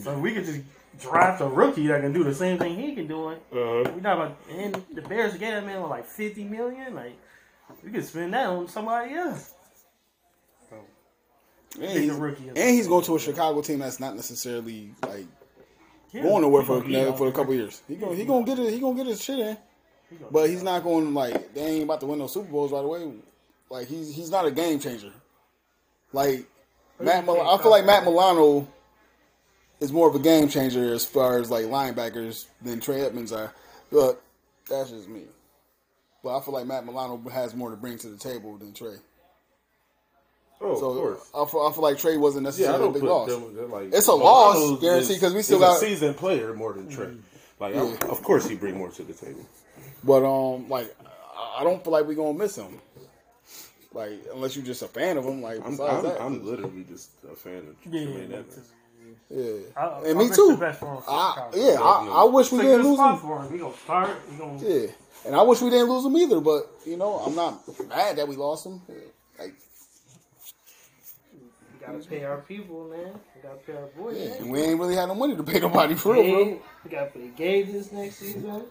So 0.00 0.16
we 0.18 0.32
could 0.34 0.44
just 0.46 0.60
draft 1.00 1.40
a 1.40 1.46
rookie 1.48 1.86
that 1.88 2.00
can 2.02 2.12
do 2.12 2.22
the 2.22 2.34
same 2.34 2.58
thing 2.58 2.76
he 2.76 2.94
can 2.94 3.06
do 3.08 3.30
it. 3.30 3.42
Uh, 3.52 3.90
We 3.92 4.00
not 4.00 4.14
about 4.18 4.36
and 4.50 4.80
the 4.94 5.02
Bears 5.02 5.36
get 5.36 5.50
that 5.52 5.66
man 5.66 5.82
with 5.82 5.90
like 5.90 6.06
fifty 6.06 6.44
million. 6.44 6.94
Like 6.94 7.16
we 7.84 7.90
can 7.90 8.02
spend 8.02 8.32
that 8.34 8.46
on 8.46 8.68
somebody 8.68 9.14
else. 9.14 9.52
and 11.80 11.90
He's 11.90 12.00
he's, 12.02 12.10
a 12.10 12.14
rookie. 12.20 12.48
and 12.48 12.58
he's 12.58 12.86
going 12.86 13.04
to 13.04 13.16
a 13.16 13.18
Chicago 13.18 13.62
team 13.62 13.78
that's 13.78 13.98
not 14.00 14.14
necessarily 14.14 14.90
like 15.06 15.26
Yeah. 16.12 16.22
going 16.22 16.42
nowhere 16.42 16.62
for 16.64 16.82
He 16.82 16.92
gonna 16.92 17.10
eat 17.10 17.18
for 17.18 17.28
a 17.28 17.32
couple 17.32 17.54
years. 17.54 17.82
He 17.88 17.96
gonna 17.96 18.14
he 18.14 18.24
gonna 18.24 18.44
get 18.44 18.58
it. 18.58 18.72
He 18.72 18.78
gonna 18.80 18.96
get 18.96 19.06
his 19.06 19.22
shit 19.22 19.38
in, 19.38 19.56
but 20.30 20.50
he's 20.50 20.62
not 20.62 20.82
going 20.84 21.14
like 21.14 21.54
they 21.54 21.62
ain't 21.62 21.84
about 21.84 22.00
to 22.00 22.06
win 22.06 22.18
no 22.18 22.26
Super 22.26 22.50
Bowls 22.50 22.72
right 22.72 22.84
away. 22.84 23.12
Like 23.70 23.88
he's 23.88 24.14
he's 24.14 24.30
not 24.30 24.44
a 24.46 24.50
game 24.50 24.78
changer. 24.78 25.12
Like 26.12 26.44
Matt, 27.00 27.24
Mil- 27.24 27.40
I 27.40 27.56
feel 27.58 27.70
like 27.70 27.86
Matt 27.86 28.04
Milano 28.04 28.68
is 29.80 29.90
more 29.90 30.08
of 30.08 30.14
a 30.14 30.18
game 30.18 30.48
changer 30.48 30.92
as 30.92 31.04
far 31.06 31.38
as 31.38 31.50
like 31.50 31.64
linebackers 31.64 32.46
than 32.60 32.80
Trey 32.80 33.00
Edmunds 33.00 33.32
are. 33.32 33.52
But 33.90 34.20
that's 34.68 34.90
just 34.90 35.08
me. 35.08 35.22
But 36.22 36.36
I 36.36 36.40
feel 36.40 36.54
like 36.54 36.66
Matt 36.66 36.86
Milano 36.86 37.16
has 37.30 37.54
more 37.54 37.70
to 37.70 37.76
bring 37.76 37.98
to 37.98 38.08
the 38.08 38.16
table 38.16 38.56
than 38.56 38.72
Trey. 38.72 38.94
oh, 40.60 40.78
So 40.78 40.90
of 40.90 40.96
course. 40.96 41.30
I 41.34 41.44
feel, 41.50 41.60
I 41.62 41.72
feel 41.72 41.82
like 41.82 41.98
Trey 41.98 42.16
wasn't 42.16 42.44
necessarily 42.44 42.78
don't 42.78 42.90
a 42.90 42.92
big 42.94 43.02
loss. 43.02 43.28
them. 43.28 43.70
Like, 43.70 43.92
It's 43.92 44.06
a 44.06 44.12
loss, 44.12 44.54
Milano's 44.56 44.80
guaranteed, 44.80 45.10
is- 45.16 45.20
'cause 45.20 45.34
we 45.34 45.42
still 45.42 45.58
got- 45.58 45.76
a 45.76 45.80
seasoned 45.80 46.16
player 46.16 46.54
more 46.54 46.72
than 46.72 46.88
Trey. 46.88 47.16
Like, 47.58 47.74
I- 47.74 47.82
Yeah. 47.84 47.96
of 48.08 48.22
course, 48.22 48.46
he 48.46 48.54
bring 48.54 48.76
more 48.78 48.90
to 48.90 49.02
the 49.02 49.12
table. 49.12 49.44
But 50.04 50.24
um, 50.24 50.68
like 50.68 50.94
I- 51.36 51.60
I 51.60 51.64
don't 51.64 51.82
feel 51.82 51.92
like 51.92 52.06
we're 52.06 52.14
gonna 52.14 52.34
miss 52.38 52.56
him. 52.56 52.80
Like 53.92 54.20
unless 54.32 54.56
you're 54.56 54.64
just 54.64 54.82
a 54.82 54.88
fan 54.88 55.16
of 55.18 55.24
him. 55.24 55.42
Like 55.42 55.58
I'm, 55.64 55.72
besides 55.72 55.96
I'm, 55.98 56.02
that, 56.04 56.20
I'm 56.20 56.46
literally 56.46 56.84
just 56.88 57.10
a 57.30 57.36
fan 57.36 57.58
of 57.58 57.76
Yeah, 57.92 58.00
Jermaine 58.00 58.30
yeah, 58.30 59.38
yeah. 59.38 59.60
I- 59.76 60.00
and 60.08 60.18
I 60.18 60.22
me 60.22 60.28
too. 60.30 60.48
the 60.52 60.56
best 60.56 60.80
for 60.80 60.94
him 60.94 61.02
for 61.02 61.10
I, 61.10 61.50
yeah, 61.54 61.76
I, 61.80 62.06
I 62.22 62.24
wish 62.24 62.50
we 62.52 62.62
didn't 62.62 62.86
lose 62.86 62.98
him. 62.98 63.16
for 63.18 63.42
him. 63.42 63.52
He 63.52 63.58
gonna 63.58 63.74
start. 63.84 64.10
He 64.30 64.36
gonna 64.36 64.58
Yeah, 64.58 64.86
and 65.26 65.34
I 65.34 65.42
wish 65.42 65.60
we 65.60 65.70
didn't 65.70 65.88
lose 65.88 66.04
him 66.04 66.16
either. 66.16 66.40
But 66.40 66.70
you 66.86 66.96
know, 66.96 67.18
I'm 67.18 67.34
not 67.34 67.62
mad 67.88 68.16
that 68.16 68.28
we 68.28 68.36
lost 68.36 68.66
him. 68.66 68.80
Like, 69.38 69.54
We 71.80 71.86
gotta 71.86 71.98
pay 71.98 72.24
our 72.24 72.38
people, 72.38 72.88
man. 72.88 73.12
We 73.34 73.42
gotta 73.42 73.56
pay 73.66 73.72
our 73.74 73.86
boys. 73.96 74.18
and 74.40 74.50
we 74.50 74.60
ain't 74.60 74.78
really 74.80 74.94
had 74.94 75.06
no 75.06 75.14
money 75.14 75.36
to 75.36 75.42
pay 75.42 75.60
nobody 75.60 75.94
for 75.94 76.14
real. 76.14 76.22
For. 76.56 76.58
We 76.84 76.90
gotta 76.90 77.10
pay 77.10 77.28
Gage 77.36 77.72
this 77.72 77.92
next 77.92 78.16
season. 78.16 78.64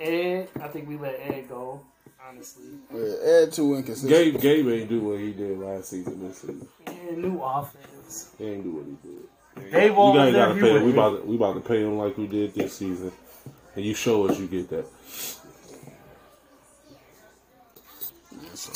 Ed, 0.00 0.48
I 0.60 0.68
think 0.68 0.88
we 0.88 0.96
let 0.98 1.18
Ed 1.20 1.48
go. 1.48 1.80
Honestly, 2.28 2.64
Yeah, 2.94 3.14
Ed 3.24 3.52
too 3.52 3.74
inconsistent. 3.74 4.10
Gabe, 4.10 4.40
Gabe 4.40 4.68
ain't 4.68 4.88
do 4.88 5.00
what 5.00 5.18
he 5.18 5.32
did 5.32 5.58
last 5.58 5.88
season. 5.90 6.22
This 6.26 6.38
season, 6.38 6.68
yeah, 6.86 7.16
new 7.16 7.40
offense. 7.42 8.30
he 8.38 8.44
ain't 8.46 8.62
do 8.64 8.70
what 8.70 8.84
he 8.86 8.96
did. 9.08 9.72
Dave 9.72 9.90
You 9.90 9.96
Wall 9.96 10.14
guys 10.14 10.26
was 10.32 10.34
gotta 10.36 10.60
pay 10.60 10.76
him. 10.76 10.84
We 10.84 10.92
about 10.92 11.20
to, 11.20 11.26
we 11.26 11.36
about 11.36 11.54
to 11.54 11.60
pay 11.60 11.80
him 11.82 11.98
like 11.98 12.16
we 12.16 12.26
did 12.28 12.54
this 12.54 12.74
season, 12.74 13.10
and 13.74 13.84
you 13.84 13.94
show 13.94 14.28
us 14.28 14.38
you 14.38 14.46
get 14.46 14.68
that. 14.70 14.86
So, 18.54 18.72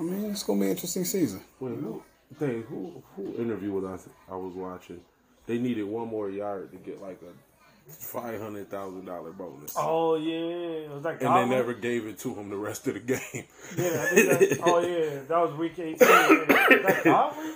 I 0.00 0.02
mean, 0.02 0.30
it's 0.30 0.42
gonna 0.42 0.60
be 0.60 0.66
an 0.66 0.72
interesting 0.72 1.04
season. 1.04 1.40
Wait, 1.60 1.74
who? 1.76 2.02
Dang, 2.40 2.62
who? 2.62 3.02
Who 3.16 3.34
interviewed 3.36 3.84
us? 3.84 4.08
I 4.30 4.36
was 4.36 4.54
watching. 4.54 5.00
They 5.46 5.58
needed 5.58 5.84
one 5.84 6.08
more 6.08 6.30
yard 6.30 6.70
to 6.72 6.78
get 6.78 7.02
like 7.02 7.20
a 7.22 7.92
five 7.92 8.40
hundred 8.40 8.70
thousand 8.70 9.04
dollar 9.04 9.32
bonus, 9.32 9.74
Oh 9.76 10.16
yeah, 10.16 10.88
was 10.92 11.02
that 11.02 11.20
and 11.22 11.36
they 11.36 11.54
never 11.54 11.74
gave 11.74 12.06
it 12.06 12.18
to 12.20 12.34
him 12.34 12.48
the 12.48 12.56
rest 12.56 12.86
of 12.86 12.94
the 12.94 13.00
game. 13.00 13.20
Yeah, 13.76 14.02
I 14.02 14.14
think 14.14 14.50
that, 14.50 14.58
oh 14.64 14.78
yeah, 14.80 15.20
that 15.28 15.38
was 15.38 15.54
week 15.58 15.78
eighteen. 15.78 15.96
Yeah. 16.08 16.38
Was 16.38 16.48
that 16.48 17.04
Godwin? 17.04 17.54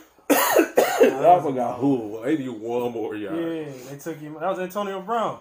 I 1.01 1.41
forgot 1.43 1.79
who. 1.79 1.95
it 1.95 2.09
was. 2.09 2.25
They 2.25 2.37
need 2.39 2.49
one 2.49 2.93
more 2.93 3.15
yard. 3.17 3.37
Yeah, 3.39 3.73
they 3.91 3.99
took 3.99 4.19
him. 4.19 4.35
That 4.35 4.51
was 4.51 4.59
Antonio 4.59 5.01
Brown. 5.01 5.39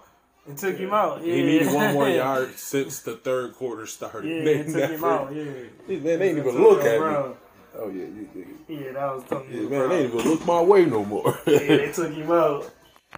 They 0.48 0.54
took 0.56 0.78
him 0.78 0.94
out. 0.94 1.24
Yeah. 1.24 1.34
He 1.36 1.42
needed 1.44 1.74
one 1.74 1.94
more 1.94 2.10
yard 2.24 2.56
since 2.58 3.00
the 3.00 3.18
third 3.18 3.56
quarter 3.56 3.86
started. 3.86 4.30
Yeah, 4.30 4.44
They 4.44 4.62
they 4.64 4.82
took 4.82 4.92
him 4.92 5.04
out. 5.04 5.34
Yeah. 5.36 5.44
Man, 5.44 5.68
they 5.88 5.98
didn't 6.18 6.38
even 6.40 6.62
look 6.64 6.84
at 6.84 7.00
me. 7.00 7.36
Oh 7.80 7.90
yeah, 7.90 8.06
you, 8.06 8.30
you, 8.34 8.48
Yeah, 8.76 8.92
that 8.94 9.14
was 9.16 9.24
Antonio 9.24 9.52
yeah, 9.52 9.60
man, 9.62 9.70
Brown. 9.70 9.90
they 9.90 9.98
didn't 10.04 10.20
even 10.20 10.32
look 10.32 10.46
my 10.46 10.62
way 10.62 10.86
no 10.86 11.06
more. 11.06 11.38
Yeah, 11.46 11.58
they 11.60 11.92
took 11.92 12.12
him 12.14 12.32
out. 12.32 12.72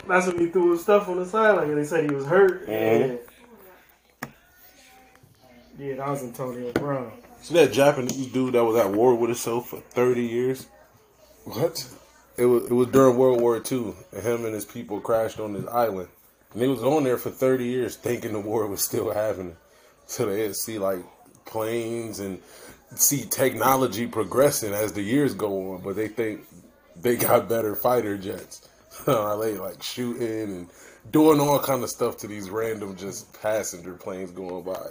That's 0.07 0.27
when 0.27 0.39
he 0.39 0.47
threw 0.47 0.71
his 0.71 0.81
stuff 0.81 1.07
on 1.07 1.17
the 1.17 1.25
sideline 1.25 1.69
and 1.69 1.77
they 1.77 1.85
said 1.85 2.09
he 2.09 2.15
was 2.15 2.25
hurt. 2.25 2.67
Mhm. 2.67 3.19
Yeah. 4.21 4.29
Yeah, 5.77 5.95
that 5.95 6.09
was 6.09 6.23
Antonio 6.23 6.71
Brown. 6.73 7.11
See 7.41 7.53
that 7.53 7.71
Japanese 7.71 8.27
dude 8.33 8.53
that 8.53 8.63
was 8.65 8.75
at 8.77 8.91
war 8.91 9.15
with 9.15 9.29
himself 9.29 9.69
for 9.69 9.79
thirty 9.79 10.25
years? 10.25 10.67
What? 11.45 11.87
It 12.37 12.45
was 12.45 12.65
it 12.65 12.73
was 12.73 12.87
during 12.87 13.17
World 13.17 13.39
War 13.39 13.61
II, 13.71 13.93
and 14.11 14.23
him 14.23 14.43
and 14.45 14.53
his 14.53 14.65
people 14.65 14.99
crashed 14.99 15.39
on 15.39 15.53
this 15.53 15.65
island, 15.67 16.09
and 16.53 16.61
they 16.61 16.67
was 16.67 16.83
on 16.83 17.03
there 17.03 17.17
for 17.17 17.29
thirty 17.29 17.65
years, 17.65 17.95
thinking 17.95 18.33
the 18.33 18.39
war 18.39 18.67
was 18.67 18.81
still 18.81 19.13
happening. 19.13 19.55
So 20.05 20.25
they'd 20.25 20.55
see 20.55 20.79
like 20.79 21.03
planes 21.45 22.19
and 22.19 22.39
see 22.95 23.25
technology 23.25 24.07
progressing 24.07 24.73
as 24.73 24.93
the 24.93 25.01
years 25.01 25.33
go 25.33 25.73
on, 25.73 25.81
but 25.81 25.95
they 25.95 26.07
think 26.07 26.41
they 26.95 27.15
got 27.15 27.49
better 27.49 27.75
fighter 27.75 28.17
jets. 28.17 28.67
They 29.05 29.57
like 29.57 29.81
shooting 29.81 30.27
and 30.27 30.69
doing 31.11 31.39
all 31.39 31.59
kind 31.59 31.83
of 31.83 31.89
stuff 31.89 32.17
to 32.17 32.27
these 32.27 32.49
random 32.49 32.95
just 32.95 33.39
passenger 33.41 33.93
planes 33.93 34.31
going 34.31 34.63
by? 34.63 34.87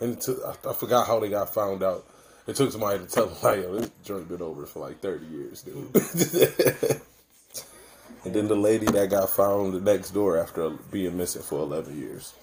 And 0.00 0.20
to, 0.22 0.36
I, 0.44 0.70
I 0.70 0.72
forgot 0.72 1.06
how 1.06 1.20
they 1.20 1.28
got 1.28 1.54
found 1.54 1.82
out. 1.82 2.04
It 2.46 2.56
took 2.56 2.72
somebody 2.72 2.98
to 2.98 3.06
tell 3.06 3.26
them, 3.26 3.36
like, 3.42 3.62
yo, 3.62 3.76
this 3.76 3.90
joint 4.04 4.28
been 4.28 4.42
over 4.42 4.66
for 4.66 4.80
like 4.80 5.00
30 5.00 5.26
years, 5.26 5.62
dude. 5.62 7.00
and 8.24 8.34
then 8.34 8.48
the 8.48 8.54
lady 8.54 8.86
that 8.86 9.10
got 9.10 9.30
found 9.30 9.84
next 9.84 10.10
door 10.10 10.38
after 10.38 10.70
being 10.90 11.16
missing 11.16 11.42
for 11.42 11.58
11 11.60 11.98
years. 11.98 12.34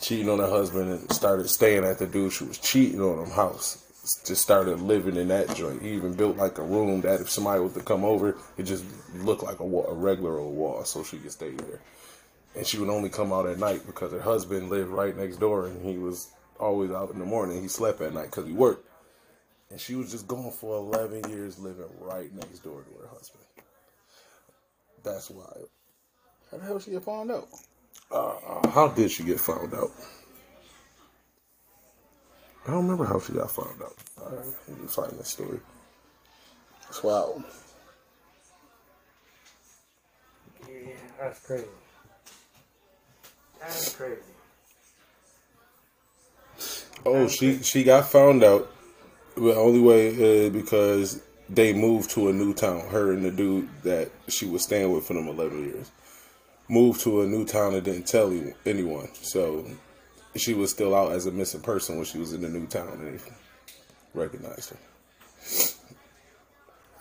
Cheating 0.00 0.28
on 0.28 0.38
her 0.38 0.48
husband 0.48 0.90
and 0.90 1.12
started 1.12 1.48
staying 1.48 1.84
at 1.84 1.98
the 1.98 2.06
dude 2.06 2.32
she 2.32 2.44
was 2.44 2.58
cheating 2.58 3.00
on 3.00 3.24
him 3.24 3.30
house. 3.30 3.78
Just 4.26 4.42
started 4.42 4.80
living 4.80 5.16
in 5.16 5.28
that 5.28 5.54
joint. 5.54 5.80
He 5.80 5.90
even 5.90 6.14
built 6.14 6.36
like 6.36 6.58
a 6.58 6.62
room 6.62 7.02
that 7.02 7.20
if 7.20 7.30
somebody 7.30 7.60
was 7.60 7.74
to 7.74 7.82
come 7.82 8.04
over, 8.04 8.36
it 8.58 8.64
just 8.64 8.84
looked 9.18 9.44
like 9.44 9.60
a, 9.60 9.64
wall, 9.64 9.86
a 9.86 9.94
regular 9.94 10.38
old 10.38 10.56
wall 10.56 10.84
so 10.84 11.04
she 11.04 11.18
could 11.18 11.30
stay 11.30 11.50
there 11.50 11.80
and 12.54 12.66
she 12.66 12.78
would 12.78 12.88
only 12.88 13.08
come 13.08 13.32
out 13.32 13.46
at 13.46 13.58
night 13.58 13.86
because 13.86 14.12
her 14.12 14.20
husband 14.20 14.70
lived 14.70 14.90
right 14.90 15.16
next 15.16 15.36
door 15.36 15.66
and 15.66 15.84
he 15.84 15.98
was 15.98 16.30
always 16.58 16.90
out 16.90 17.10
in 17.10 17.18
the 17.18 17.24
morning. 17.24 17.62
He 17.62 17.68
slept 17.68 18.00
at 18.00 18.12
night 18.12 18.26
because 18.26 18.46
he 18.46 18.52
worked. 18.52 18.86
And 19.70 19.80
she 19.80 19.94
was 19.94 20.10
just 20.10 20.28
gone 20.28 20.52
for 20.52 20.76
11 20.76 21.30
years 21.30 21.58
living 21.58 21.86
right 22.00 22.32
next 22.34 22.58
door 22.58 22.82
to 22.82 23.02
her 23.02 23.08
husband. 23.08 23.41
That's 25.02 25.30
wild. 25.30 25.68
How 26.50 26.58
the 26.58 26.64
hell 26.64 26.78
she 26.78 26.92
get 26.92 27.02
found 27.02 27.30
out? 27.30 27.48
Uh, 28.10 28.68
how 28.70 28.88
did 28.88 29.10
she 29.10 29.24
get 29.24 29.40
found 29.40 29.74
out? 29.74 29.90
I 32.66 32.70
don't 32.70 32.82
remember 32.82 33.04
how 33.04 33.18
she 33.18 33.32
got 33.32 33.50
found 33.50 33.82
out. 33.82 33.96
All 34.20 34.36
right, 34.36 34.46
let 34.68 34.80
me 34.80 34.86
find 34.86 35.12
this 35.18 35.28
story. 35.28 35.58
That's 36.82 37.02
wild. 37.02 37.42
Yeah, 40.68 40.92
that's 41.18 41.40
crazy. 41.44 41.64
That's 43.60 43.94
crazy. 43.96 44.20
Oh, 47.04 47.26
she 47.26 47.62
she 47.62 47.82
got 47.82 48.06
found 48.06 48.44
out. 48.44 48.70
The 49.34 49.56
only 49.56 49.80
way 49.80 50.46
uh, 50.46 50.50
because 50.50 51.22
they 51.54 51.72
moved 51.72 52.10
to 52.10 52.28
a 52.28 52.32
new 52.32 52.54
town. 52.54 52.88
Her 52.88 53.12
and 53.12 53.24
the 53.24 53.30
dude 53.30 53.68
that 53.82 54.10
she 54.28 54.46
was 54.46 54.62
staying 54.62 54.92
with 54.92 55.06
for 55.06 55.14
them 55.14 55.28
eleven 55.28 55.64
years 55.64 55.90
moved 56.68 57.00
to 57.02 57.22
a 57.22 57.26
new 57.26 57.44
town 57.44 57.74
and 57.74 57.84
didn't 57.84 58.06
tell 58.06 58.32
anyone. 58.64 59.08
So 59.14 59.66
she 60.36 60.54
was 60.54 60.70
still 60.70 60.94
out 60.94 61.12
as 61.12 61.26
a 61.26 61.30
missing 61.30 61.60
person 61.60 61.96
when 61.96 62.04
she 62.04 62.18
was 62.18 62.32
in 62.32 62.40
the 62.42 62.48
new 62.48 62.66
town 62.66 62.88
and 62.88 63.18
they 63.18 63.24
recognized 64.14 64.70
her. 64.70 64.78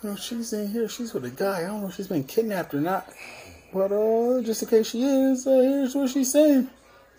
No, 0.03 0.15
she's 0.15 0.52
in 0.52 0.68
here. 0.72 0.90
She's 0.90 1.14
with 1.14 1.26
a 1.26 1.30
guy. 1.30 1.60
I 1.60 1.68
don't 1.68 1.82
know 1.82 1.88
if 1.88 1.95
she's 1.95 2.07
been 2.07 2.23
kidnapped 2.23 2.73
or 2.73 2.82
not. 2.82 3.07
But 3.72 3.91
uh, 3.91 4.41
just 4.41 4.64
in 4.64 4.69
case 4.69 4.90
she 4.90 5.03
is, 5.03 5.48
uh, 5.48 5.52
here's 5.52 5.95
what 5.95 6.10
she's 6.10 6.32
saying. 6.32 6.69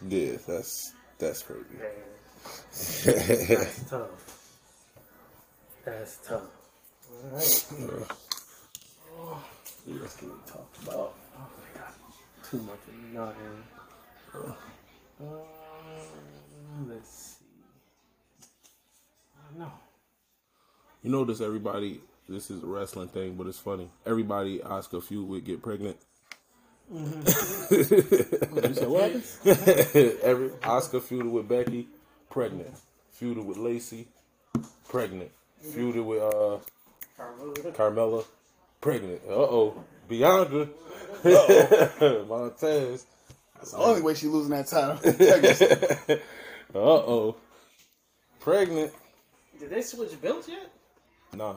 Yeah, 0.06 0.36
that's 0.46 0.92
that's 1.18 1.42
crazy. 1.44 1.64
That's 3.06 3.88
tough. 3.88 4.10
That's 5.84 6.16
tough. 6.26 6.42
Alright. 7.24 7.66
What 9.84 10.02
else 10.02 10.16
can 10.16 10.28
we 10.28 10.34
talk 10.46 10.68
about? 10.82 11.14
Oh 11.36 11.48
my 11.58 11.80
god. 11.80 11.92
Too 12.50 12.58
much 12.58 12.80
of 12.88 12.94
nothing. 13.12 13.64
Um, 15.20 16.88
let's 16.88 17.36
see. 17.38 17.44
Don't. 19.58 19.70
You 21.02 21.10
notice 21.10 21.40
everybody. 21.40 22.00
This 22.28 22.50
is 22.50 22.62
a 22.62 22.66
wrestling 22.66 23.08
thing, 23.08 23.34
but 23.34 23.46
it's 23.46 23.58
funny. 23.58 23.88
Everybody 24.06 24.58
Asuka 24.60 25.02
feud 25.02 25.28
would 25.28 25.44
get 25.44 25.62
pregnant. 25.62 25.96
Said 27.70 28.88
what? 28.88 29.10
Every 29.44 30.48
Asuka 30.48 31.00
feuded 31.00 31.30
with 31.30 31.48
Becky, 31.48 31.88
pregnant. 32.30 32.74
Feuded 33.20 33.44
with 33.44 33.58
Lacey, 33.58 34.08
pregnant. 34.88 35.30
Feuded 35.64 36.04
with 36.04 36.22
uh 36.22 36.58
Carmella, 37.72 38.24
pregnant. 38.80 39.20
Uh 39.28 39.32
oh, 39.32 39.84
Bianca, 40.08 40.68
Montez. 42.28 43.06
That's 43.56 43.70
the 43.72 43.78
only 43.78 44.02
way 44.02 44.14
she 44.14 44.26
losing 44.26 44.50
that 44.52 44.66
title. 44.66 44.98
Uh 46.74 46.78
oh, 46.78 47.36
pregnant. 48.40 48.92
Did 49.60 49.70
they 49.70 49.82
switch 49.82 50.20
belts 50.20 50.48
yet? 50.48 50.70
Nah, 51.34 51.56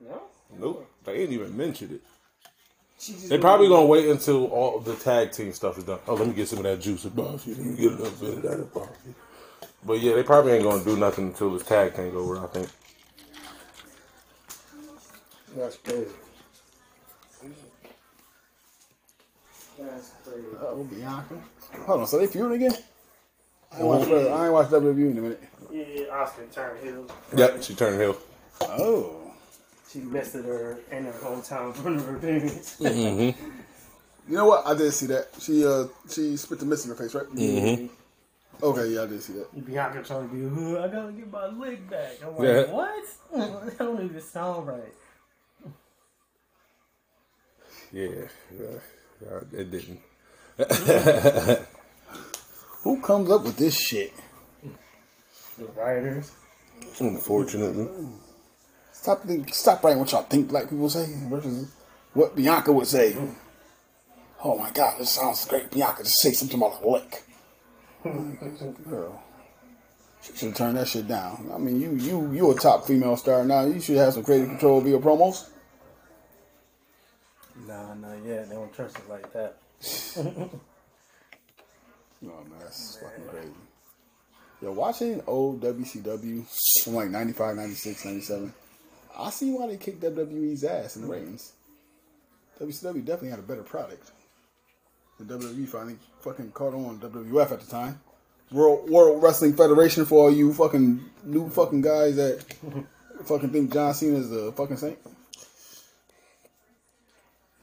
No. 0.00 0.22
nope. 0.58 0.90
They 1.04 1.22
ain't 1.22 1.32
even 1.32 1.56
mentioned 1.56 1.92
it. 1.92 2.00
She 2.98 3.12
just 3.12 3.28
They 3.28 3.38
probably 3.38 3.68
gonna 3.68 3.86
wait 3.86 4.08
until 4.08 4.46
all 4.46 4.80
the 4.80 4.96
tag 4.96 5.32
team 5.32 5.52
stuff 5.52 5.78
is 5.78 5.84
done. 5.84 5.98
Oh, 6.08 6.14
let 6.14 6.26
me 6.26 6.34
get 6.34 6.48
some 6.48 6.58
of 6.58 6.64
that 6.64 6.80
juice 6.80 7.04
and 7.04 7.14
Buffy. 7.14 7.54
Let 7.54 7.64
me 7.66 7.76
get 7.76 7.92
a 7.92 7.96
little 7.96 8.10
bit 8.26 8.34
of 8.38 8.42
that 8.42 8.60
at 8.60 8.74
Buffy. 8.74 9.14
But 9.84 10.00
yeah, 10.00 10.14
they 10.14 10.22
probably 10.22 10.52
ain't 10.52 10.64
gonna 10.64 10.82
do 10.84 10.96
nothing 10.96 11.28
until 11.28 11.50
this 11.52 11.64
tag 11.66 11.92
thing 11.94 12.16
over. 12.16 12.38
I 12.38 12.46
think. 12.48 12.68
That's 15.56 15.76
crazy. 15.78 16.06
That's 19.78 20.10
crazy. 20.24 20.46
oh, 20.60 20.84
Bianca. 20.84 21.34
Hold 21.86 22.00
on, 22.00 22.06
so 22.06 22.18
they 22.18 22.26
feuding 22.26 22.52
again? 22.62 22.76
I 23.72 23.78
ain't 23.78 23.86
watched, 23.86 24.08
I 24.10 24.44
ain't 24.44 24.52
watched 24.52 24.70
WWE 24.70 25.10
in 25.10 25.18
a 25.18 25.20
minute. 25.20 25.42
Yeah, 25.70 25.84
Asuka 26.24 26.52
turned 26.52 26.82
heel. 26.82 27.06
Yep, 27.36 27.62
she 27.62 27.74
turned 27.74 28.00
heel. 28.00 28.16
Oh. 28.62 29.32
She 29.90 30.00
bested 30.00 30.44
her 30.46 30.78
in 30.90 31.04
her 31.04 31.12
hometown 31.12 31.74
for 31.74 31.92
her 31.92 32.18
babies. 32.18 32.76
You 34.28 34.36
know 34.36 34.46
what? 34.46 34.66
I 34.66 34.74
did 34.74 34.90
see 34.92 35.06
that. 35.06 35.28
She 35.38 35.64
uh 35.64 35.84
she 36.10 36.36
spit 36.36 36.58
the 36.58 36.66
mist 36.66 36.84
in 36.84 36.90
her 36.90 36.96
face, 36.96 37.14
right? 37.14 37.26
Mm-hmm. 37.26 37.86
Okay, 38.60 38.88
yeah, 38.88 39.02
I 39.04 39.06
did 39.06 39.22
see 39.22 39.34
that. 39.34 39.64
Bianca 39.64 40.02
trying 40.02 40.28
to 40.28 40.34
be, 40.34 40.44
"Uh, 40.76 40.82
I 40.82 40.88
gotta 40.88 41.12
get 41.12 41.30
my 41.30 41.46
leg 41.46 41.88
back. 41.88 42.16
I'm 42.24 42.36
like, 42.36 42.44
Yeah. 42.44 42.62
what? 42.72 43.04
that 43.66 43.78
don't 43.78 44.04
even 44.04 44.20
sound 44.20 44.66
right. 44.66 44.92
Yeah, 47.92 48.28
yeah, 48.58 48.80
yeah, 49.22 49.40
it 49.52 49.70
didn't. 49.70 50.00
Who 52.82 53.00
comes 53.00 53.30
up 53.30 53.44
with 53.44 53.56
this 53.56 53.76
shit? 53.76 54.12
The 55.58 55.66
writers. 55.76 56.32
Unfortunately, 57.00 57.88
Stop 59.06 59.22
think, 59.22 59.54
stop 59.54 59.84
writing 59.84 60.00
what 60.00 60.10
y'all 60.10 60.22
think 60.24 60.48
black 60.48 60.68
people 60.68 60.90
say 60.90 61.06
versus 61.30 61.72
what 62.12 62.34
Bianca 62.34 62.72
would 62.72 62.88
say. 62.88 63.16
Oh 64.42 64.58
my 64.58 64.70
god, 64.72 64.98
this 64.98 65.10
sounds 65.10 65.44
great. 65.44 65.70
Bianca 65.70 66.02
just 66.02 66.18
say 66.20 66.32
something 66.32 66.56
about 66.56 66.82
a 66.82 66.88
lick. 66.90 67.22
Girl, 68.88 69.22
she 70.22 70.36
should 70.36 70.56
turn 70.56 70.74
that 70.74 70.88
shit 70.88 71.06
down. 71.06 71.50
I 71.54 71.58
mean, 71.58 71.80
you 71.80 71.92
you 71.92 72.32
you 72.32 72.50
a 72.50 72.54
top 72.56 72.86
female 72.86 73.16
star 73.16 73.44
now. 73.44 73.64
You 73.64 73.80
should 73.80 73.96
have 73.96 74.14
some 74.14 74.24
creative 74.24 74.48
control 74.48 74.78
over 74.78 74.88
your 74.88 75.00
promos. 75.00 75.50
Nah, 77.66 77.94
not 77.94 78.18
yet. 78.24 78.48
They 78.48 78.54
don't 78.54 78.72
trust 78.74 78.96
us 78.96 79.02
like 79.08 79.32
that. 79.32 79.56
No 82.22 82.32
man, 82.32 82.58
that's 82.60 82.96
fucking 82.96 83.28
crazy. 83.28 83.52
Yo, 84.62 84.72
watching 84.72 85.22
old 85.26 85.60
WCW 85.60 86.44
from 86.82 86.94
like 86.94 87.10
95, 87.10 87.56
96, 87.56 88.04
97, 88.04 88.54
I 89.18 89.30
see 89.30 89.52
why 89.52 89.66
they 89.66 89.76
kicked 89.76 90.00
WWE's 90.00 90.64
ass 90.64 90.96
in 90.96 91.02
the 91.02 91.08
ratings. 91.08 91.52
WCW 92.58 93.04
definitely 93.04 93.30
had 93.30 93.38
a 93.38 93.42
better 93.42 93.62
product. 93.62 94.10
The 95.18 95.24
WWE 95.24 95.68
finally 95.68 95.96
fucking 96.20 96.52
caught 96.52 96.74
on 96.74 96.98
WWF 97.00 97.52
at 97.52 97.60
the 97.60 97.70
time. 97.70 98.00
World 98.50 98.88
World 98.88 99.22
Wrestling 99.22 99.54
Federation 99.54 100.04
for 100.06 100.24
all 100.24 100.30
you 100.30 100.54
fucking 100.54 101.04
new 101.24 101.50
fucking 101.50 101.82
guys 101.82 102.16
that 102.16 102.42
fucking 103.24 103.50
think 103.50 103.72
John 103.72 103.92
Cena 103.92 104.16
is 104.16 104.32
a 104.32 104.52
fucking 104.52 104.76
saint. 104.76 104.98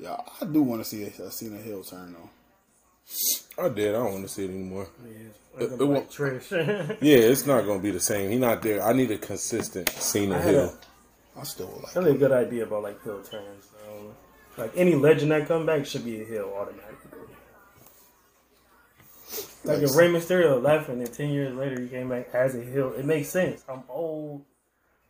Yeah, 0.03 0.17
I 0.41 0.45
do 0.45 0.61
want 0.63 0.81
to 0.83 0.89
see 0.89 1.03
a, 1.03 1.07
a 1.23 1.31
Cena 1.31 1.57
heel 1.61 1.81
turn 1.83 2.13
though. 2.13 3.63
I 3.65 3.69
did. 3.69 3.89
I 3.95 3.99
don't 3.99 4.11
want 4.13 4.23
to 4.23 4.29
see 4.29 4.45
it 4.45 4.49
anymore. 4.49 4.87
Yeah, 5.05 5.11
It- 5.11 5.63
it, 5.63 5.65
it 5.65 5.69
like 5.71 5.79
won't- 5.89 6.09
Trish. 6.09 6.97
Yeah, 7.01 7.17
it's 7.17 7.45
not 7.45 7.65
gonna 7.65 7.79
be 7.79 7.91
the 7.91 7.99
same. 7.99 8.29
He's 8.31 8.39
not 8.39 8.61
there. 8.61 8.81
I 8.83 8.91
need 8.93 9.11
a 9.11 9.17
consistent 9.17 9.89
Cena 9.89 10.39
had 10.41 10.53
Hill. 10.53 10.73
I 11.39 11.43
still 11.43 11.67
would 11.67 11.83
like. 11.83 11.93
That's 11.93 12.07
a 12.07 12.13
good 12.13 12.31
idea 12.31 12.63
about 12.63 12.83
like 12.83 13.01
heel 13.03 13.21
turns. 13.23 13.67
Um, 13.87 14.07
like 14.57 14.71
any 14.75 14.95
legend 14.95 15.31
that 15.31 15.47
come 15.47 15.65
back 15.65 15.85
should 15.85 16.03
be 16.05 16.21
a 16.21 16.25
heel 16.25 16.53
automatically. 16.55 17.19
Like 19.65 19.81
if 19.81 19.95
Rey 19.95 20.09
Mysterio 20.09 20.61
left 20.61 20.89
and 20.89 20.99
then 20.99 21.11
ten 21.13 21.29
years 21.29 21.55
later 21.55 21.79
he 21.79 21.87
came 21.87 22.09
back 22.09 22.29
as 22.33 22.53
a 22.55 22.61
heel, 22.63 22.93
it 22.97 23.05
makes 23.05 23.29
sense. 23.29 23.63
I'm 23.69 23.83
old. 23.89 24.43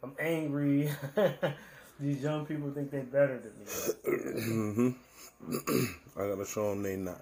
I'm 0.04 0.14
angry. 0.20 0.90
These 2.04 2.22
young 2.22 2.46
people 2.46 2.70
think 2.72 2.92
they're 2.92 3.04
better 3.04 3.40
than 3.40 3.54
me. 3.58 4.94
Mm-hmm. 5.48 5.80
I 6.22 6.28
gotta 6.28 6.46
show 6.46 6.70
them 6.72 6.84
they 6.84 6.98
not. 6.98 7.22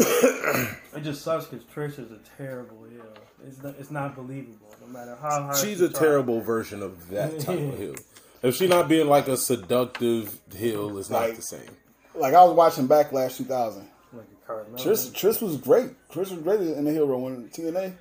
It 0.00 1.02
just 1.04 1.22
sucks 1.22 1.46
because 1.46 1.64
Trish 1.66 1.98
is 2.04 2.10
a 2.10 2.18
terrible 2.36 2.84
heel. 2.90 3.04
It's 3.46 3.62
not, 3.62 3.74
it's 3.78 3.90
not 3.92 4.16
believable. 4.16 4.74
No 4.80 4.86
matter 4.88 5.16
how 5.20 5.42
hard 5.44 5.56
She's 5.56 5.78
she 5.78 5.84
a 5.84 5.88
tries. 5.88 5.98
terrible 6.00 6.40
version 6.40 6.82
of 6.82 7.08
that 7.10 7.38
type 7.40 7.58
of 7.60 7.78
Hill. 7.78 7.94
If 8.42 8.56
she 8.56 8.66
not 8.66 8.88
being 8.88 9.06
like 9.06 9.28
a 9.28 9.36
seductive 9.36 10.40
Hill, 10.52 10.98
it's 10.98 11.10
not 11.10 11.22
Like- 11.28 11.36
the 11.36 11.42
same. 11.42 11.70
Like 12.16 12.34
I 12.34 12.42
was 12.42 12.54
watching 12.54 12.88
Backlash 12.88 13.36
2000. 13.36 13.86
like 14.12 14.24
a 14.48 14.52
Trish, 14.82 15.12
Trish 15.12 15.40
was 15.40 15.56
great. 15.58 15.90
Trish 16.10 16.30
was 16.32 16.40
great 16.42 16.60
in 16.60 16.84
the 16.84 16.90
heel 16.90 17.06
role 17.06 17.22
when 17.22 17.48
TNA. 17.50 17.92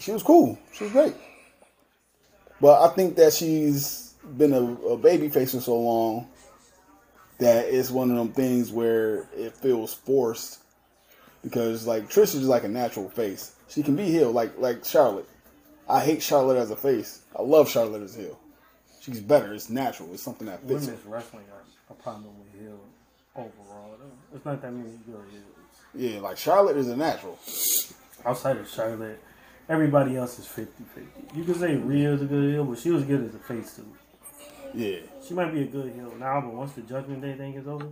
She 0.00 0.10
was 0.10 0.24
cool. 0.24 0.58
She 0.72 0.82
was 0.84 0.92
great. 0.92 1.14
But 2.60 2.82
I 2.82 2.94
think 2.94 3.16
that 3.16 3.32
she's 3.32 4.14
been 4.36 4.52
a, 4.52 4.62
a 4.88 4.96
baby 4.96 5.28
face 5.28 5.52
for 5.52 5.60
so 5.60 5.78
long 5.78 6.28
that 7.38 7.66
it's 7.66 7.90
one 7.90 8.10
of 8.10 8.16
them 8.16 8.32
things 8.32 8.70
where 8.70 9.28
it 9.34 9.54
feels 9.56 9.94
forced 9.94 10.58
because 11.42 11.86
like 11.86 12.10
Trish 12.10 12.34
is 12.34 12.46
like 12.46 12.64
a 12.64 12.68
natural 12.68 13.08
face. 13.08 13.54
She 13.68 13.82
can 13.82 13.96
be 13.96 14.04
heel 14.04 14.30
like 14.30 14.58
like 14.58 14.84
Charlotte. 14.84 15.28
I 15.88 16.04
hate 16.04 16.22
Charlotte 16.22 16.58
as 16.58 16.70
a 16.70 16.76
face. 16.76 17.22
I 17.36 17.42
love 17.42 17.68
Charlotte 17.68 18.02
as 18.02 18.16
a 18.16 18.20
heel. 18.20 18.40
She's 19.00 19.20
better. 19.20 19.54
It's 19.54 19.70
natural. 19.70 20.12
It's 20.12 20.22
something 20.22 20.46
that 20.46 20.60
fits. 20.60 20.86
Women's 20.86 21.06
wrestling 21.06 21.44
are 21.52 21.62
a 21.90 21.94
problem 21.94 22.32
with 22.38 22.60
heel 22.60 22.78
overall. 23.34 23.96
It's 24.34 24.44
not 24.44 24.60
that 24.62 24.72
many 24.72 24.90
good 25.06 25.24
heels. 25.30 25.44
Yeah, 25.94 26.20
like 26.20 26.36
Charlotte 26.36 26.76
is 26.76 26.88
a 26.88 26.96
natural. 26.96 27.38
Outside 28.24 28.58
of 28.58 28.68
Charlotte, 28.68 29.18
everybody 29.70 30.16
else 30.16 30.38
is 30.38 30.46
50-50. 30.46 30.66
You 31.36 31.44
can 31.44 31.54
say 31.54 31.76
Rhea's 31.76 32.20
a 32.20 32.26
good 32.26 32.50
heel, 32.52 32.64
but 32.64 32.78
she 32.78 32.90
was 32.90 33.04
good 33.04 33.24
as 33.24 33.34
a 33.34 33.38
face 33.38 33.76
too. 33.76 33.86
Yeah. 34.74 34.98
She 35.26 35.32
might 35.34 35.52
be 35.52 35.62
a 35.62 35.66
good 35.66 35.92
heel 35.94 36.12
now, 36.18 36.40
but 36.42 36.52
once 36.52 36.72
the 36.72 36.82
Judgment 36.82 37.22
Day 37.22 37.34
thing 37.34 37.54
is 37.54 37.66
over, 37.66 37.86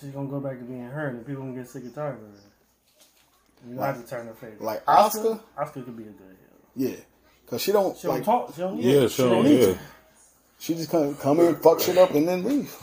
she's 0.00 0.10
gonna 0.10 0.28
go 0.28 0.38
back 0.40 0.58
to 0.58 0.64
being 0.64 0.84
her, 0.84 1.08
and 1.08 1.26
people 1.26 1.42
gonna 1.42 1.56
get 1.56 1.68
sick 1.68 1.82
and 1.84 1.94
tired 1.94 2.14
of 2.14 2.20
her. 2.20 2.26
You 3.68 3.74
gonna 3.74 3.86
have 3.86 4.02
to 4.04 4.08
turn 4.08 4.26
her 4.26 4.34
face. 4.34 4.60
Like 4.60 4.84
Asuka, 4.84 5.40
Asuka 5.58 5.84
could 5.84 5.96
be 5.96 6.04
a 6.04 6.06
good 6.06 6.36
heel. 6.76 6.88
yeah, 6.90 6.96
because 7.44 7.62
she 7.62 7.72
don't 7.72 7.96
She 7.96 8.04
don't 8.06 8.16
like 8.16 8.24
talk. 8.24 8.54
She 8.54 8.60
don't 8.60 8.76
need 8.76 8.84
Yeah, 8.84 9.00
it. 9.02 9.10
sure. 9.10 9.30
don't 9.30 9.44
need 9.44 9.60
Yeah. 9.60 9.66
to. 9.74 9.78
she 10.58 10.74
just 10.74 10.90
come 10.90 11.14
come 11.16 11.40
in, 11.40 11.56
fuck 11.56 11.80
shit 11.80 11.98
up, 11.98 12.10
and 12.12 12.28
then 12.28 12.44
leave. 12.44 12.74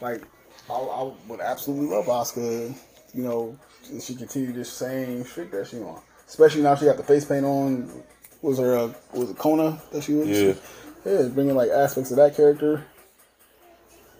Like 0.00 0.22
I, 0.68 0.74
I 0.74 1.12
would 1.28 1.40
absolutely 1.40 1.86
love 1.96 2.06
Asuka. 2.06 2.74
You 3.14 3.22
know, 3.22 3.58
if 3.70 3.73
she 4.02 4.16
continued 4.16 4.56
this 4.56 4.72
same 4.72 5.24
shit 5.24 5.50
that 5.52 5.68
she 5.68 5.78
on, 5.78 6.00
especially 6.28 6.62
now 6.62 6.74
she 6.76 6.84
got 6.86 6.98
the 6.98 7.04
face 7.04 7.24
paint 7.24 7.46
on. 7.46 7.90
Was 8.42 8.58
her 8.58 8.76
uh, 8.76 8.92
was 9.12 9.30
it 9.30 9.38
Kana 9.38 9.80
that 9.92 10.04
she 10.04 10.14
was? 10.14 10.28
Yeah. 10.28 10.54
yeah, 11.06 11.28
bringing 11.28 11.56
like 11.56 11.70
aspects 11.70 12.10
of 12.12 12.18
that 12.18 12.36
character. 12.36 12.84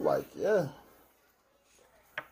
Like 0.01 0.27
yeah, 0.37 0.69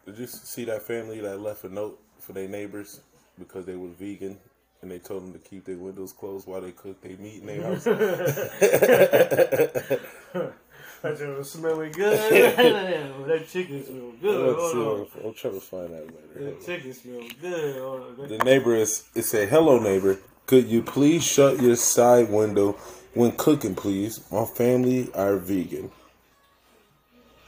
Did 0.07 0.19
you 0.19 0.27
see 0.27 0.65
that 0.67 0.83
family 0.83 1.21
that 1.21 1.41
left 1.41 1.65
a 1.65 1.69
note 1.73 2.01
for 2.21 2.33
their 2.33 2.49
neighbors 2.49 3.01
because 3.39 3.65
they 3.67 3.77
were 3.77 3.89
vegan 3.89 4.39
and 4.83 4.91
they 4.91 4.99
told 4.99 5.23
them 5.25 5.33
to 5.33 5.39
keep 5.41 5.65
their 5.65 5.77
windows 5.79 6.13
closed 6.13 6.47
while 6.49 6.61
they 6.61 6.73
cook 6.73 7.01
their 7.03 7.17
meat 7.19 7.43
in 7.43 7.47
their 7.47 7.63
house? 7.63 7.87
That 11.03 11.19
shit 11.19 11.37
was 11.37 11.51
smelling 11.51 11.91
good. 11.97 12.17
that 12.57 13.49
chicken 13.49 13.85
smell 13.85 14.13
good. 14.21 14.57
Let's 14.57 14.73
see, 14.73 14.79
Hold. 14.79 15.11
I'll 15.25 15.33
try 15.33 15.51
to 15.51 15.61
find 15.61 15.93
that 15.95 16.07
later. 16.07 16.45
That 16.51 16.65
chicken 16.65 16.93
smell 16.95 17.23
good. 17.41 18.29
The 18.29 18.39
neighbor 18.45 18.75
is 18.77 19.05
it 19.15 19.25
said, 19.25 19.49
"Hello 19.49 19.79
neighbor, 19.81 20.19
could 20.47 20.69
you 20.69 20.83
please 20.83 21.25
shut 21.25 21.61
your 21.61 21.77
side 21.77 22.31
window 22.31 22.73
when 23.15 23.33
cooking, 23.33 23.75
please? 23.75 24.21
My 24.31 24.45
family 24.45 25.11
are 25.15 25.37
vegan. 25.37 25.91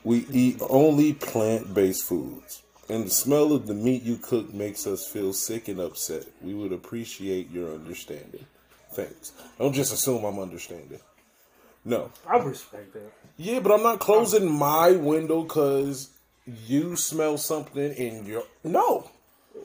We 0.02 0.26
eat 0.30 0.60
only 0.68 1.12
plant-based 1.14 2.04
foods." 2.04 2.62
And 2.88 3.06
the 3.06 3.10
smell 3.10 3.52
of 3.52 3.66
the 3.66 3.72
meat 3.72 4.02
you 4.02 4.18
cook 4.18 4.52
makes 4.52 4.86
us 4.86 5.06
feel 5.06 5.32
sick 5.32 5.68
and 5.68 5.80
upset. 5.80 6.24
We 6.42 6.52
would 6.52 6.72
appreciate 6.72 7.50
your 7.50 7.72
understanding. 7.72 8.44
Thanks. 8.92 9.32
Don't 9.58 9.72
just 9.72 9.92
assume 9.94 10.22
I'm 10.24 10.38
understanding. 10.38 11.00
No. 11.84 12.10
I 12.26 12.38
respect 12.38 12.92
that. 12.94 13.12
Yeah, 13.36 13.60
but 13.60 13.72
I'm 13.72 13.82
not 13.82 14.00
closing 14.00 14.50
my 14.50 14.92
window 14.92 15.42
because 15.42 16.10
you 16.46 16.96
smell 16.96 17.36
something 17.38 17.92
in 17.92 18.26
your. 18.26 18.44
No. 18.62 19.10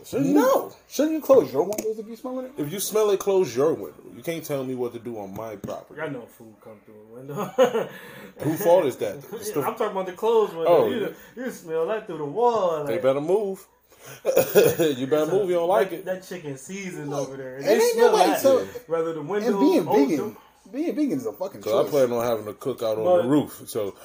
Shouldn't 0.06 0.30
mm. 0.30 0.34
No. 0.34 0.66
you, 0.66 0.74
shouldn't 0.88 1.16
you 1.16 1.22
close 1.22 1.52
your 1.52 1.64
windows 1.64 1.98
if 2.00 2.08
you 2.08 2.16
smell 2.16 2.40
it? 2.40 2.52
If 2.58 2.72
you 2.72 2.80
smell 2.80 3.10
it, 3.10 3.20
close 3.20 3.56
your 3.56 3.74
window. 3.74 4.04
You 4.16 4.22
can't 4.22 4.44
tell 4.44 4.64
me 4.64 4.76
what 4.76 4.94
to 4.94 5.00
do 5.00 5.18
on 5.20 5.34
my 5.34 5.56
property. 5.56 6.00
I 6.00 6.08
know 6.08 6.22
food 6.22 6.56
come 6.64 6.80
through 6.86 6.96
a 6.96 7.16
window. 7.16 7.90
Who 8.40 8.56
fault 8.58 8.86
is 8.86 8.98
that? 8.98 9.18
It's 9.34 9.56
I'm 9.56 9.64
talking 9.64 9.88
about 9.88 10.06
the 10.06 10.14
clothes 10.14 10.54
window. 10.54 10.68
Oh, 10.68 10.90
you, 10.90 11.16
you 11.36 11.52
smell 11.52 11.88
that 11.88 12.08
through 12.08 12.20
the 12.20 12.26
wall. 12.26 12.86
they 12.86 12.98
better 13.00 13.22
move. 13.22 13.66
you 14.26 15.08
better 15.08 15.26
move. 15.30 15.50
You 15.50 15.56
don't 15.56 15.68
like 15.68 15.90
that, 15.90 15.96
it. 16.00 16.06
That 16.06 16.24
chicken 16.24 16.58
seasoned 16.58 17.14
over 17.14 17.36
there. 17.36 17.58
And 17.58 17.66
ain't 17.66 17.98
nobody 17.98 18.42
tell- 18.42 18.68
Rather 18.88 19.14
the 19.14 19.22
window 19.22 19.48
And 19.48 19.88
being 19.88 20.20
open. 20.20 20.38
Vegan, 20.72 20.74
being 20.96 20.96
vegan 20.96 21.18
is 21.20 21.26
a 21.26 21.34
fucking 21.34 21.62
So 21.64 21.86
I 21.86 21.90
plan 21.90 22.12
on 22.12 22.24
having 22.24 22.48
a 22.48 22.54
cookout 22.54 22.98
on 22.98 23.04
But- 23.04 23.22
the 23.24 23.28
roof. 23.28 23.64
So 23.68 23.96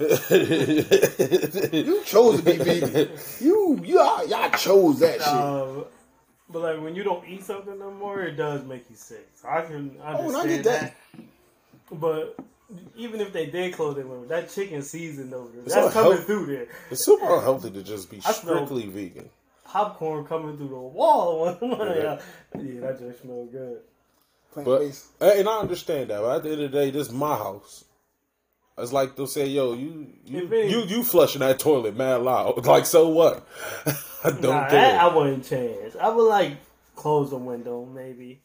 You 0.00 2.02
chose 2.04 2.38
to 2.38 2.42
be 2.44 2.56
vegan. 2.56 3.10
You 3.40 3.80
y'all, 3.84 4.26
y'all 4.26 4.50
chose 4.50 5.00
that 5.00 5.18
shit. 5.20 5.28
Um, 5.28 5.84
but 6.50 6.62
like 6.62 6.82
when 6.82 6.94
you 6.94 7.02
don't 7.02 7.26
eat 7.28 7.42
something 7.44 7.78
no 7.78 7.90
more, 7.90 8.22
it 8.22 8.36
does 8.36 8.64
make 8.64 8.88
you 8.90 8.96
sick. 8.96 9.28
So 9.34 9.48
I 9.48 9.62
can 9.62 9.96
Oh, 10.02 10.26
and 10.26 10.36
I 10.36 10.38
understand 10.40 10.48
get 10.48 10.64
that. 10.64 10.94
that. 11.16 12.00
But 12.00 12.36
even 12.96 13.20
if 13.20 13.32
they 13.32 13.46
did 13.46 13.74
close 13.74 13.96
their 13.96 14.06
window, 14.06 14.26
that 14.28 14.50
chicken 14.50 14.82
seasoned 14.82 15.34
over 15.34 15.50
there, 15.52 15.62
It's 15.64 15.74
that's 15.74 15.86
not 15.86 15.92
coming 15.92 16.12
healthy. 16.12 16.26
through 16.26 16.46
there. 16.46 16.66
it's 16.90 17.04
super 17.04 17.34
unhealthy 17.36 17.70
to 17.70 17.82
just 17.82 18.10
be 18.10 18.20
I 18.24 18.32
strictly 18.32 18.86
vegan. 18.86 19.28
Popcorn 19.64 20.24
coming 20.24 20.56
through 20.56 20.68
the 20.68 20.74
wall. 20.76 21.56
yeah, 21.62 22.20
yeah, 22.58 22.80
that 22.80 22.98
just 22.98 23.22
smell 23.22 23.46
good. 23.50 23.78
But 24.54 24.64
Plant-based. 24.64 25.06
Eh, 25.20 25.38
and 25.40 25.48
I 25.48 25.60
understand 25.60 26.10
that. 26.10 26.20
But 26.20 26.36
at 26.36 26.42
the 26.42 26.50
end 26.52 26.60
of 26.62 26.72
the 26.72 26.78
day, 26.78 26.90
this 26.90 27.08
is 27.08 27.12
my 27.12 27.36
house. 27.36 27.84
It's 28.78 28.92
like 28.92 29.16
they'll 29.16 29.26
say, 29.26 29.46
"Yo, 29.46 29.74
you 29.74 30.08
you 30.24 30.48
If 30.50 30.70
you, 30.70 30.80
you 30.96 31.04
flushing 31.04 31.40
that 31.40 31.58
toilet 31.58 31.96
mad 31.96 32.22
loud." 32.22 32.64
Like 32.66 32.86
so 32.86 33.08
what? 33.08 33.46
I 34.24 34.30
don't 34.30 34.42
Nah, 34.42 34.68
care. 34.68 34.80
that 34.80 35.00
I 35.02 35.14
wouldn't 35.14 35.44
change. 35.44 35.94
I 35.96 36.08
would 36.08 36.22
like 36.28 36.52
close 36.96 37.30
the 37.30 37.36
window, 37.36 37.84
maybe. 37.84 38.40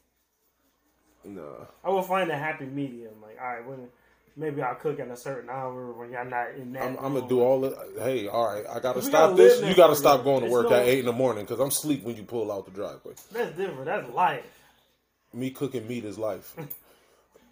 Nah. 1.24 1.66
I 1.84 1.90
would 1.90 2.06
find 2.06 2.30
a 2.32 2.38
happy 2.38 2.66
medium. 2.66 3.14
Like, 3.22 3.38
all 3.42 3.48
right, 3.48 3.66
when 3.68 3.88
maybe 4.36 4.62
I'll 4.62 4.76
cook 4.76 5.00
at 5.00 5.10
a 5.10 5.18
certain 5.18 5.50
hour 5.50 5.92
when 5.94 6.12
y'all 6.12 6.26
not 6.26 6.52
in 6.56 6.74
that. 6.74 6.84
I'm, 6.84 6.98
I'm 6.98 7.14
gonna 7.16 7.28
do 7.28 7.42
all 7.42 7.64
it. 7.66 7.74
Hey, 8.00 8.28
all 8.28 8.54
right, 8.54 8.66
I 8.70 8.80
gotta 8.80 9.02
stop 9.02 9.32
gotta 9.32 9.36
this. 9.36 9.62
You 9.62 9.76
gotta 9.76 9.96
stop 9.96 10.24
going 10.24 10.44
to 10.46 10.50
work 10.50 10.70
no- 10.70 10.76
at 10.78 10.88
eight 10.88 11.00
in 11.00 11.06
the 11.06 11.12
morning 11.14 11.44
because 11.46 11.60
I'm 11.60 11.72
sleep 11.72 12.04
when 12.04 12.16
you 12.16 12.24
pull 12.24 12.52
out 12.52 12.66
the 12.66 12.72
driveway. 12.72 13.14
That's 13.32 13.56
different. 13.58 13.86
That's 13.86 14.10
life. 14.14 14.44
Me 15.38 15.52
cooking 15.52 15.88
meat 15.88 16.04
is 16.06 16.18
life. 16.18 16.56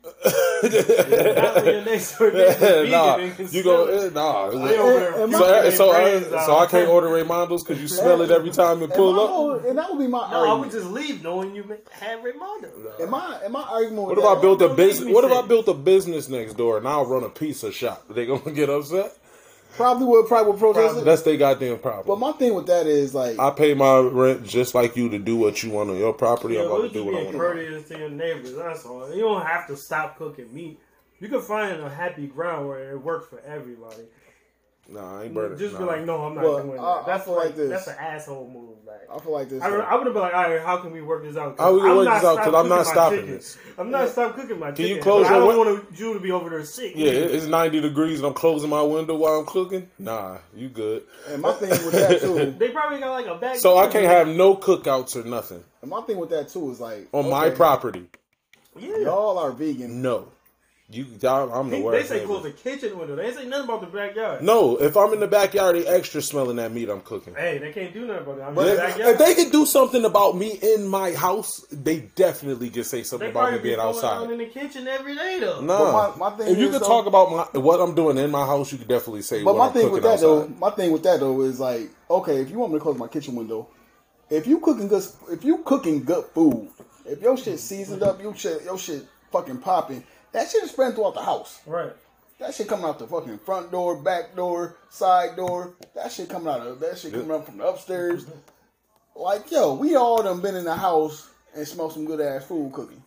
Not 0.05 1.55
when 1.55 1.65
your 1.65 1.81
next 1.85 2.17
door 2.17 2.31
neighbor's 2.31 2.57
vegan 2.57 2.91
nah, 2.91 3.17
you 3.51 3.63
go, 3.63 3.87
it. 3.87 4.03
eh, 4.05 4.09
nah. 4.13 4.49
They 4.49 4.77
over 4.77 5.09
So, 5.11 5.27
puking 5.27 5.39
eh, 5.65 5.71
so, 5.71 5.91
I, 5.91 6.21
so. 6.45 6.57
I 6.57 6.65
can't 6.67 6.87
order 6.89 7.07
Raymondo's 7.07 7.63
because 7.63 7.81
you 7.81 7.87
smell 7.87 8.21
it 8.21 8.29
every 8.31 8.51
time 8.51 8.79
you 8.79 8.85
And, 8.85 8.93
pull 8.93 9.19
up. 9.19 9.29
whole- 9.29 9.53
and 9.53 9.77
that 9.77 9.89
would 9.89 9.99
be 9.99 10.07
my 10.07 10.29
No, 10.31 10.45
I 10.49 10.53
would 10.59 10.71
just 10.71 10.87
leave 10.87 11.23
knowing 11.23 11.55
you 11.55 11.63
had 11.91 12.23
Raimondo. 12.23 12.69
And 12.99 13.09
my, 13.09 13.39
and 13.43 13.51
my 13.53 13.63
argument 13.63 14.07
What 14.09 14.17
if 14.19 14.23
I 14.25 14.33
that- 14.35 14.41
built 14.41 14.61
a 14.61 14.69
business? 14.69 15.13
What 15.13 15.25
if 15.25 15.31
I 15.31 15.39
it. 15.39 15.47
built 15.47 15.67
a 15.67 15.73
business 15.73 16.29
next 16.29 16.53
door 16.53 16.77
and 16.77 16.87
I'll 16.87 17.05
run 17.05 17.23
a 17.23 17.29
pizza 17.29 17.71
shop? 17.71 18.03
They 18.09 18.25
gonna 18.27 18.51
get 18.53 18.69
upset? 18.69 19.15
Probably 19.75 20.05
would 20.05 20.27
probably 20.27 20.51
would 20.51 20.59
protest 20.59 20.97
it. 20.97 21.05
That's 21.05 21.21
their 21.23 21.37
goddamn 21.37 21.79
problem. 21.79 22.05
But 22.07 22.19
my 22.19 22.31
thing 22.33 22.53
with 22.53 22.67
that 22.67 22.87
is 22.87 23.13
like, 23.13 23.37
I 23.39 23.51
pay 23.51 23.73
my 23.73 23.99
rent 23.99 24.45
just 24.45 24.73
like 24.73 24.95
you 24.95 25.09
to 25.09 25.19
do 25.19 25.35
what 25.35 25.61
you 25.63 25.71
want 25.71 25.89
on 25.89 25.97
your 25.97 26.13
property. 26.13 26.55
Yeah, 26.55 26.61
I'm 26.61 26.67
about 26.67 26.81
to 26.83 26.89
do 26.89 27.05
what 27.05 27.15
I 27.15 27.17
being 27.17 27.25
want. 27.25 27.37
courteous 27.37 27.87
to 27.89 27.97
your 27.97 28.09
neighbors. 28.09 28.55
That's 28.55 28.85
all. 28.85 29.13
You 29.13 29.21
don't 29.21 29.45
have 29.45 29.67
to 29.67 29.75
stop 29.75 30.17
cooking 30.17 30.53
meat. 30.53 30.79
You 31.19 31.27
can 31.27 31.41
find 31.41 31.81
a 31.81 31.89
happy 31.89 32.27
ground 32.27 32.67
where 32.67 32.91
it 32.91 33.01
works 33.01 33.27
for 33.27 33.39
everybody. 33.41 34.03
Nah, 34.87 35.19
I 35.19 35.23
ain't 35.23 35.33
burning. 35.33 35.57
Just 35.57 35.73
nah. 35.73 35.79
be 35.79 35.85
like, 35.85 36.05
no, 36.05 36.21
I'm 36.25 36.35
not 36.35 36.43
Well, 36.43 36.57
doing 36.63 36.75
that. 36.77 36.81
I- 36.83 37.01
I 37.01 37.03
that's 37.07 37.25
feel 37.25 37.35
like, 37.35 37.45
like 37.47 37.55
this. 37.55 37.69
that's 37.71 37.87
an 37.87 37.95
asshole 37.99 38.47
move. 38.53 38.77
Like, 38.85 39.01
I 39.11 39.19
feel 39.19 39.33
like 39.33 39.49
this. 39.49 39.63
I, 39.63 39.67
I 39.69 39.95
would 39.95 40.05
have 40.05 40.13
been 40.13 40.21
like, 40.21 40.33
all 40.35 40.43
right, 40.43 40.61
how 40.61 40.77
can 40.77 40.91
we 40.91 41.01
work 41.01 41.23
this 41.23 41.35
out? 41.35 41.57
How 41.57 41.73
we 41.73 41.79
can 41.81 41.89
I'm 41.89 41.95
work 41.97 42.05
not 42.05 42.13
this 42.15 42.23
out? 42.23 42.33
stop 42.33 42.45
'Cause 42.45 42.53
I'm 42.53 42.69
not 42.69 42.85
stopping 42.85 43.19
chicken. 43.21 43.33
this. 43.35 43.57
I'm 43.79 43.89
not 43.89 44.09
stop 44.09 44.35
cooking 44.35 44.59
my 44.59 44.71
chicken. 44.71 44.95
you 44.97 45.01
close 45.01 45.27
but 45.27 45.33
I 45.33 45.39
don't 45.39 45.47
win- 45.47 45.57
want 45.75 45.99
you 45.99 46.13
to 46.13 46.19
be 46.19 46.31
over 46.31 46.51
there 46.51 46.63
sick. 46.65 46.93
Yeah, 46.95 47.09
it- 47.11 47.31
it's 47.31 47.45
90 47.47 47.81
degrees 47.81 48.19
and 48.19 48.27
I'm 48.27 48.35
closing 48.35 48.69
my 48.69 48.83
window 48.83 49.15
while 49.15 49.39
I'm 49.39 49.45
cooking. 49.47 49.89
Nah, 49.97 50.37
you 50.55 50.69
good. 50.69 51.01
and 51.29 51.41
my 51.41 51.53
thing 51.53 51.69
with 51.71 51.91
that 51.93 52.21
too, 52.21 52.51
They 52.59 52.69
probably 52.69 52.99
got 52.99 53.11
like 53.11 53.25
a 53.25 53.35
back. 53.39 53.57
So 53.57 53.77
I 53.79 53.87
can't 53.87 54.05
have 54.05 54.27
no 54.27 54.55
cookouts 54.55 55.15
or 55.15 55.27
nothing 55.27 55.63
and 55.81 55.89
my 55.89 56.01
thing 56.01 56.17
with 56.17 56.29
that 56.29 56.49
too 56.49 56.69
is 56.69 56.79
like 56.79 57.07
on 57.11 57.27
my 57.29 57.49
property. 57.49 58.05
Yeah. 58.77 58.97
Y'all 58.99 59.37
are 59.39 59.51
vegan. 59.51 60.01
No, 60.03 60.27
you. 60.89 61.05
y'all- 61.19 61.51
I'm 61.51 61.69
the 61.69 61.77
They, 61.81 61.89
they 61.89 62.03
say 62.03 62.15
neighbor. 62.17 62.27
close 62.27 62.43
the 62.43 62.51
kitchen 62.51 62.97
window. 62.97 63.15
They 63.15 63.25
ain't 63.25 63.35
say 63.35 63.45
nothing 63.45 63.65
about 63.65 63.81
the 63.81 63.87
backyard. 63.87 64.43
No, 64.43 64.77
if 64.77 64.95
I'm 64.95 65.13
in 65.13 65.19
the 65.19 65.27
backyard, 65.27 65.75
they 65.75 65.85
extra 65.87 66.21
smelling 66.21 66.57
that 66.57 66.71
meat 66.71 66.89
I'm 66.89 67.01
cooking. 67.01 67.33
Hey, 67.35 67.57
they 67.57 67.71
can't 67.71 67.93
do 67.93 68.05
nothing 68.05 68.21
about 68.23 68.37
that. 68.37 68.47
I'm 68.49 68.55
But 68.55 68.67
in 68.67 68.73
if- 68.73 68.77
the 68.77 68.83
backyard. 68.87 69.11
If 69.13 69.17
they 69.19 69.35
can 69.35 69.49
do 69.51 69.65
something 69.65 70.05
about 70.05 70.37
me 70.37 70.59
in 70.61 70.87
my 70.87 71.11
house, 71.13 71.65
they 71.71 72.01
definitely 72.15 72.69
can 72.69 72.83
say 72.83 73.01
something 73.03 73.27
They 73.27 73.31
about 73.31 73.51
me 73.53 73.57
be 73.57 73.63
being 73.63 73.75
going 73.77 73.87
on 73.89 73.95
outside. 73.95 74.29
in 74.31 74.37
the 74.37 74.45
kitchen 74.45 74.87
every 74.87 75.15
day 75.15 75.39
though. 75.39 75.61
Nah, 75.61 75.77
But 75.77 76.17
my- 76.19 76.29
my 76.29 76.37
thing 76.37 76.47
if 76.53 76.57
you 76.59 76.67
is, 76.67 76.73
could 76.73 76.81
though- 76.83 76.87
talk 76.87 77.05
about 77.07 77.31
my, 77.53 77.59
what 77.59 77.79
I'm 77.81 77.95
doing 77.95 78.17
in 78.17 78.29
my 78.29 78.45
house, 78.45 78.71
you 78.71 78.77
could 78.77 78.87
definitely 78.87 79.23
say 79.23 79.43
But 79.43 79.55
what 79.55 79.59
my 79.59 79.67
I'm 79.67 79.73
thing 79.73 79.81
cooking 79.89 79.93
with 79.93 80.03
that 80.03 80.09
outside. 80.13 80.27
though, 80.27 80.47
my 80.59 80.69
thing 80.69 80.91
with 80.91 81.03
that 81.03 81.19
though 81.19 81.41
is 81.41 81.59
like, 81.59 81.89
okay, 82.11 82.37
if 82.41 82.51
you 82.51 82.59
want 82.59 82.73
me 82.73 82.77
to 82.79 82.83
close 82.83 82.97
my 82.97 83.07
kitchen 83.07 83.35
window, 83.35 83.67
if 84.29 84.45
you 84.45 84.59
cooking 84.59 84.87
good, 84.87 85.03
if 85.31 85.43
you 85.43 85.57
cooking 85.59 86.03
good 86.03 86.25
food, 86.33 86.69
if 87.05 87.21
your 87.21 87.35
shit 87.37 87.59
seasoned 87.59 88.03
up, 88.03 88.21
your 88.21 88.35
shit, 88.35 88.63
your 88.63 88.77
shit 88.77 89.03
fucking 89.31 89.57
popping, 89.57 90.03
that 90.35 90.49
shit 90.51 90.63
is 90.63 90.71
spreading 90.71 90.95
throughout 90.95 91.13
the 91.13 91.21
house. 91.21 91.61
Right. 91.65 91.93
That 92.39 92.53
shit 92.53 92.67
coming 92.67 92.85
out 92.85 92.99
the 92.99 93.07
fucking 93.07 93.39
front 93.39 93.71
door, 93.71 93.95
back 93.95 94.35
door, 94.35 94.75
side 94.89 95.37
door. 95.37 95.73
That 95.95 96.11
shit 96.11 96.27
coming 96.27 96.49
out 96.49 96.59
of 96.59 96.81
that 96.81 96.99
shit 96.99 97.13
coming 97.13 97.31
up 97.31 97.45
from 97.45 97.57
the 97.57 97.65
upstairs. 97.65 98.25
Like 99.15 99.49
yo, 99.49 99.75
we 99.75 99.95
all 99.95 100.21
done 100.21 100.41
been 100.41 100.55
in 100.55 100.65
the 100.65 100.75
house 100.75 101.29
and 101.55 101.65
smell 101.65 101.89
some 101.89 102.05
good 102.05 102.19
ass 102.19 102.43
food 102.43 102.73
cooking. 102.73 103.01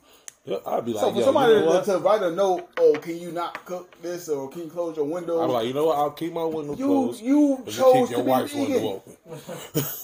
Yeah, 0.48 0.56
I'd 0.66 0.84
be 0.86 0.92
like, 0.92 1.00
So 1.02 1.12
for 1.12 1.18
yo, 1.18 1.24
somebody 1.26 1.52
you 1.52 1.58
know 1.60 1.66
to, 1.66 1.72
what? 1.76 1.84
to 1.84 1.98
write 1.98 2.22
a 2.22 2.30
note, 2.30 2.68
oh, 2.78 2.94
can 3.02 3.18
you 3.18 3.32
not 3.32 3.64
cook 3.66 4.00
this 4.00 4.28
or 4.30 4.48
can 4.48 4.62
you 4.62 4.70
close 4.70 4.96
your 4.96 5.04
window? 5.04 5.40
I'm 5.40 5.50
like, 5.50 5.66
you 5.66 5.74
know 5.74 5.84
what? 5.86 5.98
I'll 5.98 6.10
keep 6.10 6.32
my 6.32 6.44
window 6.44 6.74
You- 6.74 6.86
closed. 6.86 7.22
you 7.22 7.60
but 7.64 7.74
chose 7.74 7.92
keep 7.94 8.06
to 8.06 8.12
your 8.12 8.24
be 8.24 8.30
wife's 8.30 8.52
vegan. 8.52 8.72
window 8.72 8.88
open. 8.88 9.16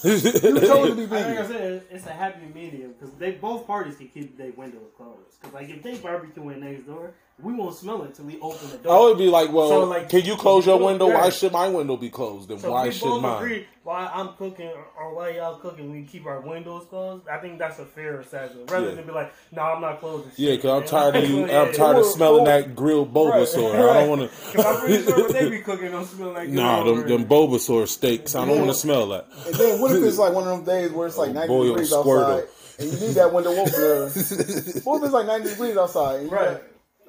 you 0.03 0.59
chose 0.59 0.89
to 0.89 0.95
be 0.95 1.03
I 1.03 1.07
think 1.07 1.11
I 1.11 1.41
vegan. 1.41 1.47
said 1.47 1.83
it's 1.89 2.05
a 2.05 2.11
happy 2.11 2.45
medium 2.53 2.93
because 2.93 3.13
they 3.15 3.31
both 3.31 3.65
parties 3.65 3.95
can 3.97 4.07
keep 4.09 4.37
their 4.37 4.51
windows 4.51 4.91
closed. 4.95 5.39
Because 5.41 5.53
like 5.55 5.69
if 5.69 5.81
they 5.81 5.95
barbecuing 5.97 6.59
next 6.59 6.83
door, 6.85 7.13
we 7.43 7.53
won't 7.53 7.75
smell 7.75 8.01
it 8.03 8.15
till 8.15 8.25
we 8.25 8.39
open 8.39 8.69
the 8.71 8.77
door. 8.77 8.95
I 8.95 8.99
would 9.09 9.17
be 9.17 9.27
like, 9.27 9.51
well, 9.51 9.67
So, 9.67 9.83
like, 9.83 10.07
can 10.09 10.23
you 10.23 10.35
close 10.37 10.65
your 10.65 10.79
window? 10.79 11.07
Why 11.07 11.29
should 11.29 11.51
my 11.51 11.67
window 11.67 11.97
be 11.97 12.09
closed? 12.09 12.49
And 12.49 12.61
So 12.61 12.71
why 12.71 12.83
if 12.87 12.93
we 12.93 12.99
should 12.99 13.05
both 13.09 13.21
mine? 13.21 13.43
agree 13.43 13.67
while 13.83 14.09
I'm 14.13 14.29
cooking 14.37 14.71
or 14.97 15.13
while 15.13 15.31
y'all 15.31 15.57
cooking, 15.59 15.91
we 15.91 16.03
keep 16.03 16.25
our 16.25 16.39
windows 16.39 16.85
closed. 16.89 17.27
I 17.27 17.37
think 17.39 17.59
that's 17.59 17.77
a 17.77 17.85
fair 17.85 18.21
assessment 18.21 18.71
rather 18.71 18.87
Yeah. 18.89 18.95
than 18.95 19.05
be 19.05 19.11
like, 19.11 19.33
no, 19.51 19.61
I'm 19.63 19.81
not 19.81 19.99
closing. 19.99 20.31
Yeah, 20.37 20.55
because 20.55 20.81
I'm 20.83 20.87
tired 20.87 21.15
of 21.17 21.29
you. 21.29 21.43
I'm 21.51 21.73
tired 21.73 21.97
of 21.97 22.05
smelling 22.05 22.45
well, 22.45 22.61
that 22.61 22.73
grilled 22.75 23.13
Bulbasaur. 23.13 23.75
I 23.75 23.93
don't 24.05 24.09
want 24.17 24.21
to. 24.31 24.37
Because 24.53 24.65
I'm 24.65 24.79
pretty 24.85 25.03
sure 25.03 25.17
what 25.19 25.33
they 25.33 25.49
be 25.49 25.59
cooking 25.59 25.91
don't 25.91 26.05
smell 26.05 26.31
like 26.31 26.47
Nah, 26.49 26.83
them, 26.85 27.07
them 27.07 27.25
Bulbasaur 27.25 27.87
steaks. 27.89 28.33
I 28.33 28.45
don't 28.45 28.57
want 28.59 28.69
to 28.71 28.77
smell 28.77 29.09
that. 29.09 29.27
And 29.45 29.53
then 29.55 29.81
what 29.81 29.91
if 29.93 30.01
it's 30.03 30.17
like 30.17 30.33
one 30.33 30.47
of 30.47 30.49
them 30.57 30.63
days 30.65 30.91
where 30.93 31.05
it's 31.07 31.17
like 31.17 31.31
Oh, 31.31 31.33
90 31.33 31.47
boy, 31.49 31.67
degrees 31.67 31.91
Squirtle. 31.91 32.31
outside 32.39 32.49
and 32.79 32.91
you 32.93 32.99
need 33.07 33.13
that 33.15 33.33
window 33.33 33.51
open 33.51 33.71
there? 33.73 34.09
what 34.83 34.97
if 34.97 35.03
it's 35.03 35.13
like 35.13 35.25
90 35.27 35.49
degrees 35.49 35.75
outside? 35.77 36.15
And 36.21 36.31
you 36.31 36.35
Right. 36.35 36.51
got- 36.53 36.61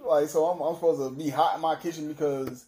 like, 0.08 0.28
so 0.28 0.46
I'm, 0.46 0.60
I'm 0.60 0.74
supposed 0.74 1.00
to 1.00 1.10
be 1.16 1.30
hot 1.30 1.56
in 1.56 1.60
my 1.60 1.76
kitchen 1.76 2.08
because 2.08 2.66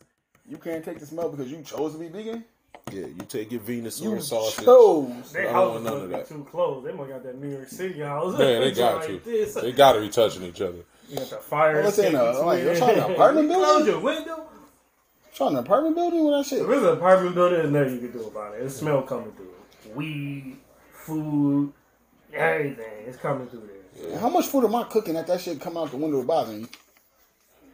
you 0.48 0.56
can't 0.56 0.85
take 0.85 0.98
the 0.98 1.06
smell 1.06 1.28
because 1.31 1.51
you 1.51 1.62
chose 1.62 1.93
to 1.93 1.98
be 1.98 2.09
vegan? 2.09 2.44
Yeah, 2.93 3.06
you 3.06 3.20
take 3.28 3.52
your 3.52 3.60
Venus 3.60 4.01
You 4.01 4.15
or 4.15 4.20
sausage. 4.20 4.65
chose. 4.65 5.32
Their 5.32 5.51
I 5.51 5.52
don't 5.52 5.70
want 5.73 5.85
none 5.85 5.93
of 5.94 6.01
supposed 6.01 6.02
to 6.02 6.09
be 6.09 6.15
that. 6.15 6.28
too 6.28 6.51
close. 6.51 6.85
They 6.85 6.93
might 6.93 7.09
got 7.09 7.23
that 7.23 7.39
New 7.39 7.51
York 7.51 7.69
City 7.69 8.01
house. 8.01 8.32
Yeah, 8.39 8.60
they 8.60 8.70
got 8.74 8.97
like 9.01 9.06
to. 9.09 9.19
This. 9.31 9.55
They 9.55 9.73
got 9.73 9.93
to 9.93 10.01
be 10.01 10.09
touching 10.09 10.43
each 10.44 10.60
other. 10.62 10.78
You 11.10 11.16
got 11.19 11.31
the 11.31 11.36
fire. 11.36 11.74
Well, 11.74 11.85
let's 11.85 11.97
say 11.97 12.09
in 12.09 12.15
a- 12.15 12.24
escape 12.24 12.43
uh, 12.43 12.47
like, 12.47 12.62
you're 12.62 12.73
between- 12.74 12.89
talking 12.94 13.05
an 13.05 13.12
apartment 13.12 13.48
building? 13.51 13.65
Close 13.66 13.86
your 13.86 14.01
window. 14.01 14.43
Trying 15.35 15.51
an 15.52 15.56
apartment 15.59 15.97
building 15.97 16.24
with 16.24 16.35
that 16.35 16.47
shit. 16.47 16.60
If 16.62 16.66
there's 16.66 16.82
an 16.82 16.89
apartment 16.94 17.35
building, 17.35 17.59
there's 17.59 17.70
nothing 17.73 17.94
you 18.02 18.09
can 18.09 18.19
do 18.19 18.27
about 18.27 18.55
it. 18.55 18.62
It's 18.62 18.77
smell 18.77 19.02
coming 19.02 19.32
through 19.32 19.47
it. 19.85 19.94
Weed, 19.97 20.56
food, 20.93 21.73
everything. 22.32 22.85
It's 23.06 23.19
coming 23.19 23.47
through 23.48 23.69
there. 23.97 24.10
And 24.12 24.20
how 24.20 24.28
much 24.31 24.47
food 24.47 24.65
am 24.65 24.74
I 24.74 24.85
cooking 24.85 25.15
that 25.15 25.27
that 25.27 25.40
shit 25.40 25.60
come 25.60 25.77
out 25.77 25.90
the 25.90 25.97
window 25.97 26.23
bothering 26.23 26.60
you? 26.62 26.69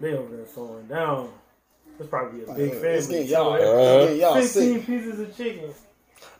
They 0.00 0.14
over 0.14 0.36
there 0.36 0.44
throwing 0.46 0.86
down. 0.86 1.30
It's 1.98 2.08
probably 2.08 2.42
a 2.42 2.52
big 2.54 2.72
It's 2.72 3.06
family. 3.06 3.24
getting 3.24 3.30
y'all, 3.32 3.56
So, 3.58 3.98
it's 4.00 4.04
getting 4.06 4.20
y'all 4.20 4.34
Fifteen 4.34 4.74
sick. 4.78 4.86
pieces 4.86 5.20
of 5.20 5.36
chicken. 5.36 5.74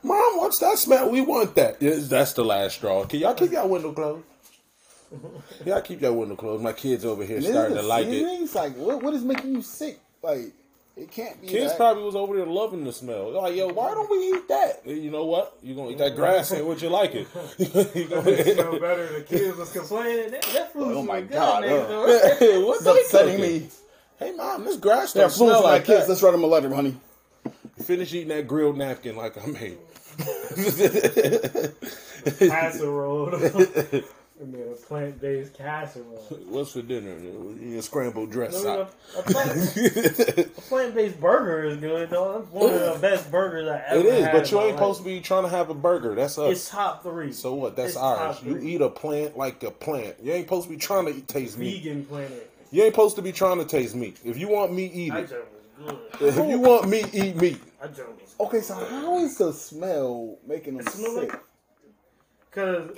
Mom, 0.03 0.37
what's 0.37 0.59
that 0.59 0.77
smell? 0.77 1.09
We 1.09 1.21
want 1.21 1.55
that. 1.55 1.79
That's 1.79 2.33
the 2.33 2.43
last 2.43 2.75
straw. 2.75 3.05
Can 3.05 3.19
y'all 3.19 3.33
keep 3.33 3.51
your 3.51 3.65
window 3.67 3.91
closed? 3.93 4.23
Y'all 5.65 5.81
keep 5.81 6.01
your 6.01 6.11
window 6.13 6.35
closed. 6.35 6.61
My 6.63 6.73
kids 6.73 7.05
over 7.05 7.23
here 7.23 7.37
And 7.37 7.45
starting 7.45 7.77
to 7.77 7.83
like 7.83 8.07
it. 8.07 8.23
It's 8.41 8.55
like 8.55 8.75
what, 8.75 9.01
what 9.01 9.13
is 9.13 9.23
making 9.23 9.53
you 9.53 9.61
sick? 9.61 9.99
Like 10.21 10.51
it 10.97 11.11
can't 11.11 11.41
be. 11.41 11.47
Kids 11.47 11.71
that. 11.71 11.77
probably 11.77 12.03
was 12.03 12.15
over 12.15 12.35
there 12.37 12.45
loving 12.45 12.83
the 12.85 12.93
smell. 12.93 13.31
They're 13.31 13.41
like, 13.41 13.55
yo, 13.55 13.67
why 13.67 13.93
don't 13.93 14.09
we 14.09 14.17
eat 14.17 14.47
that? 14.47 14.81
You 14.85 15.11
know 15.11 15.25
what? 15.25 15.57
You 15.61 15.75
gonna 15.75 15.91
eat 15.91 15.97
that 15.97 16.15
grass 16.15 16.51
and 16.51 16.65
would 16.67 16.81
you 16.81 16.89
like 16.89 17.13
it? 17.15 17.27
You 17.95 18.05
gonna- 18.05 18.29
It 18.29 18.55
smell 18.57 18.79
better. 18.79 19.07
The 19.19 19.21
kids 19.27 19.57
was 19.57 19.71
complaining. 19.71 20.31
That, 20.31 20.43
that 20.53 20.73
food 20.73 20.95
Oh 20.95 21.03
my 21.03 21.21
good. 21.21 21.31
God, 21.31 21.61
next 21.63 22.41
uh. 22.41 22.61
What's 22.61 22.85
It's 22.85 22.93
they 22.93 23.01
upsetting 23.01 23.37
cooking? 23.37 23.61
me. 23.63 23.69
Hey 24.17 24.31
mom, 24.31 24.63
this 24.63 24.77
grass 24.77 25.13
Yeah, 25.15 25.23
don't 25.23 25.31
smell 25.31 25.57
for 25.61 25.67
my 25.67 25.73
like 25.73 25.85
kids. 25.85 26.01
that. 26.03 26.09
Let's 26.09 26.23
write 26.23 26.31
them 26.31 26.43
a 26.43 26.47
letter, 26.47 26.73
honey. 26.73 26.95
Finish 27.83 28.13
eating 28.13 28.29
that 28.29 28.47
grilled 28.47 28.77
napkin 28.77 29.17
like 29.17 29.37
I 29.37 29.45
made. 29.47 29.77
casserole. 32.49 33.31
I 34.41 34.43
made 34.45 34.67
a 34.67 34.75
plant-based 34.75 35.53
casserole. 35.53 36.17
What's 36.49 36.73
for 36.73 36.81
dinner? 36.81 37.17
Your 37.17 37.81
scrambled 37.81 38.31
dress 38.31 38.61
No, 38.61 38.63
no, 38.63 38.81
up. 38.81 38.95
A 39.17 39.23
plant- 39.23 39.77
a 40.57 40.61
plant-based 40.61 41.19
burger 41.21 41.63
is 41.63 41.77
good 41.77 42.09
though. 42.09 42.39
That's 42.39 42.51
one 42.51 42.73
of 42.73 42.79
the 42.95 42.99
best 43.01 43.31
burgers 43.31 43.67
I 43.69 43.81
ever 43.87 43.99
It 44.01 44.05
is, 44.07 44.25
had 44.25 44.31
but 44.33 44.51
you 44.51 44.57
in 44.57 44.63
my 44.63 44.69
ain't 44.69 44.77
supposed 44.77 44.99
to 44.99 45.05
be 45.05 45.21
trying 45.21 45.43
to 45.43 45.49
have 45.49 45.69
a 45.69 45.73
burger. 45.73 46.15
That's 46.15 46.37
us. 46.37 46.51
It's 46.51 46.69
top 46.69 47.03
three. 47.03 47.31
so 47.31 47.53
what? 47.53 47.77
That's 47.77 47.91
It's 47.93 47.97
ours. 47.97 48.43
You 48.43 48.57
eat 48.57 48.81
a 48.81 48.89
plant 48.89 49.37
like 49.37 49.63
a 49.63 49.71
plant. 49.71 50.17
You 50.21 50.33
ain't 50.33 50.47
supposed 50.47 50.65
to 50.67 50.69
be 50.73 50.77
trying 50.77 51.05
to 51.05 51.15
eat, 51.15 51.27
taste 51.29 51.57
meat. 51.57 51.81
vegan 51.83 52.03
planet. 52.05 52.51
You 52.71 52.83
ain't 52.83 52.93
supposed 52.93 53.15
to 53.15 53.21
be 53.21 53.31
trying 53.31 53.59
to 53.59 53.65
taste 53.65 53.95
meat. 53.95 54.19
If 54.25 54.37
you 54.37 54.49
want 54.49 54.73
meat, 54.73 54.91
eat 54.93 55.13
I 55.13 55.19
it. 55.19 55.29
good. 55.29 55.97
If 56.19 56.35
you 56.49 56.59
want 56.59 56.89
meat, 56.89 57.09
eat 57.13 57.37
meat. 57.37 57.61
I 57.81 57.87
joke 57.87 58.19
Okay, 58.37 58.59
so 58.59 58.73
how 58.73 59.17
is 59.19 59.37
the 59.37 59.53
smell 59.53 60.37
making 60.45 60.75
them 60.77 60.85
smell 60.87 61.21
sick? 61.21 61.39
Cause 62.51 62.89
my 62.89 62.93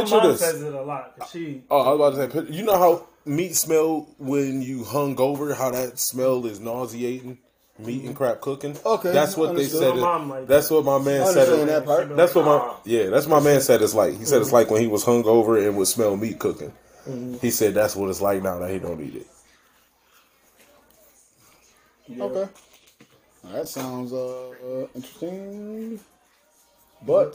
Picture 0.00 0.16
mom 0.16 0.28
this. 0.28 0.40
says 0.40 0.62
it 0.62 0.74
a 0.74 0.82
lot. 0.82 1.18
'cause 1.18 1.30
she 1.30 1.62
Oh, 1.70 1.80
I 1.80 1.92
was 1.92 2.16
about 2.18 2.32
to 2.32 2.46
say, 2.46 2.52
you 2.52 2.62
know 2.64 2.76
how 2.78 3.06
meat 3.24 3.54
smell 3.56 4.08
when 4.18 4.62
you 4.62 4.84
hung 4.84 5.18
over? 5.20 5.54
How 5.54 5.70
that 5.70 5.98
smell 5.98 6.44
is 6.46 6.60
nauseating? 6.60 7.38
Meat 7.76 8.04
and 8.04 8.14
crap 8.14 8.40
cooking. 8.40 8.76
Okay, 8.86 9.10
that's 9.10 9.36
what 9.36 9.48
understood. 9.50 9.80
they 9.80 9.86
said. 9.86 9.96
It- 9.98 10.28
like 10.28 10.46
that's 10.46 10.70
what 10.70 10.84
my 10.84 10.98
man 10.98 11.26
said. 11.26 11.48
understand 11.48 11.62
it- 11.62 11.66
that 11.66 11.84
part. 11.84 12.16
That's 12.16 12.32
what 12.34 12.44
my 12.44 12.52
Ah. 12.52 12.76
yeah. 12.84 13.06
That's 13.08 13.26
my 13.26 13.40
man 13.40 13.60
said 13.60 13.82
it's 13.82 13.94
like. 13.94 14.16
He 14.16 14.24
said 14.24 14.40
it's 14.42 14.52
like 14.52 14.70
when 14.70 14.80
he 14.80 14.86
was 14.86 15.02
hung 15.04 15.24
over 15.24 15.58
and 15.58 15.76
would 15.76 15.88
smell 15.88 16.16
meat 16.16 16.38
cooking. 16.38 16.72
He 17.40 17.50
said 17.50 17.74
that's 17.74 17.96
what 17.96 18.10
it's 18.10 18.20
like 18.20 18.42
now 18.44 18.58
that 18.60 18.70
he 18.70 18.78
don't 18.78 19.00
eat 19.00 19.16
it. 19.16 19.26
Okay, 22.20 22.48
that 23.52 23.66
sounds 23.68 24.12
uh, 24.12 24.86
interesting. 24.94 25.98
But 27.06 27.34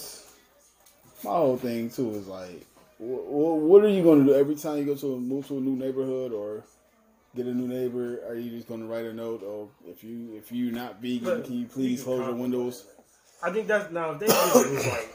my 1.24 1.32
whole 1.32 1.58
thing 1.58 1.90
too 1.90 2.12
is 2.12 2.28
like, 2.28 2.66
wh- 3.00 3.26
wh- 3.28 3.62
what 3.70 3.84
are 3.84 3.90
you 3.90 4.04
going 4.04 4.26
to 4.26 4.34
do 4.34 4.40
every 4.40 4.56
time 4.56 4.78
you 4.78 4.86
go 4.86 4.96
to 4.96 5.14
a, 5.16 5.20
move 5.20 5.48
to 5.48 5.58
a 5.58 5.62
new 5.62 5.76
neighborhood 5.76 6.32
or 6.32 6.64
get 7.36 7.46
a 7.46 7.54
new 7.54 7.68
neighbor? 7.68 8.22
Are 8.28 8.36
you 8.36 8.50
just 8.52 8.68
going 8.68 8.82
to 8.82 8.88
write 8.88 9.06
a 9.06 9.14
note? 9.14 9.44
Oh, 9.44 9.70
if 9.88 10.04
you 10.04 10.36
if 10.36 10.52
you're 10.52 10.74
not 10.74 11.02
vegan, 11.02 11.24
But 11.24 11.46
can 11.46 11.60
you 11.60 11.66
please 11.66 12.04
close 12.04 12.26
your 12.26 12.36
windows? 12.36 12.86
I 13.42 13.52
think 13.52 13.68
that's 13.68 13.92
now 13.92 14.12
if 14.12 14.20
they 14.20 14.28
was 14.28 14.86
like 14.88 15.10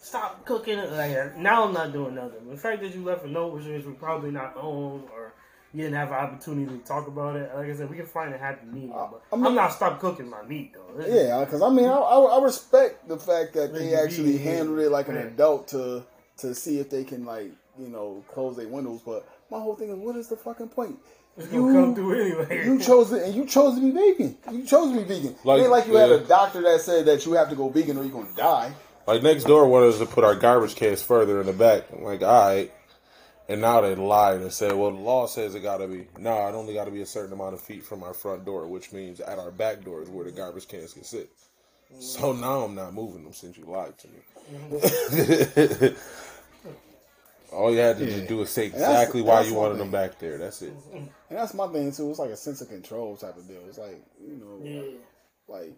stop 0.00 0.44
cooking 0.46 0.78
like 0.78 1.36
now 1.36 1.64
I'm 1.64 1.74
not 1.74 1.92
doing 1.92 2.14
nothing. 2.14 2.48
The 2.48 2.56
fact 2.56 2.80
that 2.82 2.94
you 2.94 3.04
left 3.04 3.24
a 3.24 3.28
note 3.28 3.54
which 3.54 3.64
means 3.64 3.84
we're 3.84 3.92
probably 3.92 4.30
not 4.30 4.52
home 4.52 5.04
or 5.12 5.34
you 5.74 5.82
didn't 5.82 5.96
have 5.96 6.08
an 6.08 6.14
opportunity 6.14 6.78
to 6.78 6.84
talk 6.84 7.06
about 7.08 7.36
it. 7.36 7.50
Like 7.54 7.66
I 7.68 7.74
said, 7.76 7.90
we 7.90 7.96
can 7.96 8.06
find 8.06 8.34
a 8.34 8.38
happy 8.38 8.66
medium. 8.66 8.92
Uh, 8.92 9.06
but 9.12 9.22
I 9.32 9.36
mean- 9.36 9.46
I'm 9.46 9.54
not 9.54 9.72
stop 9.72 10.00
cooking 10.00 10.28
my 10.30 10.42
meat 10.42 10.72
though. 10.74 10.96
This- 11.02 11.12
Yeah, 11.28 11.44
because 11.44 11.62
I 11.62 11.68
mean, 11.70 11.86
I, 11.86 11.92
I, 11.96 12.18
I 12.38 12.42
respect 12.42 13.06
the 13.08 13.18
fact 13.18 13.54
that 13.54 13.74
they 13.74 13.94
actually 13.94 14.32
be- 14.32 14.38
handled 14.38 14.78
it 14.78 14.90
like 14.90 15.08
an 15.08 15.16
adult 15.18 15.68
to 15.68 16.04
to 16.38 16.54
see 16.54 16.78
if 16.78 16.88
they 16.90 17.04
can 17.04 17.24
like 17.24 17.50
you 17.78 17.88
know 17.88 18.24
close 18.32 18.56
their 18.56 18.68
windows. 18.68 19.00
But 19.04 19.28
my 19.50 19.58
whole 19.60 19.74
thing 19.76 19.90
is, 19.90 19.96
what 19.98 20.16
is 20.16 20.28
the 20.28 20.36
fucking 20.36 20.68
point? 20.68 20.98
It's 21.36 21.46
gonna 21.48 21.72
come 21.72 21.94
through 21.94 22.20
anyway. 22.20 22.64
You 22.66 22.80
chose 22.80 23.12
it, 23.12 23.22
and 23.22 23.34
you 23.34 23.44
chose 23.46 23.76
to 23.76 23.80
be 23.80 23.90
vegan. 23.92 24.36
You 24.50 24.64
chose 24.64 24.90
to 24.92 24.98
be 24.98 25.04
vegan. 25.04 25.36
Like, 25.44 25.60
it 25.60 25.62
ain't 25.62 25.70
like 25.70 25.86
you 25.86 25.94
had 25.94 26.10
a 26.10 26.18
doctor 26.20 26.60
that 26.62 26.80
said 26.80 27.04
that 27.06 27.24
you 27.26 27.34
have 27.34 27.48
to 27.50 27.54
go 27.54 27.68
vegan 27.68 27.96
or 27.96 28.02
you're 28.02 28.12
gonna 28.12 28.26
die. 28.36 28.72
Like 29.06 29.22
next 29.22 29.44
door 29.44 29.66
wanted 29.68 29.90
us 29.90 29.98
to 30.00 30.06
put 30.06 30.24
our 30.24 30.34
garbage 30.34 30.74
cans 30.74 31.00
further 31.00 31.40
in 31.40 31.46
the 31.46 31.52
back. 31.52 31.84
I'm 31.92 32.02
like, 32.02 32.22
all 32.22 32.48
right. 32.48 32.72
And 33.48 33.62
now 33.62 33.80
they 33.80 33.94
lied 33.94 34.42
and 34.42 34.52
said, 34.52 34.72
well, 34.74 34.90
the 34.90 34.98
law 34.98 35.26
says 35.26 35.54
it 35.54 35.60
got 35.60 35.78
to 35.78 35.88
be. 35.88 36.06
No, 36.18 36.46
it 36.48 36.54
only 36.54 36.74
got 36.74 36.84
to 36.84 36.90
be 36.90 37.00
a 37.00 37.06
certain 37.06 37.32
amount 37.32 37.54
of 37.54 37.60
feet 37.62 37.82
from 37.82 38.02
our 38.02 38.12
front 38.12 38.44
door, 38.44 38.66
which 38.66 38.92
means 38.92 39.20
at 39.20 39.38
our 39.38 39.50
back 39.50 39.82
door 39.82 40.02
is 40.02 40.10
where 40.10 40.26
the 40.26 40.32
garbage 40.32 40.68
cans 40.68 40.92
can 40.92 41.04
sit. 41.04 41.30
So 41.98 42.34
mm. 42.34 42.40
now 42.40 42.64
I'm 42.64 42.74
not 42.74 42.92
moving 42.92 43.24
them 43.24 43.32
since 43.32 43.56
you 43.56 43.64
lied 43.64 43.94
to 43.98 44.08
me. 44.08 44.20
All 47.52 47.72
you 47.72 47.78
had 47.78 47.96
to 47.98 48.04
Yeah. 48.04 48.26
do 48.26 48.42
is 48.42 48.50
say 48.50 48.66
exactly 48.66 49.22
why 49.22 49.40
you 49.40 49.54
wanted 49.54 49.78
thing. 49.78 49.78
them 49.78 49.90
back 49.90 50.18
there. 50.18 50.36
That's 50.36 50.60
it. 50.60 50.74
And 50.92 51.08
that's 51.30 51.54
my 51.54 51.66
thing 51.68 51.90
too. 51.92 52.10
It's 52.10 52.18
like 52.18 52.28
a 52.30 52.36
sense 52.36 52.60
of 52.60 52.68
control 52.68 53.16
type 53.16 53.38
of 53.38 53.48
deal. 53.48 53.62
It's 53.66 53.78
like 53.78 54.02
you 54.20 54.36
know, 54.36 54.60
Yeah. 54.62 54.82
like 55.48 55.72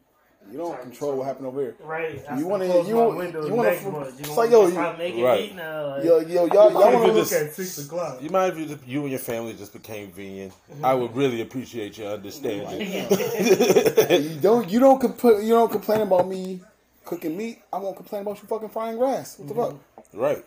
you 0.51 0.59
don't 0.59 0.81
control 0.81 1.17
what 1.17 1.27
happened 1.27 1.47
over 1.47 1.61
here. 1.61 1.77
Right. 1.85 2.23
You 2.37 2.47
wanna- 2.47 2.67
close 2.67 2.89
you 2.89 2.97
want- 2.97 3.17
windows 3.17 3.49
you 3.49 3.55
wanna 3.55 3.71
next 3.71 4.21
it's 4.21 4.37
like, 4.37 4.51
yo, 4.51 4.67
you- 4.67 5.25
Right. 5.25 5.55
now? 5.55 5.87
Like, 5.87 6.05
Yo, 6.05 6.19
yo, 6.19 6.27
y'all, 6.27 6.47
you 6.47 6.55
y'all 6.55 6.73
want 6.73 6.75
want 6.75 6.93
to 6.93 7.13
to 7.13 7.13
look 7.13 7.33
at 7.33 7.55
six 7.55 7.79
o'clock. 7.79 8.23
You 8.23 8.31
mind 8.31 8.53
if 8.53 8.59
you, 8.59 8.67
just, 8.67 8.87
you 8.87 9.01
and 9.03 9.11
your 9.11 9.19
family 9.21 9.55
just 9.55 9.73
became 9.73 10.11
vegan? 10.11 10.51
Mm-hmm. 10.51 10.85
I 10.85 10.95
would 10.95 11.15
really 11.15 11.41
appreciate 11.41 11.99
your 11.99 12.13
understanding. 12.13 12.81
you 14.35 14.41
don't 14.41 14.69
you 14.69 14.81
don't 14.81 15.01
compl- 15.01 15.43
you 15.43 15.51
don't 15.51 15.71
complain 15.71 16.01
about 16.01 16.27
me 16.27 16.61
cooking 17.05 17.37
meat. 17.37 17.63
I 17.73 17.79
won't 17.79 17.97
complain 17.97 18.23
about 18.23 18.41
you 18.43 18.49
fucking 18.49 18.71
frying 18.71 18.97
grass. 18.99 19.39
What 19.39 19.49
the 19.49 19.55
mm-hmm. 19.55 19.77
fuck? 19.97 20.07
Right. 20.13 20.45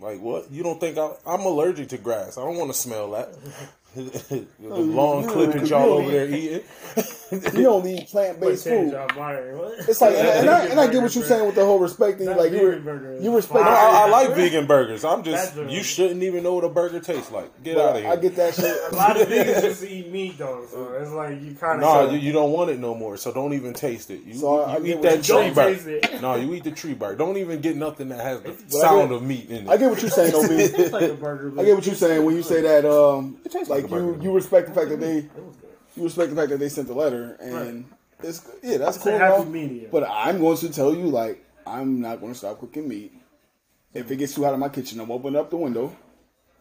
Like 0.00 0.20
what? 0.20 0.50
You 0.50 0.62
don't 0.62 0.80
think 0.80 0.96
I, 0.96 1.10
I'm 1.26 1.40
allergic 1.40 1.88
to 1.90 1.98
grass? 1.98 2.38
I 2.38 2.42
don't 2.42 2.56
want 2.56 2.70
to 2.70 2.78
smell 2.78 3.10
that. 3.12 3.28
the 3.94 4.46
long 4.60 5.24
you- 5.24 5.30
clippings 5.30 5.70
you- 5.70 5.76
y'all 5.76 5.92
over 5.92 6.10
there 6.10 6.28
eating. 6.28 6.62
You 7.30 7.62
don't 7.64 7.84
need 7.84 8.06
plant 8.06 8.40
based 8.40 8.64
food. 8.64 8.94
our 8.94 9.06
mind. 9.14 9.58
What? 9.58 9.80
It's 9.86 10.00
like, 10.00 10.14
and, 10.14 10.26
and 10.28 10.48
I, 10.48 10.64
and 10.64 10.80
I 10.80 10.86
get 10.90 11.02
what 11.02 11.14
you're 11.14 11.22
saying 11.24 11.44
with 11.44 11.56
the 11.56 11.64
whole 11.64 11.78
respect 11.78 12.16
thing. 12.16 12.26
That 12.26 12.38
Like 12.38 12.52
you, 12.52 12.70
vegan 12.70 12.84
burger 12.84 13.18
you 13.20 13.36
respect. 13.36 13.66
No. 13.66 13.70
I, 13.70 14.04
I 14.06 14.08
like 14.08 14.34
vegan 14.34 14.66
burgers. 14.66 15.04
I'm 15.04 15.22
just 15.22 15.54
That's 15.54 15.70
you 15.70 15.82
shouldn't 15.82 16.22
even 16.22 16.42
know 16.42 16.54
what 16.54 16.64
a 16.64 16.70
burger 16.70 17.00
tastes 17.00 17.30
like. 17.30 17.62
Get 17.62 17.76
but 17.76 17.84
out 17.90 17.96
of 17.96 18.02
here. 18.02 18.10
I 18.12 18.16
get 18.16 18.34
that 18.36 18.54
shit. 18.54 18.74
A 18.92 18.96
lot 18.96 19.20
of 19.20 19.28
vegans 19.28 19.60
just 19.60 19.84
eat 19.84 20.10
meat 20.10 20.38
though, 20.38 20.64
so 20.70 20.90
it's 20.94 21.10
like 21.10 21.42
you 21.42 21.54
kind 21.54 21.82
No, 21.82 22.06
of 22.06 22.12
you, 22.14 22.18
you 22.18 22.32
don't 22.32 22.50
want 22.52 22.70
it 22.70 22.78
no 22.78 22.94
more, 22.94 23.18
so 23.18 23.30
don't 23.30 23.52
even 23.52 23.74
taste 23.74 24.10
it. 24.10 24.22
You, 24.24 24.32
So 24.32 24.60
I- 24.62 24.76
I 24.76 24.78
you 24.78 24.94
eat 24.94 25.02
that 25.02 25.22
tree 25.22 25.50
bark. 25.50 25.54
Don't 25.54 25.74
taste 25.74 25.86
it. 25.86 26.22
No, 26.22 26.34
you 26.36 26.54
eat 26.54 26.64
the 26.64 26.70
tree 26.70 26.94
bark. 26.94 27.18
Don't 27.18 27.36
even 27.36 27.60
get 27.60 27.76
nothing 27.76 28.08
that 28.08 28.20
has 28.20 28.40
the 28.40 28.54
sound 28.70 29.10
get- 29.10 29.16
of 29.16 29.22
meat 29.22 29.50
in 29.50 29.66
it. 29.66 29.68
I 29.68 29.76
get 29.76 29.90
what 29.90 30.00
you're 30.00 30.10
saying, 30.10 30.32
though, 30.32 30.42
man. 30.48 30.60
It's 30.60 30.92
like 30.94 31.10
a 31.10 31.14
burger. 31.14 31.60
I 31.60 31.64
get 31.66 31.74
what 31.76 31.84
you're 31.84 31.94
saying 31.94 32.24
when 32.24 32.34
you 32.36 32.42
say 32.42 32.62
that. 32.62 32.86
Um, 32.90 33.36
it 33.44 33.52
tastes 33.52 33.68
like 33.68 33.77
like 33.82 33.90
you, 33.90 34.18
you 34.22 34.32
respect 34.32 34.68
the 34.68 34.74
fact 34.74 34.90
that 34.90 35.00
they, 35.00 35.16
you 35.96 36.04
respect 36.04 36.30
the 36.30 36.36
fact 36.36 36.50
that 36.50 36.58
they 36.58 36.68
sent 36.68 36.88
the 36.88 36.94
letter, 36.94 37.36
and 37.40 37.84
it's 38.22 38.46
yeah, 38.62 38.78
that's 38.78 38.96
It's 38.96 39.04
cool. 39.04 39.14
a 39.14 39.18
happy 39.18 39.32
all. 39.34 39.44
medium. 39.44 39.90
But 39.90 40.08
I'm 40.10 40.38
going 40.38 40.56
to 40.58 40.68
tell 40.72 40.94
you, 40.94 41.04
like, 41.04 41.44
I'm 41.66 42.00
not 42.00 42.20
going 42.20 42.32
to 42.32 42.38
stop 42.38 42.58
cooking 42.60 42.88
meat. 42.88 43.12
If 43.94 44.10
it 44.10 44.16
gets 44.16 44.34
too 44.34 44.44
hot 44.44 44.54
in 44.54 44.60
my 44.60 44.68
kitchen, 44.68 45.00
I'm 45.00 45.10
opening 45.10 45.38
up 45.40 45.50
the 45.50 45.56
window. 45.56 45.96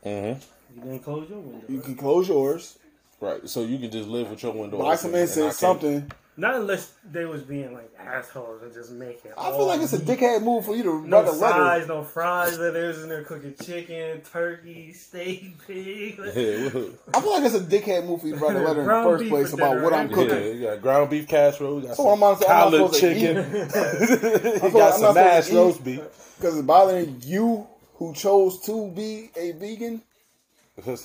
Mm-hmm. 0.06 0.40
you 0.78 0.82
didn't 0.84 1.04
close 1.04 1.30
your 1.30 1.40
window. 1.40 1.66
You 1.68 1.80
can 1.82 1.96
close 1.96 2.28
yours, 2.30 2.78
Right, 3.20 3.50
so 3.50 3.62
you 3.64 3.80
can 3.80 3.90
just 3.90 4.08
live 4.08 4.30
with 4.30 4.44
your 4.44 4.54
window. 4.54 4.78
buy 4.78 4.96
some 4.96 5.10
open, 5.10 5.22
and 5.22 5.28
incense, 5.30 5.60
can't. 5.60 5.82
something. 5.82 6.12
Not 6.40 6.54
unless 6.54 6.94
they 7.12 7.26
was 7.26 7.42
being 7.42 7.74
like 7.74 7.92
assholes 8.00 8.62
and 8.62 8.72
just 8.72 8.92
making. 8.92 9.32
I 9.36 9.50
feel 9.50 9.66
like 9.66 9.82
it's 9.82 9.94
a 9.94 9.98
dickhead 9.98 10.44
move 10.44 10.66
for 10.66 10.76
you 10.76 10.84
to 10.84 11.08
no 11.08 11.18
write 11.24 11.28
a 11.30 11.32
letter. 11.32 11.54
sides, 11.54 11.88
no 11.88 12.04
fries. 12.04 12.58
That 12.60 12.76
is 12.76 13.02
in 13.02 13.10
there 13.10 13.24
cooking 13.24 13.56
chicken, 13.66 14.22
turkey, 14.22 14.94
steak, 14.94 15.56
pig. 15.68 16.20
Yeah, 16.20 16.70
I 17.16 17.22
feel 17.22 17.32
like 17.34 17.44
it's 17.44 17.56
a 17.56 17.60
dickhead 17.60 18.06
move 18.06 18.22
for 18.22 18.28
you 18.28 18.34
to 18.36 18.40
write 18.40 18.56
a 18.56 18.60
letter 18.60 18.82
in 18.82 18.88
the 18.88 19.04
first 19.04 19.30
place 19.30 19.54
about 19.54 19.70
dinner, 19.72 19.84
what 19.84 19.94
I'm 19.94 20.06
right? 20.08 20.14
cooking. 20.16 20.38
yeah, 20.38 20.52
you 20.54 20.62
got 20.64 20.82
ground 20.82 21.10
beef 21.10 21.28
casserole. 21.28 21.82
You 21.82 21.88
got 21.88 21.98
So 21.98 22.04
some 22.04 22.14
I'm 22.14 22.20
not- 22.20 22.34
I'm 22.34 22.40
not 22.40 22.48
collard 22.48 22.94
supposed 22.94 23.00
to 23.02 23.14
chicken. 23.14 23.38
eat. 24.54 24.62
you 24.62 24.68
I'm 24.68 24.72
got 24.74 24.80
not 24.80 24.94
some 24.94 25.00
supposed 25.00 25.16
mashed 25.16 25.48
to 25.48 25.54
eat. 25.54 25.58
roast 25.58 25.84
beef. 25.84 26.02
Because 26.38 26.56
it's 26.58 26.68
bothering 26.68 27.22
you 27.26 27.68
who 27.96 28.14
chose 28.14 28.60
to 28.62 28.92
be 28.92 29.32
a 29.36 29.54
vegan. 29.54 30.04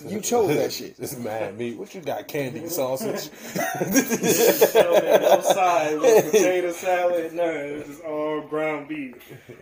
You 0.06 0.20
chose 0.20 0.48
that 0.54 0.70
shit. 0.78 0.96
It's 0.98 1.16
mad 1.16 1.56
meat. 1.56 1.78
What 1.78 1.94
you 1.94 2.02
got? 2.02 2.28
Candy 2.28 2.68
sausage. 2.68 3.30
no 3.54 5.40
side, 5.40 5.98
potato 6.30 6.72
salad, 6.72 7.32
none. 7.32 7.46
It's 7.48 7.88
just 7.88 8.02
all 8.04 8.42
ground 8.42 8.88
beef. 8.88 9.14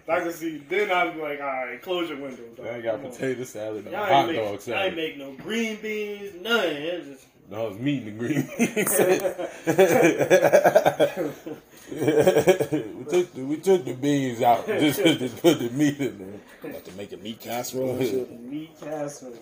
I 0.09 0.19
can 0.21 0.33
see. 0.33 0.59
Then 0.69 0.91
I'd 0.91 1.15
be 1.15 1.21
like, 1.23 1.41
all 1.41 1.47
right, 1.47 1.81
close 1.81 2.09
your 2.11 2.19
window. 2.19 2.43
Dog. 2.57 2.67
I 2.67 2.81
got 2.81 2.97
Come 2.97 3.07
on. 3.07 3.13
potato 3.13 3.45
salad 3.45 3.87
and 3.87 3.95
hot 3.95 4.29
ain't, 4.31 4.37
dog 4.37 4.53
make, 4.55 4.67
y'all 4.67 4.79
ain't 4.83 4.97
make 4.97 5.17
no 5.17 5.33
green 5.35 5.77
beans, 5.81 6.35
none. 6.43 6.67
It's 6.67 7.07
just 7.07 7.27
No, 7.49 7.69
it's 7.69 7.79
meat 7.79 8.03
and 8.03 8.19
green 8.19 8.49
beans. 8.59 8.91
We 11.91 13.05
took 13.11 13.35
the, 13.35 13.45
we 13.45 13.57
took 13.57 13.85
the 13.85 13.95
beans 13.95 14.43
out. 14.43 14.67
Just, 14.67 15.01
just 15.03 15.43
put 15.43 15.59
the 15.59 15.71
meat 15.71 15.99
in 16.01 16.19
there. 16.19 16.71
About 16.71 16.85
to 16.85 16.93
make 16.93 17.13
a 17.13 17.17
meat 17.17 17.41
casserole 17.41 17.95
meat 17.95 18.71
casserole. 18.81 19.35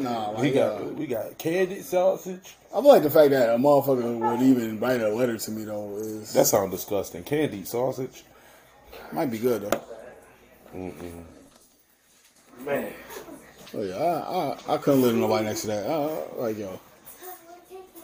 Nah, 0.00 0.40
We 0.40 0.50
got 0.50 0.80
uh, 0.80 0.84
we 0.84 1.06
got 1.06 1.36
candied 1.38 1.84
sausage. 1.84 2.56
I 2.70 2.80
feel 2.80 2.88
like 2.88 3.02
the 3.02 3.10
fact 3.10 3.30
that 3.30 3.54
a 3.54 3.58
motherfucker 3.58 4.18
would 4.18 4.42
even 4.42 4.78
write 4.80 5.00
a 5.00 5.08
letter 5.08 5.36
to 5.36 5.50
me 5.50 5.64
though 5.64 5.96
is 5.96 6.32
That 6.32 6.46
sounds 6.46 6.70
disgusting. 6.70 7.24
Candied 7.24 7.66
sausage. 7.66 8.24
might 9.12 9.30
be 9.30 9.38
good 9.38 9.62
though. 9.62 9.84
Man, 12.64 12.92
Oh 13.74 13.82
yeah, 13.82 13.96
I 13.96 14.72
I, 14.72 14.74
I 14.74 14.78
couldn't 14.78 15.02
live 15.02 15.12
with 15.12 15.20
nobody 15.22 15.46
next 15.46 15.62
to 15.62 15.66
that. 15.68 15.86
Uh, 15.86 16.20
like 16.36 16.58
yo, 16.58 16.78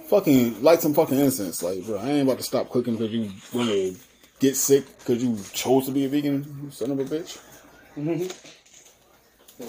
fucking 0.09 0.62
light 0.62 0.80
some 0.80 0.94
fucking 0.94 1.18
incense. 1.18 1.62
Like 1.62 1.85
bro, 1.85 1.98
I 1.98 2.09
ain't 2.10 2.22
about 2.28 2.39
to 2.39 2.44
stop 2.44 2.70
cooking 2.70 2.97
because 2.97 3.12
you 3.12 3.30
want 3.52 3.68
to 3.68 3.94
get 4.40 4.56
sick 4.56 4.85
because 4.98 5.22
you 5.22 5.39
chose 5.52 5.86
to 5.86 5.93
be 5.93 6.05
a 6.05 6.09
vegan. 6.09 6.70
Son 6.72 6.90
of 6.90 6.98
a 6.98 7.05
bitch. 7.05 7.39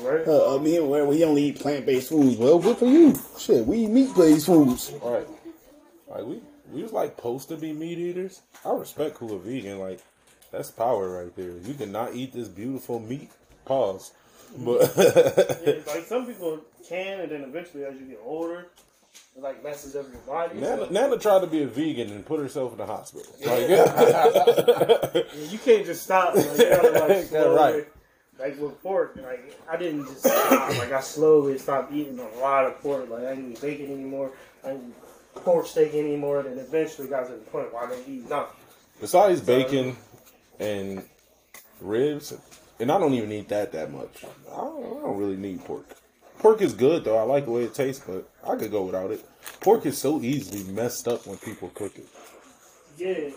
right? 0.04 0.28
Uh, 0.28 0.56
I 0.56 0.60
mean, 0.60 0.88
well, 0.88 1.08
we 1.08 1.24
only 1.24 1.46
eat 1.46 1.60
plant 1.60 1.86
based 1.86 2.10
foods. 2.10 2.38
Well, 2.38 2.60
good 2.60 2.78
for 2.78 2.86
you. 2.86 3.16
Shit, 3.38 3.66
we 3.66 3.80
eat 3.80 3.90
meat 3.90 4.16
based 4.16 4.46
foods. 4.46 4.94
Right. 5.02 5.28
Like 6.08 6.26
we 6.26 6.42
we 6.72 6.84
was 6.84 6.92
like 6.92 7.16
supposed 7.16 7.50
to 7.50 7.58
be 7.58 7.74
meat 7.74 7.98
eaters. 7.98 8.42
I 8.66 8.72
respect 8.72 9.18
who 9.18 9.34
a 9.36 9.40
vegan. 9.40 9.80
Like 9.80 10.00
that's 10.52 10.72
power 10.72 11.24
right 11.24 11.36
there. 11.36 11.58
You 11.58 11.74
cannot 11.74 12.16
eat 12.16 12.34
this 12.34 12.48
beautiful 12.48 13.00
meat. 13.00 13.30
Pause. 13.66 14.14
But 14.58 14.94
Yeah, 14.98 15.74
like 15.88 16.06
some 16.06 16.26
people 16.26 16.62
can, 16.88 17.20
and 17.20 17.32
then 17.32 17.42
eventually, 17.44 17.84
as 17.84 17.94
you 18.00 18.08
get 18.08 18.20
older, 18.24 18.68
it 19.36 19.42
like 19.42 19.64
messes 19.64 19.96
up 19.96 20.06
your 20.12 20.22
body. 20.22 20.60
Nana, 20.60 20.86
So, 20.88 20.92
Nana 20.92 21.18
tried 21.18 21.42
to 21.42 21.48
be 21.48 21.64
a 21.64 21.68
vegan 21.68 22.12
and 22.12 22.26
put 22.26 22.40
herself 22.40 22.72
in 22.74 22.78
the 22.78 22.86
hospital. 22.86 23.32
Like, 23.46 23.70
yeah, 23.70 25.22
you 25.50 25.58
can't 25.60 25.86
just 25.86 26.04
stop. 26.04 26.36
Like, 26.36 26.46
you 26.58 26.70
gotta 26.70 26.92
like 27.08 27.28
Yeah, 27.32 27.40
right. 27.44 27.88
Like 28.40 28.60
with 28.60 28.82
pork, 28.82 29.18
like 29.22 29.54
I 29.70 29.76
didn't 29.78 30.06
just 30.06 30.20
stop. 30.20 30.70
Like 30.78 30.92
I 30.94 31.02
slowly 31.02 31.58
stopped 31.58 31.92
eating 31.94 32.20
a 32.20 32.40
lot 32.40 32.66
of 32.66 32.80
pork. 32.82 33.10
Like 33.10 33.24
I 33.26 33.36
didn't 33.36 33.52
eat 33.52 33.62
bacon 33.62 33.88
anymore. 33.92 34.32
I 34.64 34.70
didn't 34.72 34.90
eat 35.36 35.44
pork 35.44 35.66
steak 35.68 35.94
anymore. 35.94 36.40
And 36.42 36.58
eventually 36.60 37.08
got 37.10 37.28
to 37.28 37.34
the 37.34 37.40
point 37.40 37.74
where 37.74 37.84
I 37.86 37.90
didn't 37.90 38.08
eat 38.14 38.30
nothing. 38.30 38.56
besides 39.02 39.42
bacon 39.42 39.98
and 40.60 41.04
ribs, 41.82 42.34
and 42.80 42.90
I 42.92 42.98
don't 42.98 43.14
even 43.14 43.32
eat 43.32 43.50
that 43.50 43.74
that 43.74 43.92
much. 43.92 44.24
I 44.52 44.56
don't, 44.56 44.86
I 44.86 45.02
don't 45.02 45.18
really 45.18 45.36
need 45.38 45.64
pork. 45.66 45.86
Pork 46.40 46.62
is 46.62 46.74
good 46.74 47.04
though. 47.04 47.18
I 47.18 47.24
like 47.24 47.46
the 47.46 47.52
way 47.52 47.64
it 47.64 47.74
tastes, 47.74 48.04
but 48.06 48.28
I 48.48 48.56
could 48.56 48.72
go 48.72 48.84
without 48.84 49.12
it. 49.12 49.26
Pork 49.60 49.86
is 49.86 49.98
so 49.98 50.22
easily 50.22 50.64
messed 50.72 51.08
up 51.08 51.28
when 51.28 51.38
people 51.38 51.70
cook 51.76 51.98
it. 51.98 52.08
Yeah. 52.98 53.30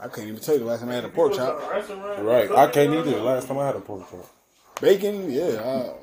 I 0.00 0.08
can't 0.08 0.28
even 0.28 0.40
tell 0.40 0.54
you 0.54 0.60
the 0.60 0.66
last 0.66 0.80
time 0.80 0.90
I 0.90 0.94
had 0.94 1.04
a 1.04 1.08
pork 1.08 1.34
chop. 1.34 1.60
start 1.60 2.18
Right. 2.20 2.50
I 2.50 2.66
can't 2.66 2.92
either. 2.92 3.10
The 3.12 3.22
last 3.22 3.48
time 3.48 3.58
I 3.58 3.66
had 3.66 3.76
a 3.76 3.80
pork 3.80 4.10
chop. 4.10 4.26
Bacon, 4.80 5.30
yeah. 5.30 5.44
Uh, 5.44 5.94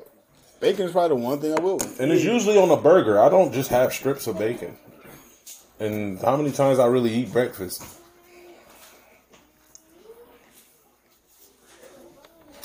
bacon 0.60 0.86
is 0.86 0.92
probably 0.92 1.16
the 1.16 1.22
one 1.24 1.38
thing 1.38 1.56
I 1.56 1.60
will. 1.60 1.76
eat. 1.80 2.00
And 2.00 2.10
it's 2.10 2.24
usually 2.24 2.58
on 2.58 2.70
a 2.70 2.76
burger. 2.76 3.20
I 3.20 3.28
don't 3.28 3.52
just 3.52 3.70
have 3.70 3.92
strips 3.92 4.26
of 4.26 4.38
bacon. 4.38 4.76
And 5.78 6.18
how 6.20 6.36
many 6.36 6.50
times 6.50 6.78
I 6.78 6.86
really 6.86 7.12
eat 7.12 7.32
breakfast? 7.32 7.84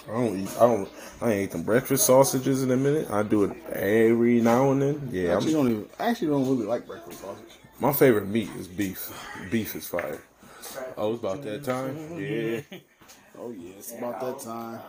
I 0.10 0.14
don't 0.14 0.40
eat. 0.40 0.50
I 0.58 0.60
don't. 0.62 0.90
I 1.22 1.32
ain't 1.32 1.40
ate 1.42 1.52
them 1.52 1.64
breakfast 1.64 2.06
sausages 2.06 2.64
in 2.64 2.72
a 2.72 2.78
minute. 2.78 3.12
I 3.12 3.24
do 3.24 3.44
it 3.44 3.56
every 3.72 4.42
now 4.42 4.72
and 4.72 4.82
then. 4.82 5.10
Yeah, 5.12 5.38
I'm, 5.38 5.52
don't 5.52 5.70
even. 5.70 5.86
I 6.00 6.10
actually 6.10 6.30
don't 6.30 6.48
really 6.48 6.66
like 6.66 6.88
breakfast 6.88 7.22
sausage. 7.22 7.46
my 7.80 7.94
favorite 7.94 8.28
meat 8.28 8.50
is 8.58 8.68
beef. 8.68 9.12
Beef 9.52 9.76
is 9.76 9.88
fire. 9.88 10.22
Oh, 10.98 11.14
it's 11.14 11.20
about 11.20 11.44
that 11.44 11.64
time. 11.64 11.96
Yeah. 12.20 12.62
Oh 13.38 13.52
yeah, 13.52 13.74
it's 13.78 13.94
about 13.94 14.20
that 14.22 14.40
time. 14.40 14.80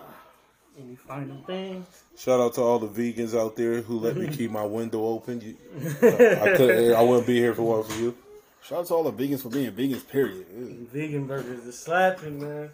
Any 0.78 0.96
final 0.96 1.42
things? 1.46 1.86
Shout 2.16 2.40
out 2.40 2.54
to 2.54 2.62
all 2.62 2.78
the 2.78 2.88
vegans 2.88 3.38
out 3.38 3.56
there 3.56 3.82
who 3.82 3.98
let 3.98 4.16
me 4.16 4.28
keep 4.28 4.50
my 4.50 4.64
window 4.64 5.04
open. 5.04 5.40
You, 5.40 5.56
I 6.02 6.54
could, 6.56 6.92
I 6.94 7.02
wouldn't 7.02 7.26
be 7.26 7.36
here 7.36 7.52
if 7.52 7.58
it 7.58 7.62
wasn't 7.62 7.94
for 7.94 8.02
you. 8.02 8.16
Shout 8.62 8.80
out 8.80 8.86
to 8.86 8.94
all 8.94 9.10
the 9.10 9.12
vegans 9.12 9.42
for 9.42 9.50
being 9.50 9.72
vegans. 9.72 10.08
Period. 10.08 10.46
Ew. 10.56 10.88
Vegan 10.92 11.26
burgers 11.26 11.66
are 11.66 11.72
slapping, 11.72 12.40
man. 12.40 12.70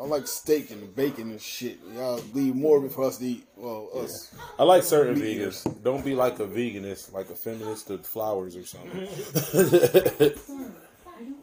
I 0.00 0.04
like 0.06 0.26
steak 0.26 0.70
and 0.70 0.94
bacon 0.94 1.30
and 1.30 1.40
shit. 1.40 1.78
Y'all 1.94 2.20
leave 2.32 2.54
more 2.54 2.88
for 2.88 3.04
us 3.04 3.18
to 3.18 3.26
eat. 3.26 3.46
Well, 3.56 3.88
us. 3.96 4.32
I 4.58 4.62
like 4.62 4.82
certain 4.82 5.16
vegans. 5.16 5.82
Don't 5.82 6.04
be 6.04 6.14
like 6.14 6.38
a 6.40 6.46
veganist, 6.46 7.12
like 7.12 7.30
a 7.30 7.34
feminist 7.34 7.88
to 7.88 7.98
flowers 7.98 8.56
or 8.56 8.64
something. 8.64 9.08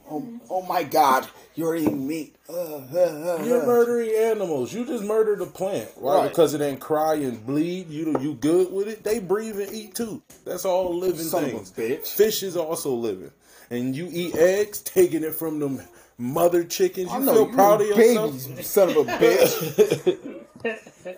Oh, 0.10 0.40
oh 0.52 0.62
my 0.62 0.84
God, 0.84 1.28
you're 1.56 1.76
eating 1.76 2.07
meat. 2.07 2.36
Uh, 2.48 2.53
uh, 2.53 3.38
uh, 3.40 3.44
You're 3.44 3.64
uh. 3.64 3.66
murdering 3.66 4.12
animals. 4.16 4.72
You 4.72 4.86
just 4.86 5.03
murdered 5.03 5.41
a 5.41 5.48
plant, 5.48 5.90
right? 5.98 6.18
Right. 6.18 6.30
Because 6.30 6.53
it 6.53 6.60
didn't 6.60 6.80
cry 6.80 7.16
and 7.16 7.44
bleed. 7.45 7.90
You 7.90 8.16
you 8.20 8.36
good 8.36 8.72
with 8.72 8.88
it? 8.88 9.03
They 9.03 9.20
breathe 9.20 9.60
and 9.60 9.74
eat 9.74 9.95
too. 9.95 10.22
That's 10.45 10.64
all 10.64 10.95
living 10.95 11.26
Son 11.26 11.45
things. 11.45 11.72
bitch. 11.72 12.07
Fish 12.07 12.44
is 12.44 12.56
also 12.56 12.94
living, 12.94 13.32
and 13.72 13.95
you 13.95 14.07
eat 14.12 14.36
eggs, 14.36 14.82
taking 14.82 15.24
it 15.24 15.34
from 15.34 15.60
them 15.60 15.82
mother 16.18 16.64
chickens. 16.64 17.10
I 17.10 17.20
You 17.20 17.26
know 17.26 17.34
feel 17.34 17.48
you 17.48 17.54
proud 17.54 17.82
of 17.82 17.88
yourself? 17.88 18.32
babies, 18.32 18.48
you 18.50 18.64
son 18.64 18.90
of 18.90 18.98
a 18.98 19.04
bitch. 19.04 20.46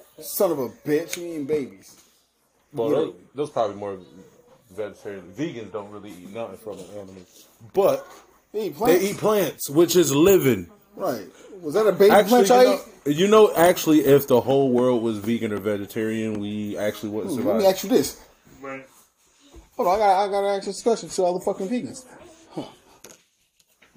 son 0.22 0.52
of 0.52 0.60
a 0.60 0.70
bitch. 0.70 1.18
You 1.18 1.24
mean 1.24 1.46
babies. 1.46 1.96
Well, 2.74 2.90
those, 2.90 3.14
those 3.34 3.50
probably 3.50 3.76
more 3.78 3.98
vegetarian. 4.76 5.24
Vegans 5.36 5.72
don't 5.72 5.90
really 5.92 6.12
eat 6.12 6.34
nothing 6.34 6.58
from 6.58 6.74
an 6.80 6.86
animal, 6.96 7.22
but 7.74 8.06
They 8.52 8.66
eat 8.68 8.70
they 8.70 8.78
plants. 8.78 9.04
eat 9.06 9.18
plants, 9.18 9.70
which 9.70 9.96
is 9.96 10.14
living. 10.14 10.70
Right. 10.96 11.28
Was 11.62 11.74
that 11.76 11.88
a 11.88 11.92
baby 11.92 12.12
Actually, 12.12 12.46
plant 12.46 12.82
you 13.06 13.14
know, 13.14 13.18
you 13.20 13.28
know, 13.28 13.54
actually, 13.56 14.00
if 14.02 14.28
the 14.28 14.42
whole 14.42 14.72
world 14.72 15.02
was 15.02 15.18
vegan 15.20 15.52
or 15.54 15.58
vegetarian, 15.58 16.40
we 16.40 16.78
actually 16.78 17.10
wouldn't 17.10 17.34
Let 17.34 17.42
survive. 17.44 17.62
me 17.62 17.66
ask 17.68 17.84
you 17.84 17.90
this. 17.90 18.22
Right. 18.62 18.86
Hold 19.76 19.88
on, 19.90 19.96
I 19.96 19.98
got 20.00 20.26
I 20.26 20.32
got 20.32 20.42
to 20.42 20.48
ask 20.58 20.66
this 20.66 20.82
question 20.82 21.08
to 21.10 21.24
all 21.24 21.38
the 21.40 21.46
fucking 21.46 21.70
vegans. 21.70 22.04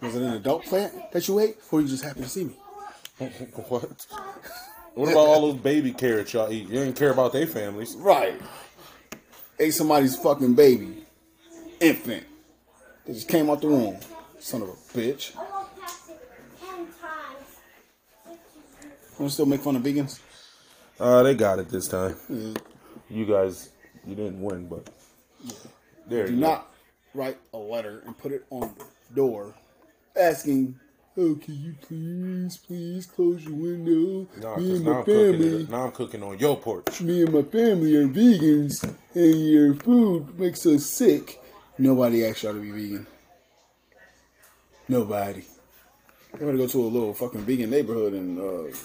Was 0.00 0.16
it 0.16 0.22
an 0.22 0.32
adult 0.34 0.64
plant 0.64 1.12
that 1.12 1.28
you 1.28 1.38
ate, 1.40 1.56
or 1.70 1.80
you 1.80 1.88
just 1.88 2.04
happened 2.04 2.24
to 2.24 2.30
see 2.30 2.44
me? 2.44 2.54
what? 3.68 4.06
What 4.94 5.12
about 5.12 5.26
all 5.26 5.52
those 5.52 5.60
baby 5.60 5.92
carrots 5.92 6.32
y'all 6.32 6.50
eat? 6.50 6.62
You 6.68 6.80
didn't 6.80 6.94
care 6.96 7.10
about 7.10 7.32
their 7.32 7.46
families. 7.46 7.94
Right. 7.96 8.40
Ate 9.58 9.74
somebody's 9.74 10.16
fucking 10.16 10.54
baby, 10.54 11.04
infant. 11.80 12.24
They 13.06 13.12
just 13.12 13.28
came 13.28 13.50
out 13.50 13.60
the 13.60 13.68
womb. 13.68 13.98
Son 14.38 14.62
of 14.62 14.70
a 14.70 14.72
bitch. 14.72 15.32
To 19.18 19.28
still 19.28 19.44
make 19.44 19.60
fun 19.60 19.76
of 19.76 19.82
vegans? 19.82 20.18
Uh, 20.98 21.22
they 21.22 21.34
got 21.34 21.58
it 21.58 21.68
this 21.68 21.88
time. 21.88 22.16
You 23.10 23.26
guys, 23.26 23.68
you 24.06 24.14
didn't 24.14 24.40
win, 24.40 24.66
but 24.66 24.88
there 26.06 26.26
Do 26.26 26.32
you 26.32 26.40
go. 26.40 26.46
not 26.46 26.72
write 27.12 27.36
a 27.52 27.58
letter 27.58 28.02
and 28.06 28.16
put 28.16 28.32
it 28.32 28.46
on 28.50 28.74
the 28.78 29.14
door 29.14 29.54
asking, 30.16 30.78
"Oh, 31.16 31.34
can 31.36 31.54
you 31.54 31.74
please, 31.80 32.56
please 32.56 33.06
close 33.06 33.44
your 33.44 33.54
window? 33.54 34.26
Nah, 34.40 34.56
Me 34.56 34.76
and 34.76 34.84
now 34.84 34.92
my 34.98 35.02
family, 35.04 35.66
now 35.70 35.84
I'm 35.86 35.92
cooking 35.92 36.22
on 36.22 36.38
your 36.38 36.56
porch. 36.56 37.00
me 37.00 37.22
and 37.22 37.32
my 37.32 37.42
family 37.42 37.94
are 37.96 38.06
vegans, 38.08 38.82
and 39.14 39.48
your 39.48 39.74
food 39.74 40.38
makes 40.38 40.64
us 40.66 40.86
sick." 40.86 41.40
Nobody 41.78 42.24
asked 42.26 42.42
y'all 42.42 42.52
to 42.54 42.60
be 42.60 42.70
vegan. 42.70 43.06
Nobody. 44.88 45.44
I'm 46.34 46.40
gonna 46.40 46.56
go 46.58 46.66
to 46.66 46.80
a 46.80 46.86
little 46.88 47.14
fucking 47.14 47.40
vegan 47.42 47.70
neighborhood 47.70 48.12
and 48.12 48.38
uh, 48.38 48.76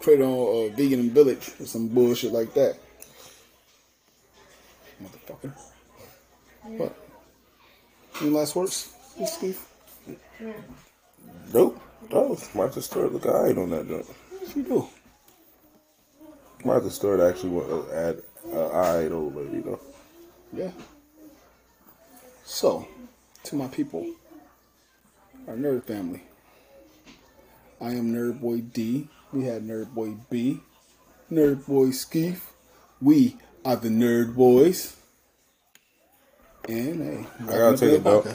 create 0.00 0.20
on 0.20 0.30
a 0.30 0.74
vegan 0.74 1.10
village 1.10 1.50
or 1.60 1.66
some 1.66 1.88
bullshit 1.88 2.32
like 2.32 2.54
that. 2.54 2.76
Motherfucker. 5.02 5.52
What? 6.62 6.94
Any 8.20 8.30
last 8.30 8.54
words, 8.56 8.92
Steve? 9.26 9.58
Nope. 11.52 11.80
Oh, 12.10 12.34
to 12.74 12.82
start 12.82 13.12
look 13.12 13.26
alright 13.26 13.58
on 13.58 13.70
that 13.70 13.88
joint. 13.88 14.06
You 14.54 14.62
do? 14.62 14.88
To 16.64 16.90
start 16.90 17.20
actually 17.20 17.50
want 17.50 17.68
to 17.68 17.94
add 17.94 18.22
uh, 18.52 18.68
alright 18.68 19.12
old 19.12 19.36
lady 19.36 19.60
though. 19.60 19.80
Yeah. 20.52 20.70
So, 22.44 22.88
to 23.44 23.56
my 23.56 23.68
people, 23.68 24.06
our 25.46 25.54
nerd 25.54 25.84
family. 25.84 26.22
I 27.80 27.90
am 27.90 28.12
Nerd 28.12 28.40
Boy 28.40 28.60
D. 28.60 29.08
We 29.32 29.44
had 29.44 29.62
Nerd 29.62 29.94
Boy 29.94 30.14
B. 30.30 30.60
Nerd 31.30 31.66
Boy 31.66 31.88
Skeef. 31.88 32.40
We 33.00 33.36
are 33.64 33.76
the 33.76 33.88
Nerd 33.88 34.34
Boyz. 34.34 34.96
And 36.68 37.02
hey, 37.02 37.26
I 37.44 37.58
gotta 37.58 37.76
take 37.76 38.00
a 38.00 38.02
dump. 38.02 38.26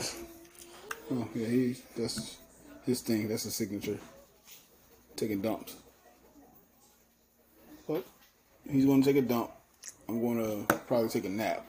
Oh 1.12 1.28
yeah, 1.36 1.48
he 1.48 1.76
that's 1.98 2.38
his 2.86 3.02
thing. 3.02 3.28
That's 3.28 3.44
his 3.44 3.56
signature. 3.56 3.98
Taking 5.16 5.42
dumps. 5.42 5.76
But 7.88 8.06
he's 8.70 8.86
gonna 8.86 9.04
take 9.04 9.18
a 9.18 9.22
dump. 9.22 9.52
I'm 10.08 10.22
gonna 10.22 10.64
probably 10.88 11.10
take 11.10 11.26
a 11.26 11.30
nap. 11.30 11.66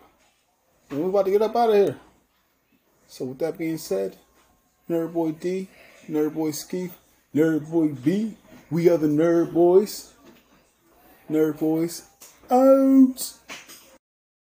And 0.90 1.00
we're 1.00 1.08
about 1.08 1.24
to 1.26 1.30
get 1.30 1.42
up 1.42 1.56
out 1.56 1.70
of 1.70 1.74
here. 1.76 1.96
So 3.08 3.26
with 3.26 3.38
that 3.38 3.58
being 3.58 3.78
said, 3.78 4.16
Nerd 4.88 5.12
Boy 5.12 5.32
D, 5.32 5.68
Nerd 6.08 6.34
Boy 6.34 6.50
Skeef, 6.50 6.90
Nerd 7.34 7.70
Boy 7.70 7.88
B, 7.88 8.36
we 8.70 8.88
are 8.88 8.96
the 8.96 9.06
Nerd 9.06 9.52
Boyz. 9.52 10.10
Nerd 11.30 11.58
Boyz 11.58 12.02
out. 12.50 13.34